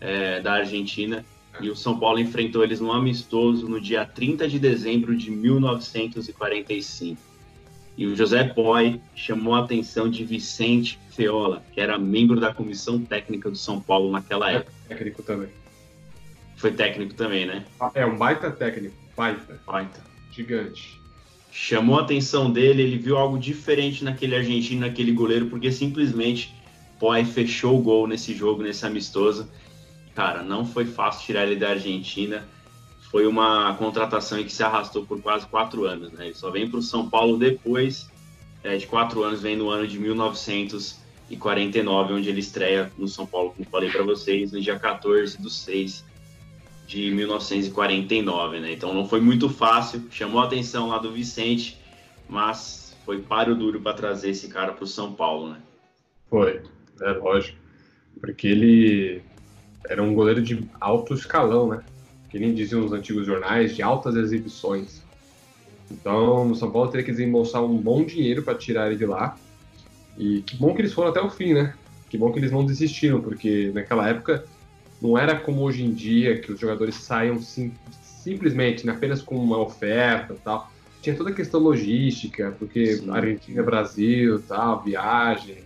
é, 0.00 0.40
da 0.40 0.54
Argentina. 0.54 1.24
E 1.60 1.70
o 1.70 1.76
São 1.76 1.98
Paulo 1.98 2.18
enfrentou 2.18 2.64
eles 2.64 2.80
num 2.80 2.92
amistoso 2.92 3.68
no 3.68 3.80
dia 3.80 4.04
30 4.04 4.48
de 4.48 4.58
dezembro 4.58 5.16
de 5.16 5.30
1945. 5.30 7.20
E 7.96 8.06
o 8.06 8.16
José 8.16 8.42
Poi 8.44 9.00
chamou 9.14 9.54
a 9.54 9.60
atenção 9.60 10.10
de 10.10 10.24
Vicente 10.24 10.98
Feola, 11.10 11.64
que 11.72 11.80
era 11.80 11.96
membro 11.96 12.40
da 12.40 12.52
comissão 12.52 13.00
técnica 13.00 13.48
do 13.48 13.56
São 13.56 13.80
Paulo 13.80 14.10
naquela 14.10 14.50
época. 14.50 14.72
Técnico 14.88 15.22
também. 15.22 15.48
Foi 16.56 16.72
técnico 16.72 17.14
também, 17.14 17.46
né? 17.46 17.64
É 17.94 18.04
um 18.04 18.16
baita 18.16 18.50
técnico, 18.50 18.96
baita, 19.16 19.60
Baita. 19.66 20.02
gigante. 20.32 21.00
chamou 21.52 21.98
a 21.98 22.02
atenção 22.02 22.50
dele, 22.50 22.82
ele 22.82 22.98
viu 22.98 23.16
algo 23.16 23.38
diferente 23.38 24.02
naquele 24.02 24.34
argentino, 24.34 24.80
naquele 24.80 25.12
goleiro, 25.12 25.46
porque 25.46 25.70
simplesmente 25.70 26.52
Poi 26.98 27.24
fechou 27.24 27.78
o 27.78 27.82
gol 27.82 28.06
nesse 28.06 28.34
jogo, 28.34 28.62
nesse 28.62 28.84
amistoso. 28.86 29.48
Cara, 30.14 30.42
não 30.42 30.64
foi 30.64 30.84
fácil 30.84 31.26
tirar 31.26 31.44
ele 31.44 31.56
da 31.56 31.70
Argentina. 31.70 32.46
Foi 33.10 33.26
uma 33.26 33.74
contratação 33.74 34.42
que 34.42 34.52
se 34.52 34.62
arrastou 34.62 35.04
por 35.04 35.20
quase 35.20 35.46
quatro 35.46 35.84
anos, 35.84 36.12
né? 36.12 36.26
Ele 36.26 36.34
só 36.34 36.50
vem 36.50 36.68
para 36.68 36.78
o 36.78 36.82
São 36.82 37.08
Paulo 37.08 37.36
depois 37.36 38.10
é, 38.62 38.76
de 38.76 38.86
quatro 38.86 39.22
anos, 39.22 39.42
vem 39.42 39.56
no 39.56 39.68
ano 39.68 39.86
de 39.86 39.98
1949, 39.98 42.14
onde 42.14 42.28
ele 42.28 42.40
estreia 42.40 42.90
no 42.96 43.06
São 43.06 43.26
Paulo, 43.26 43.50
como 43.50 43.68
falei 43.68 43.90
para 43.90 44.02
vocês, 44.02 44.52
no 44.52 44.60
dia 44.60 44.78
14 44.78 45.40
do 45.40 45.50
6 45.50 46.04
de 46.86 47.10
1949, 47.10 48.60
né? 48.60 48.72
Então 48.72 48.94
não 48.94 49.06
foi 49.06 49.20
muito 49.20 49.48
fácil, 49.48 50.02
chamou 50.10 50.40
a 50.40 50.44
atenção 50.44 50.88
lá 50.88 50.98
do 50.98 51.12
Vicente, 51.12 51.78
mas 52.28 52.96
foi 53.04 53.20
páreo 53.20 53.54
duro 53.54 53.80
para 53.80 53.94
trazer 53.94 54.30
esse 54.30 54.48
cara 54.48 54.72
para 54.72 54.84
o 54.84 54.86
São 54.86 55.12
Paulo, 55.12 55.50
né? 55.50 55.58
Foi, 56.28 56.62
é 57.00 57.10
lógico. 57.12 57.58
Porque 58.20 58.46
ele 58.46 59.22
era 59.88 60.02
um 60.02 60.14
goleiro 60.14 60.42
de 60.42 60.68
alto 60.80 61.14
escalão, 61.14 61.68
né? 61.68 61.82
Que 62.30 62.38
nem 62.38 62.54
diziam 62.54 62.84
os 62.84 62.92
antigos 62.92 63.26
jornais, 63.26 63.76
de 63.76 63.82
altas 63.82 64.16
exibições. 64.16 65.02
Então, 65.90 66.46
no 66.46 66.54
São 66.54 66.70
Paulo 66.70 66.90
teria 66.90 67.04
que 67.04 67.12
desembolsar 67.12 67.62
um 67.62 67.76
bom 67.76 68.04
dinheiro 68.04 68.42
para 68.42 68.54
tirar 68.54 68.86
ele 68.86 68.96
de 68.96 69.06
lá. 69.06 69.36
E 70.18 70.42
que 70.42 70.56
bom 70.56 70.74
que 70.74 70.80
eles 70.80 70.92
foram 70.92 71.10
até 71.10 71.20
o 71.20 71.30
fim, 71.30 71.52
né? 71.52 71.74
Que 72.08 72.16
bom 72.16 72.32
que 72.32 72.38
eles 72.38 72.50
não 72.50 72.64
desistiram, 72.64 73.20
porque 73.20 73.70
naquela 73.74 74.08
época 74.08 74.44
não 75.00 75.18
era 75.18 75.38
como 75.38 75.62
hoje 75.62 75.84
em 75.84 75.92
dia, 75.92 76.38
que 76.38 76.52
os 76.52 76.58
jogadores 76.58 76.94
saiam 76.94 77.40
sim, 77.40 77.72
simplesmente, 78.24 78.86
né, 78.86 78.92
apenas 78.92 79.20
com 79.20 79.36
uma 79.36 79.58
oferta 79.58 80.32
e 80.32 80.38
tal. 80.38 80.70
Tinha 81.02 81.14
toda 81.14 81.30
a 81.30 81.34
questão 81.34 81.60
logística, 81.60 82.54
porque 82.58 82.96
Sim. 82.96 83.10
Argentina, 83.10 83.62
Brasil, 83.62 84.42
tal, 84.48 84.82
viagem. 84.82 85.58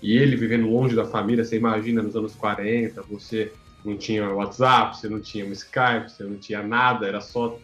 E 0.00 0.16
ele 0.16 0.36
vivendo 0.36 0.70
longe 0.70 0.96
da 0.96 1.04
família, 1.04 1.44
você 1.44 1.56
imagina 1.56 2.02
nos 2.02 2.16
anos 2.16 2.34
40, 2.34 3.02
você 3.02 3.52
não 3.86 3.96
tinha 3.96 4.28
WhatsApp, 4.28 4.96
você 4.98 5.08
não 5.08 5.20
tinha 5.20 5.46
um 5.46 5.52
Skype, 5.52 6.10
você 6.10 6.24
não 6.24 6.36
tinha 6.36 6.62
nada, 6.62 7.06
era 7.06 7.20
só 7.20 7.58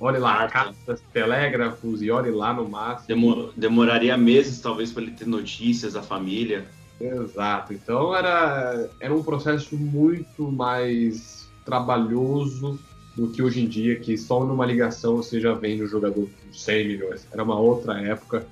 olhe 0.00 0.18
lá, 0.18 0.48
Carta. 0.48 0.74
cartas, 0.86 1.02
telégrafos 1.12 2.00
e 2.00 2.10
olhe 2.10 2.30
lá 2.30 2.54
no 2.54 2.68
máximo. 2.68 3.06
Demo- 3.08 3.52
demoraria 3.56 4.16
meses, 4.16 4.60
talvez, 4.60 4.92
para 4.92 5.02
ele 5.02 5.12
ter 5.12 5.26
notícias 5.26 5.92
da 5.92 6.02
família. 6.02 6.66
Exato. 7.00 7.74
Então 7.74 8.14
era, 8.14 8.88
era 9.00 9.14
um 9.14 9.22
processo 9.22 9.76
muito 9.76 10.50
mais 10.50 11.48
trabalhoso 11.64 12.78
do 13.16 13.28
que 13.28 13.42
hoje 13.42 13.60
em 13.62 13.68
dia, 13.68 13.96
que 13.96 14.16
só 14.16 14.44
numa 14.44 14.66
ligação 14.66 15.16
você 15.16 15.40
já 15.40 15.52
vende 15.54 15.82
o 15.82 15.86
jogador 15.86 16.28
por 16.28 16.54
100 16.54 16.88
milhões. 16.88 17.28
Era 17.32 17.42
uma 17.42 17.58
outra 17.58 18.00
época, 18.00 18.46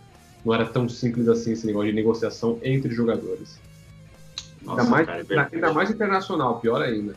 não 0.44 0.54
era 0.54 0.64
tão 0.66 0.88
simples 0.88 1.28
assim 1.28 1.52
esse 1.52 1.66
negócio 1.66 1.88
de 1.90 1.96
negociação 1.96 2.58
entre 2.62 2.92
jogadores. 2.94 3.60
Nossa, 4.64 4.82
ainda, 4.82 4.90
mais, 4.90 5.06
cara, 5.06 5.26
é 5.28 5.54
ainda 5.54 5.72
mais 5.72 5.90
internacional, 5.90 6.60
pior 6.60 6.82
ainda. 6.82 7.14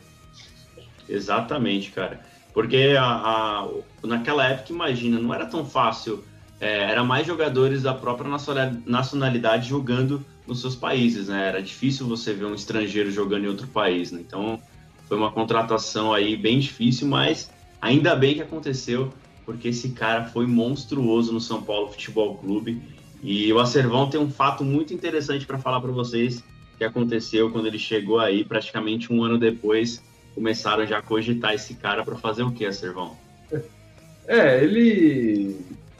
Exatamente, 1.08 1.90
cara. 1.92 2.20
Porque 2.52 2.94
a, 2.98 3.04
a- 3.04 3.68
naquela 4.04 4.46
época, 4.46 4.72
imagina, 4.72 5.18
não 5.18 5.32
era 5.32 5.46
tão 5.46 5.64
fácil. 5.64 6.24
é, 6.58 6.90
era 6.90 7.04
mais 7.04 7.26
jogadores 7.26 7.82
da 7.82 7.92
própria 7.92 8.30
nacional- 8.30 8.72
nacionalidade 8.86 9.68
jogando 9.68 10.24
nos 10.46 10.62
seus 10.62 10.74
países, 10.74 11.28
né? 11.28 11.48
Era 11.48 11.62
difícil 11.62 12.06
você 12.08 12.32
ver 12.32 12.46
um 12.46 12.54
estrangeiro 12.54 13.10
jogando 13.10 13.44
em 13.44 13.48
outro 13.48 13.66
país, 13.66 14.10
né? 14.10 14.22
Então, 14.26 14.58
foi 15.06 15.18
uma 15.18 15.30
contratação 15.30 16.14
aí 16.14 16.34
bem 16.34 16.58
difícil, 16.58 17.06
mas 17.08 17.50
ainda 17.80 18.16
bem 18.16 18.34
que 18.36 18.40
aconteceu, 18.42 19.12
porque 19.44 19.68
esse 19.68 19.90
cara 19.90 20.24
foi 20.24 20.46
monstruoso 20.46 21.30
no 21.30 21.40
São 21.42 21.60
Paulo 21.62 21.90
Futebol 21.92 22.38
Clube. 22.38 22.82
E 23.22 23.52
o 23.52 23.58
Acervão 23.58 24.08
tem 24.08 24.18
um 24.18 24.30
fato 24.30 24.64
muito 24.64 24.94
interessante 24.94 25.44
para 25.44 25.58
falar 25.58 25.80
para 25.82 25.92
vocês 25.92 26.42
que 26.76 26.84
aconteceu 26.84 27.50
quando 27.50 27.66
ele 27.66 27.78
chegou 27.78 28.18
aí, 28.18 28.44
praticamente 28.44 29.12
um 29.12 29.22
ano 29.22 29.38
depois, 29.38 30.02
começaram 30.34 30.86
já 30.86 30.98
a 30.98 31.02
cogitar 31.02 31.54
esse 31.54 31.74
cara 31.74 32.04
para 32.04 32.16
fazer 32.16 32.42
o 32.42 32.52
que, 32.52 32.66
Acervão? 32.66 33.16
É, 34.26 34.62
ele 34.62 35.56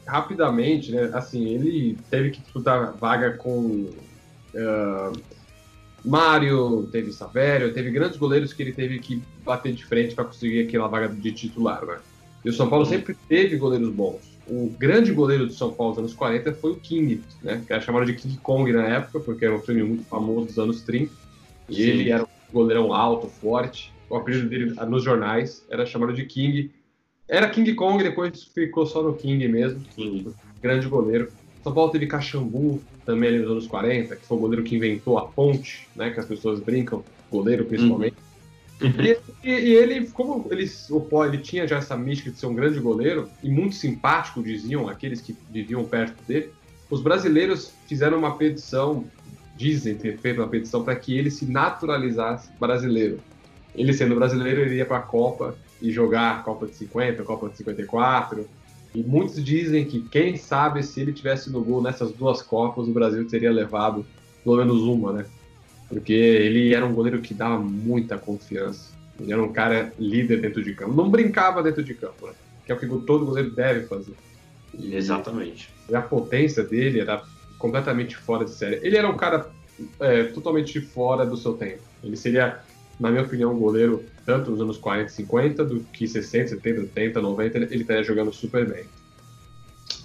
rapidamente, 0.07 0.93
né? 0.93 1.11
Assim, 1.13 1.47
ele 1.47 1.99
teve 2.11 2.31
que 2.31 2.41
disputar 2.41 2.93
vaga 2.95 3.33
com 3.33 3.91
uh, 4.55 5.13
Mário, 6.05 6.89
teve 6.93 7.13
Savério, 7.13 7.73
teve 7.73 7.91
grandes 7.91 8.17
goleiros 8.17 8.53
que 8.53 8.63
ele 8.63 8.73
teve 8.73 8.99
que 8.99 9.23
bater 9.45 9.73
de 9.73 9.85
frente 9.85 10.15
para 10.15 10.25
conseguir 10.25 10.61
aquela 10.61 10.87
vaga 10.87 11.09
de 11.09 11.33
titular, 11.33 11.85
né? 11.85 11.99
E 12.45 12.49
o 12.49 12.53
São 12.53 12.69
Paulo 12.69 12.87
sempre 12.87 13.17
teve 13.29 13.57
goleiros 13.57 13.91
bons. 13.91 14.36
O 14.49 14.71
grande 14.79 15.13
goleiro 15.13 15.47
do 15.47 15.53
São 15.53 15.73
Paulo 15.73 15.93
dos 15.93 15.99
anos 15.99 16.15
40 16.15 16.53
foi 16.55 16.73
o 16.73 16.77
King, 16.77 17.21
né? 17.43 17.63
Que 17.67 17.73
era 17.73 17.83
chamado 17.83 18.07
de 18.07 18.15
King 18.15 18.37
Kong 18.39 18.73
na 18.73 18.87
época, 18.87 19.21
porque 19.21 19.45
era 19.45 19.55
um 19.55 19.61
filme 19.61 19.83
muito 19.83 20.05
famoso 20.05 20.47
dos 20.47 20.59
anos 20.59 20.83
30. 20.83 21.13
E 21.69 21.75
Sim. 21.75 21.83
ele 21.83 22.11
era 22.11 22.23
um 22.23 22.27
goleirão 22.53 22.93
alto, 22.93 23.27
forte. 23.27 23.93
O 24.09 24.17
apelido 24.17 24.49
dele 24.49 24.75
nos 24.89 25.03
jornais 25.03 25.65
era 25.69 25.85
chamado 25.85 26.13
de 26.13 26.25
King. 26.25 26.71
Era 27.29 27.51
King 27.51 27.75
Kong, 27.75 28.03
depois 28.03 28.45
ficou 28.45 28.87
só 28.87 29.03
no 29.03 29.15
King 29.15 29.49
mesmo. 29.49 29.81
King. 29.97 30.33
Grande 30.63 30.87
goleiro. 30.87 31.33
São 31.65 31.75
Paulo 31.75 31.91
teve 31.91 32.07
Caxambu 32.07 32.81
também 33.05 33.31
ali 33.31 33.39
nos 33.41 33.51
anos 33.51 33.67
40, 33.67 34.15
que 34.15 34.25
foi 34.25 34.37
o 34.37 34.41
goleiro 34.41 34.63
que 34.63 34.77
inventou 34.77 35.19
a 35.19 35.27
ponte, 35.27 35.89
né? 35.97 36.11
Que 36.11 36.21
as 36.21 36.27
pessoas 36.27 36.61
brincam, 36.61 37.05
goleiro 37.31 37.65
principalmente. 37.65 38.15
Uhum. 38.17 38.26
E, 38.81 39.19
e, 39.49 39.75
ele, 39.75 40.07
como 40.09 40.47
ele, 40.51 40.71
ele 41.29 41.39
tinha 41.39 41.67
já 41.67 41.77
essa 41.77 41.97
mística 41.97 42.31
de 42.31 42.39
ser 42.39 42.47
um 42.47 42.55
grande 42.55 42.79
goleiro, 42.79 43.29
e 43.43 43.49
muito 43.49 43.75
simpático, 43.75 44.43
diziam 44.43 44.89
aqueles 44.89 45.21
que 45.21 45.37
viviam 45.51 45.85
perto 45.85 46.23
dele, 46.27 46.51
os 46.91 47.01
brasileiros 47.01 47.73
fizeram 47.87 48.19
uma 48.19 48.37
petição, 48.37 49.05
dizem 49.57 49.95
ter 49.95 50.19
feito 50.19 50.41
uma 50.41 50.49
petição 50.49 50.85
para 50.85 50.95
que 50.95 51.17
ele 51.17 51.31
se 51.31 51.51
naturalizasse 51.51 52.51
brasileiro. 52.61 53.19
Ele 53.75 53.93
sendo 53.93 54.15
brasileiro, 54.15 54.61
ele 54.61 54.77
ia 54.77 54.87
para 54.87 54.99
a 54.99 55.03
Copa 55.03 55.57
e 55.81 55.91
jogar 55.91 56.45
Copa 56.45 56.67
de 56.67 56.75
50, 56.75 57.23
a 57.23 57.25
Copa 57.25 57.49
de 57.49 57.57
54, 57.57 58.47
e 58.95 59.03
muitos 59.03 59.43
dizem 59.45 59.85
que, 59.85 60.01
quem 60.09 60.37
sabe, 60.37 60.83
se 60.83 61.01
ele 61.01 61.13
tivesse 61.13 61.51
no 61.51 61.63
gol 61.63 61.83
nessas 61.83 62.13
duas 62.13 62.41
Copas, 62.41 62.89
o 62.89 62.93
Brasil 62.93 63.27
teria 63.27 63.51
levado 63.51 64.07
pelo 64.43 64.57
menos 64.57 64.83
uma, 64.83 65.13
né? 65.13 65.27
Porque 65.89 66.13
ele 66.13 66.75
era 66.75 66.85
um 66.85 66.95
goleiro 66.95 67.21
que 67.21 67.33
dava 67.33 67.59
muita 67.59 68.19
confiança. 68.19 68.93
Ele 69.21 69.33
era 69.33 69.43
um 69.43 69.53
cara 69.53 69.93
líder 69.99 70.41
dentro 70.41 70.63
de 70.63 70.75
campo. 70.75 70.95
Não 70.95 71.09
brincava 71.09 71.63
dentro 71.63 71.83
de 71.83 71.95
campo, 71.95 72.27
né? 72.27 72.33
Que 72.65 72.73
é 72.73 72.75
o 72.75 72.79
que 72.79 72.87
todo 72.87 73.25
goleiro 73.25 73.51
deve 73.51 73.87
fazer. 73.87 74.15
E, 74.75 74.95
Exatamente. 74.95 75.71
E 75.89 75.95
a 75.95 76.03
potência 76.03 76.63
dele 76.63 77.01
era 77.01 77.23
completamente 77.59 78.17
fora 78.17 78.45
de 78.45 78.51
série. 78.51 78.81
Ele 78.83 78.97
era 78.97 79.09
um 79.09 79.17
cara 79.17 79.49
é, 80.01 80.25
totalmente 80.25 80.81
fora 80.81 81.25
do 81.25 81.37
seu 81.37 81.55
tempo. 81.55 81.83
Ele 82.03 82.17
seria 82.17 82.61
na 82.99 83.11
minha 83.11 83.23
opinião, 83.23 83.53
um 83.53 83.59
goleiro, 83.59 84.05
tanto 84.25 84.51
nos 84.51 84.61
anos 84.61 84.79
40 84.79 85.11
e 85.11 85.15
50, 85.15 85.65
do 85.65 85.81
que 85.93 86.09
60, 86.09 86.49
70, 86.49 86.81
80, 86.81 87.21
90, 87.21 87.59
ele 87.59 87.83
estaria 87.83 88.03
jogando 88.03 88.33
super 88.33 88.67
bem. 88.67 88.85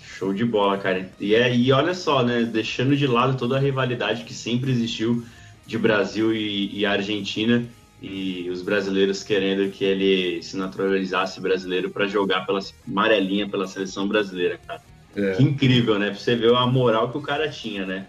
Show 0.02 0.34
de 0.34 0.46
bola, 0.46 0.78
cara. 0.78 1.10
E, 1.20 1.34
é, 1.34 1.56
e 1.56 1.72
olha 1.72 1.94
só, 1.94 2.24
né? 2.24 2.44
Deixando 2.44 2.96
de 2.96 3.08
lado 3.08 3.38
toda 3.38 3.56
a 3.56 3.60
rivalidade 3.60 4.24
que 4.24 4.34
sempre 4.34 4.72
existiu 4.72 5.24
de 5.66 5.78
Brasil 5.78 6.34
e, 6.34 6.80
e 6.80 6.86
Argentina, 6.86 7.64
e 8.02 8.50
os 8.50 8.62
brasileiros 8.62 9.24
querendo 9.24 9.72
que 9.72 9.84
ele 9.84 10.42
se 10.42 10.58
naturalizasse 10.58 11.40
brasileiro 11.40 11.92
para 11.92 12.08
jogar 12.08 12.46
pela 12.46 12.60
amarelinha 12.88 13.48
pela 13.48 13.68
seleção 13.68 14.08
brasileira, 14.08 14.60
cara. 14.66 14.82
É. 15.16 15.34
Que 15.34 15.44
incrível, 15.44 16.00
né? 16.00 16.08
Pra 16.10 16.20
você 16.20 16.36
ver 16.36 16.54
a 16.56 16.66
moral 16.66 17.12
que 17.12 17.18
o 17.18 17.22
cara 17.22 17.48
tinha, 17.50 17.86
né? 17.86 18.08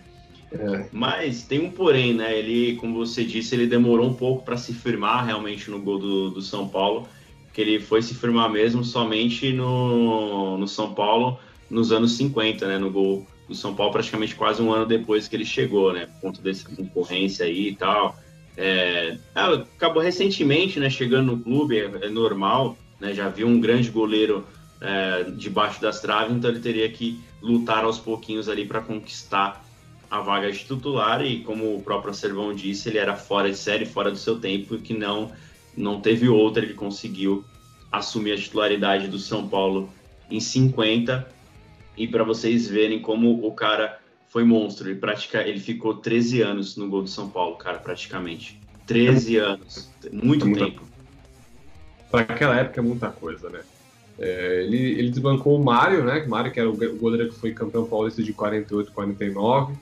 É. 0.50 0.86
Mas 0.92 1.42
tem 1.42 1.60
um 1.60 1.70
porém, 1.70 2.14
né? 2.14 2.38
Ele, 2.38 2.76
como 2.76 3.04
você 3.04 3.24
disse, 3.24 3.54
ele 3.54 3.66
demorou 3.66 4.08
um 4.08 4.14
pouco 4.14 4.44
para 4.44 4.56
se 4.56 4.72
firmar 4.72 5.24
realmente 5.24 5.70
no 5.70 5.80
gol 5.80 5.98
do, 5.98 6.30
do 6.30 6.42
São 6.42 6.68
Paulo, 6.68 7.08
que 7.52 7.60
ele 7.60 7.80
foi 7.80 8.02
se 8.02 8.14
firmar 8.14 8.50
mesmo 8.50 8.84
somente 8.84 9.52
no, 9.52 10.56
no 10.56 10.68
São 10.68 10.94
Paulo 10.94 11.38
nos 11.68 11.90
anos 11.92 12.12
50, 12.16 12.66
né? 12.66 12.78
No 12.78 12.90
gol 12.90 13.26
do 13.52 13.56
São 13.56 13.74
Paulo, 13.74 13.92
praticamente 13.92 14.34
quase 14.34 14.60
um 14.60 14.72
ano 14.72 14.86
depois 14.86 15.28
que 15.28 15.36
ele 15.36 15.44
chegou, 15.44 15.92
né? 15.92 16.06
Por 16.06 16.20
conta 16.20 16.42
dessa 16.42 16.68
concorrência 16.68 17.46
aí 17.46 17.68
e 17.68 17.76
tal. 17.76 18.16
É, 18.56 19.16
ah, 19.34 19.52
acabou 19.76 20.02
recentemente, 20.02 20.80
né? 20.80 20.90
Chegando 20.90 21.32
no 21.32 21.38
clube, 21.42 21.78
é, 21.78 21.84
é 22.06 22.08
normal, 22.08 22.76
né? 23.00 23.14
Já 23.14 23.28
viu 23.28 23.46
um 23.46 23.60
grande 23.60 23.90
goleiro 23.90 24.46
é, 24.80 25.24
debaixo 25.36 25.80
das 25.80 26.00
traves, 26.00 26.34
então 26.34 26.50
ele 26.50 26.60
teria 26.60 26.88
que 26.88 27.20
lutar 27.40 27.84
aos 27.84 27.98
pouquinhos 27.98 28.48
ali 28.48 28.66
para 28.66 28.80
conquistar 28.80 29.64
a 30.10 30.20
vaga 30.20 30.52
de 30.52 30.58
titular 30.58 31.24
e 31.24 31.40
como 31.40 31.76
o 31.76 31.82
próprio 31.82 32.12
Servão 32.12 32.52
disse, 32.54 32.88
ele 32.88 32.98
era 32.98 33.16
fora 33.16 33.50
de 33.50 33.56
série, 33.56 33.86
fora 33.86 34.10
do 34.10 34.18
seu 34.18 34.38
tempo 34.38 34.76
que 34.78 34.92
não 34.92 35.32
não 35.74 36.02
teve 36.02 36.28
outra, 36.28 36.62
ele 36.62 36.74
conseguiu 36.74 37.42
assumir 37.90 38.32
a 38.32 38.36
titularidade 38.36 39.08
do 39.08 39.18
São 39.18 39.48
Paulo 39.48 39.88
em 40.30 40.38
50 40.38 41.26
e 41.96 42.06
para 42.06 42.24
vocês 42.24 42.68
verem 42.68 43.00
como 43.00 43.46
o 43.46 43.52
cara 43.52 43.98
foi 44.28 44.44
monstro, 44.44 44.88
ele 44.88 44.98
pratica, 44.98 45.46
ele 45.46 45.60
ficou 45.60 45.94
13 45.94 46.40
anos 46.40 46.76
no 46.76 46.88
gol 46.88 47.02
do 47.02 47.08
São 47.08 47.28
Paulo, 47.28 47.56
cara, 47.56 47.78
praticamente. 47.78 48.58
13 48.86 49.36
anos, 49.36 49.90
muito 50.10 50.48
é 50.48 50.54
tempo. 50.54 50.82
Para 52.10 52.20
aquela 52.20 52.56
época 52.58 52.80
é 52.80 52.82
muita 52.82 53.10
coisa, 53.10 53.48
né? 53.50 53.60
É, 54.18 54.64
ele, 54.64 54.76
ele 54.76 55.10
desbancou 55.10 55.58
o 55.58 55.64
Mário, 55.64 56.04
né? 56.04 56.24
O 56.26 56.30
Mário, 56.30 56.50
que 56.50 56.60
era 56.60 56.68
o 56.68 56.76
goleiro 56.76 57.30
que 57.30 57.38
foi 57.38 57.52
campeão 57.52 57.86
paulista 57.86 58.22
de 58.22 58.32
48 58.32 58.92
49 58.92 59.74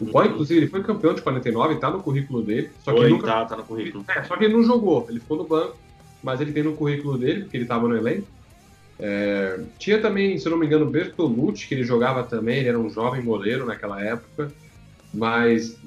o 0.00 0.04
Boy, 0.04 0.28
inclusive, 0.28 0.60
ele 0.60 0.68
foi 0.68 0.82
campeão 0.82 1.12
de 1.12 1.20
49, 1.22 1.76
tá 1.76 1.90
no 1.90 2.00
currículo 2.00 2.42
dele. 2.42 2.70
Só 2.84 2.92
que 2.92 3.00
Oi, 3.00 3.10
nunca... 3.10 3.26
tá, 3.26 3.44
tá 3.44 3.56
no 3.56 3.64
currículo. 3.64 4.04
É, 4.08 4.22
só 4.22 4.36
que 4.36 4.44
ele 4.44 4.54
não 4.54 4.62
jogou, 4.62 5.06
ele 5.08 5.18
ficou 5.18 5.36
no 5.36 5.44
banco, 5.44 5.76
mas 6.22 6.40
ele 6.40 6.52
tem 6.52 6.62
no 6.62 6.74
currículo 6.74 7.18
dele, 7.18 7.42
porque 7.42 7.56
ele 7.56 7.66
tava 7.66 7.88
no 7.88 7.96
elenco. 7.96 8.26
É... 8.98 9.60
Tinha 9.78 10.00
também, 10.00 10.38
se 10.38 10.46
eu 10.46 10.50
não 10.50 10.58
me 10.58 10.66
engano, 10.66 10.90
Bertolucci, 10.90 11.66
que 11.66 11.74
ele 11.74 11.84
jogava 11.84 12.24
também, 12.24 12.58
ele 12.58 12.68
era 12.68 12.78
um 12.78 12.90
jovem 12.90 13.22
goleiro 13.22 13.64
naquela 13.64 14.02
época, 14.02 14.50
mas 15.12 15.78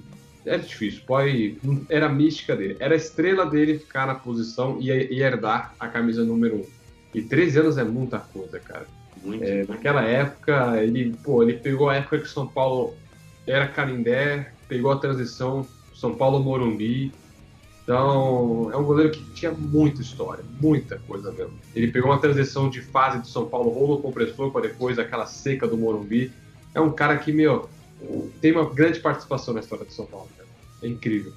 era 0.45 0.59
difícil. 0.59 1.01
Boy, 1.07 1.57
era 1.89 2.07
a 2.07 2.09
mística 2.09 2.55
dele, 2.55 2.77
era 2.79 2.93
a 2.93 2.97
estrela 2.97 3.45
dele 3.45 3.79
ficar 3.79 4.07
na 4.07 4.15
posição 4.15 4.77
e, 4.79 4.89
e 4.89 5.21
herdar 5.21 5.75
a 5.79 5.87
camisa 5.87 6.23
número 6.23 6.57
1. 6.57 6.65
E 7.13 7.21
13 7.21 7.59
anos 7.59 7.77
é 7.77 7.83
muita 7.83 8.19
coisa, 8.19 8.59
cara. 8.59 8.87
Muito. 9.23 9.43
É, 9.43 9.65
naquela 9.67 10.03
época, 10.03 10.81
ele, 10.81 11.15
pô, 11.23 11.43
ele 11.43 11.53
pegou 11.53 11.89
a 11.89 11.95
época 11.95 12.19
que 12.19 12.29
São 12.29 12.47
Paulo 12.47 12.95
era 13.45 13.67
Canindé, 13.67 14.51
pegou 14.67 14.91
a 14.91 14.97
transição 14.97 15.67
São 15.93 16.15
Paulo-Morumbi. 16.15 17.13
Então, 17.83 18.69
é 18.71 18.77
um 18.77 18.83
goleiro 18.83 19.11
que 19.11 19.23
tinha 19.33 19.51
muita 19.51 20.01
história, 20.01 20.43
muita 20.59 20.99
coisa 21.07 21.31
mesmo. 21.31 21.53
Ele 21.75 21.87
pegou 21.91 22.11
uma 22.11 22.19
transição 22.19 22.69
de 22.69 22.81
fase 22.81 23.19
do 23.19 23.27
São 23.27 23.47
Paulo 23.47 23.71
rolo 23.71 24.01
compressor 24.01 24.51
para 24.51 24.61
depois 24.61 24.99
aquela 24.99 25.25
seca 25.25 25.67
do 25.67 25.77
Morumbi. 25.77 26.31
É 26.75 26.79
um 26.79 26.91
cara 26.91 27.17
que, 27.17 27.31
meu, 27.31 27.69
tem 28.39 28.51
uma 28.51 28.69
grande 28.69 28.99
participação 28.99 29.53
na 29.53 29.59
história 29.59 29.85
do 29.85 29.91
São 29.91 30.05
Paulo. 30.05 30.29
É 30.81 30.87
incrível. 30.87 31.33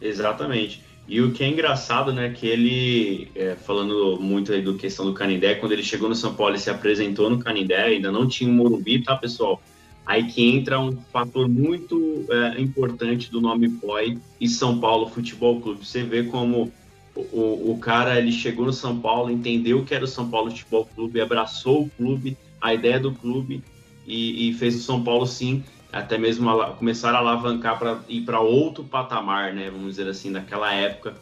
Exatamente. 0.00 0.82
E 1.06 1.20
o 1.20 1.32
que 1.32 1.44
é 1.44 1.48
engraçado, 1.48 2.12
né, 2.12 2.30
que 2.30 2.46
ele, 2.46 3.30
é, 3.34 3.54
falando 3.54 4.18
muito 4.18 4.52
aí 4.52 4.62
do 4.62 4.74
questão 4.74 5.04
do 5.04 5.12
Canindé, 5.12 5.54
quando 5.54 5.72
ele 5.72 5.82
chegou 5.82 6.08
no 6.08 6.14
São 6.14 6.34
Paulo 6.34 6.54
e 6.54 6.58
se 6.58 6.70
apresentou 6.70 7.28
no 7.28 7.38
Canindé, 7.38 7.82
ainda 7.84 8.10
não 8.10 8.26
tinha 8.26 8.48
o 8.48 8.52
um 8.52 8.56
Morumbi, 8.56 9.02
tá, 9.02 9.14
pessoal? 9.14 9.62
Aí 10.06 10.24
que 10.24 10.46
entra 10.46 10.78
um 10.78 10.96
fator 11.12 11.48
muito 11.48 12.26
é, 12.28 12.60
importante 12.60 13.30
do 13.30 13.40
nome 13.40 13.68
Boy 13.68 14.18
e 14.38 14.48
São 14.48 14.78
Paulo 14.78 15.08
Futebol 15.08 15.60
Clube. 15.60 15.86
Você 15.86 16.02
vê 16.02 16.24
como 16.24 16.70
o, 17.14 17.72
o 17.72 17.78
cara 17.80 18.18
ele 18.18 18.30
chegou 18.30 18.66
no 18.66 18.72
São 18.72 19.00
Paulo, 19.00 19.30
entendeu 19.30 19.82
que 19.82 19.94
era 19.94 20.04
o 20.04 20.08
São 20.08 20.28
Paulo 20.28 20.50
Futebol 20.50 20.86
Clube, 20.94 21.20
abraçou 21.20 21.84
o 21.84 21.90
clube, 21.90 22.36
a 22.60 22.74
ideia 22.74 23.00
do 23.00 23.12
clube 23.12 23.64
e, 24.06 24.50
e 24.50 24.54
fez 24.54 24.76
o 24.76 24.80
São 24.80 25.02
Paulo 25.02 25.26
sim 25.26 25.64
até 25.90 26.18
mesmo 26.18 26.50
começar 26.74 27.14
a 27.14 27.18
alavancar 27.18 27.78
para 27.78 28.00
ir 28.08 28.22
para 28.22 28.40
outro 28.40 28.82
patamar, 28.82 29.54
né? 29.54 29.70
Vamos 29.70 29.90
dizer 29.90 30.08
assim, 30.08 30.28
naquela 30.28 30.74
época 30.74 31.14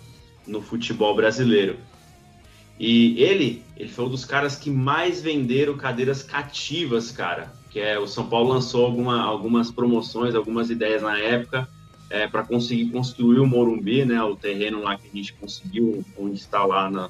no 0.46 0.62
futebol 0.62 1.14
brasileiro. 1.14 1.76
E 2.80 3.22
ele, 3.22 3.62
ele 3.76 3.90
foi 3.90 4.06
um 4.06 4.08
dos 4.08 4.24
caras 4.24 4.56
que 4.56 4.70
mais 4.70 5.20
venderam 5.20 5.76
cadeiras 5.76 6.22
cativas, 6.22 7.12
cara 7.12 7.61
que 7.72 7.80
é 7.80 7.98
o 7.98 8.06
São 8.06 8.26
Paulo 8.26 8.52
lançou 8.52 8.84
alguma, 8.84 9.22
algumas 9.22 9.70
promoções, 9.70 10.34
algumas 10.34 10.68
ideias 10.68 11.00
na 11.00 11.18
época 11.18 11.66
é, 12.10 12.28
para 12.28 12.42
conseguir 12.42 12.90
construir 12.90 13.40
o 13.40 13.46
Morumbi, 13.46 14.04
né, 14.04 14.22
o 14.22 14.36
terreno 14.36 14.82
lá 14.82 14.98
que 14.98 15.08
a 15.08 15.16
gente 15.16 15.32
conseguiu, 15.32 16.04
onde 16.18 16.36
está 16.36 16.62
lá 16.66 16.90
na, 16.90 17.08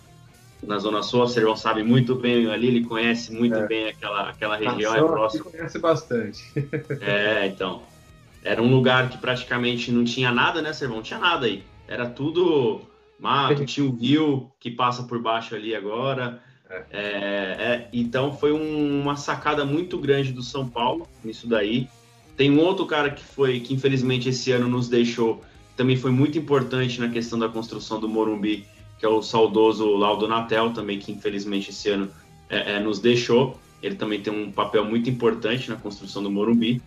na 0.62 0.78
Zona 0.78 1.02
Sul. 1.02 1.22
O 1.22 1.26
Servão 1.26 1.56
sabe 1.56 1.82
muito 1.82 2.14
bem 2.14 2.48
ali, 2.48 2.68
ele 2.68 2.84
conhece 2.84 3.32
muito 3.32 3.56
é. 3.56 3.66
bem 3.66 3.88
aquela, 3.88 4.30
aquela 4.30 4.56
região, 4.56 4.94
é 4.94 5.00
próximo. 5.00 5.44
conhece 5.46 5.78
bastante. 5.80 6.40
é, 7.02 7.48
então. 7.48 7.82
Era 8.44 8.60
um 8.60 8.70
lugar 8.70 9.08
que 9.08 9.18
praticamente 9.18 9.92
não 9.92 10.04
tinha 10.04 10.32
nada, 10.32 10.62
né, 10.62 10.72
Servão? 10.72 10.96
Não 10.96 11.02
tinha 11.02 11.18
nada 11.18 11.46
aí. 11.46 11.64
Era 11.86 12.08
tudo 12.08 12.80
mato, 13.18 13.64
tinha 13.64 13.86
um 13.86 13.94
rio 13.94 14.50
que 14.58 14.70
passa 14.70 15.04
por 15.04 15.20
baixo 15.20 15.54
ali 15.54 15.74
agora. 15.74 16.40
É, 16.90 17.00
é, 17.00 17.88
então 17.92 18.36
foi 18.36 18.52
um, 18.52 19.00
uma 19.00 19.16
sacada 19.16 19.64
muito 19.64 19.98
grande 19.98 20.32
do 20.32 20.42
São 20.42 20.68
Paulo 20.68 21.06
nisso 21.22 21.46
daí. 21.46 21.88
Tem 22.36 22.50
um 22.50 22.60
outro 22.60 22.86
cara 22.86 23.10
que 23.10 23.22
foi 23.22 23.60
que 23.60 23.74
infelizmente 23.74 24.28
esse 24.28 24.52
ano 24.52 24.68
nos 24.68 24.88
deixou, 24.88 25.42
também 25.76 25.96
foi 25.96 26.10
muito 26.10 26.38
importante 26.38 27.00
na 27.00 27.08
questão 27.08 27.38
da 27.38 27.48
construção 27.48 28.00
do 28.00 28.08
Morumbi, 28.08 28.66
que 28.98 29.04
é 29.04 29.08
o 29.08 29.22
saudoso 29.22 29.96
Laudo 29.96 30.26
Natel, 30.26 30.72
também 30.72 30.98
que 30.98 31.12
infelizmente 31.12 31.70
esse 31.70 31.90
ano 31.90 32.10
é, 32.48 32.74
é 32.74 32.80
nos 32.80 33.00
deixou. 33.00 33.58
ele 33.82 33.96
também 33.96 34.20
tem 34.20 34.32
um 34.32 34.50
papel 34.50 34.84
muito 34.84 35.10
importante 35.10 35.68
na 35.68 35.76
construção 35.76 36.22
do 36.22 36.30
Morumbi. 36.30 36.80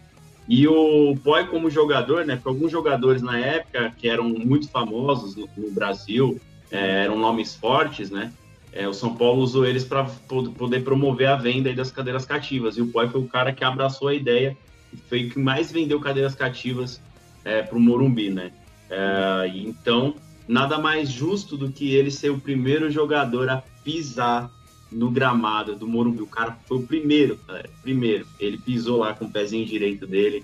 E 0.47 0.67
o 0.67 1.15
Poi, 1.23 1.45
como 1.47 1.69
jogador, 1.71 2.23
né, 2.23 2.35
para 2.35 2.51
alguns 2.51 2.71
jogadores 2.71 3.21
na 3.21 3.39
época 3.39 3.91
que 3.97 4.07
eram 4.07 4.29
muito 4.29 4.69
famosos 4.69 5.35
no, 5.35 5.49
no 5.57 5.71
Brasil, 5.71 6.39
é, 6.71 7.03
eram 7.03 7.17
nomes 7.17 7.55
fortes, 7.55 8.11
né? 8.11 8.31
É, 8.75 8.85
o 8.89 8.93
São 8.93 9.15
Paulo 9.15 9.41
usou 9.41 9.65
eles 9.65 9.85
para 9.85 10.03
poder 10.03 10.81
promover 10.81 11.29
a 11.29 11.37
venda 11.37 11.73
das 11.73 11.89
cadeiras 11.89 12.25
cativas. 12.25 12.75
E 12.75 12.81
o 12.81 12.87
Poi 12.87 13.07
foi 13.07 13.21
o 13.21 13.27
cara 13.27 13.53
que 13.53 13.63
abraçou 13.63 14.09
a 14.09 14.13
ideia 14.13 14.55
e 14.93 14.97
foi 14.97 15.25
o 15.25 15.29
que 15.29 15.39
mais 15.39 15.71
vendeu 15.71 15.97
cadeiras 16.01 16.35
cativas 16.35 17.01
é, 17.45 17.61
para 17.61 17.77
o 17.77 17.79
Morumbi, 17.79 18.29
né? 18.29 18.51
É, 18.89 19.49
então, 19.55 20.15
nada 20.45 20.77
mais 20.77 21.09
justo 21.09 21.55
do 21.55 21.71
que 21.71 21.95
ele 21.95 22.11
ser 22.11 22.31
o 22.31 22.39
primeiro 22.39 22.91
jogador 22.91 23.49
a 23.49 23.63
pisar 23.81 24.51
no 24.91 25.09
gramado 25.09 25.77
do 25.77 25.87
Morumbi. 25.87 26.21
O 26.21 26.27
cara 26.27 26.57
foi 26.67 26.79
o 26.79 26.83
primeiro, 26.85 27.39
galera. 27.47 27.69
Primeiro. 27.81 28.27
Ele 28.37 28.57
pisou 28.57 28.97
lá 28.97 29.13
com 29.13 29.23
o 29.23 29.31
pezinho 29.31 29.65
direito 29.65 30.05
dele. 30.05 30.43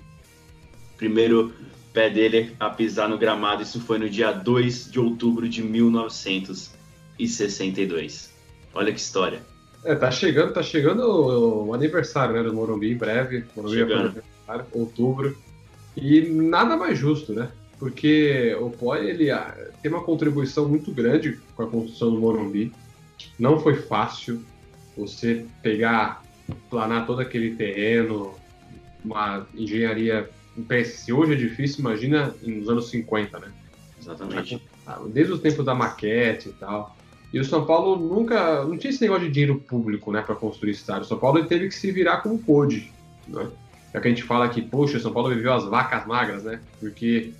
Primeiro 0.96 1.52
pé 1.92 2.08
dele 2.08 2.56
a 2.58 2.70
pisar 2.70 3.10
no 3.10 3.18
gramado. 3.18 3.62
Isso 3.62 3.78
foi 3.78 3.98
no 3.98 4.08
dia 4.08 4.32
2 4.32 4.90
de 4.90 4.98
outubro 4.98 5.46
de 5.46 5.62
1962. 7.18 8.32
Olha 8.74 8.92
que 8.92 9.00
história. 9.00 9.42
É, 9.84 9.94
tá 9.94 10.10
chegando, 10.10 10.52
tá 10.52 10.62
chegando 10.62 11.00
o, 11.66 11.74
aniversário 11.74 12.34
né, 12.34 12.42
do 12.42 12.54
Morumbi 12.54 12.92
em 12.92 12.96
breve. 12.96 13.44
Morumbi 13.56 13.76
chegando. 13.76 14.22
outubro. 14.72 15.36
E 15.96 16.22
nada 16.22 16.76
mais 16.76 16.98
justo, 16.98 17.32
né? 17.32 17.50
Porque 17.78 18.56
o 18.60 18.70
POI 18.70 19.10
ele 19.10 19.30
ah, 19.30 19.54
tem 19.82 19.90
uma 19.90 20.02
contribuição 20.02 20.68
muito 20.68 20.92
grande 20.92 21.38
com 21.56 21.64
a 21.64 21.66
construção 21.66 22.10
do 22.10 22.20
Morumbi 22.20 22.72
não 23.38 23.60
foi 23.60 23.76
fácil 23.76 24.42
você 24.96 25.46
pegar, 25.62 26.22
planar 26.68 27.06
todo 27.06 27.20
aquele 27.20 27.54
terreno, 27.54 28.34
uma 29.04 29.46
engenharia. 29.54 30.28
Se 30.84 31.12
hoje 31.12 31.32
é 31.32 31.36
difícil, 31.36 31.80
imagina 31.80 32.34
nos 32.42 32.68
anos 32.68 32.90
50, 32.90 33.38
né? 33.38 33.52
Exatamente. 34.00 34.62
Desde 35.12 35.32
o 35.32 35.38
tempo 35.38 35.62
da 35.62 35.74
maquete 35.74 36.50
e 36.50 36.52
tal. 36.52 36.96
E 37.32 37.40
o 37.40 37.44
São 37.44 37.64
Paulo 37.64 37.96
nunca. 37.96 38.64
Não 38.64 38.76
tinha 38.76 38.90
esse 38.90 39.00
negócio 39.00 39.24
de 39.24 39.30
dinheiro 39.30 39.58
público, 39.58 40.12
né, 40.12 40.20
para 40.20 40.34
construir 40.34 40.72
estádio. 40.72 41.02
O 41.02 41.06
São 41.06 41.18
Paulo 41.18 41.44
teve 41.46 41.68
que 41.68 41.74
se 41.74 41.90
virar 41.90 42.18
como 42.18 42.38
pôde. 42.38 42.92
Né? 43.26 43.48
É 43.94 44.00
que 44.00 44.08
a 44.08 44.10
gente 44.10 44.22
fala 44.22 44.48
que, 44.48 44.60
poxa, 44.60 44.98
o 44.98 45.00
São 45.00 45.12
Paulo 45.12 45.30
viveu 45.30 45.52
as 45.52 45.64
vacas 45.64 46.06
magras, 46.06 46.42
né? 46.44 46.60
Porque 46.80 47.32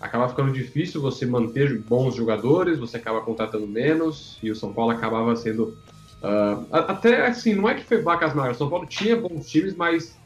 acaba 0.00 0.28
ficando 0.28 0.52
difícil 0.52 1.00
você 1.00 1.26
manter 1.26 1.78
bons 1.80 2.14
jogadores, 2.14 2.78
você 2.78 2.96
acaba 2.96 3.20
contratando 3.20 3.66
menos, 3.66 4.38
e 4.42 4.50
o 4.50 4.56
São 4.56 4.72
Paulo 4.72 4.92
acabava 4.92 5.34
sendo. 5.36 5.76
Uh, 6.22 6.66
até 6.70 7.26
assim, 7.26 7.54
não 7.54 7.68
é 7.68 7.74
que 7.74 7.84
foi 7.84 8.02
vacas 8.02 8.34
magras, 8.34 8.56
o 8.56 8.58
São 8.58 8.70
Paulo 8.70 8.86
tinha 8.86 9.16
bons 9.16 9.48
times, 9.48 9.74
mas 9.74 10.16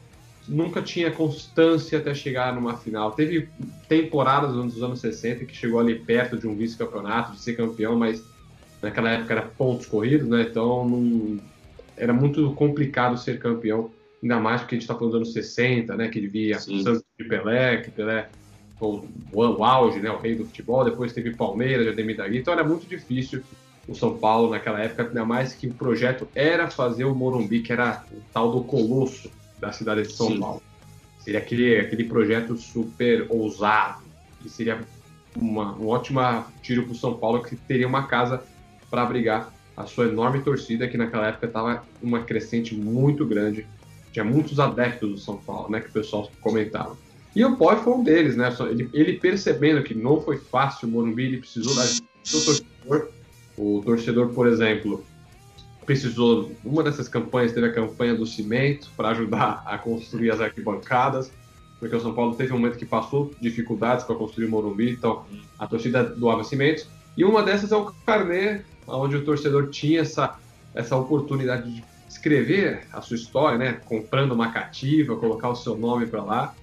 nunca 0.47 0.81
tinha 0.81 1.11
constância 1.11 1.99
até 1.99 2.13
chegar 2.13 2.53
numa 2.53 2.77
final. 2.77 3.11
Teve 3.11 3.49
temporadas 3.87 4.55
nos 4.55 4.81
anos 4.81 4.99
60 4.99 5.45
que 5.45 5.55
chegou 5.55 5.79
ali 5.79 5.95
perto 5.95 6.37
de 6.37 6.47
um 6.47 6.55
vice-campeonato, 6.55 7.33
de 7.33 7.39
ser 7.39 7.55
campeão, 7.55 7.95
mas 7.95 8.23
naquela 8.81 9.11
época 9.11 9.33
era 9.33 9.41
pontos 9.43 9.85
corridos, 9.85 10.27
né? 10.27 10.47
Então 10.49 10.87
não... 10.87 11.39
era 11.95 12.13
muito 12.13 12.53
complicado 12.53 13.17
ser 13.17 13.39
campeão, 13.39 13.91
ainda 14.21 14.39
mais 14.39 14.61
porque 14.61 14.75
a 14.75 14.77
gente 14.77 14.83
está 14.83 14.95
falando 14.95 15.11
dos 15.11 15.21
anos 15.21 15.33
60, 15.33 15.95
né? 15.95 16.07
Que 16.09 16.21
devia 16.21 16.59
Santos 16.59 17.03
de 17.17 17.25
Pelé, 17.25 17.77
que 17.77 17.91
Pelé 17.91 18.29
o, 18.81 19.05
o, 19.31 19.63
auge, 19.63 19.99
né, 19.99 20.09
o 20.09 20.17
rei 20.17 20.35
do 20.35 20.45
futebol, 20.45 20.83
depois 20.83 21.13
teve 21.13 21.35
Palmeiras, 21.35 21.87
Ademir 21.87 22.17
Dagui, 22.17 22.39
então 22.39 22.53
era 22.53 22.63
muito 22.63 22.87
difícil 22.87 23.43
o 23.87 23.95
São 23.95 24.17
Paulo 24.17 24.49
naquela 24.49 24.79
época, 24.79 25.03
ainda 25.03 25.25
mais 25.25 25.53
que 25.53 25.67
o 25.67 25.73
projeto 25.73 26.27
era 26.33 26.69
fazer 26.69 27.05
o 27.05 27.13
Morumbi, 27.13 27.61
que 27.61 27.71
era 27.71 28.03
o 28.11 28.21
tal 28.33 28.51
do 28.51 28.63
colosso 28.63 29.29
da 29.59 29.71
cidade 29.71 30.03
de 30.03 30.13
São 30.13 30.27
Sim. 30.27 30.39
Paulo. 30.39 30.61
Seria 31.19 31.39
aquele, 31.39 31.79
aquele 31.79 32.03
projeto 32.05 32.57
super 32.57 33.27
ousado, 33.29 34.01
e 34.43 34.49
seria 34.49 34.79
uma, 35.35 35.77
um 35.77 35.87
ótimo 35.87 36.21
tiro 36.61 36.83
para 36.83 36.93
o 36.93 36.95
São 36.95 37.15
Paulo, 37.15 37.43
que 37.43 37.55
teria 37.55 37.87
uma 37.87 38.07
casa 38.07 38.43
para 38.91 39.01
abrigar 39.01 39.51
a 39.75 39.85
sua 39.85 40.05
enorme 40.05 40.41
torcida, 40.41 40.87
que 40.87 40.97
naquela 40.97 41.29
época 41.29 41.47
estava 41.47 41.83
uma 42.03 42.21
crescente 42.21 42.75
muito 42.75 43.25
grande. 43.25 43.65
Tinha 44.11 44.25
muitos 44.25 44.59
adeptos 44.59 45.09
do 45.09 45.17
São 45.17 45.37
Paulo, 45.37 45.71
né, 45.71 45.79
que 45.79 45.89
o 45.89 45.93
pessoal 45.93 46.29
comentava. 46.41 46.97
E 47.33 47.43
o 47.45 47.55
Poi 47.55 47.77
foi 47.77 47.93
um 47.93 48.03
deles, 48.03 48.35
né? 48.35 48.53
Ele, 48.69 48.89
ele, 48.93 49.13
percebendo 49.17 49.81
que 49.83 49.95
não 49.95 50.19
foi 50.19 50.37
fácil 50.37 50.87
o 50.87 50.91
Morumbi, 50.91 51.23
ele 51.23 51.37
precisou 51.37 51.73
da 51.73 51.85
do 51.85 52.45
torcedor. 52.45 53.09
O 53.57 53.81
torcedor, 53.85 54.29
por 54.33 54.47
exemplo, 54.47 55.03
precisou. 55.85 56.51
Uma 56.63 56.83
dessas 56.83 57.07
campanhas 57.07 57.53
teve 57.53 57.67
a 57.67 57.73
campanha 57.73 58.13
do 58.15 58.25
cimento 58.25 58.89
para 58.97 59.09
ajudar 59.09 59.63
a 59.65 59.77
construir 59.77 60.29
as 60.31 60.41
arquibancadas, 60.41 61.31
porque 61.79 61.95
o 61.95 62.01
São 62.01 62.13
Paulo 62.13 62.35
teve 62.35 62.51
um 62.53 62.57
momento 62.57 62.77
que 62.77 62.85
passou 62.85 63.33
dificuldades 63.41 64.03
para 64.05 64.15
construir 64.15 64.47
o 64.47 64.49
Morumbi, 64.49 64.91
então 64.91 65.25
a 65.57 65.65
torcida 65.65 66.03
doava 66.03 66.43
cimento. 66.43 66.85
E 67.15 67.23
uma 67.23 67.43
dessas 67.43 67.71
é 67.71 67.75
o 67.75 67.85
Carnê, 68.05 68.61
onde 68.95 69.15
o 69.15 69.25
torcedor 69.25 69.69
tinha 69.69 70.01
essa, 70.01 70.35
essa 70.73 70.95
oportunidade 70.95 71.71
de 71.71 71.83
escrever 72.07 72.81
a 72.91 73.01
sua 73.01 73.15
história, 73.15 73.57
né? 73.57 73.79
Comprando 73.85 74.33
uma 74.33 74.51
cativa, 74.51 75.15
colocar 75.15 75.49
o 75.49 75.55
seu 75.55 75.77
nome 75.77 76.05
para 76.05 76.23
lá. 76.23 76.55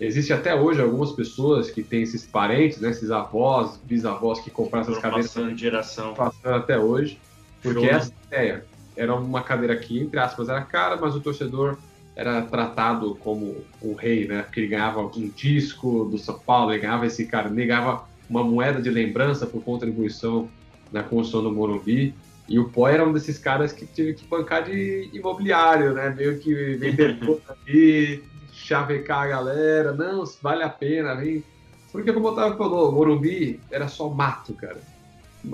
Existe 0.00 0.32
até 0.32 0.54
hoje 0.54 0.80
algumas 0.80 1.12
pessoas 1.12 1.70
que 1.70 1.82
têm 1.82 2.02
esses 2.02 2.26
parentes, 2.26 2.80
né, 2.80 2.90
esses 2.90 3.10
avós, 3.10 3.78
bisavós 3.84 4.40
que 4.40 4.50
compraram 4.50 4.88
essas 4.88 4.98
cadeiras. 5.00 5.28
Passando 5.28 5.54
de 5.54 5.60
geração. 5.60 6.14
Passando 6.14 6.54
até 6.54 6.78
hoje. 6.78 7.20
Porque 7.62 7.86
Show. 7.86 7.96
essa 7.96 8.12
ideia 8.26 8.64
era 8.96 9.14
uma 9.14 9.42
cadeira 9.42 9.76
que, 9.76 10.00
entre 10.00 10.18
aspas, 10.18 10.48
era 10.48 10.62
cara, 10.62 10.96
mas 10.96 11.14
o 11.14 11.20
torcedor 11.20 11.78
era 12.16 12.42
tratado 12.42 13.14
como 13.16 13.56
o 13.80 13.94
rei, 13.94 14.26
né? 14.26 14.42
Porque 14.42 14.60
ele 14.60 14.68
ganhava 14.68 15.00
um 15.00 15.28
disco 15.28 16.04
do 16.04 16.18
São 16.18 16.38
Paulo, 16.38 16.72
ele 16.72 16.82
ganhava 16.82 17.06
esse 17.06 17.24
cara, 17.26 17.48
ele 17.48 17.66
ganhava 17.66 18.04
uma 18.28 18.42
moeda 18.42 18.82
de 18.82 18.90
lembrança 18.90 19.46
por 19.46 19.62
contribuição 19.62 20.48
na 20.92 21.02
construção 21.02 21.42
do 21.42 21.52
Morumbi. 21.52 22.14
E 22.48 22.58
o 22.58 22.68
Pó 22.68 22.88
era 22.88 23.06
um 23.06 23.12
desses 23.12 23.38
caras 23.38 23.72
que 23.72 23.86
teve 23.86 24.14
que 24.14 24.26
bancar 24.26 24.64
de 24.64 25.08
imobiliário, 25.12 25.94
né? 25.94 26.10
Meio 26.10 26.38
que 26.38 26.52
vender 26.74 27.18
tudo 27.20 27.40
ali, 27.48 28.22
chavecar 28.52 29.24
a 29.24 29.28
galera, 29.28 29.92
não, 29.92 30.24
vale 30.42 30.62
a 30.62 30.68
pena, 30.68 31.14
vem. 31.14 31.42
Porque 31.90 32.12
como 32.12 32.28
o 32.28 32.32
Otávio 32.32 32.56
falou, 32.56 32.92
Morumbi 32.92 33.60
era 33.70 33.88
só 33.88 34.08
mato, 34.08 34.54
cara. 34.54 34.80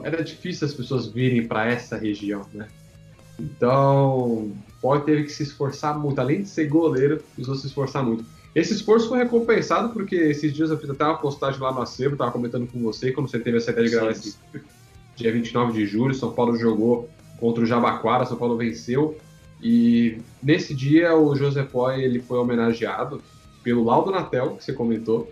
Era 0.02 0.22
difícil 0.22 0.66
as 0.66 0.74
pessoas 0.74 1.06
virem 1.06 1.46
para 1.46 1.66
essa 1.66 1.96
região, 1.96 2.44
né? 2.52 2.68
Então, 3.38 4.52
pode 4.80 5.04
teve 5.04 5.24
que 5.24 5.32
se 5.32 5.42
esforçar 5.44 5.98
muito. 5.98 6.20
Além 6.20 6.42
de 6.42 6.48
ser 6.48 6.66
goleiro, 6.66 7.22
precisou 7.34 7.54
se 7.54 7.66
esforçar 7.66 8.04
muito. 8.04 8.24
Esse 8.54 8.72
esforço 8.72 9.08
foi 9.08 9.18
recompensado 9.18 9.90
porque 9.90 10.16
esses 10.16 10.52
dias 10.52 10.70
eu 10.70 10.78
fiz 10.78 10.90
até 10.90 11.04
uma 11.04 11.18
postagem 11.18 11.60
lá 11.60 11.72
no 11.72 11.80
acervo, 11.80 12.16
tava 12.16 12.32
comentando 12.32 12.66
com 12.66 12.80
você, 12.80 13.12
quando 13.12 13.30
você 13.30 13.38
teve 13.38 13.58
essa 13.58 13.70
ideia 13.70 13.86
de 13.86 13.94
gravar 13.94 14.10
esse 14.10 14.36
dia 15.18 15.32
29 15.32 15.72
de 15.72 15.86
julho, 15.86 16.14
São 16.14 16.32
Paulo 16.32 16.56
jogou 16.56 17.08
contra 17.38 17.62
o 17.62 17.66
Jabaquara, 17.66 18.24
São 18.24 18.36
Paulo 18.36 18.56
venceu. 18.56 19.18
E 19.60 20.18
nesse 20.42 20.74
dia 20.74 21.16
o 21.16 21.34
José 21.34 21.64
Poi 21.64 22.00
ele 22.00 22.20
foi 22.20 22.38
homenageado 22.38 23.20
pelo 23.62 23.84
Laudo 23.84 24.10
Natel, 24.10 24.56
que 24.56 24.64
você 24.64 24.72
comentou, 24.72 25.30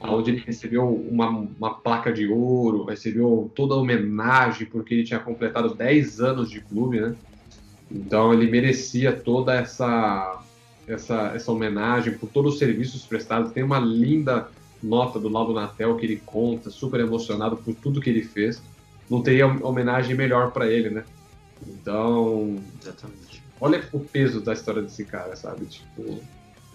onde 0.00 0.30
ele 0.30 0.42
recebeu 0.44 0.88
uma, 0.88 1.28
uma 1.28 1.74
placa 1.74 2.12
de 2.12 2.26
ouro, 2.26 2.84
recebeu 2.84 3.50
toda 3.54 3.74
a 3.74 3.78
homenagem 3.78 4.66
porque 4.66 4.94
ele 4.94 5.04
tinha 5.04 5.20
completado 5.20 5.74
10 5.74 6.20
anos 6.20 6.50
de 6.50 6.60
clube, 6.60 7.00
né? 7.00 7.14
Então 7.90 8.32
ele 8.32 8.50
merecia 8.50 9.12
toda 9.12 9.54
essa, 9.54 10.42
essa, 10.88 11.32
essa 11.34 11.52
homenagem 11.52 12.14
por 12.14 12.28
todos 12.28 12.54
os 12.54 12.58
serviços 12.58 13.04
prestados. 13.04 13.52
Tem 13.52 13.62
uma 13.62 13.78
linda 13.78 14.48
nota 14.82 15.18
do 15.18 15.28
Laudo 15.28 15.52
Natel 15.52 15.96
que 15.96 16.06
ele 16.06 16.22
conta, 16.24 16.70
super 16.70 17.00
emocionado 17.00 17.56
por 17.56 17.74
tudo 17.74 18.00
que 18.00 18.10
ele 18.10 18.22
fez. 18.22 18.60
Não 19.08 19.22
teria 19.22 19.46
homenagem 19.46 20.14
melhor 20.14 20.50
para 20.50 20.66
ele, 20.66 20.90
né? 20.90 21.04
Então, 21.66 22.56
Exatamente 22.82 23.46
olha 23.60 23.82
o 23.92 24.00
peso 24.00 24.40
da 24.40 24.52
história 24.52 24.82
desse 24.82 25.04
cara, 25.04 25.34
sabe? 25.36 25.66
Tipo, 25.66 26.20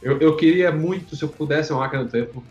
eu, 0.02 0.18
eu 0.20 0.36
queria 0.36 0.72
muito, 0.72 1.16
se 1.16 1.24
eu 1.24 1.30
pudesse 1.30 1.72
uma 1.72 1.82
máquina 1.82 2.04
do 2.04 2.10
tempo, 2.10 2.44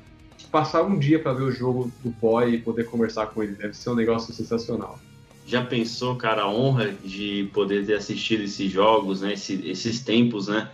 passar 0.50 0.82
um 0.82 0.98
dia 0.98 1.18
para 1.18 1.32
ver 1.32 1.44
o 1.44 1.52
jogo 1.52 1.92
do 2.02 2.10
boy 2.10 2.54
e 2.54 2.58
poder 2.58 2.84
conversar 2.84 3.26
com 3.26 3.42
ele. 3.42 3.54
Deve 3.54 3.74
ser 3.74 3.90
um 3.90 3.94
negócio 3.94 4.32
sensacional. 4.32 4.98
Já 5.46 5.64
pensou, 5.64 6.16
cara, 6.16 6.42
a 6.42 6.50
honra 6.50 6.92
de 7.04 7.50
poder 7.52 7.84
ter 7.84 7.94
assistido 7.94 8.44
esses 8.44 8.70
jogos, 8.70 9.20
né? 9.20 9.32
Esse, 9.32 9.68
esses 9.68 10.00
tempos, 10.00 10.48
né? 10.48 10.70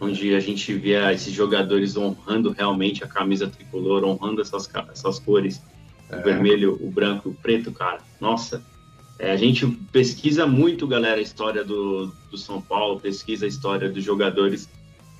Onde 0.00 0.34
a 0.34 0.40
gente 0.40 0.72
via 0.74 1.12
esses 1.12 1.32
jogadores 1.32 1.96
honrando 1.96 2.50
realmente 2.50 3.02
a 3.02 3.06
camisa 3.06 3.48
tricolor, 3.48 4.04
honrando 4.04 4.40
essas, 4.40 4.68
essas 4.92 5.18
cores, 5.18 5.60
o 6.10 6.22
vermelho, 6.22 6.78
o 6.80 6.90
branco, 6.90 7.30
o 7.30 7.34
preto, 7.34 7.72
cara. 7.72 7.98
Nossa, 8.20 8.64
é, 9.18 9.30
a 9.30 9.36
gente 9.36 9.66
pesquisa 9.92 10.46
muito, 10.46 10.86
galera, 10.86 11.18
a 11.18 11.22
história 11.22 11.64
do, 11.64 12.12
do 12.30 12.38
São 12.38 12.60
Paulo, 12.60 13.00
pesquisa 13.00 13.44
a 13.44 13.48
história 13.48 13.88
dos 13.88 14.04
jogadores 14.04 14.68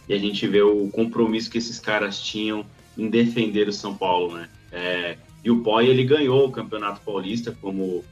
e 0.09 0.15
a 0.15 0.19
gente 0.19 0.47
vê 0.47 0.63
o 0.63 0.89
compromisso 0.89 1.51
que 1.51 1.59
esses 1.59 1.79
caras 1.79 2.21
tinham 2.21 2.65
em 2.97 3.11
defender 3.11 3.69
o 3.69 3.73
São 3.73 3.95
Paulo, 3.95 4.35
né? 4.35 4.49
É, 4.73 5.19
e 5.45 5.51
o 5.51 5.63
Poi, 5.63 5.87
ele 5.87 6.05
ganhou 6.05 6.47
o 6.47 6.51
Campeonato 6.51 7.01
Paulista 7.03 7.57
como 7.61 8.05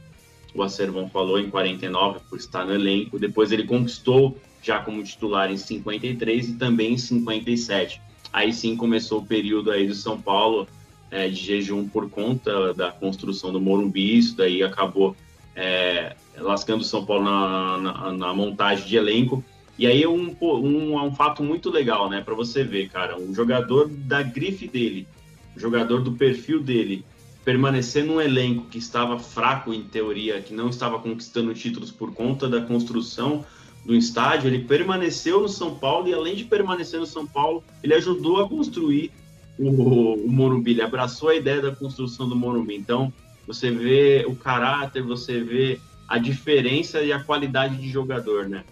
o 0.53 0.63
Acervão 0.63 1.09
falou, 1.09 1.39
em 1.39 1.49
49, 1.49 2.19
por 2.29 2.37
estar 2.37 2.65
no 2.65 2.73
elenco. 2.73 3.19
Depois 3.19 3.51
ele 3.51 3.63
conquistou 3.63 4.37
já 4.61 4.79
como 4.79 5.03
titular 5.03 5.51
em 5.51 5.57
53 5.57 6.49
e 6.49 6.53
também 6.53 6.93
em 6.93 6.97
57. 6.97 8.01
Aí 8.31 8.53
sim 8.53 8.75
começou 8.75 9.19
o 9.19 9.25
período 9.25 9.71
aí 9.71 9.87
do 9.87 9.95
São 9.95 10.19
Paulo 10.19 10.67
é, 11.09 11.27
de 11.27 11.35
jejum 11.35 11.87
por 11.87 12.09
conta 12.09 12.73
da 12.73 12.91
construção 12.91 13.51
do 13.51 13.61
Morumbi, 13.61 14.17
isso 14.17 14.35
daí 14.35 14.61
acabou 14.63 15.15
é, 15.55 16.15
lascando 16.37 16.81
o 16.81 16.85
São 16.85 17.05
Paulo 17.05 17.23
na, 17.23 17.77
na, 17.77 18.11
na, 18.11 18.33
montagem 18.33 18.85
de 18.85 18.95
elenco. 18.95 19.43
E 19.77 19.87
aí 19.87 20.03
é 20.03 20.09
um, 20.09 20.35
um, 20.41 21.03
um 21.03 21.15
fato 21.15 21.43
muito 21.43 21.69
legal, 21.69 22.09
né, 22.09 22.21
para 22.21 22.33
você 22.33 22.63
ver, 22.63 22.89
cara, 22.89 23.17
um 23.17 23.33
jogador 23.33 23.87
da 23.87 24.21
grife 24.21 24.67
dele, 24.67 25.07
um 25.55 25.59
jogador 25.59 26.01
do 26.01 26.13
perfil 26.13 26.61
dele, 26.61 27.05
permanecer 27.45 28.03
num 28.03 28.19
elenco 28.19 28.65
que 28.65 28.77
estava 28.77 29.17
fraco 29.17 29.73
em 29.73 29.83
teoria, 29.83 30.41
que 30.41 30.53
não 30.53 30.69
estava 30.69 30.99
conquistando 30.99 31.53
títulos 31.53 31.91
por 31.91 32.13
conta 32.13 32.49
da 32.49 32.61
construção 32.61 33.45
do 33.85 33.95
estádio, 33.95 34.49
ele 34.49 34.65
permaneceu 34.65 35.41
no 35.41 35.47
São 35.47 35.73
Paulo 35.75 36.09
e 36.09 36.13
além 36.13 36.35
de 36.35 36.43
permanecer 36.43 36.99
no 36.99 37.05
São 37.05 37.25
Paulo, 37.25 37.63
ele 37.81 37.93
ajudou 37.93 38.41
a 38.41 38.49
construir 38.49 39.11
o, 39.57 40.13
o 40.13 40.31
Morumbi, 40.31 40.71
ele 40.71 40.81
abraçou 40.81 41.29
a 41.29 41.35
ideia 41.35 41.61
da 41.61 41.75
construção 41.75 42.27
do 42.27 42.35
Morumbi. 42.35 42.75
Então, 42.75 43.11
você 43.45 43.71
vê 43.71 44.25
o 44.27 44.35
caráter, 44.35 45.01
você 45.01 45.39
vê 45.39 45.79
a 46.07 46.17
diferença 46.17 47.01
e 47.01 47.11
a 47.11 47.23
qualidade 47.23 47.77
de 47.77 47.89
jogador, 47.89 48.47
né? 48.47 48.63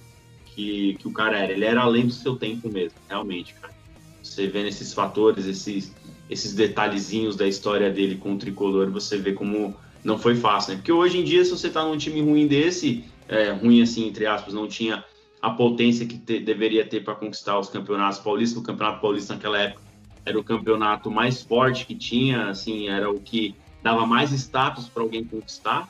Que, 0.46 0.96
que 0.96 1.08
o 1.08 1.12
cara 1.12 1.40
era. 1.40 1.52
Ele 1.52 1.66
era 1.66 1.82
além 1.82 2.08
do 2.08 2.14
seu 2.14 2.36
tempo 2.36 2.70
mesmo, 2.70 2.98
realmente, 3.10 3.54
cara. 3.56 3.74
Você 4.22 4.48
vê 4.48 4.64
nesses 4.64 4.94
fatores, 4.94 5.46
esses, 5.46 5.94
esses 6.30 6.54
detalhezinhos 6.54 7.36
da 7.36 7.48
história 7.48 7.92
dele 7.92 8.16
com 8.16 8.34
o 8.34 8.38
tricolor, 8.38 8.90
você 8.90 9.18
vê 9.18 9.34
como 9.34 9.76
não 10.04 10.20
foi 10.20 10.36
fácil, 10.36 10.72
né? 10.72 10.78
Porque 10.78 10.92
hoje 10.92 11.18
em 11.18 11.24
dia, 11.24 11.44
se 11.44 11.52
você 11.52 11.70
tá 11.70 11.84
num 11.84 11.98
time 11.98 12.22
ruim 12.22 12.48
desse, 12.48 13.04
é, 13.28 13.52
ruim 13.52 13.82
assim, 13.82 14.08
entre 14.08 14.26
aspas, 14.28 14.54
não 14.54 14.68
tinha 14.68 15.04
a 15.42 15.50
potência 15.50 16.06
que 16.06 16.18
te, 16.18 16.40
deveria 16.40 16.86
ter 16.86 17.04
para 17.04 17.16
conquistar 17.16 17.60
os 17.60 17.70
campeonatos 17.70 18.20
paulistas. 18.20 18.60
O 18.60 18.64
Campeonato 18.64 19.02
Paulista 19.02 19.34
naquela 19.34 19.60
época 19.60 19.85
era 20.26 20.40
o 20.40 20.44
campeonato 20.44 21.12
mais 21.12 21.42
forte 21.42 21.86
que 21.86 21.96
tinha, 21.96 22.50
assim, 22.50 22.90
era 22.90 23.10
o 23.10 23.20
que 23.20 23.56
dava 23.84 24.06
mais 24.06 24.32
status 24.32 24.90
para 24.90 25.04
alguém 25.04 25.24
conquistar. 25.24 25.88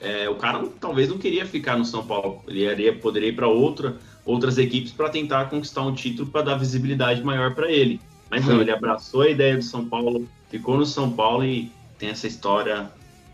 É, 0.00 0.28
o 0.28 0.34
cara 0.36 0.66
talvez 0.80 1.10
não 1.10 1.18
queria 1.18 1.44
ficar 1.44 1.76
no 1.76 1.84
São 1.84 2.04
Paulo, 2.06 2.42
ele 2.48 2.64
iria, 2.64 2.94
poderia 2.94 3.28
ir 3.28 3.36
para 3.36 3.46
outra, 3.46 3.98
outras 4.24 4.56
equipes 4.56 4.92
para 4.92 5.10
tentar 5.10 5.50
conquistar 5.50 5.82
um 5.82 5.94
título 5.94 6.30
para 6.30 6.40
dar 6.40 6.54
visibilidade 6.54 7.22
maior 7.22 7.54
para 7.54 7.70
ele. 7.70 8.00
Mas 8.30 8.46
não, 8.46 8.60
ele 8.60 8.70
abraçou 8.70 9.22
a 9.22 9.28
ideia 9.28 9.56
do 9.56 9.62
São 9.62 9.84
Paulo, 9.84 10.26
ficou 10.48 10.78
no 10.78 10.86
São 10.86 11.10
Paulo 11.10 11.44
e 11.44 11.70
tem 11.98 12.08
essa 12.08 12.26
história 12.26 12.90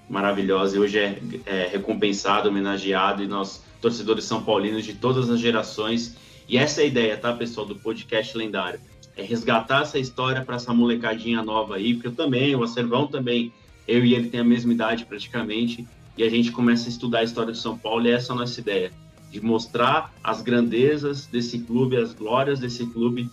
maravilhosa. 0.09 0.77
E 0.77 0.81
hoje 0.81 0.99
é, 0.99 1.18
é 1.45 1.68
recompensado, 1.70 2.49
homenageado, 2.49 3.22
e 3.22 3.27
nós, 3.27 3.62
torcedores 3.81 4.24
são 4.24 4.43
paulinos 4.43 4.85
de 4.85 4.95
todas 4.95 5.29
as 5.31 5.39
gerações. 5.39 6.16
E 6.49 6.57
essa 6.57 6.81
é 6.81 6.85
a 6.85 6.87
ideia, 6.87 7.16
tá, 7.16 7.33
pessoal, 7.33 7.66
do 7.66 7.77
podcast 7.77 8.37
lendário. 8.37 8.81
É 9.17 9.23
resgatar 9.23 9.83
essa 9.83 9.99
história 9.99 10.45
para 10.45 10.57
essa 10.57 10.75
molecadinha 10.75 11.43
nova 11.43 11.77
aí, 11.77 11.95
porque 11.95 12.09
eu 12.09 12.14
também, 12.14 12.55
o 12.55 12.62
Acervão 12.62 13.07
também, 13.07 13.53
eu 13.89 14.05
e 14.05 14.14
ele 14.14 14.29
tem 14.29 14.41
a 14.41 14.45
mesma 14.45 14.73
idade 14.73 15.07
praticamente, 15.07 15.87
e 16.17 16.23
a 16.23 16.29
gente 16.31 16.53
começa 16.53 16.87
a 16.87 16.91
estudar 16.91 17.21
a 17.21 17.25
história 17.25 17.53
de 17.53 17.59
São 17.59 17.77
Paulo, 17.77 18.07
e 18.07 18.11
essa 18.11 18.33
é 18.33 18.35
a 18.35 18.39
nossa 18.39 18.61
ideia, 18.61 18.93
de 19.31 19.41
mostrar 19.41 20.12
as 20.23 20.43
grandezas 20.43 21.27
desse 21.27 21.61
clube, 21.61 21.97
as 21.97 22.12
glórias 22.12 22.61
desse 22.61 22.87
clube, 22.87 23.31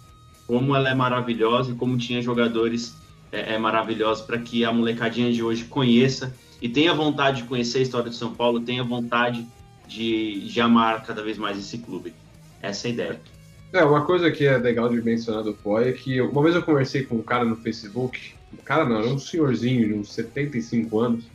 como 0.47 0.75
ela 0.75 0.89
é 0.89 0.95
maravilhosa 0.95 1.71
e 1.71 1.75
como 1.75 1.97
tinha 1.97 2.21
jogadores 2.21 2.95
é, 3.31 3.53
é 3.53 3.57
maravilhosos 3.57 4.25
para 4.25 4.37
que 4.37 4.63
a 4.63 4.71
molecadinha 4.71 5.31
de 5.31 5.41
hoje 5.41 5.65
conheça 5.65 6.35
e 6.61 6.69
tenha 6.69 6.93
vontade 6.93 7.41
de 7.41 7.47
conhecer 7.47 7.79
a 7.79 7.81
história 7.81 8.09
de 8.09 8.15
São 8.15 8.33
Paulo, 8.33 8.59
tenha 8.59 8.83
vontade 8.83 9.45
de, 9.87 10.41
de 10.47 10.61
amar 10.61 11.03
cada 11.03 11.21
vez 11.21 11.37
mais 11.37 11.57
esse 11.57 11.77
clube. 11.79 12.13
Essa 12.61 12.87
é 12.87 12.91
a 12.91 12.93
ideia. 12.93 13.21
É, 13.73 13.83
uma 13.83 14.05
coisa 14.05 14.29
que 14.29 14.45
é 14.45 14.55
legal 14.55 14.87
de 14.87 15.01
mencionar 15.01 15.43
do 15.43 15.55
Poi 15.55 15.89
é 15.89 15.91
que 15.91 16.21
uma 16.21 16.43
vez 16.43 16.55
eu 16.55 16.61
conversei 16.61 17.03
com 17.03 17.15
um 17.15 17.23
cara 17.23 17.43
no 17.43 17.55
Facebook, 17.55 18.35
um 18.53 18.63
cara 18.63 18.85
não, 18.85 18.99
era 18.99 19.07
um 19.07 19.17
senhorzinho 19.17 19.87
de 19.87 19.93
uns 19.95 20.13
75 20.13 20.99
anos, 20.99 21.25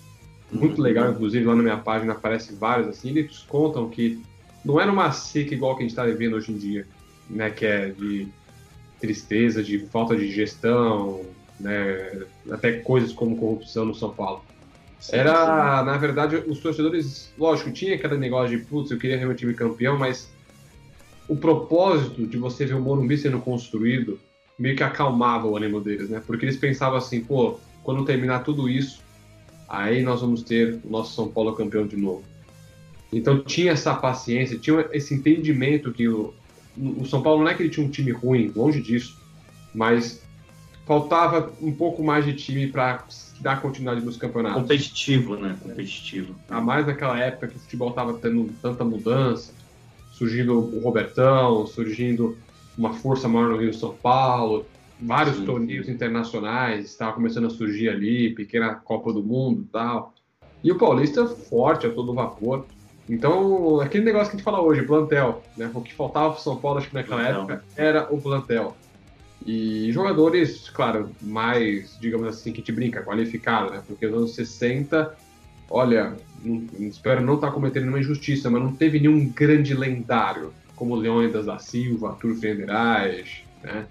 muito 0.52 0.78
uhum. 0.78 0.84
legal, 0.84 1.10
inclusive 1.10 1.44
lá 1.44 1.56
na 1.56 1.62
minha 1.64 1.76
página 1.76 2.12
aparece 2.12 2.54
vários 2.54 2.86
assim, 2.86 3.08
eles 3.08 3.38
contam 3.48 3.90
que 3.90 4.22
não 4.64 4.80
era 4.80 4.90
uma 4.90 5.10
seca 5.10 5.52
igual 5.52 5.74
que 5.74 5.82
a 5.82 5.82
gente 5.82 5.90
está 5.90 6.04
vivendo 6.04 6.34
hoje 6.34 6.52
em 6.52 6.56
dia, 6.56 6.86
né, 7.28 7.50
que 7.50 7.66
é 7.66 7.88
de 7.88 8.28
tristeza, 9.00 9.60
de 9.60 9.80
falta 9.86 10.16
de 10.16 10.30
gestão, 10.30 11.26
né, 11.58 12.22
até 12.52 12.72
coisas 12.74 13.12
como 13.12 13.36
corrupção 13.36 13.84
no 13.84 13.94
São 13.96 14.10
Paulo. 14.10 14.44
Era, 15.10 15.82
na 15.82 15.96
verdade, 15.96 16.36
os 16.36 16.60
torcedores, 16.60 17.32
lógico, 17.36 17.72
tinha 17.72 17.96
aquele 17.96 18.16
negócio 18.16 18.56
de, 18.56 18.64
putz, 18.64 18.92
eu 18.92 18.98
queria 18.98 19.18
ver 19.18 19.26
meu 19.26 19.34
time 19.34 19.54
campeão, 19.54 19.98
mas 19.98 20.28
o 21.28 21.36
propósito 21.36 22.26
de 22.26 22.38
você 22.38 22.64
ver 22.64 22.74
o 22.74 22.80
Morumbi 22.80 23.16
sendo 23.18 23.38
construído 23.38 24.18
meio 24.58 24.74
que 24.74 24.82
acalmava 24.82 25.46
o 25.46 25.56
ânimo 25.56 25.80
deles, 25.80 26.08
né? 26.08 26.20
Porque 26.26 26.44
eles 26.44 26.56
pensavam 26.56 26.98
assim, 26.98 27.20
pô, 27.20 27.58
quando 27.84 28.04
terminar 28.04 28.42
tudo 28.42 28.68
isso, 28.68 29.00
aí 29.68 30.02
nós 30.02 30.20
vamos 30.20 30.42
ter 30.42 30.80
o 30.82 30.90
nosso 30.90 31.14
São 31.14 31.28
Paulo 31.28 31.52
campeão 31.52 31.86
de 31.86 31.96
novo. 31.96 32.24
Então 33.12 33.40
tinha 33.40 33.72
essa 33.72 33.94
paciência, 33.94 34.58
tinha 34.58 34.84
esse 34.92 35.14
entendimento 35.14 35.92
que 35.92 36.08
o, 36.08 36.34
o 36.76 37.06
São 37.06 37.22
Paulo 37.22 37.44
não 37.44 37.50
é 37.50 37.54
que 37.54 37.62
ele 37.62 37.70
tinha 37.70 37.86
um 37.86 37.90
time 37.90 38.10
ruim, 38.10 38.52
longe 38.54 38.80
disso, 38.80 39.20
mas 39.74 40.22
faltava 40.86 41.52
um 41.60 41.72
pouco 41.72 42.02
mais 42.02 42.24
de 42.24 42.32
time 42.32 42.66
para 42.66 43.04
dar 43.40 43.60
continuidade 43.60 44.04
nos 44.04 44.16
campeonatos. 44.16 44.62
Competitivo, 44.62 45.36
né? 45.36 45.56
Competitivo. 45.62 46.34
A 46.48 46.60
mais 46.60 46.86
naquela 46.86 47.18
época 47.18 47.48
que 47.48 47.56
o 47.56 47.60
futebol 47.60 47.90
estava 47.90 48.14
tendo 48.14 48.50
tanta 48.60 48.84
mudança, 48.84 49.52
surgindo 50.18 50.58
o 50.58 50.80
Robertão, 50.80 51.64
surgindo 51.66 52.36
uma 52.76 52.92
força 52.92 53.28
maior 53.28 53.50
no 53.50 53.56
Rio 53.56 53.72
São 53.72 53.94
Paulo, 53.94 54.66
vários 55.00 55.36
sim, 55.36 55.44
torneios 55.44 55.88
internacionais 55.88 56.86
estavam 56.86 57.14
começando 57.14 57.46
a 57.46 57.50
surgir 57.50 57.88
ali, 57.88 58.34
pequena 58.34 58.74
Copa 58.74 59.12
do 59.12 59.22
Mundo 59.22 59.62
e 59.62 59.72
tal. 59.72 60.14
E 60.62 60.72
o 60.72 60.78
Paulista 60.78 61.26
forte 61.26 61.86
a 61.86 61.90
todo 61.90 62.12
vapor. 62.12 62.66
Então, 63.08 63.80
aquele 63.80 64.04
negócio 64.04 64.30
que 64.30 64.36
a 64.36 64.38
gente 64.38 64.44
fala 64.44 64.60
hoje, 64.60 64.82
plantel, 64.82 65.42
né? 65.56 65.70
O 65.72 65.80
que 65.80 65.94
faltava 65.94 66.30
para 66.30 66.40
o 66.40 66.42
São 66.42 66.56
Paulo, 66.56 66.78
acho 66.78 66.88
que 66.88 66.94
naquela 66.94 67.22
plantel. 67.22 67.40
época, 67.40 67.64
era 67.76 68.12
o 68.12 68.20
plantel. 68.20 68.76
E 69.46 69.90
jogadores, 69.92 70.68
claro, 70.68 71.10
mais, 71.22 71.96
digamos 72.00 72.26
assim, 72.26 72.52
que 72.52 72.60
te 72.60 72.72
brinca, 72.72 73.02
qualificado, 73.02 73.70
né? 73.70 73.82
Porque 73.86 74.06
nos 74.06 74.16
anos 74.16 74.34
60, 74.34 75.14
olha, 75.70 76.16
não, 76.44 76.66
espero 76.88 77.20
não 77.20 77.34
estar 77.34 77.48
tá 77.48 77.52
cometendo 77.52 77.82
nenhuma 77.82 78.00
injustiça, 78.00 78.50
mas 78.50 78.62
não 78.62 78.72
teve 78.72 78.98
nenhum 78.98 79.28
grande 79.28 79.74
lendário, 79.74 80.52
como 80.74 80.94
Leônidas 80.94 81.46
da 81.46 81.58
Silva, 81.58 82.10
Arthur 82.10 82.34
Federais, 82.36 83.42
né? 83.62 83.86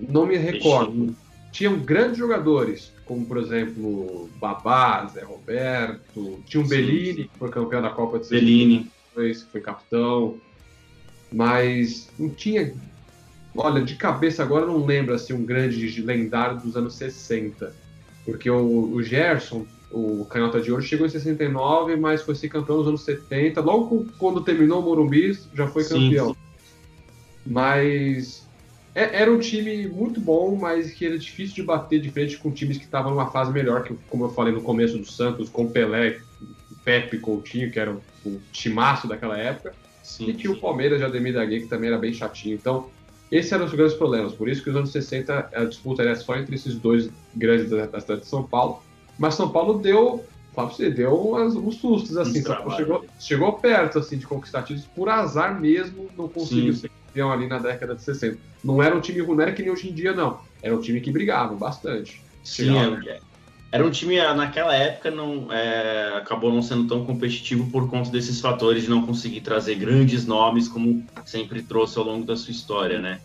Não 0.00 0.26
me 0.26 0.36
recordo. 0.36 1.14
Tinham 1.50 1.78
grandes 1.78 2.18
jogadores, 2.18 2.92
como 3.04 3.24
por 3.24 3.38
exemplo 3.38 4.28
Babá, 4.38 5.06
Zé 5.06 5.24
Roberto, 5.24 6.40
tinha 6.46 6.62
um 6.62 6.64
sim, 6.64 6.70
Bellini, 6.70 7.24
que 7.24 7.38
foi 7.38 7.50
campeão 7.50 7.82
da 7.82 7.90
Copa 7.90 8.18
de 8.18 8.28
Bellini. 8.28 8.90
que 9.14 9.34
foi 9.50 9.60
capitão, 9.60 10.38
mas 11.32 12.08
não 12.18 12.28
tinha 12.28 12.72
Olha, 13.60 13.82
de 13.82 13.96
cabeça 13.96 14.42
agora 14.42 14.66
não 14.66 14.84
lembro 14.84 15.12
assim, 15.12 15.32
um 15.32 15.44
grande 15.44 16.00
lendário 16.00 16.60
dos 16.60 16.76
anos 16.76 16.94
60. 16.94 17.74
Porque 18.24 18.48
o, 18.48 18.92
o 18.92 19.02
Gerson, 19.02 19.66
o 19.90 20.24
Canhota 20.26 20.60
de 20.60 20.70
Ouro, 20.70 20.82
chegou 20.82 21.06
em 21.06 21.10
69, 21.10 21.96
mas 21.96 22.22
foi 22.22 22.34
ser 22.34 22.48
campeão 22.48 22.78
nos 22.78 22.88
anos 22.88 23.02
70. 23.02 23.60
Logo 23.60 24.06
quando 24.18 24.42
terminou 24.42 24.80
o 24.80 24.82
Morumbi, 24.82 25.38
já 25.54 25.66
foi 25.66 25.84
campeão. 25.84 26.28
Sim, 26.28 26.34
sim. 26.34 26.38
Mas 27.46 28.48
é, 28.94 29.22
era 29.22 29.32
um 29.32 29.38
time 29.38 29.86
muito 29.86 30.20
bom, 30.20 30.56
mas 30.56 30.92
que 30.92 31.06
era 31.06 31.18
difícil 31.18 31.54
de 31.54 31.62
bater 31.62 32.00
de 32.00 32.10
frente 32.10 32.36
com 32.36 32.50
times 32.50 32.78
que 32.78 32.84
estavam 32.84 33.12
numa 33.12 33.30
fase 33.30 33.52
melhor, 33.52 33.84
que, 33.84 33.94
como 34.10 34.24
eu 34.24 34.30
falei 34.30 34.52
no 34.52 34.60
começo 34.60 34.98
do 34.98 35.06
Santos, 35.06 35.48
com 35.48 35.70
Pelé, 35.70 36.18
Pepe 36.84 37.18
Coutinho, 37.18 37.70
que 37.70 37.78
era 37.78 37.92
o, 37.92 38.40
timaço 38.52 39.06
daquela 39.06 39.38
época. 39.38 39.74
Sim, 40.02 40.28
e 40.28 40.34
tinha 40.34 40.52
o 40.52 40.56
Palmeiras 40.56 40.98
de 40.98 41.04
Ademir 41.04 41.34
da 41.34 41.44
Guia, 41.44 41.60
que 41.60 41.68
também 41.68 41.88
era 41.88 41.98
bem 41.98 42.12
chatinho. 42.12 42.54
Então, 42.54 42.88
esses 43.30 43.52
eram 43.52 43.66
os 43.66 43.72
grandes 43.72 43.94
problemas, 43.94 44.32
por 44.32 44.48
isso 44.48 44.62
que 44.62 44.70
nos 44.70 44.78
anos 44.78 44.90
60 44.90 45.50
a 45.52 45.64
disputa 45.64 46.02
era 46.02 46.16
só 46.16 46.36
entre 46.36 46.54
esses 46.54 46.74
dois 46.74 47.10
grandes 47.36 47.70
da, 47.70 47.86
da 47.86 48.00
cidade 48.00 48.22
de 48.22 48.26
São 48.26 48.42
Paulo. 48.42 48.82
Mas 49.18 49.34
São 49.34 49.50
Paulo 49.50 49.80
deu, 49.80 50.24
fala 50.54 50.70
você, 50.70 50.90
deu 50.90 51.14
umas, 51.14 51.54
uns 51.56 51.76
sustos, 51.76 52.16
assim, 52.16 52.42
chegou, 52.76 53.04
chegou 53.18 53.52
perto 53.54 53.98
assim, 53.98 54.16
de 54.16 54.26
conquistar 54.26 54.62
títulos 54.62 54.88
por 54.94 55.08
azar 55.08 55.60
mesmo, 55.60 56.08
não 56.16 56.28
conseguiu 56.28 56.72
Sim. 56.72 56.80
ser 56.80 56.90
campeão 57.06 57.32
ali 57.32 57.46
na 57.46 57.58
década 57.58 57.94
de 57.94 58.02
60. 58.02 58.38
Não 58.62 58.82
era 58.82 58.96
um 58.96 59.00
time 59.00 59.20
ruim, 59.20 59.36
não 59.36 59.42
era 59.42 59.52
que 59.52 59.62
nem 59.62 59.70
hoje 59.70 59.90
em 59.90 59.94
dia, 59.94 60.12
não. 60.12 60.40
Era 60.62 60.74
um 60.74 60.80
time 60.80 61.00
que 61.00 61.10
brigava 61.10 61.54
bastante. 61.54 62.22
Sim, 62.44 62.76
é, 62.78 63.20
era 63.70 63.86
um 63.86 63.90
time, 63.90 64.18
ah, 64.18 64.34
naquela 64.34 64.74
época, 64.74 65.10
não 65.10 65.52
é, 65.52 66.16
acabou 66.16 66.52
não 66.52 66.62
sendo 66.62 66.86
tão 66.86 67.04
competitivo 67.04 67.70
por 67.70 67.88
conta 67.90 68.10
desses 68.10 68.40
fatores 68.40 68.84
de 68.84 68.90
não 68.90 69.04
conseguir 69.04 69.42
trazer 69.42 69.74
grandes 69.74 70.24
nomes 70.26 70.68
como 70.68 71.04
sempre 71.26 71.62
trouxe 71.62 71.98
ao 71.98 72.04
longo 72.04 72.24
da 72.24 72.34
sua 72.34 72.50
história, 72.50 72.98
né? 72.98 73.20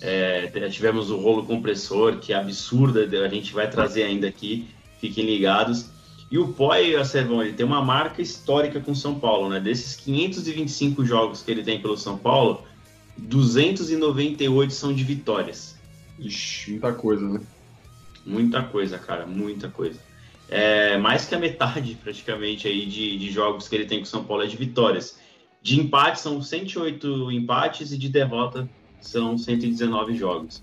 É, 0.00 0.48
tivemos 0.68 1.10
o 1.10 1.16
rolo 1.16 1.44
compressor, 1.44 2.18
que 2.18 2.32
é 2.32 2.36
absurda, 2.36 3.04
a 3.24 3.28
gente 3.28 3.52
vai 3.52 3.70
trazer 3.70 4.02
ainda 4.02 4.26
aqui, 4.26 4.68
fiquem 5.08 5.26
ligados. 5.26 5.90
E 6.30 6.38
o 6.38 6.48
Poi, 6.48 6.96
Acervão, 6.96 7.42
ele 7.42 7.52
tem 7.52 7.66
uma 7.66 7.82
marca 7.82 8.22
histórica 8.22 8.80
com 8.80 8.92
o 8.92 8.96
São 8.96 9.18
Paulo, 9.18 9.48
né? 9.50 9.60
Desses 9.60 9.94
525 9.96 11.04
jogos 11.04 11.42
que 11.42 11.50
ele 11.50 11.62
tem 11.62 11.80
pelo 11.80 11.96
São 11.96 12.16
Paulo, 12.16 12.62
298 13.18 14.72
são 14.72 14.92
de 14.92 15.04
vitórias. 15.04 15.76
Ixi, 16.18 16.72
muita 16.72 16.92
coisa, 16.92 17.28
né? 17.28 17.40
Muita 18.24 18.62
coisa, 18.62 18.98
cara, 18.98 19.26
muita 19.26 19.68
coisa. 19.68 19.98
É, 20.48 20.96
mais 20.98 21.26
que 21.26 21.34
a 21.34 21.38
metade, 21.38 21.98
praticamente, 22.02 22.66
aí 22.66 22.86
de, 22.86 23.18
de 23.18 23.30
jogos 23.30 23.68
que 23.68 23.74
ele 23.74 23.86
tem 23.86 23.98
com 23.98 24.04
o 24.04 24.08
São 24.08 24.24
Paulo 24.24 24.42
é 24.42 24.46
de 24.46 24.56
vitórias. 24.56 25.18
De 25.62 25.78
empate 25.78 26.20
são 26.20 26.42
108 26.42 27.30
empates 27.32 27.92
e 27.92 27.98
de 27.98 28.08
derrota 28.08 28.68
são 29.00 29.36
119 29.36 30.16
jogos. 30.16 30.62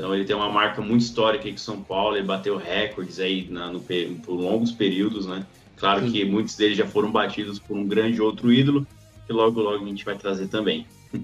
Então 0.00 0.14
ele 0.14 0.24
tem 0.24 0.34
uma 0.34 0.48
marca 0.48 0.80
muito 0.80 1.02
histórica 1.02 1.44
aí 1.44 1.50
com 1.50 1.58
o 1.58 1.60
São 1.60 1.82
Paulo, 1.82 2.16
ele 2.16 2.26
bateu 2.26 2.56
recordes 2.56 3.20
aí 3.20 3.46
na, 3.50 3.70
no, 3.70 3.80
por 3.80 4.32
longos 4.32 4.72
períodos, 4.72 5.26
né? 5.26 5.44
Claro 5.76 6.06
Sim. 6.06 6.10
que 6.10 6.24
muitos 6.24 6.56
deles 6.56 6.78
já 6.78 6.86
foram 6.86 7.12
batidos 7.12 7.58
por 7.58 7.76
um 7.76 7.86
grande 7.86 8.18
outro 8.18 8.50
ídolo, 8.50 8.86
que 9.26 9.32
logo 9.34 9.60
logo 9.60 9.84
a 9.84 9.86
gente 9.86 10.02
vai 10.02 10.16
trazer 10.16 10.48
também. 10.48 10.86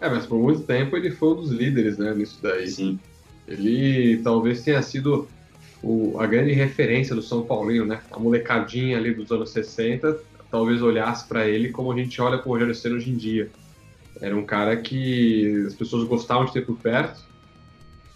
É, 0.00 0.08
mas 0.08 0.26
por 0.26 0.38
muito 0.38 0.60
tempo 0.62 0.96
ele 0.96 1.10
foi 1.12 1.30
um 1.30 1.36
dos 1.36 1.50
líderes, 1.50 1.96
né, 1.96 2.12
nisso 2.12 2.38
daí. 2.42 2.66
Sim. 2.66 2.98
Ele 3.48 4.20
talvez 4.22 4.62
tenha 4.62 4.82
sido 4.82 5.26
o, 5.82 6.20
a 6.20 6.26
grande 6.26 6.52
referência 6.52 7.14
do 7.14 7.22
São 7.22 7.42
Paulino, 7.42 7.86
né? 7.86 8.02
A 8.10 8.18
molecadinha 8.18 8.98
ali 8.98 9.14
dos 9.14 9.30
anos 9.30 9.50
60 9.50 10.18
talvez 10.50 10.82
olhasse 10.82 11.26
para 11.26 11.48
ele 11.48 11.70
como 11.70 11.90
a 11.90 11.96
gente 11.96 12.20
olha 12.20 12.36
para 12.36 12.48
o 12.48 12.52
Rogério 12.52 12.74
Ceni 12.74 12.96
hoje 12.96 13.10
em 13.10 13.16
dia. 13.16 13.50
Era 14.20 14.36
um 14.36 14.44
cara 14.44 14.76
que 14.76 15.64
as 15.66 15.74
pessoas 15.74 16.06
gostavam 16.06 16.44
de 16.44 16.52
ter 16.52 16.66
por 16.66 16.76
perto 16.76 17.24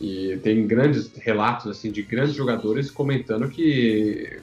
e 0.01 0.39
tem 0.43 0.67
grandes 0.67 1.11
relatos 1.17 1.67
assim 1.67 1.91
de 1.91 2.03
grandes 2.03 2.35
jogadores 2.35 2.91
comentando 2.91 3.49
que 3.49 4.41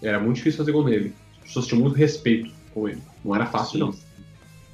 era 0.00 0.18
muito 0.20 0.36
difícil 0.36 0.58
fazer 0.58 0.72
gol 0.72 0.84
nele. 0.84 1.12
As 1.40 1.48
pessoas 1.48 1.66
tinham 1.66 1.80
muito 1.80 1.96
respeito 1.96 2.52
com 2.72 2.88
ele. 2.88 3.02
Não 3.24 3.34
era 3.34 3.46
fácil, 3.46 3.72
Sim. 3.72 3.78
não. 3.78 3.94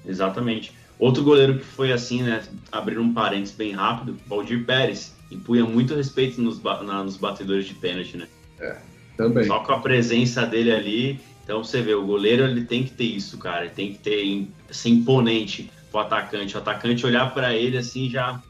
Exatamente. 0.06 0.72
Outro 0.98 1.22
goleiro 1.22 1.58
que 1.58 1.64
foi 1.64 1.92
assim, 1.92 2.22
né? 2.22 2.42
Abrir 2.72 2.98
um 2.98 3.12
parênteses 3.12 3.54
bem 3.54 3.72
rápido, 3.72 4.18
Valdir 4.26 4.64
Pérez. 4.64 5.14
Impunha 5.30 5.64
muito 5.64 5.94
respeito 5.94 6.40
nos, 6.40 6.62
na, 6.62 7.04
nos 7.04 7.16
batedores 7.16 7.66
de 7.66 7.74
pênalti, 7.74 8.16
né? 8.16 8.26
É, 8.58 8.76
também. 9.16 9.44
Só 9.44 9.60
com 9.60 9.72
a 9.72 9.80
presença 9.80 10.44
dele 10.44 10.72
ali. 10.72 11.20
Então 11.44 11.62
você 11.62 11.80
vê, 11.80 11.94
o 11.94 12.04
goleiro 12.04 12.44
ele 12.44 12.64
tem 12.64 12.84
que 12.84 12.90
ter 12.90 13.04
isso, 13.04 13.38
cara. 13.38 13.66
Ele 13.66 13.74
tem 13.74 13.92
que 13.92 13.98
ter 13.98 14.48
ser 14.70 14.88
imponente 14.88 15.70
pro 15.90 16.00
atacante. 16.00 16.56
O 16.56 16.58
atacante 16.58 17.06
olhar 17.06 17.32
para 17.32 17.54
ele 17.54 17.78
assim 17.78 18.10
já. 18.10 18.42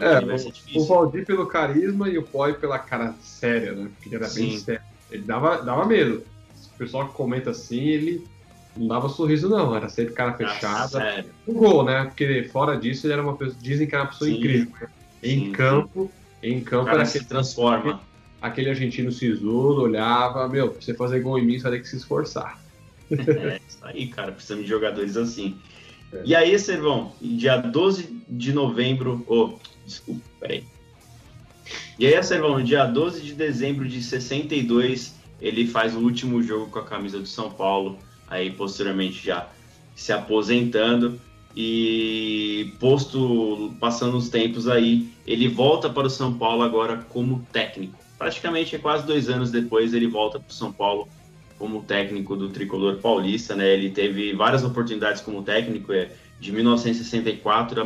É, 0.00 0.20
vai 0.20 0.38
ser 0.38 0.52
difícil. 0.52 0.80
O 0.80 0.86
Valdir 0.86 1.26
pelo 1.26 1.46
carisma 1.46 2.08
e 2.08 2.18
o 2.18 2.22
Poi 2.22 2.54
pela 2.54 2.78
cara 2.78 3.14
séria, 3.20 3.72
né? 3.72 3.88
Porque 3.94 4.08
ele 4.08 4.16
era 4.16 4.28
Sim. 4.28 4.48
bem 4.48 4.58
sério. 4.58 4.82
Ele 5.10 5.22
dava, 5.22 5.62
dava 5.62 5.84
medo. 5.86 6.22
O 6.74 6.78
pessoal 6.78 7.08
que 7.08 7.14
comenta 7.14 7.50
assim, 7.50 7.88
ele 7.88 8.24
não 8.76 8.86
dava 8.86 9.08
sorriso, 9.08 9.48
não. 9.48 9.74
Era 9.74 9.88
sempre 9.88 10.14
cara 10.14 10.34
fechada. 10.34 11.24
O 11.46 11.52
gol, 11.52 11.84
né? 11.84 12.04
Porque 12.04 12.44
fora 12.44 12.76
disso, 12.76 13.06
ele 13.06 13.14
era 13.14 13.22
uma 13.22 13.36
pessoa. 13.36 13.58
Dizem 13.60 13.86
que 13.86 13.94
era 13.94 14.04
uma 14.04 14.10
pessoa 14.10 14.30
Sim. 14.30 14.36
incrível. 14.36 14.72
Né? 14.80 14.88
Em 15.22 15.46
Sim. 15.46 15.52
campo, 15.52 16.10
em 16.42 16.60
campo 16.60 16.90
era 16.90 17.02
aquele, 17.02 17.24
transforma. 17.24 18.00
Aquele 18.40 18.70
argentino 18.70 19.12
sisudo 19.12 19.82
olhava, 19.82 20.48
meu, 20.48 20.70
pra 20.70 20.80
você 20.80 20.94
fazer 20.94 21.20
gol 21.20 21.38
em 21.38 21.44
mim, 21.44 21.58
você 21.58 21.64
vai 21.64 21.72
ter 21.72 21.80
que 21.80 21.88
se 21.88 21.96
esforçar. 21.96 22.58
É, 23.10 23.60
isso 23.68 23.78
aí, 23.82 24.06
cara. 24.06 24.32
Precisamos 24.32 24.64
de 24.64 24.70
jogadores 24.70 25.16
assim. 25.16 25.58
É. 26.12 26.22
E 26.24 26.34
aí, 26.34 26.58
Servão, 26.58 27.12
dia 27.20 27.56
12 27.56 28.22
de 28.28 28.52
novembro. 28.52 29.24
Oh, 29.26 29.58
desculpa, 29.90 30.22
peraí. 30.40 30.64
E 31.98 32.06
aí, 32.06 32.22
Servão, 32.22 32.62
dia 32.62 32.86
12 32.86 33.20
de 33.20 33.34
dezembro 33.34 33.88
de 33.88 34.02
62, 34.02 35.14
ele 35.40 35.66
faz 35.66 35.94
o 35.94 36.00
último 36.00 36.42
jogo 36.42 36.70
com 36.70 36.78
a 36.78 36.84
camisa 36.84 37.18
do 37.18 37.26
São 37.26 37.50
Paulo 37.50 37.98
aí 38.30 38.52
posteriormente 38.52 39.26
já 39.26 39.48
se 39.96 40.12
aposentando 40.12 41.20
e 41.54 42.72
posto 42.78 43.74
passando 43.80 44.16
os 44.16 44.28
tempos 44.28 44.68
aí, 44.68 45.08
ele 45.26 45.48
volta 45.48 45.90
para 45.90 46.06
o 46.06 46.10
São 46.10 46.32
Paulo 46.32 46.62
agora 46.62 46.98
como 47.08 47.44
técnico. 47.52 47.98
Praticamente 48.16 48.76
é 48.76 48.78
quase 48.78 49.04
dois 49.04 49.28
anos 49.28 49.50
depois 49.50 49.92
ele 49.92 50.06
volta 50.06 50.38
para 50.38 50.48
o 50.48 50.54
São 50.54 50.72
Paulo 50.72 51.08
como 51.58 51.82
técnico 51.82 52.36
do 52.36 52.48
tricolor 52.48 52.98
paulista, 52.98 53.54
né? 53.56 53.68
Ele 53.68 53.90
teve 53.90 54.32
várias 54.32 54.62
oportunidades 54.62 55.20
como 55.20 55.42
técnico, 55.42 55.92
é 55.92 56.10
de 56.38 56.52
1964 56.52 57.80
a 57.80 57.84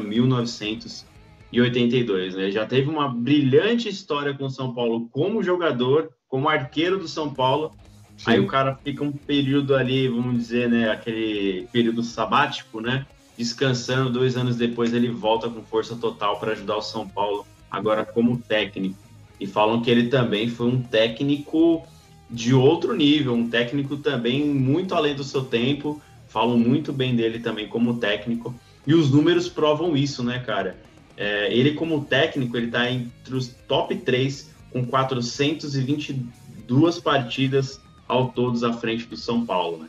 1982, 1.61 2.35
né? 2.35 2.51
Já 2.51 2.67
teve 2.67 2.89
uma 2.89 3.09
brilhante 3.09 3.89
história 3.89 4.35
com 4.35 4.45
o 4.45 4.51
São 4.51 4.75
Paulo 4.75 5.09
como 5.11 5.43
jogador, 5.43 6.11
como 6.29 6.49
arqueiro 6.49 6.99
do 6.99 7.09
São 7.09 7.33
Paulo 7.33 7.73
Sim. 8.17 8.31
Aí 8.31 8.41
o 8.41 8.47
cara 8.47 8.79
fica 8.83 9.03
um 9.03 9.13
período 9.13 9.75
ali, 9.75 10.09
vamos 10.09 10.39
dizer, 10.39 10.69
né, 10.69 10.91
aquele 10.91 11.67
período 11.73 12.03
sabático, 12.03 12.81
né, 12.81 13.07
descansando. 13.37 14.11
Dois 14.11 14.37
anos 14.37 14.57
depois 14.57 14.95
ele 14.95 15.09
volta 15.09 15.49
com 15.49 15.63
força 15.63 15.97
total 15.97 16.39
para 16.39 16.53
ajudar 16.53 16.77
o 16.77 16.83
São 16.83 17.09
Paulo, 17.09 17.47
agora 17.71 18.05
como 18.05 18.39
técnico. 18.39 18.97
E 19.41 19.47
falam 19.47 19.83
que 19.83 19.91
ele 19.91 20.09
também 20.09 20.49
foi 20.49 20.69
um 20.69 20.81
técnico 20.81 21.85
de 22.31 22.55
outro 22.55 22.95
nível, 22.95 23.35
um 23.35 23.49
técnico 23.49 23.97
também 23.97 24.45
muito 24.47 24.95
além 24.95 25.15
do 25.15 25.25
seu 25.25 25.45
tempo. 25.45 26.01
Falam 26.29 26.57
muito 26.57 26.93
bem 26.93 27.15
dele 27.15 27.41
também 27.41 27.69
como 27.69 27.99
técnico. 27.99 28.55
E 28.87 28.95
os 28.95 29.11
números 29.11 29.49
provam 29.49 29.97
isso, 29.97 30.23
né, 30.23 30.39
cara? 30.39 30.79
É, 31.17 31.53
ele 31.53 31.75
como 31.75 32.05
técnico, 32.05 32.57
ele 32.57 32.71
tá 32.71 32.89
entre 32.91 33.35
os 33.35 33.49
top 33.69 33.95
3 33.97 34.51
com 34.73 34.85
422 34.85 36.99
partidas 36.99 37.81
ao 38.09 38.31
todos 38.31 38.65
à 38.65 38.73
frente 38.73 39.07
do 39.07 39.17
São 39.17 39.47
Paulo, 39.47 39.79
né? 39.79 39.89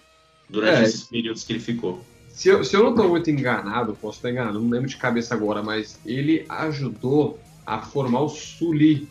Durante 0.50 0.82
é, 0.82 0.84
esses 0.84 1.04
períodos 1.04 1.44
que 1.44 1.54
ele 1.54 1.60
ficou. 1.60 2.06
Se 2.30 2.50
eu, 2.50 2.64
se 2.64 2.76
eu 2.76 2.84
não 2.84 2.92
estou 2.92 3.10
muito 3.10 3.32
enganado, 3.32 3.98
posso 4.00 4.18
estar 4.18 4.30
enganado, 4.30 4.60
não 4.60 4.70
lembro 4.70 4.90
de 4.90 4.98
cabeça 4.98 5.34
agora, 5.34 5.64
mas 5.64 6.00
ele 6.06 6.46
ajudou 6.50 7.40
a 7.66 7.82
formar 7.82 8.22
o 8.22 8.30
Suli, 8.30 9.10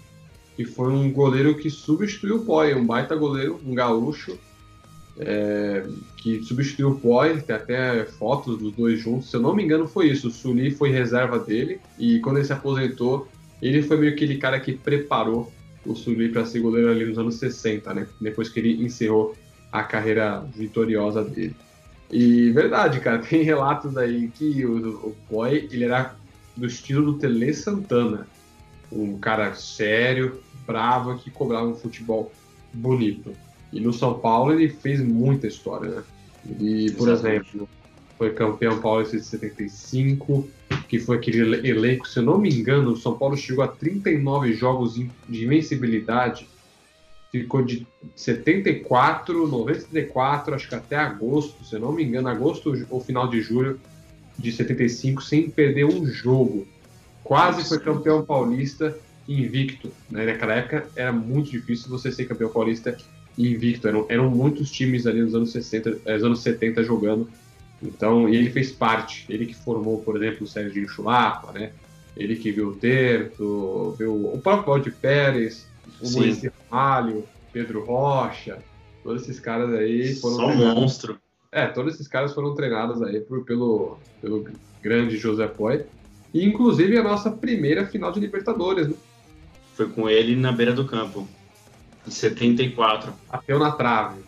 que 0.54 0.64
foi 0.64 0.92
um 0.92 1.10
goleiro 1.10 1.56
que 1.56 1.68
substituiu 1.68 2.36
o 2.36 2.44
Poi, 2.44 2.72
um 2.74 2.86
baita 2.86 3.16
goleiro, 3.16 3.60
um 3.66 3.74
gaúcho, 3.74 4.38
é, 5.18 5.86
que 6.16 6.42
substituiu 6.42 6.90
o 6.90 7.00
Poi, 7.00 7.40
tem 7.40 7.54
até 7.54 8.04
fotos 8.04 8.58
dos 8.58 8.72
dois 8.72 8.98
juntos, 8.98 9.30
se 9.30 9.36
eu 9.36 9.40
não 9.40 9.54
me 9.54 9.62
engano 9.62 9.86
foi 9.86 10.08
isso, 10.08 10.28
o 10.28 10.30
Suli 10.30 10.70
foi 10.70 10.90
reserva 10.90 11.38
dele, 11.38 11.78
e 11.98 12.18
quando 12.20 12.38
ele 12.38 12.46
se 12.46 12.52
aposentou, 12.52 13.28
ele 13.62 13.82
foi 13.82 13.96
meio 13.96 14.16
que 14.16 14.24
aquele 14.24 14.38
cara 14.38 14.58
que 14.60 14.72
preparou 14.72 15.52
o 15.86 15.94
Sully 15.94 16.30
para 16.30 16.46
ser 16.46 16.60
goleiro 16.60 16.90
ali 16.90 17.04
nos 17.04 17.18
anos 17.18 17.36
60, 17.36 17.94
né? 17.94 18.06
Depois 18.20 18.48
que 18.48 18.58
ele 18.58 18.84
encerrou 18.84 19.36
a 19.70 19.82
carreira 19.82 20.40
vitoriosa 20.54 21.22
dele. 21.22 21.54
E 22.10 22.50
verdade, 22.50 23.00
cara, 23.00 23.18
tem 23.26 23.42
relatos 23.42 23.96
aí 23.96 24.28
que 24.28 24.64
o, 24.64 25.14
o 25.30 25.46
ele 25.46 25.84
era 25.84 26.14
do 26.56 26.66
estilo 26.66 27.04
do 27.12 27.18
Tele 27.18 27.52
Santana. 27.52 28.26
Um 28.90 29.18
cara 29.18 29.54
sério, 29.54 30.40
bravo, 30.66 31.18
que 31.18 31.30
cobrava 31.30 31.66
um 31.66 31.74
futebol 31.74 32.32
bonito. 32.72 33.32
E 33.74 33.80
no 33.80 33.92
São 33.92 34.14
Paulo 34.14 34.52
ele 34.52 34.68
fez 34.68 35.00
muita 35.00 35.48
história, 35.48 35.90
né? 35.90 36.02
Ele, 36.48 36.92
por 36.92 37.08
Exatamente. 37.08 37.48
exemplo, 37.48 37.68
foi 38.16 38.32
campeão 38.32 38.80
paulista 38.80 39.16
de 39.16 39.24
75, 39.24 40.48
que 40.88 41.00
foi 41.00 41.16
aquele 41.16 41.68
elenco, 41.68 42.06
se 42.06 42.20
eu 42.20 42.22
não 42.22 42.38
me 42.38 42.48
engano, 42.48 42.92
o 42.92 42.96
São 42.96 43.18
Paulo 43.18 43.36
chegou 43.36 43.64
a 43.64 43.68
39 43.68 44.52
jogos 44.52 44.94
de 44.94 45.44
invencibilidade, 45.44 46.46
ficou 47.32 47.62
de 47.64 47.84
74, 48.14 49.48
94, 49.48 50.54
acho 50.54 50.68
que 50.68 50.74
até 50.76 50.96
agosto, 50.96 51.64
se 51.64 51.74
eu 51.74 51.80
não 51.80 51.92
me 51.92 52.04
engano, 52.04 52.28
agosto 52.28 52.86
ou 52.88 53.00
final 53.00 53.26
de 53.26 53.40
julho 53.40 53.80
de 54.38 54.52
75, 54.52 55.20
sem 55.20 55.50
perder 55.50 55.84
um 55.84 56.06
jogo. 56.06 56.66
Quase 57.24 57.68
foi 57.68 57.80
campeão 57.80 58.24
paulista 58.24 58.96
invicto. 59.28 59.90
Né? 60.10 60.26
Naquela 60.26 60.54
época 60.54 60.86
era 60.94 61.12
muito 61.12 61.50
difícil 61.50 61.88
você 61.88 62.12
ser 62.12 62.26
campeão 62.26 62.50
paulista 62.50 62.96
invicto. 63.36 63.88
Eram, 63.88 64.06
eram 64.08 64.30
muitos 64.30 64.70
times 64.70 65.06
ali 65.06 65.20
nos 65.20 65.34
anos 65.34 65.52
60, 65.52 66.00
eh, 66.04 66.14
anos 66.14 66.40
70 66.40 66.82
jogando 66.82 67.28
então, 67.84 68.28
e 68.28 68.36
ele 68.36 68.50
fez 68.50 68.72
parte, 68.72 69.26
ele 69.28 69.46
que 69.46 69.54
formou, 69.54 70.00
por 70.00 70.16
exemplo, 70.16 70.44
o 70.44 70.48
Sérgio 70.48 70.88
Chulapa, 70.88 71.52
né? 71.52 71.72
Ele 72.16 72.36
que 72.36 72.50
viu 72.50 72.68
o 72.68 72.76
Terto, 72.76 73.94
viu 73.98 74.14
o 74.32 74.40
próprio 74.40 74.66
Valdir 74.66 74.94
Pérez, 75.00 75.66
o 76.00 76.10
Maurício 76.10 76.52
Ramalho, 76.70 77.24
Pedro 77.52 77.84
Rocha, 77.84 78.58
todos 79.02 79.22
esses 79.22 79.38
caras 79.38 79.72
aí 79.74 80.14
foram 80.16 80.36
Só 80.36 80.46
um 80.46 80.56
monstro. 80.56 81.18
É, 81.52 81.66
todos 81.66 81.94
esses 81.94 82.08
caras 82.08 82.32
foram 82.32 82.54
treinados 82.54 83.02
aí 83.02 83.20
por, 83.20 83.44
pelo, 83.44 83.98
pelo 84.20 84.48
grande 84.82 85.16
José 85.16 85.46
Poi. 85.46 85.84
E 86.32 86.44
inclusive 86.44 86.96
a 86.96 87.02
nossa 87.02 87.30
primeira 87.30 87.86
final 87.86 88.10
de 88.10 88.20
Libertadores, 88.20 88.88
né? 88.88 88.94
Foi 89.74 89.88
com 89.88 90.08
ele 90.08 90.36
na 90.36 90.52
beira 90.52 90.72
do 90.72 90.84
campo, 90.84 91.28
em 92.06 92.10
74. 92.10 93.12
Bateu 93.30 93.58
na 93.58 93.72
trave. 93.72 94.22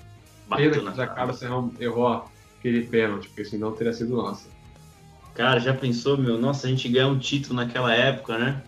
Bateu 0.49 0.71
Pena 0.71 0.83
na 0.83 0.93
que. 0.93 1.15
Carlos 1.15 1.43
errou 1.81 2.25
aquele 2.59 2.83
pênalti, 2.85 3.29
porque 3.29 3.45
senão 3.45 3.73
teria 3.73 3.93
sido 3.93 4.17
nossa. 4.17 4.49
Cara, 5.35 5.61
já 5.61 5.75
pensou, 5.75 6.17
meu? 6.17 6.39
Nossa, 6.39 6.67
a 6.67 6.71
gente 6.71 6.89
ganhou 6.89 7.13
um 7.13 7.19
título 7.19 7.57
naquela 7.57 7.95
época, 7.95 8.39
né? 8.39 8.63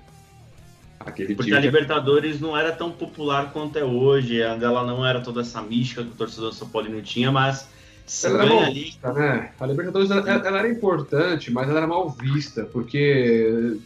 Aquele 1.00 1.34
Porque 1.34 1.54
a 1.54 1.60
Libertadores 1.60 2.40
não 2.40 2.56
era 2.56 2.72
tão 2.72 2.90
popular 2.90 3.52
quanto 3.52 3.78
é 3.78 3.84
hoje, 3.84 4.40
ela 4.42 4.84
não 4.84 5.06
era 5.06 5.20
toda 5.20 5.40
essa 5.40 5.62
mística 5.62 6.02
que 6.02 6.10
o 6.10 6.14
torcedor 6.14 6.52
São 6.52 6.68
Paulo 6.68 6.88
tinha, 7.02 7.32
mas 7.32 7.68
se 8.04 8.26
ela 8.26 8.44
ganha 8.44 8.66
ali... 8.66 8.84
Vista, 8.84 9.12
né? 9.12 9.52
A 9.58 9.66
Libertadores 9.66 10.10
ela, 10.10 10.28
ela, 10.28 10.58
era 10.58 10.68
importante, 10.68 11.50
mas 11.50 11.68
ela 11.68 11.78
era 11.78 11.86
mal 11.86 12.10
vista, 12.10 12.64
porque 12.64 13.78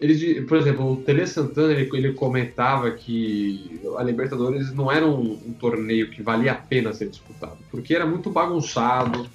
ele, 0.00 0.42
por 0.42 0.58
exemplo, 0.58 0.92
o 0.92 0.96
Tele 0.96 1.26
Santana 1.26 1.72
ele, 1.72 1.88
ele 1.92 2.12
comentava 2.12 2.90
que 2.90 3.80
a 3.96 4.02
Libertadores 4.02 4.72
não 4.72 4.92
era 4.92 5.06
um, 5.06 5.32
um, 5.32 5.52
torneio 5.54 6.10
que 6.10 6.22
valia 6.22 6.52
a 6.52 6.54
pena 6.54 6.92
ser 6.92 7.08
disputado, 7.08 7.56
porque 7.70 7.94
era 7.94 8.04
muito 8.04 8.30
bagunçado, 8.30 9.26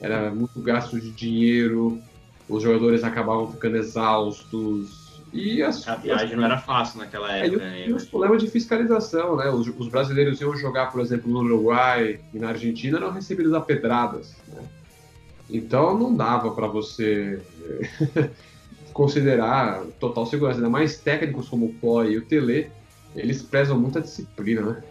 era 0.00 0.30
muito 0.30 0.60
gasto 0.60 1.00
de 1.00 1.10
dinheiro, 1.12 2.00
os 2.48 2.62
jogadores 2.62 3.04
acabavam 3.04 3.52
ficando 3.52 3.76
exaustos. 3.76 5.20
E 5.32 5.62
as, 5.62 5.86
a 5.86 5.94
viagem 5.94 6.36
não 6.36 6.44
era 6.44 6.58
fácil 6.58 6.98
naquela 6.98 7.32
época. 7.32 7.62
É, 7.62 7.88
e, 7.88 7.92
os 7.92 8.04
problemas 8.04 8.42
de 8.42 8.50
fiscalização, 8.50 9.36
né? 9.36 9.48
Os, 9.48 9.68
os, 9.68 9.86
brasileiros 9.86 10.40
iam 10.40 10.56
jogar, 10.56 10.90
por 10.90 11.00
exemplo, 11.00 11.30
no 11.30 11.38
Uruguai 11.38 12.18
e 12.34 12.38
na 12.40 12.48
Argentina, 12.48 12.98
eram 12.98 13.12
recebidos 13.12 13.54
a 13.54 13.60
pedradas. 13.60 14.34
Né? 14.48 14.64
Então 15.48 15.96
não 15.96 16.16
dava 16.16 16.50
para 16.50 16.66
você 16.66 17.40
considerar 18.92 19.84
total 19.98 20.26
segurança, 20.26 20.58
ainda 20.58 20.70
mais 20.70 20.98
técnicos 20.98 21.48
como 21.48 21.66
o 21.66 21.74
Poi 21.74 22.12
e 22.12 22.18
o 22.18 22.24
Tele, 22.24 22.70
eles 23.14 23.42
prezam 23.42 23.78
muita 23.78 24.00
disciplina, 24.00 24.62
né? 24.62 24.82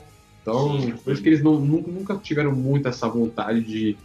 Então, 0.41 0.82
Sim. 0.82 0.91
por 1.04 1.14
isso 1.14 1.22
que 1.22 1.30
eles 1.30 1.43
não, 1.43 1.60
nunca 1.60 2.16
tiveram 2.16 2.54
muito 2.54 2.88
essa 2.88 3.08
vontade 3.08 3.62
de, 3.62 3.97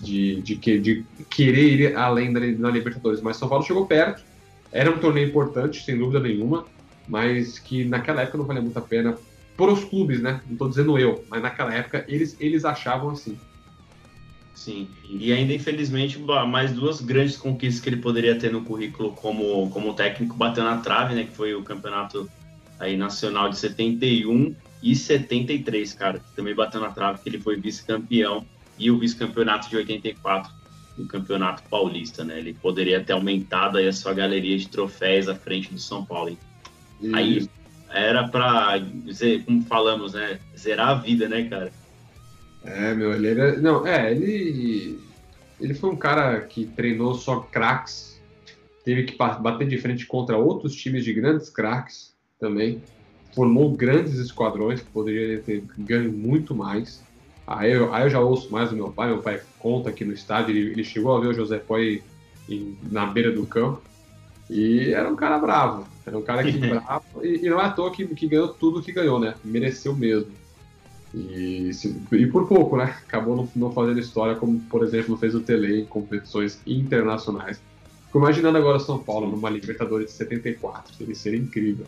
de, 0.00 0.40
de, 0.42 0.54
de, 0.56 0.80
de 0.80 1.06
querer 1.28 1.68
ir 1.74 1.96
além 1.96 2.32
da, 2.32 2.40
da, 2.40 2.70
Libertadores. 2.70 3.20
Mas 3.20 3.36
São 3.36 3.48
Paulo 3.48 3.64
chegou 3.64 3.86
perto, 3.86 4.22
era 4.70 4.90
um 4.90 4.98
torneio 4.98 5.28
importante, 5.28 5.84
sem 5.84 5.98
dúvida 5.98 6.20
nenhuma, 6.20 6.66
mas 7.08 7.58
que 7.58 7.84
naquela 7.84 8.22
época 8.22 8.38
não 8.38 8.44
valia 8.44 8.62
muito 8.62 8.78
a 8.78 8.82
pena 8.82 9.16
para 9.56 9.72
os 9.72 9.84
clubes, 9.84 10.20
né? 10.20 10.40
Não 10.46 10.52
estou 10.52 10.68
dizendo 10.68 10.98
eu, 10.98 11.24
mas 11.28 11.42
naquela 11.42 11.74
época 11.74 12.04
eles, 12.08 12.36
eles 12.38 12.64
achavam 12.64 13.10
assim. 13.10 13.38
Sim, 14.56 14.88
e 15.08 15.32
ainda 15.34 15.52
infelizmente 15.52 16.18
mais 16.18 16.72
duas 16.72 17.02
grandes 17.02 17.36
conquistas 17.36 17.78
que 17.78 17.90
ele 17.90 17.98
poderia 17.98 18.34
ter 18.38 18.50
no 18.50 18.62
currículo 18.62 19.12
como, 19.12 19.68
como 19.68 19.92
técnico 19.92 20.34
bateu 20.34 20.64
na 20.64 20.78
trave, 20.78 21.14
né? 21.14 21.24
Que 21.24 21.36
foi 21.36 21.54
o 21.54 21.62
campeonato 21.62 22.28
aí 22.80 22.96
nacional 22.96 23.50
de 23.50 23.58
71 23.58 24.56
e 24.82 24.96
73, 24.96 25.92
cara, 25.92 26.20
que 26.20 26.34
também 26.34 26.54
bateu 26.54 26.80
na 26.80 26.90
trave, 26.90 27.22
que 27.22 27.28
ele 27.28 27.38
foi 27.38 27.60
vice-campeão 27.60 28.46
e 28.78 28.90
o 28.90 28.98
vice-campeonato 28.98 29.68
de 29.68 29.76
84 29.76 30.50
no 30.96 31.06
Campeonato 31.06 31.62
Paulista, 31.68 32.24
né? 32.24 32.38
Ele 32.38 32.54
poderia 32.54 33.04
ter 33.04 33.12
aumentado 33.12 33.76
aí 33.76 33.86
a 33.86 33.92
sua 33.92 34.14
galeria 34.14 34.56
de 34.56 34.68
troféus 34.68 35.28
à 35.28 35.34
frente 35.34 35.72
do 35.72 35.78
São 35.78 36.02
Paulo. 36.02 36.36
Aí 37.12 37.46
era 37.90 38.26
para 38.26 38.80
como 39.44 39.62
falamos, 39.64 40.14
né? 40.14 40.40
Zerar 40.56 40.88
a 40.88 40.94
vida, 40.94 41.28
né, 41.28 41.44
cara? 41.44 41.70
É, 42.66 42.94
meu, 42.94 43.14
ele 43.14 43.28
era. 43.28 43.56
Não, 43.56 43.86
é, 43.86 44.10
ele. 44.10 44.98
Ele 45.58 45.72
foi 45.72 45.90
um 45.90 45.96
cara 45.96 46.40
que 46.40 46.66
treinou 46.66 47.14
só 47.14 47.40
craques, 47.40 48.20
teve 48.84 49.04
que 49.04 49.16
bater 49.16 49.66
de 49.66 49.78
frente 49.78 50.04
contra 50.04 50.36
outros 50.36 50.74
times 50.74 51.02
de 51.02 51.14
grandes 51.14 51.48
craques 51.48 52.14
também, 52.38 52.82
formou 53.34 53.72
grandes 53.72 54.14
esquadrões 54.18 54.80
que 54.80 54.90
poderia 54.90 55.40
ter 55.40 55.64
ganho 55.78 56.12
muito 56.12 56.54
mais. 56.54 57.02
Aí 57.46 57.72
eu, 57.72 57.94
aí 57.94 58.04
eu 58.04 58.10
já 58.10 58.20
ouço 58.20 58.52
mais 58.52 58.68
do 58.68 58.76
meu 58.76 58.90
pai, 58.90 59.08
meu 59.08 59.22
pai 59.22 59.40
conta 59.58 59.88
aqui 59.88 60.04
no 60.04 60.12
estádio, 60.12 60.50
ele, 60.54 60.72
ele 60.72 60.84
chegou 60.84 61.16
a 61.16 61.20
ver 61.20 61.28
o 61.28 61.34
José 61.34 61.58
Poi 61.58 62.02
na 62.90 63.06
beira 63.06 63.32
do 63.32 63.46
campo, 63.46 63.82
e 64.50 64.92
era 64.92 65.08
um 65.08 65.16
cara 65.16 65.38
bravo, 65.38 65.86
era 66.04 66.18
um 66.18 66.22
cara 66.22 66.42
que 66.42 66.58
bravo, 66.58 67.24
e, 67.24 67.46
e, 67.46 67.48
não 67.48 67.60
é 67.60 67.64
à 67.64 67.70
toa 67.70 67.90
que, 67.90 68.06
que 68.08 68.28
ganhou 68.28 68.48
tudo 68.48 68.82
que 68.82 68.92
ganhou, 68.92 69.18
né? 69.18 69.34
Mereceu 69.44 69.94
mesmo. 69.94 70.32
E, 71.14 71.70
e 72.12 72.26
por 72.26 72.46
pouco, 72.48 72.76
né? 72.76 72.84
Acabou 73.06 73.36
não, 73.36 73.48
não, 73.54 73.72
fazendo 73.72 74.00
história, 74.00 74.34
como 74.34 74.60
por 74.60 74.84
exemplo 74.84 75.16
fez 75.16 75.34
o 75.34 75.40
Tele 75.40 75.80
em 75.80 75.84
competições 75.84 76.60
internacionais. 76.66 77.60
Fico 78.06 78.18
imaginando 78.18 78.58
agora 78.58 78.78
São 78.78 78.98
Paulo 78.98 79.28
numa 79.28 79.48
Libertadores 79.50 80.08
de 80.08 80.12
74, 80.12 80.94
seria, 80.94 81.14
seria 81.14 81.38
incrível. 81.38 81.86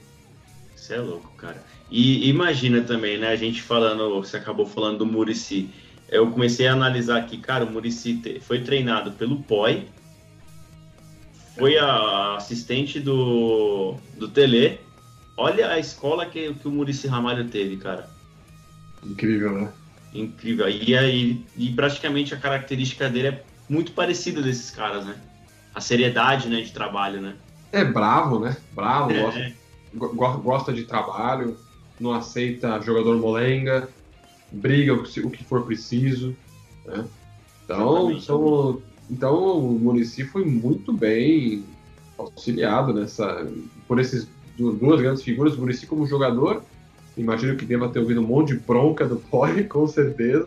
Isso 0.74 0.92
é 0.92 1.00
louco, 1.00 1.30
cara. 1.36 1.62
E 1.90 2.28
imagina 2.28 2.82
também, 2.82 3.18
né? 3.18 3.28
A 3.28 3.36
gente 3.36 3.62
falando, 3.62 4.22
você 4.22 4.36
acabou 4.36 4.66
falando 4.66 4.98
do 4.98 5.06
Murici. 5.06 5.70
Eu 6.08 6.30
comecei 6.30 6.66
a 6.66 6.72
analisar 6.72 7.18
aqui, 7.18 7.36
cara, 7.36 7.64
o 7.64 7.70
Murici 7.70 8.40
foi 8.40 8.62
treinado 8.62 9.12
pelo 9.12 9.42
POI, 9.42 9.86
foi 11.58 11.76
a 11.76 12.36
assistente 12.36 12.98
do, 12.98 13.96
do 14.16 14.28
Tele. 14.28 14.80
Olha 15.36 15.70
a 15.70 15.78
escola 15.78 16.24
que, 16.24 16.54
que 16.54 16.68
o 16.68 16.70
Murici 16.70 17.06
Ramalho 17.06 17.48
teve, 17.48 17.76
cara. 17.76 18.08
Incrível, 19.04 19.52
né? 19.52 19.72
Incrível. 20.14 20.68
E, 20.68 20.96
aí, 20.96 21.44
e 21.56 21.70
praticamente 21.70 22.34
a 22.34 22.36
característica 22.38 23.08
dele 23.08 23.28
é 23.28 23.42
muito 23.68 23.92
parecida 23.92 24.40
desses 24.40 24.70
caras, 24.70 25.04
né? 25.04 25.16
A 25.74 25.80
seriedade 25.80 26.48
né, 26.48 26.60
de 26.60 26.72
trabalho, 26.72 27.20
né? 27.20 27.36
É 27.70 27.84
bravo, 27.84 28.40
né? 28.40 28.56
Bravo, 28.74 29.12
é. 29.12 29.52
gosta, 29.94 30.38
gosta 30.38 30.72
de 30.72 30.84
trabalho, 30.84 31.56
não 32.00 32.12
aceita 32.12 32.80
jogador 32.80 33.18
molenga, 33.18 33.88
briga 34.50 34.94
o 34.94 35.30
que 35.30 35.44
for 35.44 35.64
preciso. 35.64 36.34
Né? 36.86 37.04
Então, 37.64 38.10
então, 38.12 38.82
então 39.10 39.58
o 39.58 39.78
Murici 39.78 40.24
foi 40.24 40.44
muito 40.44 40.92
bem 40.92 41.64
auxiliado 42.16 42.92
nessa 42.92 43.46
por 43.86 44.00
esses 44.00 44.26
duas 44.56 45.00
grandes 45.00 45.22
figuras, 45.22 45.54
o 45.54 45.60
Murici 45.60 45.86
como 45.86 46.06
jogador 46.06 46.62
Imagino 47.18 47.56
que 47.56 47.64
deva 47.64 47.88
ter 47.88 47.98
ouvido 47.98 48.20
um 48.20 48.26
monte 48.26 48.54
de 48.54 48.60
bronca 48.60 49.04
do 49.04 49.16
Poli, 49.16 49.64
com 49.64 49.86
certeza. 49.86 50.46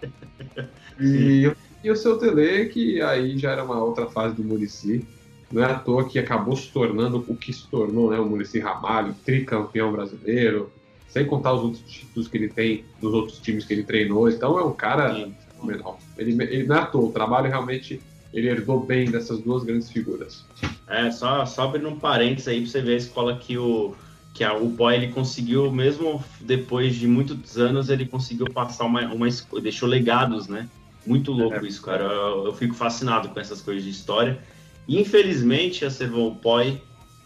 E, 1.00 1.52
e 1.84 1.92
o 1.92 1.96
seu 1.96 2.18
Tele, 2.18 2.68
que 2.70 3.02
aí 3.02 3.38
já 3.38 3.52
era 3.52 3.64
uma 3.64 3.84
outra 3.84 4.06
fase 4.08 4.36
do 4.36 4.44
Murici. 4.44 5.06
Não 5.52 5.62
é 5.62 5.66
à 5.66 5.78
toa 5.78 6.08
que 6.08 6.18
acabou 6.18 6.56
se 6.56 6.72
tornando 6.72 7.26
o 7.28 7.36
que 7.36 7.52
se 7.52 7.68
tornou, 7.68 8.10
né? 8.12 8.20
O 8.20 8.26
Murici 8.26 8.60
Ramalho, 8.60 9.14
tricampeão 9.26 9.92
brasileiro, 9.92 10.72
sem 11.10 11.26
contar 11.26 11.54
os 11.54 11.62
outros 11.62 11.84
títulos 11.84 12.28
que 12.30 12.38
ele 12.38 12.48
tem 12.48 12.86
nos 13.02 13.14
outros 13.14 13.40
times 13.40 13.66
que 13.66 13.74
ele 13.74 13.84
treinou. 13.84 14.30
Então 14.30 14.58
é 14.58 14.64
um 14.64 14.72
cara 14.72 15.30
menor. 15.62 15.98
Ele, 16.18 16.42
ele 16.44 16.64
não 16.64 16.78
é 16.78 16.80
à 16.80 16.86
toa, 16.86 17.10
o 17.10 17.12
trabalho 17.12 17.50
realmente 17.50 18.02
ele 18.34 18.48
herdou 18.48 18.80
bem 18.80 19.12
dessas 19.12 19.40
duas 19.42 19.64
grandes 19.64 19.92
figuras. 19.92 20.46
É, 20.88 21.12
só, 21.12 21.46
só 21.46 21.64
abrindo 21.64 21.90
um 21.90 22.00
parênteses 22.00 22.48
aí 22.48 22.62
pra 22.62 22.70
você 22.70 22.82
ver 22.82 22.94
a 22.94 22.98
escola 22.98 23.38
que 23.38 23.58
o 23.58 23.94
que 24.34 24.44
a, 24.44 24.56
o 24.56 24.68
Boy 24.68 24.96
ele 24.96 25.10
conseguiu, 25.10 25.72
mesmo 25.72 26.24
depois 26.40 26.96
de 26.96 27.08
muitos 27.08 27.58
anos, 27.58 27.90
ele 27.90 28.06
conseguiu 28.06 28.48
passar 28.52 28.86
uma, 28.86 29.02
uma 29.14 29.28
deixou 29.62 29.90
legados, 29.90 30.48
né? 30.48 30.70
Muito 31.06 31.32
louco 31.32 31.64
é. 31.66 31.68
isso, 31.68 31.82
cara. 31.82 32.04
Eu, 32.04 32.46
eu, 32.46 32.54
fico 32.54 32.74
fascinado 32.74 33.30
com 33.30 33.40
essas 33.40 33.62
coisas 33.62 33.84
de 33.84 33.90
história. 33.90 34.40
Infelizmente, 34.88 35.84
a 35.84 35.90
Servon 35.90 36.36
Poi 36.36 36.80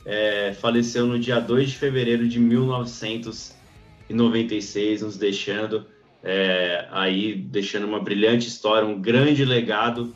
é, 0.05 0.55
faleceu 0.59 1.05
no 1.05 1.19
dia 1.19 1.39
2 1.39 1.71
de 1.71 1.77
fevereiro 1.77 2.27
de 2.27 2.39
1996, 2.39 5.01
nos 5.01 5.17
deixando 5.17 5.85
é, 6.23 6.87
aí, 6.91 7.35
deixando 7.35 7.85
uma 7.85 7.99
brilhante 7.99 8.47
história, 8.47 8.87
um 8.87 8.99
grande 8.99 9.45
legado 9.45 10.15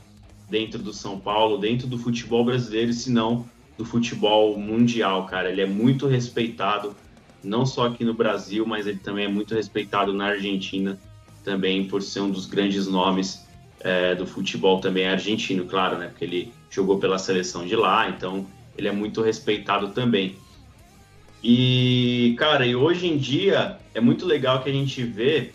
dentro 0.50 0.80
do 0.80 0.92
São 0.92 1.20
Paulo, 1.20 1.60
dentro 1.60 1.86
do 1.86 2.00
futebol 2.00 2.44
brasileiro, 2.44 2.92
se 2.92 3.12
não 3.12 3.48
do 3.80 3.86
futebol 3.86 4.60
mundial, 4.60 5.26
cara. 5.26 5.50
Ele 5.50 5.62
é 5.62 5.66
muito 5.66 6.06
respeitado, 6.06 6.94
não 7.42 7.66
só 7.66 7.88
aqui 7.88 8.04
no 8.04 8.14
Brasil, 8.14 8.66
mas 8.66 8.86
ele 8.86 9.00
também 9.00 9.24
é 9.24 9.28
muito 9.30 9.56
respeitado 9.56 10.12
na 10.12 10.26
Argentina, 10.26 11.00
também 11.46 11.88
por 11.88 12.02
ser 12.02 12.20
um 12.20 12.30
dos 12.30 12.46
grandes 12.46 12.88
nomes 12.88 13.48
é, 13.80 14.14
do 14.16 14.28
futebol 14.28 14.82
também 14.82 15.08
argentino, 15.08 15.64
claro, 15.64 15.98
né? 15.98 16.08
Porque 16.08 16.26
ele 16.26 16.52
jogou 16.70 17.00
pela 17.00 17.18
seleção 17.18 17.66
de 17.66 17.74
lá, 17.74 18.10
então 18.10 18.46
ele 18.78 18.90
é 18.90 18.92
muito 18.92 19.22
respeitado 19.22 19.92
também. 19.92 20.36
E, 21.42 22.36
cara, 22.38 22.66
e 22.66 22.76
hoje 22.76 23.08
em 23.08 23.18
dia 23.18 23.78
é 23.94 24.02
muito 24.02 24.26
legal 24.26 24.62
que 24.62 24.70
a 24.70 24.74
gente 24.74 25.02
vê 25.04 25.54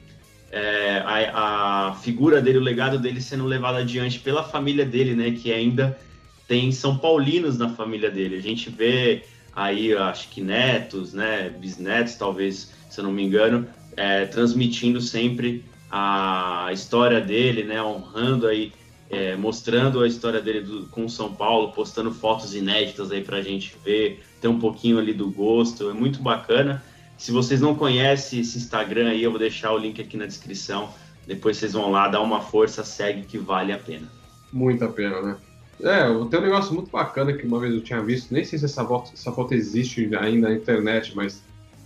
é, 0.50 1.02
a, 1.04 1.88
a, 1.88 1.94
figura 1.96 2.40
dele, 2.40 2.56
o 2.56 2.62
legado 2.62 2.98
dele 2.98 3.20
sendo 3.20 3.44
levado 3.44 3.76
adiante 3.76 4.18
pela 4.18 4.42
família 4.42 4.86
dele, 4.86 5.14
né? 5.14 5.30
Que 5.32 5.52
ainda 5.52 5.98
tem 6.46 6.70
São 6.72 6.96
Paulinos 6.98 7.58
na 7.58 7.70
família 7.70 8.10
dele. 8.10 8.36
A 8.36 8.42
gente 8.42 8.70
vê 8.70 9.24
aí, 9.54 9.94
acho 9.94 10.28
que 10.30 10.40
netos, 10.40 11.12
né, 11.12 11.48
bisnetos, 11.48 12.14
talvez, 12.16 12.72
se 12.90 13.00
eu 13.00 13.04
não 13.04 13.12
me 13.12 13.22
engano, 13.22 13.66
é, 13.96 14.26
transmitindo 14.26 15.00
sempre 15.00 15.64
a 15.90 16.70
história 16.72 17.20
dele, 17.20 17.62
né, 17.62 17.80
honrando 17.80 18.48
aí, 18.48 18.72
é, 19.08 19.36
mostrando 19.36 20.00
a 20.00 20.08
história 20.08 20.40
dele 20.40 20.60
do, 20.60 20.86
com 20.86 21.08
São 21.08 21.32
Paulo, 21.32 21.72
postando 21.72 22.10
fotos 22.10 22.54
inéditas 22.54 23.12
aí 23.12 23.22
para 23.22 23.36
a 23.36 23.42
gente 23.42 23.76
ver, 23.84 24.24
ter 24.40 24.48
um 24.48 24.58
pouquinho 24.58 24.98
ali 24.98 25.12
do 25.12 25.30
gosto, 25.30 25.88
é 25.88 25.92
muito 25.92 26.20
bacana. 26.20 26.82
Se 27.16 27.30
vocês 27.30 27.60
não 27.60 27.76
conhecem 27.76 28.40
esse 28.40 28.58
Instagram 28.58 29.10
aí, 29.10 29.22
eu 29.22 29.30
vou 29.30 29.38
deixar 29.38 29.72
o 29.72 29.78
link 29.78 30.00
aqui 30.00 30.16
na 30.16 30.26
descrição. 30.26 30.92
Depois 31.26 31.56
vocês 31.56 31.72
vão 31.72 31.90
lá, 31.90 32.08
dá 32.08 32.20
uma 32.20 32.40
força, 32.40 32.84
segue 32.84 33.22
que 33.22 33.38
vale 33.38 33.72
a 33.72 33.78
pena. 33.78 34.10
Muito 34.52 34.84
a 34.84 34.88
pena, 34.88 35.22
né? 35.22 35.36
É, 35.82 36.04
tem 36.30 36.40
um 36.40 36.42
negócio 36.42 36.72
muito 36.74 36.90
bacana 36.90 37.32
que 37.32 37.46
uma 37.46 37.58
vez 37.58 37.74
eu 37.74 37.82
tinha 37.82 38.02
visto, 38.02 38.32
nem 38.32 38.44
sei 38.44 38.58
se 38.58 38.64
essa 38.64 38.84
foto, 38.84 39.10
essa 39.12 39.32
foto 39.32 39.54
existe 39.54 40.14
ainda 40.16 40.48
na 40.48 40.54
internet, 40.54 41.14
mas 41.16 41.42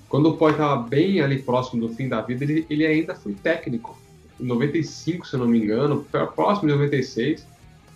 quando 0.08 0.30
o 0.30 0.36
Poi 0.36 0.52
estava 0.52 0.76
bem 0.82 1.20
ali 1.20 1.42
próximo 1.42 1.86
do 1.86 1.94
fim 1.94 2.08
da 2.08 2.20
vida, 2.20 2.44
ele, 2.44 2.66
ele 2.68 2.86
ainda 2.86 3.14
foi 3.14 3.34
técnico. 3.34 3.98
Em 4.40 4.44
95, 4.44 5.26
se 5.26 5.34
eu 5.34 5.40
não 5.40 5.48
me 5.48 5.58
engano, 5.58 6.04
próximo 6.34 6.68
de 6.68 6.74
96, 6.74 7.46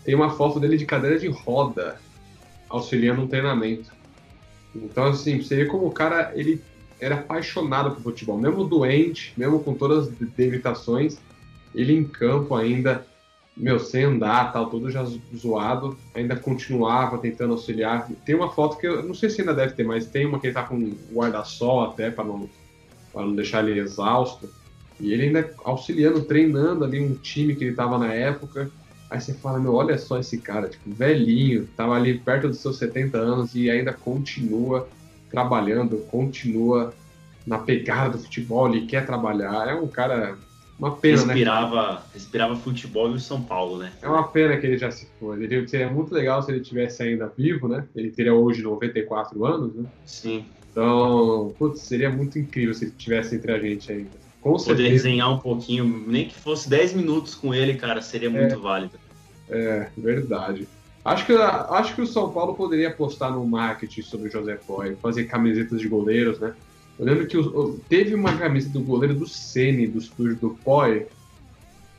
tem 0.05 0.15
uma 0.15 0.31
foto 0.31 0.59
dele 0.59 0.77
de 0.77 0.85
cadeira 0.85 1.19
de 1.19 1.29
roda, 1.29 2.01
auxiliando 2.69 3.23
um 3.23 3.27
treinamento. 3.27 3.93
Então, 4.75 5.05
assim, 5.05 5.41
você 5.41 5.57
vê 5.57 5.67
como 5.67 5.87
o 5.87 5.91
cara, 5.91 6.33
ele 6.35 6.63
era 7.01 7.17
apaixonado 7.17 7.93
por 7.93 8.03
futebol, 8.03 8.39
mesmo 8.39 8.65
doente, 8.65 9.33
mesmo 9.37 9.61
com 9.61 9.75
todas 9.75 10.09
as 10.09 10.15
debilitações, 10.15 11.19
ele 11.75 11.93
em 11.95 12.05
campo 12.05 12.55
ainda 12.55 13.07
meu, 13.57 13.79
sem 13.79 14.05
andar, 14.05 14.53
tal, 14.53 14.71
todo 14.71 14.91
já 14.91 15.05
zoado, 15.37 15.97
ainda 16.15 16.37
continuava 16.37 17.19
tentando 17.19 17.53
auxiliar. 17.53 18.09
Tem 18.25 18.35
uma 18.35 18.51
foto 18.51 18.79
que 18.79 18.87
eu 18.87 19.03
não 19.03 19.15
sei 19.15 19.29
se 19.29 19.41
ainda 19.41 19.55
deve 19.55 19.75
ter, 19.75 19.85
mas 19.85 20.07
tem 20.07 20.27
uma 20.27 20.41
que 20.41 20.47
ele 20.47 20.55
tá 20.55 20.63
com 20.63 20.95
guarda-sol 21.13 21.85
até 21.85 22.11
para 22.11 22.25
não, 22.25 22.49
pra 23.13 23.23
não 23.23 23.35
deixar 23.35 23.67
ele 23.67 23.79
exausto. 23.79 24.49
E 24.99 25.13
ele 25.13 25.25
ainda 25.25 25.53
auxiliando, 25.65 26.23
treinando 26.23 26.85
ali 26.85 27.01
um 27.01 27.15
time 27.15 27.55
que 27.55 27.65
ele 27.65 27.77
tava 27.77 27.99
na 27.99 28.13
época. 28.13 28.71
Aí 29.11 29.21
você 29.21 29.35
fala, 29.35 29.59
meu, 29.59 29.75
olha 29.75 29.99
só 29.99 30.19
esse 30.19 30.39
cara, 30.39 30.69
tipo, 30.69 30.91
velhinho, 30.91 31.69
tava 31.77 31.95
ali 31.95 32.19
perto 32.19 32.49
dos 32.49 32.61
seus 32.61 32.79
70 32.79 33.19
anos 33.19 33.55
e 33.55 33.71
ainda 33.71 33.93
continua 33.93 34.89
trabalhando, 35.31 35.99
continua 36.11 36.95
na 37.47 37.59
pegada 37.59 38.17
do 38.17 38.19
futebol, 38.19 38.69
ele 38.69 38.87
quer 38.87 39.05
trabalhar. 39.05 39.69
É 39.69 39.75
um 39.75 39.89
cara 39.89 40.39
uma 40.79 40.97
pena, 40.97 41.17
respirava, 41.17 41.93
né? 41.93 41.99
Respirava 42.15 42.57
futebol 42.57 43.11
e 43.11 43.15
o 43.15 43.21
São 43.21 43.43
Paulo, 43.43 43.79
né? 43.79 43.93
É 44.03 44.09
uma 44.09 44.27
pena 44.29 44.57
que 44.57 44.67
ele 44.67 44.79
já 44.79 44.91
se 44.91 45.07
foi. 45.21 45.43
Ele 45.43 45.69
seria 45.69 45.91
muito 45.91 46.13
legal 46.13 46.43
se 46.43 46.51
ele 46.51 46.61
tivesse 46.61 47.03
ainda 47.03 47.33
vivo, 47.37 47.69
né? 47.69 47.87
Ele 47.95 48.11
teria 48.11 48.35
hoje 48.35 48.63
94 48.63 49.45
anos, 49.45 49.75
né? 49.75 49.85
Sim. 50.05 50.45
Então, 50.71 51.55
putz, 51.59 51.83
seria 51.83 52.11
muito 52.11 52.39
incrível 52.39 52.75
se 52.75 52.87
ele 52.87 52.95
tivesse 52.97 53.37
entre 53.37 53.53
a 53.53 53.59
gente 53.59 53.93
ainda. 53.93 54.11
Com 54.41 54.53
Poder 54.53 54.65
certeza. 54.65 54.89
resenhar 54.89 55.31
um 55.31 55.39
pouquinho, 55.39 56.05
nem 56.07 56.27
que 56.27 56.35
fosse 56.35 56.69
10 56.69 56.95
minutos 56.95 57.35
com 57.35 57.55
ele, 57.55 57.75
cara, 57.75 58.03
seria 58.03 58.29
muito 58.29 58.55
é, 58.55 58.59
válido. 58.59 58.99
É, 59.49 59.89
verdade. 59.97 60.67
Acho 61.05 61.27
que, 61.27 61.33
acho 61.33 61.95
que 61.95 62.03
o 62.03 62.07
São 62.07 62.33
Paulo 62.33 62.55
poderia 62.55 62.89
apostar 62.89 63.33
no 63.33 63.45
marketing 63.45 64.03
sobre 64.03 64.29
o 64.29 64.33
José 64.33 64.57
Foy, 64.57 64.97
fazer 64.97 65.25
camisetas 65.25 65.81
de 65.81 65.89
goleiros, 65.89 66.41
né? 66.41 66.55
Eu 67.03 67.07
lembro 67.07 67.27
que 67.27 67.37
teve 67.89 68.15
uma 68.15 68.37
camisa 68.39 68.69
do 68.69 68.79
goleiro 68.79 69.13
do 69.13 69.27
Sene, 69.27 69.89
do 69.89 69.99
estúdio 69.99 70.37
do 70.37 70.51
Poi, 70.51 71.09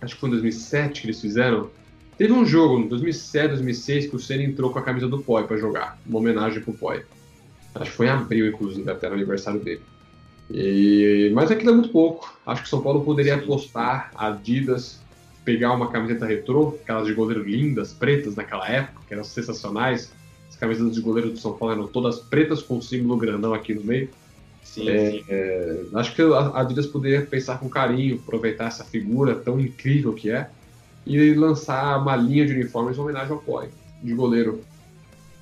acho 0.01 0.15
que 0.15 0.21
foi 0.21 0.29
em 0.29 0.31
2007 0.31 1.01
que 1.01 1.07
eles 1.07 1.19
fizeram. 1.19 1.69
Teve 2.17 2.31
um 2.31 2.45
jogo, 2.45 2.79
em 2.79 2.87
2007, 2.87 3.49
2006, 3.49 4.07
que 4.07 4.15
o 4.15 4.19
Sene 4.19 4.45
entrou 4.45 4.71
com 4.71 4.79
a 4.79 4.81
camisa 4.81 5.05
do 5.09 5.21
Poi 5.21 5.43
para 5.43 5.57
jogar, 5.57 5.99
uma 6.05 6.19
homenagem 6.19 6.61
pro 6.61 6.71
Poi. 6.71 7.03
Acho 7.75 7.91
que 7.91 7.97
foi 7.97 8.05
em 8.05 8.11
abril, 8.11 8.47
inclusive, 8.47 8.89
até 8.89 9.09
no 9.09 9.15
aniversário 9.15 9.59
dele. 9.59 9.81
E... 10.49 11.29
Mas 11.33 11.51
aquilo 11.51 11.71
é 11.71 11.73
muito 11.73 11.89
pouco. 11.89 12.33
Acho 12.45 12.61
que 12.61 12.67
o 12.67 12.69
São 12.69 12.81
Paulo 12.81 13.03
poderia 13.03 13.35
apostar, 13.35 14.09
Adidas, 14.15 15.01
pegar 15.43 15.73
uma 15.73 15.91
camiseta 15.91 16.25
retrô, 16.25 16.77
aquelas 16.81 17.07
de 17.07 17.13
goleiro 17.13 17.43
lindas, 17.43 17.91
pretas 17.91 18.37
naquela 18.37 18.69
época, 18.69 19.01
que 19.05 19.13
eram 19.13 19.25
sensacionais. 19.25 20.13
As 20.49 20.55
camisetas 20.55 20.95
de 20.95 21.01
goleiro 21.01 21.31
do 21.31 21.37
São 21.37 21.51
Paulo 21.57 21.73
eram 21.73 21.87
todas 21.87 22.19
pretas 22.19 22.61
com 22.61 22.81
símbolo 22.81 23.17
grandão 23.17 23.53
aqui 23.53 23.73
no 23.73 23.83
meio. 23.83 24.09
Sim, 24.63 24.89
é, 24.89 25.11
sim. 25.11 25.23
É, 25.29 25.83
acho 25.93 26.15
que 26.15 26.21
a 26.21 26.59
Adidas 26.59 26.87
poderia 26.87 27.21
pensar 27.21 27.59
com 27.59 27.69
carinho, 27.69 28.15
aproveitar 28.15 28.65
essa 28.65 28.83
figura 28.83 29.35
tão 29.35 29.59
incrível 29.59 30.13
que 30.13 30.31
é 30.31 30.49
e 31.05 31.33
lançar 31.33 31.99
uma 31.99 32.15
linha 32.15 32.45
de 32.45 32.53
uniformes 32.53 32.97
em 32.97 33.01
homenagem 33.01 33.31
ao 33.31 33.39
Poi, 33.39 33.67
de 34.01 34.13
goleiro. 34.13 34.61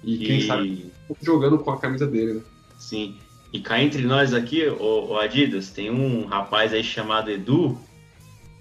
E, 0.03 0.15
e, 0.15 0.25
quem 0.25 0.41
sabe 0.41 0.91
jogando 1.21 1.59
com 1.59 1.71
a 1.71 1.79
camisa 1.79 2.07
dele, 2.07 2.33
né? 2.33 2.41
Sim. 2.77 3.15
E 3.53 3.59
cá 3.59 3.81
entre 3.81 4.01
nós 4.01 4.33
aqui, 4.33 4.65
o, 4.65 5.11
o, 5.11 5.17
Adidas, 5.17 5.69
tem 5.69 5.91
um 5.91 6.25
rapaz 6.25 6.73
aí 6.73 6.83
chamado 6.83 7.29
Edu 7.29 7.77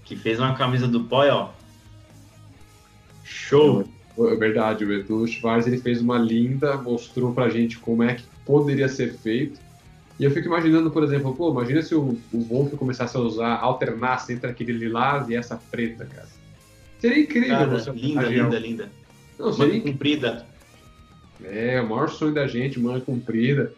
que 0.03 0.15
fez 0.15 0.39
uma 0.39 0.53
camisa 0.55 0.87
do 0.87 1.05
Poi, 1.05 1.29
ó. 1.29 1.49
Show! 3.23 3.85
É 4.17 4.35
verdade, 4.35 4.83
o 4.83 4.93
Edu 4.93 5.25
Schwarz 5.25 5.65
ele 5.65 5.77
fez 5.77 6.01
uma 6.01 6.17
linda, 6.17 6.75
mostrou 6.77 7.33
pra 7.33 7.49
gente 7.49 7.79
como 7.79 8.03
é 8.03 8.15
que 8.15 8.23
poderia 8.45 8.89
ser 8.89 9.13
feito 9.13 9.59
e 10.21 10.23
eu 10.23 10.29
fico 10.29 10.45
imaginando, 10.45 10.91
por 10.91 11.03
exemplo, 11.03 11.33
pô, 11.33 11.49
imagina 11.49 11.81
se 11.81 11.95
o, 11.95 12.15
o 12.31 12.39
Wolf 12.43 12.75
começasse 12.75 13.17
a 13.17 13.19
usar, 13.19 13.55
alternasse 13.55 14.31
entre 14.31 14.51
aquele 14.51 14.71
lilás 14.71 15.27
e 15.27 15.35
essa 15.35 15.59
preta, 15.71 16.05
cara. 16.05 16.27
Seria 16.99 17.23
incrível. 17.23 17.49
Cara, 17.49 17.69
você 17.71 17.89
linda, 17.89 18.29
linda, 18.29 18.59
linda. 18.59 18.91
Não, 19.39 19.51
seria 19.51 19.73
manga 19.73 19.91
comprida. 19.91 20.45
É, 21.43 21.81
o 21.81 21.89
maior 21.89 22.07
sonho 22.07 22.35
da 22.35 22.45
gente, 22.45 22.79
manga 22.79 23.01
comprida. 23.01 23.73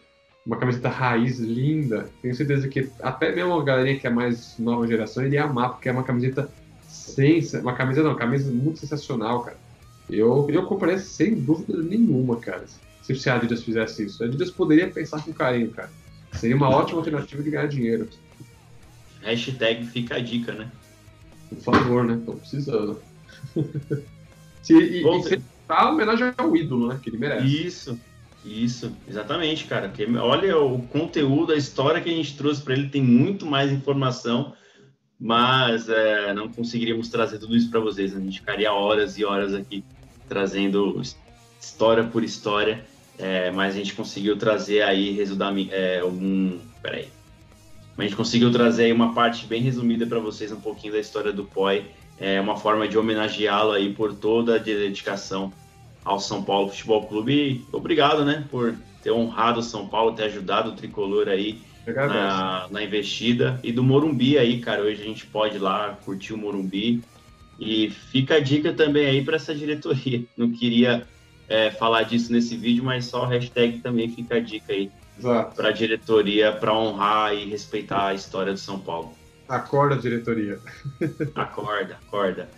Uma 0.45 0.57
camiseta 0.57 0.89
raiz 0.89 1.39
linda. 1.39 2.09
Tenho 2.21 2.35
certeza 2.35 2.67
que 2.67 2.89
até 3.01 3.33
mesmo 3.33 3.53
a 3.53 3.63
galerinha 3.63 3.97
que 3.97 4.05
é 4.05 4.09
mais 4.09 4.59
nova 4.59 4.85
geração 4.85 5.25
iria 5.25 5.45
amar, 5.45 5.69
porque 5.69 5.87
é 5.87 5.93
uma 5.93 6.03
camiseta 6.03 6.51
sens... 6.89 7.53
Uma 7.53 7.73
camisa 7.73 8.03
não, 8.03 8.15
camisa 8.15 8.51
muito 8.51 8.79
sensacional, 8.79 9.43
cara. 9.43 9.55
Eu, 10.09 10.45
eu 10.49 10.65
compraria 10.65 10.99
sem 10.99 11.35
dúvida 11.35 11.81
nenhuma, 11.81 12.35
cara. 12.35 12.65
Se 13.01 13.29
a 13.29 13.35
Adidas 13.35 13.63
fizesse 13.63 14.03
isso. 14.03 14.21
A 14.21 14.25
Adidas 14.25 14.51
poderia 14.51 14.89
pensar 14.89 15.23
com 15.23 15.31
carinho, 15.31 15.71
cara. 15.71 16.02
Seria 16.35 16.55
uma 16.55 16.69
ótima 16.69 16.99
alternativa 16.99 17.41
de 17.41 17.49
ganhar 17.49 17.67
dinheiro. 17.67 18.09
Hashtag 19.21 19.85
fica 19.85 20.15
a 20.15 20.19
dica, 20.19 20.51
né? 20.51 20.69
Por 21.49 21.57
favor, 21.59 22.03
né? 22.03 22.19
Tô 22.25 22.33
precisando. 22.33 22.99
Se, 24.61 24.73
e, 24.73 25.03
Bom, 25.03 25.19
e 25.19 25.23
você 25.23 25.41
tá 25.67 25.89
homenagem 25.89 26.33
ao 26.37 26.55
ídolo, 26.55 26.87
né? 26.87 26.99
Que 27.01 27.09
ele 27.09 27.17
merece. 27.17 27.45
Isso, 27.45 27.99
isso, 28.45 28.95
exatamente, 29.07 29.65
cara. 29.65 29.89
Porque, 29.89 30.05
olha 30.17 30.57
o 30.57 30.81
conteúdo, 30.87 31.51
a 31.51 31.57
história 31.57 32.01
que 32.01 32.09
a 32.09 32.13
gente 32.13 32.37
trouxe 32.37 32.61
para 32.61 32.73
ele, 32.73 32.89
tem 32.89 33.01
muito 33.01 33.45
mais 33.45 33.71
informação, 33.71 34.53
mas 35.19 35.89
é, 35.89 36.33
não 36.33 36.49
conseguiríamos 36.49 37.09
trazer 37.09 37.39
tudo 37.39 37.55
isso 37.55 37.69
para 37.69 37.79
vocês. 37.79 38.15
A 38.15 38.19
gente 38.19 38.39
ficaria 38.39 38.71
horas 38.71 39.17
e 39.17 39.25
horas 39.25 39.53
aqui 39.53 39.83
trazendo 40.27 41.01
história 41.59 42.03
por 42.03 42.23
história. 42.23 42.85
É, 43.23 43.49
mas 43.51 43.73
a 43.73 43.77
gente 43.77 43.93
conseguiu 43.93 44.35
trazer 44.35 44.81
aí, 44.81 45.11
resumir, 45.11 45.69
é, 45.71 46.03
um, 46.03 46.59
peraí, 46.81 47.07
a 47.97 48.01
gente 48.03 48.17
conseguiu 48.17 48.51
trazer 48.51 48.83
aí 48.83 48.91
uma 48.91 49.13
parte 49.13 49.45
bem 49.45 49.61
resumida 49.61 50.05
para 50.05 50.19
vocês 50.19 50.51
um 50.51 50.59
pouquinho 50.59 50.91
da 50.91 50.99
história 50.99 51.31
do 51.31 51.45
Poi, 51.45 51.85
é 52.19 52.41
uma 52.41 52.57
forma 52.57 52.85
de 52.85 52.97
homenageá-lo 52.97 53.71
aí 53.71 53.93
por 53.93 54.13
toda 54.13 54.55
a 54.55 54.57
dedicação 54.57 55.53
ao 56.03 56.19
São 56.19 56.43
Paulo 56.43 56.67
Futebol 56.67 57.05
Clube. 57.05 57.33
E 57.33 57.65
obrigado, 57.71 58.25
né, 58.25 58.43
por 58.51 58.75
ter 59.01 59.11
honrado 59.11 59.61
o 59.61 59.63
São 59.63 59.87
Paulo, 59.87 60.11
ter 60.11 60.23
ajudado 60.23 60.71
o 60.71 60.75
tricolor 60.75 61.29
aí 61.29 61.61
na, 61.87 62.67
na, 62.69 62.83
investida 62.83 63.57
e 63.63 63.71
do 63.71 63.83
Morumbi 63.83 64.37
aí, 64.37 64.59
cara. 64.59 64.81
Hoje 64.81 65.01
a 65.01 65.05
gente 65.05 65.25
pode 65.27 65.55
ir 65.55 65.59
lá 65.59 65.97
curtir 66.03 66.33
o 66.33 66.37
Morumbi. 66.37 67.01
E 67.59 67.89
fica 67.89 68.35
a 68.35 68.39
dica 68.41 68.73
também 68.73 69.05
aí 69.05 69.23
para 69.23 69.37
essa 69.37 69.55
diretoria. 69.55 70.23
Não 70.35 70.51
queria 70.51 71.07
é, 71.47 71.71
falar 71.71 72.03
disso 72.03 72.31
nesse 72.31 72.55
vídeo, 72.55 72.83
mas 72.83 73.05
só 73.05 73.25
hashtag 73.25 73.79
também 73.79 74.09
fica 74.09 74.35
a 74.35 74.39
dica 74.39 74.73
aí 74.73 74.91
para 75.55 75.69
a 75.69 75.71
diretoria 75.71 76.51
para 76.51 76.73
honrar 76.73 77.33
e 77.33 77.45
respeitar 77.45 78.07
a 78.07 78.13
história 78.13 78.53
do 78.53 78.59
São 78.59 78.79
Paulo. 78.79 79.13
Acorda, 79.47 79.95
diretoria. 79.95 80.59
acorda, 81.35 81.97
acorda. 82.07 82.49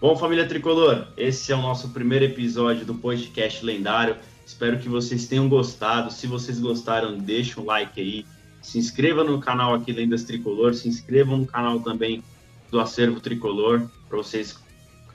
Bom, 0.00 0.16
família 0.16 0.46
tricolor, 0.46 1.08
esse 1.16 1.52
é 1.52 1.56
o 1.56 1.60
nosso 1.60 1.90
primeiro 1.90 2.24
episódio 2.24 2.84
do 2.84 2.94
podcast 2.94 3.64
lendário. 3.64 4.16
Espero 4.46 4.78
que 4.78 4.88
vocês 4.88 5.26
tenham 5.26 5.48
gostado. 5.48 6.12
Se 6.12 6.26
vocês 6.26 6.58
gostaram, 6.58 7.16
deixa 7.18 7.60
um 7.60 7.64
like 7.64 8.00
aí. 8.00 8.26
Se 8.62 8.78
inscreva 8.78 9.22
no 9.22 9.38
canal 9.40 9.74
aqui 9.74 9.92
Lendas 9.92 10.24
Tricolor, 10.24 10.74
se 10.74 10.88
inscrevam 10.88 11.38
no 11.38 11.46
canal 11.46 11.80
também 11.80 12.22
do 12.70 12.80
Acervo 12.80 13.20
Tricolor, 13.20 13.88
para 14.08 14.18
vocês 14.18 14.56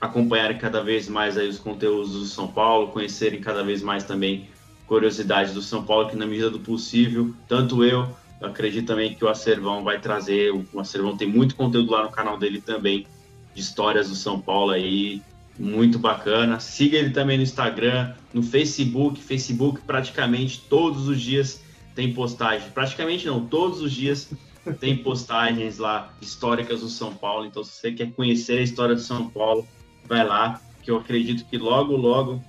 acompanharem 0.06 0.58
cada 0.58 0.82
vez 0.82 1.08
mais 1.08 1.36
aí 1.36 1.48
os 1.48 1.58
conteúdos 1.58 2.12
do 2.12 2.24
São 2.24 2.48
Paulo, 2.48 2.88
conhecerem 2.88 3.40
cada 3.40 3.62
vez 3.62 3.82
mais 3.82 4.04
também 4.04 4.48
curiosidades 4.86 5.52
do 5.52 5.62
São 5.62 5.84
Paulo, 5.84 6.08
que 6.08 6.16
na 6.16 6.26
medida 6.26 6.50
do 6.50 6.60
possível, 6.60 7.34
tanto 7.48 7.84
eu, 7.84 8.08
eu 8.40 8.48
acredito 8.48 8.86
também 8.86 9.14
que 9.14 9.24
o 9.24 9.28
Acervão 9.28 9.82
vai 9.82 10.00
trazer, 10.00 10.52
o 10.52 10.80
Acervão 10.80 11.16
tem 11.16 11.28
muito 11.28 11.56
conteúdo 11.56 11.90
lá 11.90 12.04
no 12.04 12.10
canal 12.10 12.38
dele 12.38 12.60
também, 12.60 13.06
de 13.54 13.60
histórias 13.60 14.08
do 14.08 14.14
São 14.14 14.40
Paulo 14.40 14.72
aí, 14.72 15.22
muito 15.58 15.98
bacana. 15.98 16.60
Siga 16.60 16.98
ele 16.98 17.10
também 17.10 17.36
no 17.38 17.42
Instagram, 17.42 18.12
no 18.32 18.42
Facebook, 18.42 19.20
Facebook 19.20 19.80
praticamente 19.86 20.60
todos 20.68 21.08
os 21.08 21.20
dias 21.20 21.62
tem 21.94 22.12
postagem, 22.12 22.68
praticamente 22.70 23.26
não, 23.26 23.46
todos 23.46 23.80
os 23.80 23.90
dias 23.90 24.30
tem 24.78 24.96
postagens 25.02 25.78
lá 25.78 26.12
históricas 26.20 26.80
do 26.80 26.90
São 26.90 27.14
Paulo. 27.14 27.46
Então, 27.46 27.64
se 27.64 27.72
você 27.72 27.92
quer 27.92 28.12
conhecer 28.12 28.58
a 28.58 28.62
história 28.62 28.94
do 28.94 29.00
São 29.00 29.30
Paulo, 29.30 29.66
vai 30.06 30.24
lá, 30.24 30.60
que 30.82 30.90
eu 30.90 30.96
acredito 30.96 31.44
que 31.44 31.58
logo, 31.58 31.96
logo, 31.96 32.42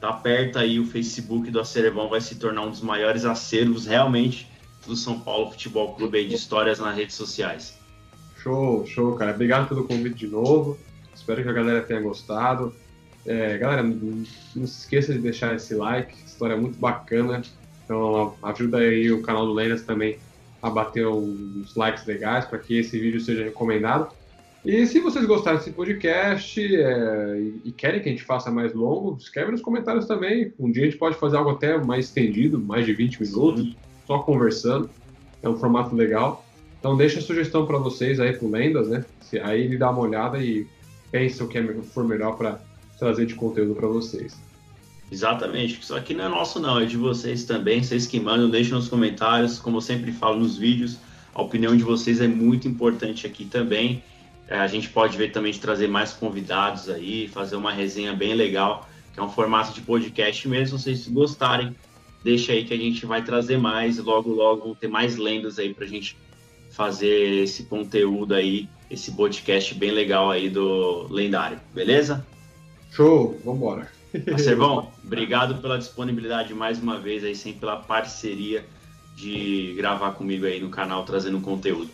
tá 0.00 0.12
perto 0.12 0.58
aí 0.58 0.78
o 0.78 0.86
Facebook 0.86 1.50
do 1.50 1.60
Acervão 1.60 2.08
vai 2.08 2.20
se 2.20 2.34
tornar 2.36 2.62
um 2.62 2.70
dos 2.70 2.82
maiores 2.82 3.24
acervos 3.24 3.86
realmente 3.86 4.50
do 4.86 4.94
São 4.96 5.18
Paulo 5.18 5.50
Futebol 5.50 5.94
Clube 5.94 6.18
aí 6.18 6.28
de 6.28 6.34
histórias 6.34 6.78
nas 6.78 6.94
redes 6.94 7.14
sociais. 7.14 7.78
Show, 8.42 8.86
show, 8.86 9.14
cara. 9.16 9.32
Obrigado 9.32 9.68
pelo 9.68 9.84
convite 9.84 10.16
de 10.16 10.26
novo. 10.26 10.78
Espero 11.14 11.42
que 11.42 11.48
a 11.48 11.52
galera 11.52 11.80
tenha 11.80 12.00
gostado. 12.00 12.74
É, 13.24 13.56
galera, 13.56 13.82
não, 13.82 14.24
não 14.54 14.66
se 14.66 14.80
esqueça 14.80 15.14
de 15.14 15.20
deixar 15.20 15.54
esse 15.54 15.74
like, 15.74 16.14
história 16.26 16.56
muito 16.56 16.78
bacana. 16.78 17.40
Então 17.84 18.34
ajuda 18.42 18.78
aí 18.78 19.10
o 19.10 19.22
canal 19.22 19.46
do 19.46 19.52
Lendas 19.52 19.82
também 19.82 20.18
a 20.60 20.68
bater 20.68 21.06
uns 21.06 21.74
likes 21.74 22.04
legais 22.06 22.44
para 22.44 22.58
que 22.58 22.78
esse 22.78 22.98
vídeo 22.98 23.20
seja 23.20 23.44
recomendado. 23.44 24.10
E 24.64 24.86
se 24.86 24.98
vocês 24.98 25.26
gostaram 25.26 25.58
desse 25.58 25.72
podcast 25.72 26.74
é, 26.74 27.38
e 27.64 27.70
querem 27.70 28.00
que 28.00 28.08
a 28.08 28.12
gente 28.12 28.24
faça 28.24 28.50
mais 28.50 28.72
longo, 28.72 29.14
escreve 29.20 29.52
nos 29.52 29.60
comentários 29.60 30.06
também. 30.06 30.54
Um 30.58 30.72
dia 30.72 30.84
a 30.84 30.86
gente 30.86 30.96
pode 30.96 31.16
fazer 31.16 31.36
algo 31.36 31.50
até 31.50 31.76
mais 31.76 32.06
estendido, 32.06 32.58
mais 32.58 32.86
de 32.86 32.94
20 32.94 33.22
minutos, 33.22 33.62
Sim. 33.62 33.76
só 34.06 34.20
conversando. 34.20 34.88
É 35.42 35.48
um 35.48 35.58
formato 35.58 35.94
legal. 35.94 36.46
Então 36.80 36.96
deixa 36.96 37.18
a 37.18 37.22
sugestão 37.22 37.66
para 37.66 37.76
vocês 37.76 38.18
aí 38.18 38.32
pro 38.32 38.48
Lendas, 38.48 38.88
né? 38.88 39.04
Aí 39.42 39.62
ele 39.64 39.76
dá 39.76 39.90
uma 39.90 40.00
olhada 40.00 40.42
e 40.42 40.66
pensa 41.10 41.44
o 41.44 41.48
que 41.48 41.58
é, 41.58 41.62
for 41.92 42.04
melhor 42.04 42.36
para 42.38 42.58
trazer 42.98 43.26
de 43.26 43.34
conteúdo 43.34 43.74
para 43.74 43.86
vocês. 43.86 44.34
Exatamente, 45.12 45.78
isso 45.78 45.94
aqui 45.94 46.14
não 46.14 46.24
é 46.24 46.28
nosso 46.28 46.58
não, 46.58 46.80
é 46.80 46.86
de 46.86 46.96
vocês 46.96 47.44
também, 47.44 47.82
vocês 47.82 48.06
que 48.06 48.18
mandam, 48.18 48.48
deixem 48.48 48.72
nos 48.72 48.88
comentários, 48.88 49.58
como 49.58 49.76
eu 49.76 49.80
sempre 49.82 50.10
falo 50.12 50.38
nos 50.38 50.56
vídeos, 50.56 50.98
a 51.34 51.42
opinião 51.42 51.76
de 51.76 51.82
vocês 51.82 52.20
é 52.20 52.26
muito 52.26 52.66
importante 52.66 53.26
aqui 53.26 53.44
também. 53.44 54.02
É, 54.48 54.58
a 54.58 54.66
gente 54.66 54.88
pode 54.90 55.16
ver 55.16 55.32
também 55.32 55.52
de 55.52 55.60
trazer 55.60 55.88
mais 55.88 56.12
convidados 56.12 56.88
aí, 56.88 57.28
fazer 57.28 57.56
uma 57.56 57.72
resenha 57.72 58.12
bem 58.12 58.34
legal, 58.34 58.88
que 59.12 59.20
é 59.20 59.22
um 59.22 59.30
formato 59.30 59.72
de 59.72 59.80
podcast 59.80 60.46
mesmo. 60.48 60.78
Se 60.78 60.84
vocês 60.84 61.08
gostarem, 61.08 61.74
deixa 62.22 62.52
aí 62.52 62.64
que 62.64 62.74
a 62.74 62.76
gente 62.76 63.06
vai 63.06 63.22
trazer 63.22 63.56
mais. 63.56 63.98
Logo, 63.98 64.30
logo 64.30 64.64
vão 64.64 64.74
ter 64.74 64.88
mais 64.88 65.16
lendas 65.16 65.58
aí 65.58 65.72
pra 65.72 65.86
gente 65.86 66.16
fazer 66.70 67.42
esse 67.42 67.64
conteúdo 67.64 68.34
aí, 68.34 68.68
esse 68.90 69.12
podcast 69.12 69.74
bem 69.74 69.92
legal 69.92 70.30
aí 70.30 70.50
do 70.50 71.06
lendário, 71.08 71.60
beleza? 71.72 72.26
Show, 72.90 73.40
vambora. 73.44 73.88
Acervão, 74.34 74.92
obrigado 75.04 75.60
pela 75.60 75.78
disponibilidade 75.78 76.52
mais 76.52 76.80
uma 76.80 76.98
vez 76.98 77.24
aí, 77.24 77.34
sempre 77.34 77.60
pela 77.60 77.76
parceria 77.76 78.64
de 79.14 79.72
gravar 79.76 80.12
comigo 80.12 80.46
aí 80.46 80.60
no 80.60 80.68
canal, 80.68 81.04
trazendo 81.04 81.40
conteúdo. 81.40 81.90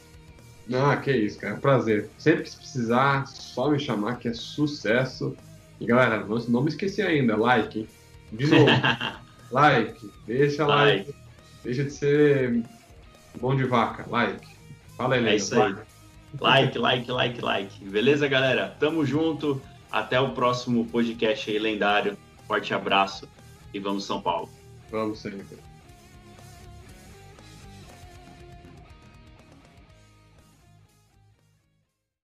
Ah, 0.72 0.97
que 0.97 1.10
isso, 1.10 1.38
cara. 1.38 1.56
Prazer. 1.56 2.09
Sempre 2.18 2.44
que 2.44 2.56
precisar, 2.56 3.26
só 3.26 3.70
me 3.70 3.78
chamar 3.78 4.18
que 4.18 4.28
é 4.28 4.32
sucesso. 4.32 5.36
E 5.80 5.86
galera, 5.86 6.24
não 6.48 6.62
me 6.62 6.68
esqueci 6.68 7.02
ainda, 7.02 7.36
like, 7.36 7.80
hein? 7.80 7.88
De 8.32 8.47
novo. 8.47 8.66
like, 9.51 10.10
deixa 10.26 10.66
like. 10.66 11.06
like. 11.06 11.14
Deixa 11.64 11.84
de 11.84 11.90
ser 11.90 12.62
bom 13.40 13.56
de 13.56 13.64
vaca, 13.64 14.05
like. 14.09 14.47
Fala 14.97 15.16
aí, 15.16 15.26
É 15.26 15.36
isso 15.36 15.60
aí. 15.60 15.74
Like, 16.40 16.78
like, 16.78 17.10
like, 17.10 17.40
like. 17.40 17.84
Beleza, 17.84 18.28
galera? 18.28 18.76
Tamo 18.78 19.05
junto. 19.05 19.60
Até 19.90 20.20
o 20.20 20.30
próximo 20.30 20.86
podcast 20.86 21.51
aí 21.51 21.59
lendário. 21.59 22.16
Forte 22.47 22.72
abraço 22.72 23.28
e 23.74 23.80
vamos 23.80 24.05
São 24.05 24.20
Paulo. 24.20 24.48
Vamos 24.90 25.18
sempre. 25.18 25.69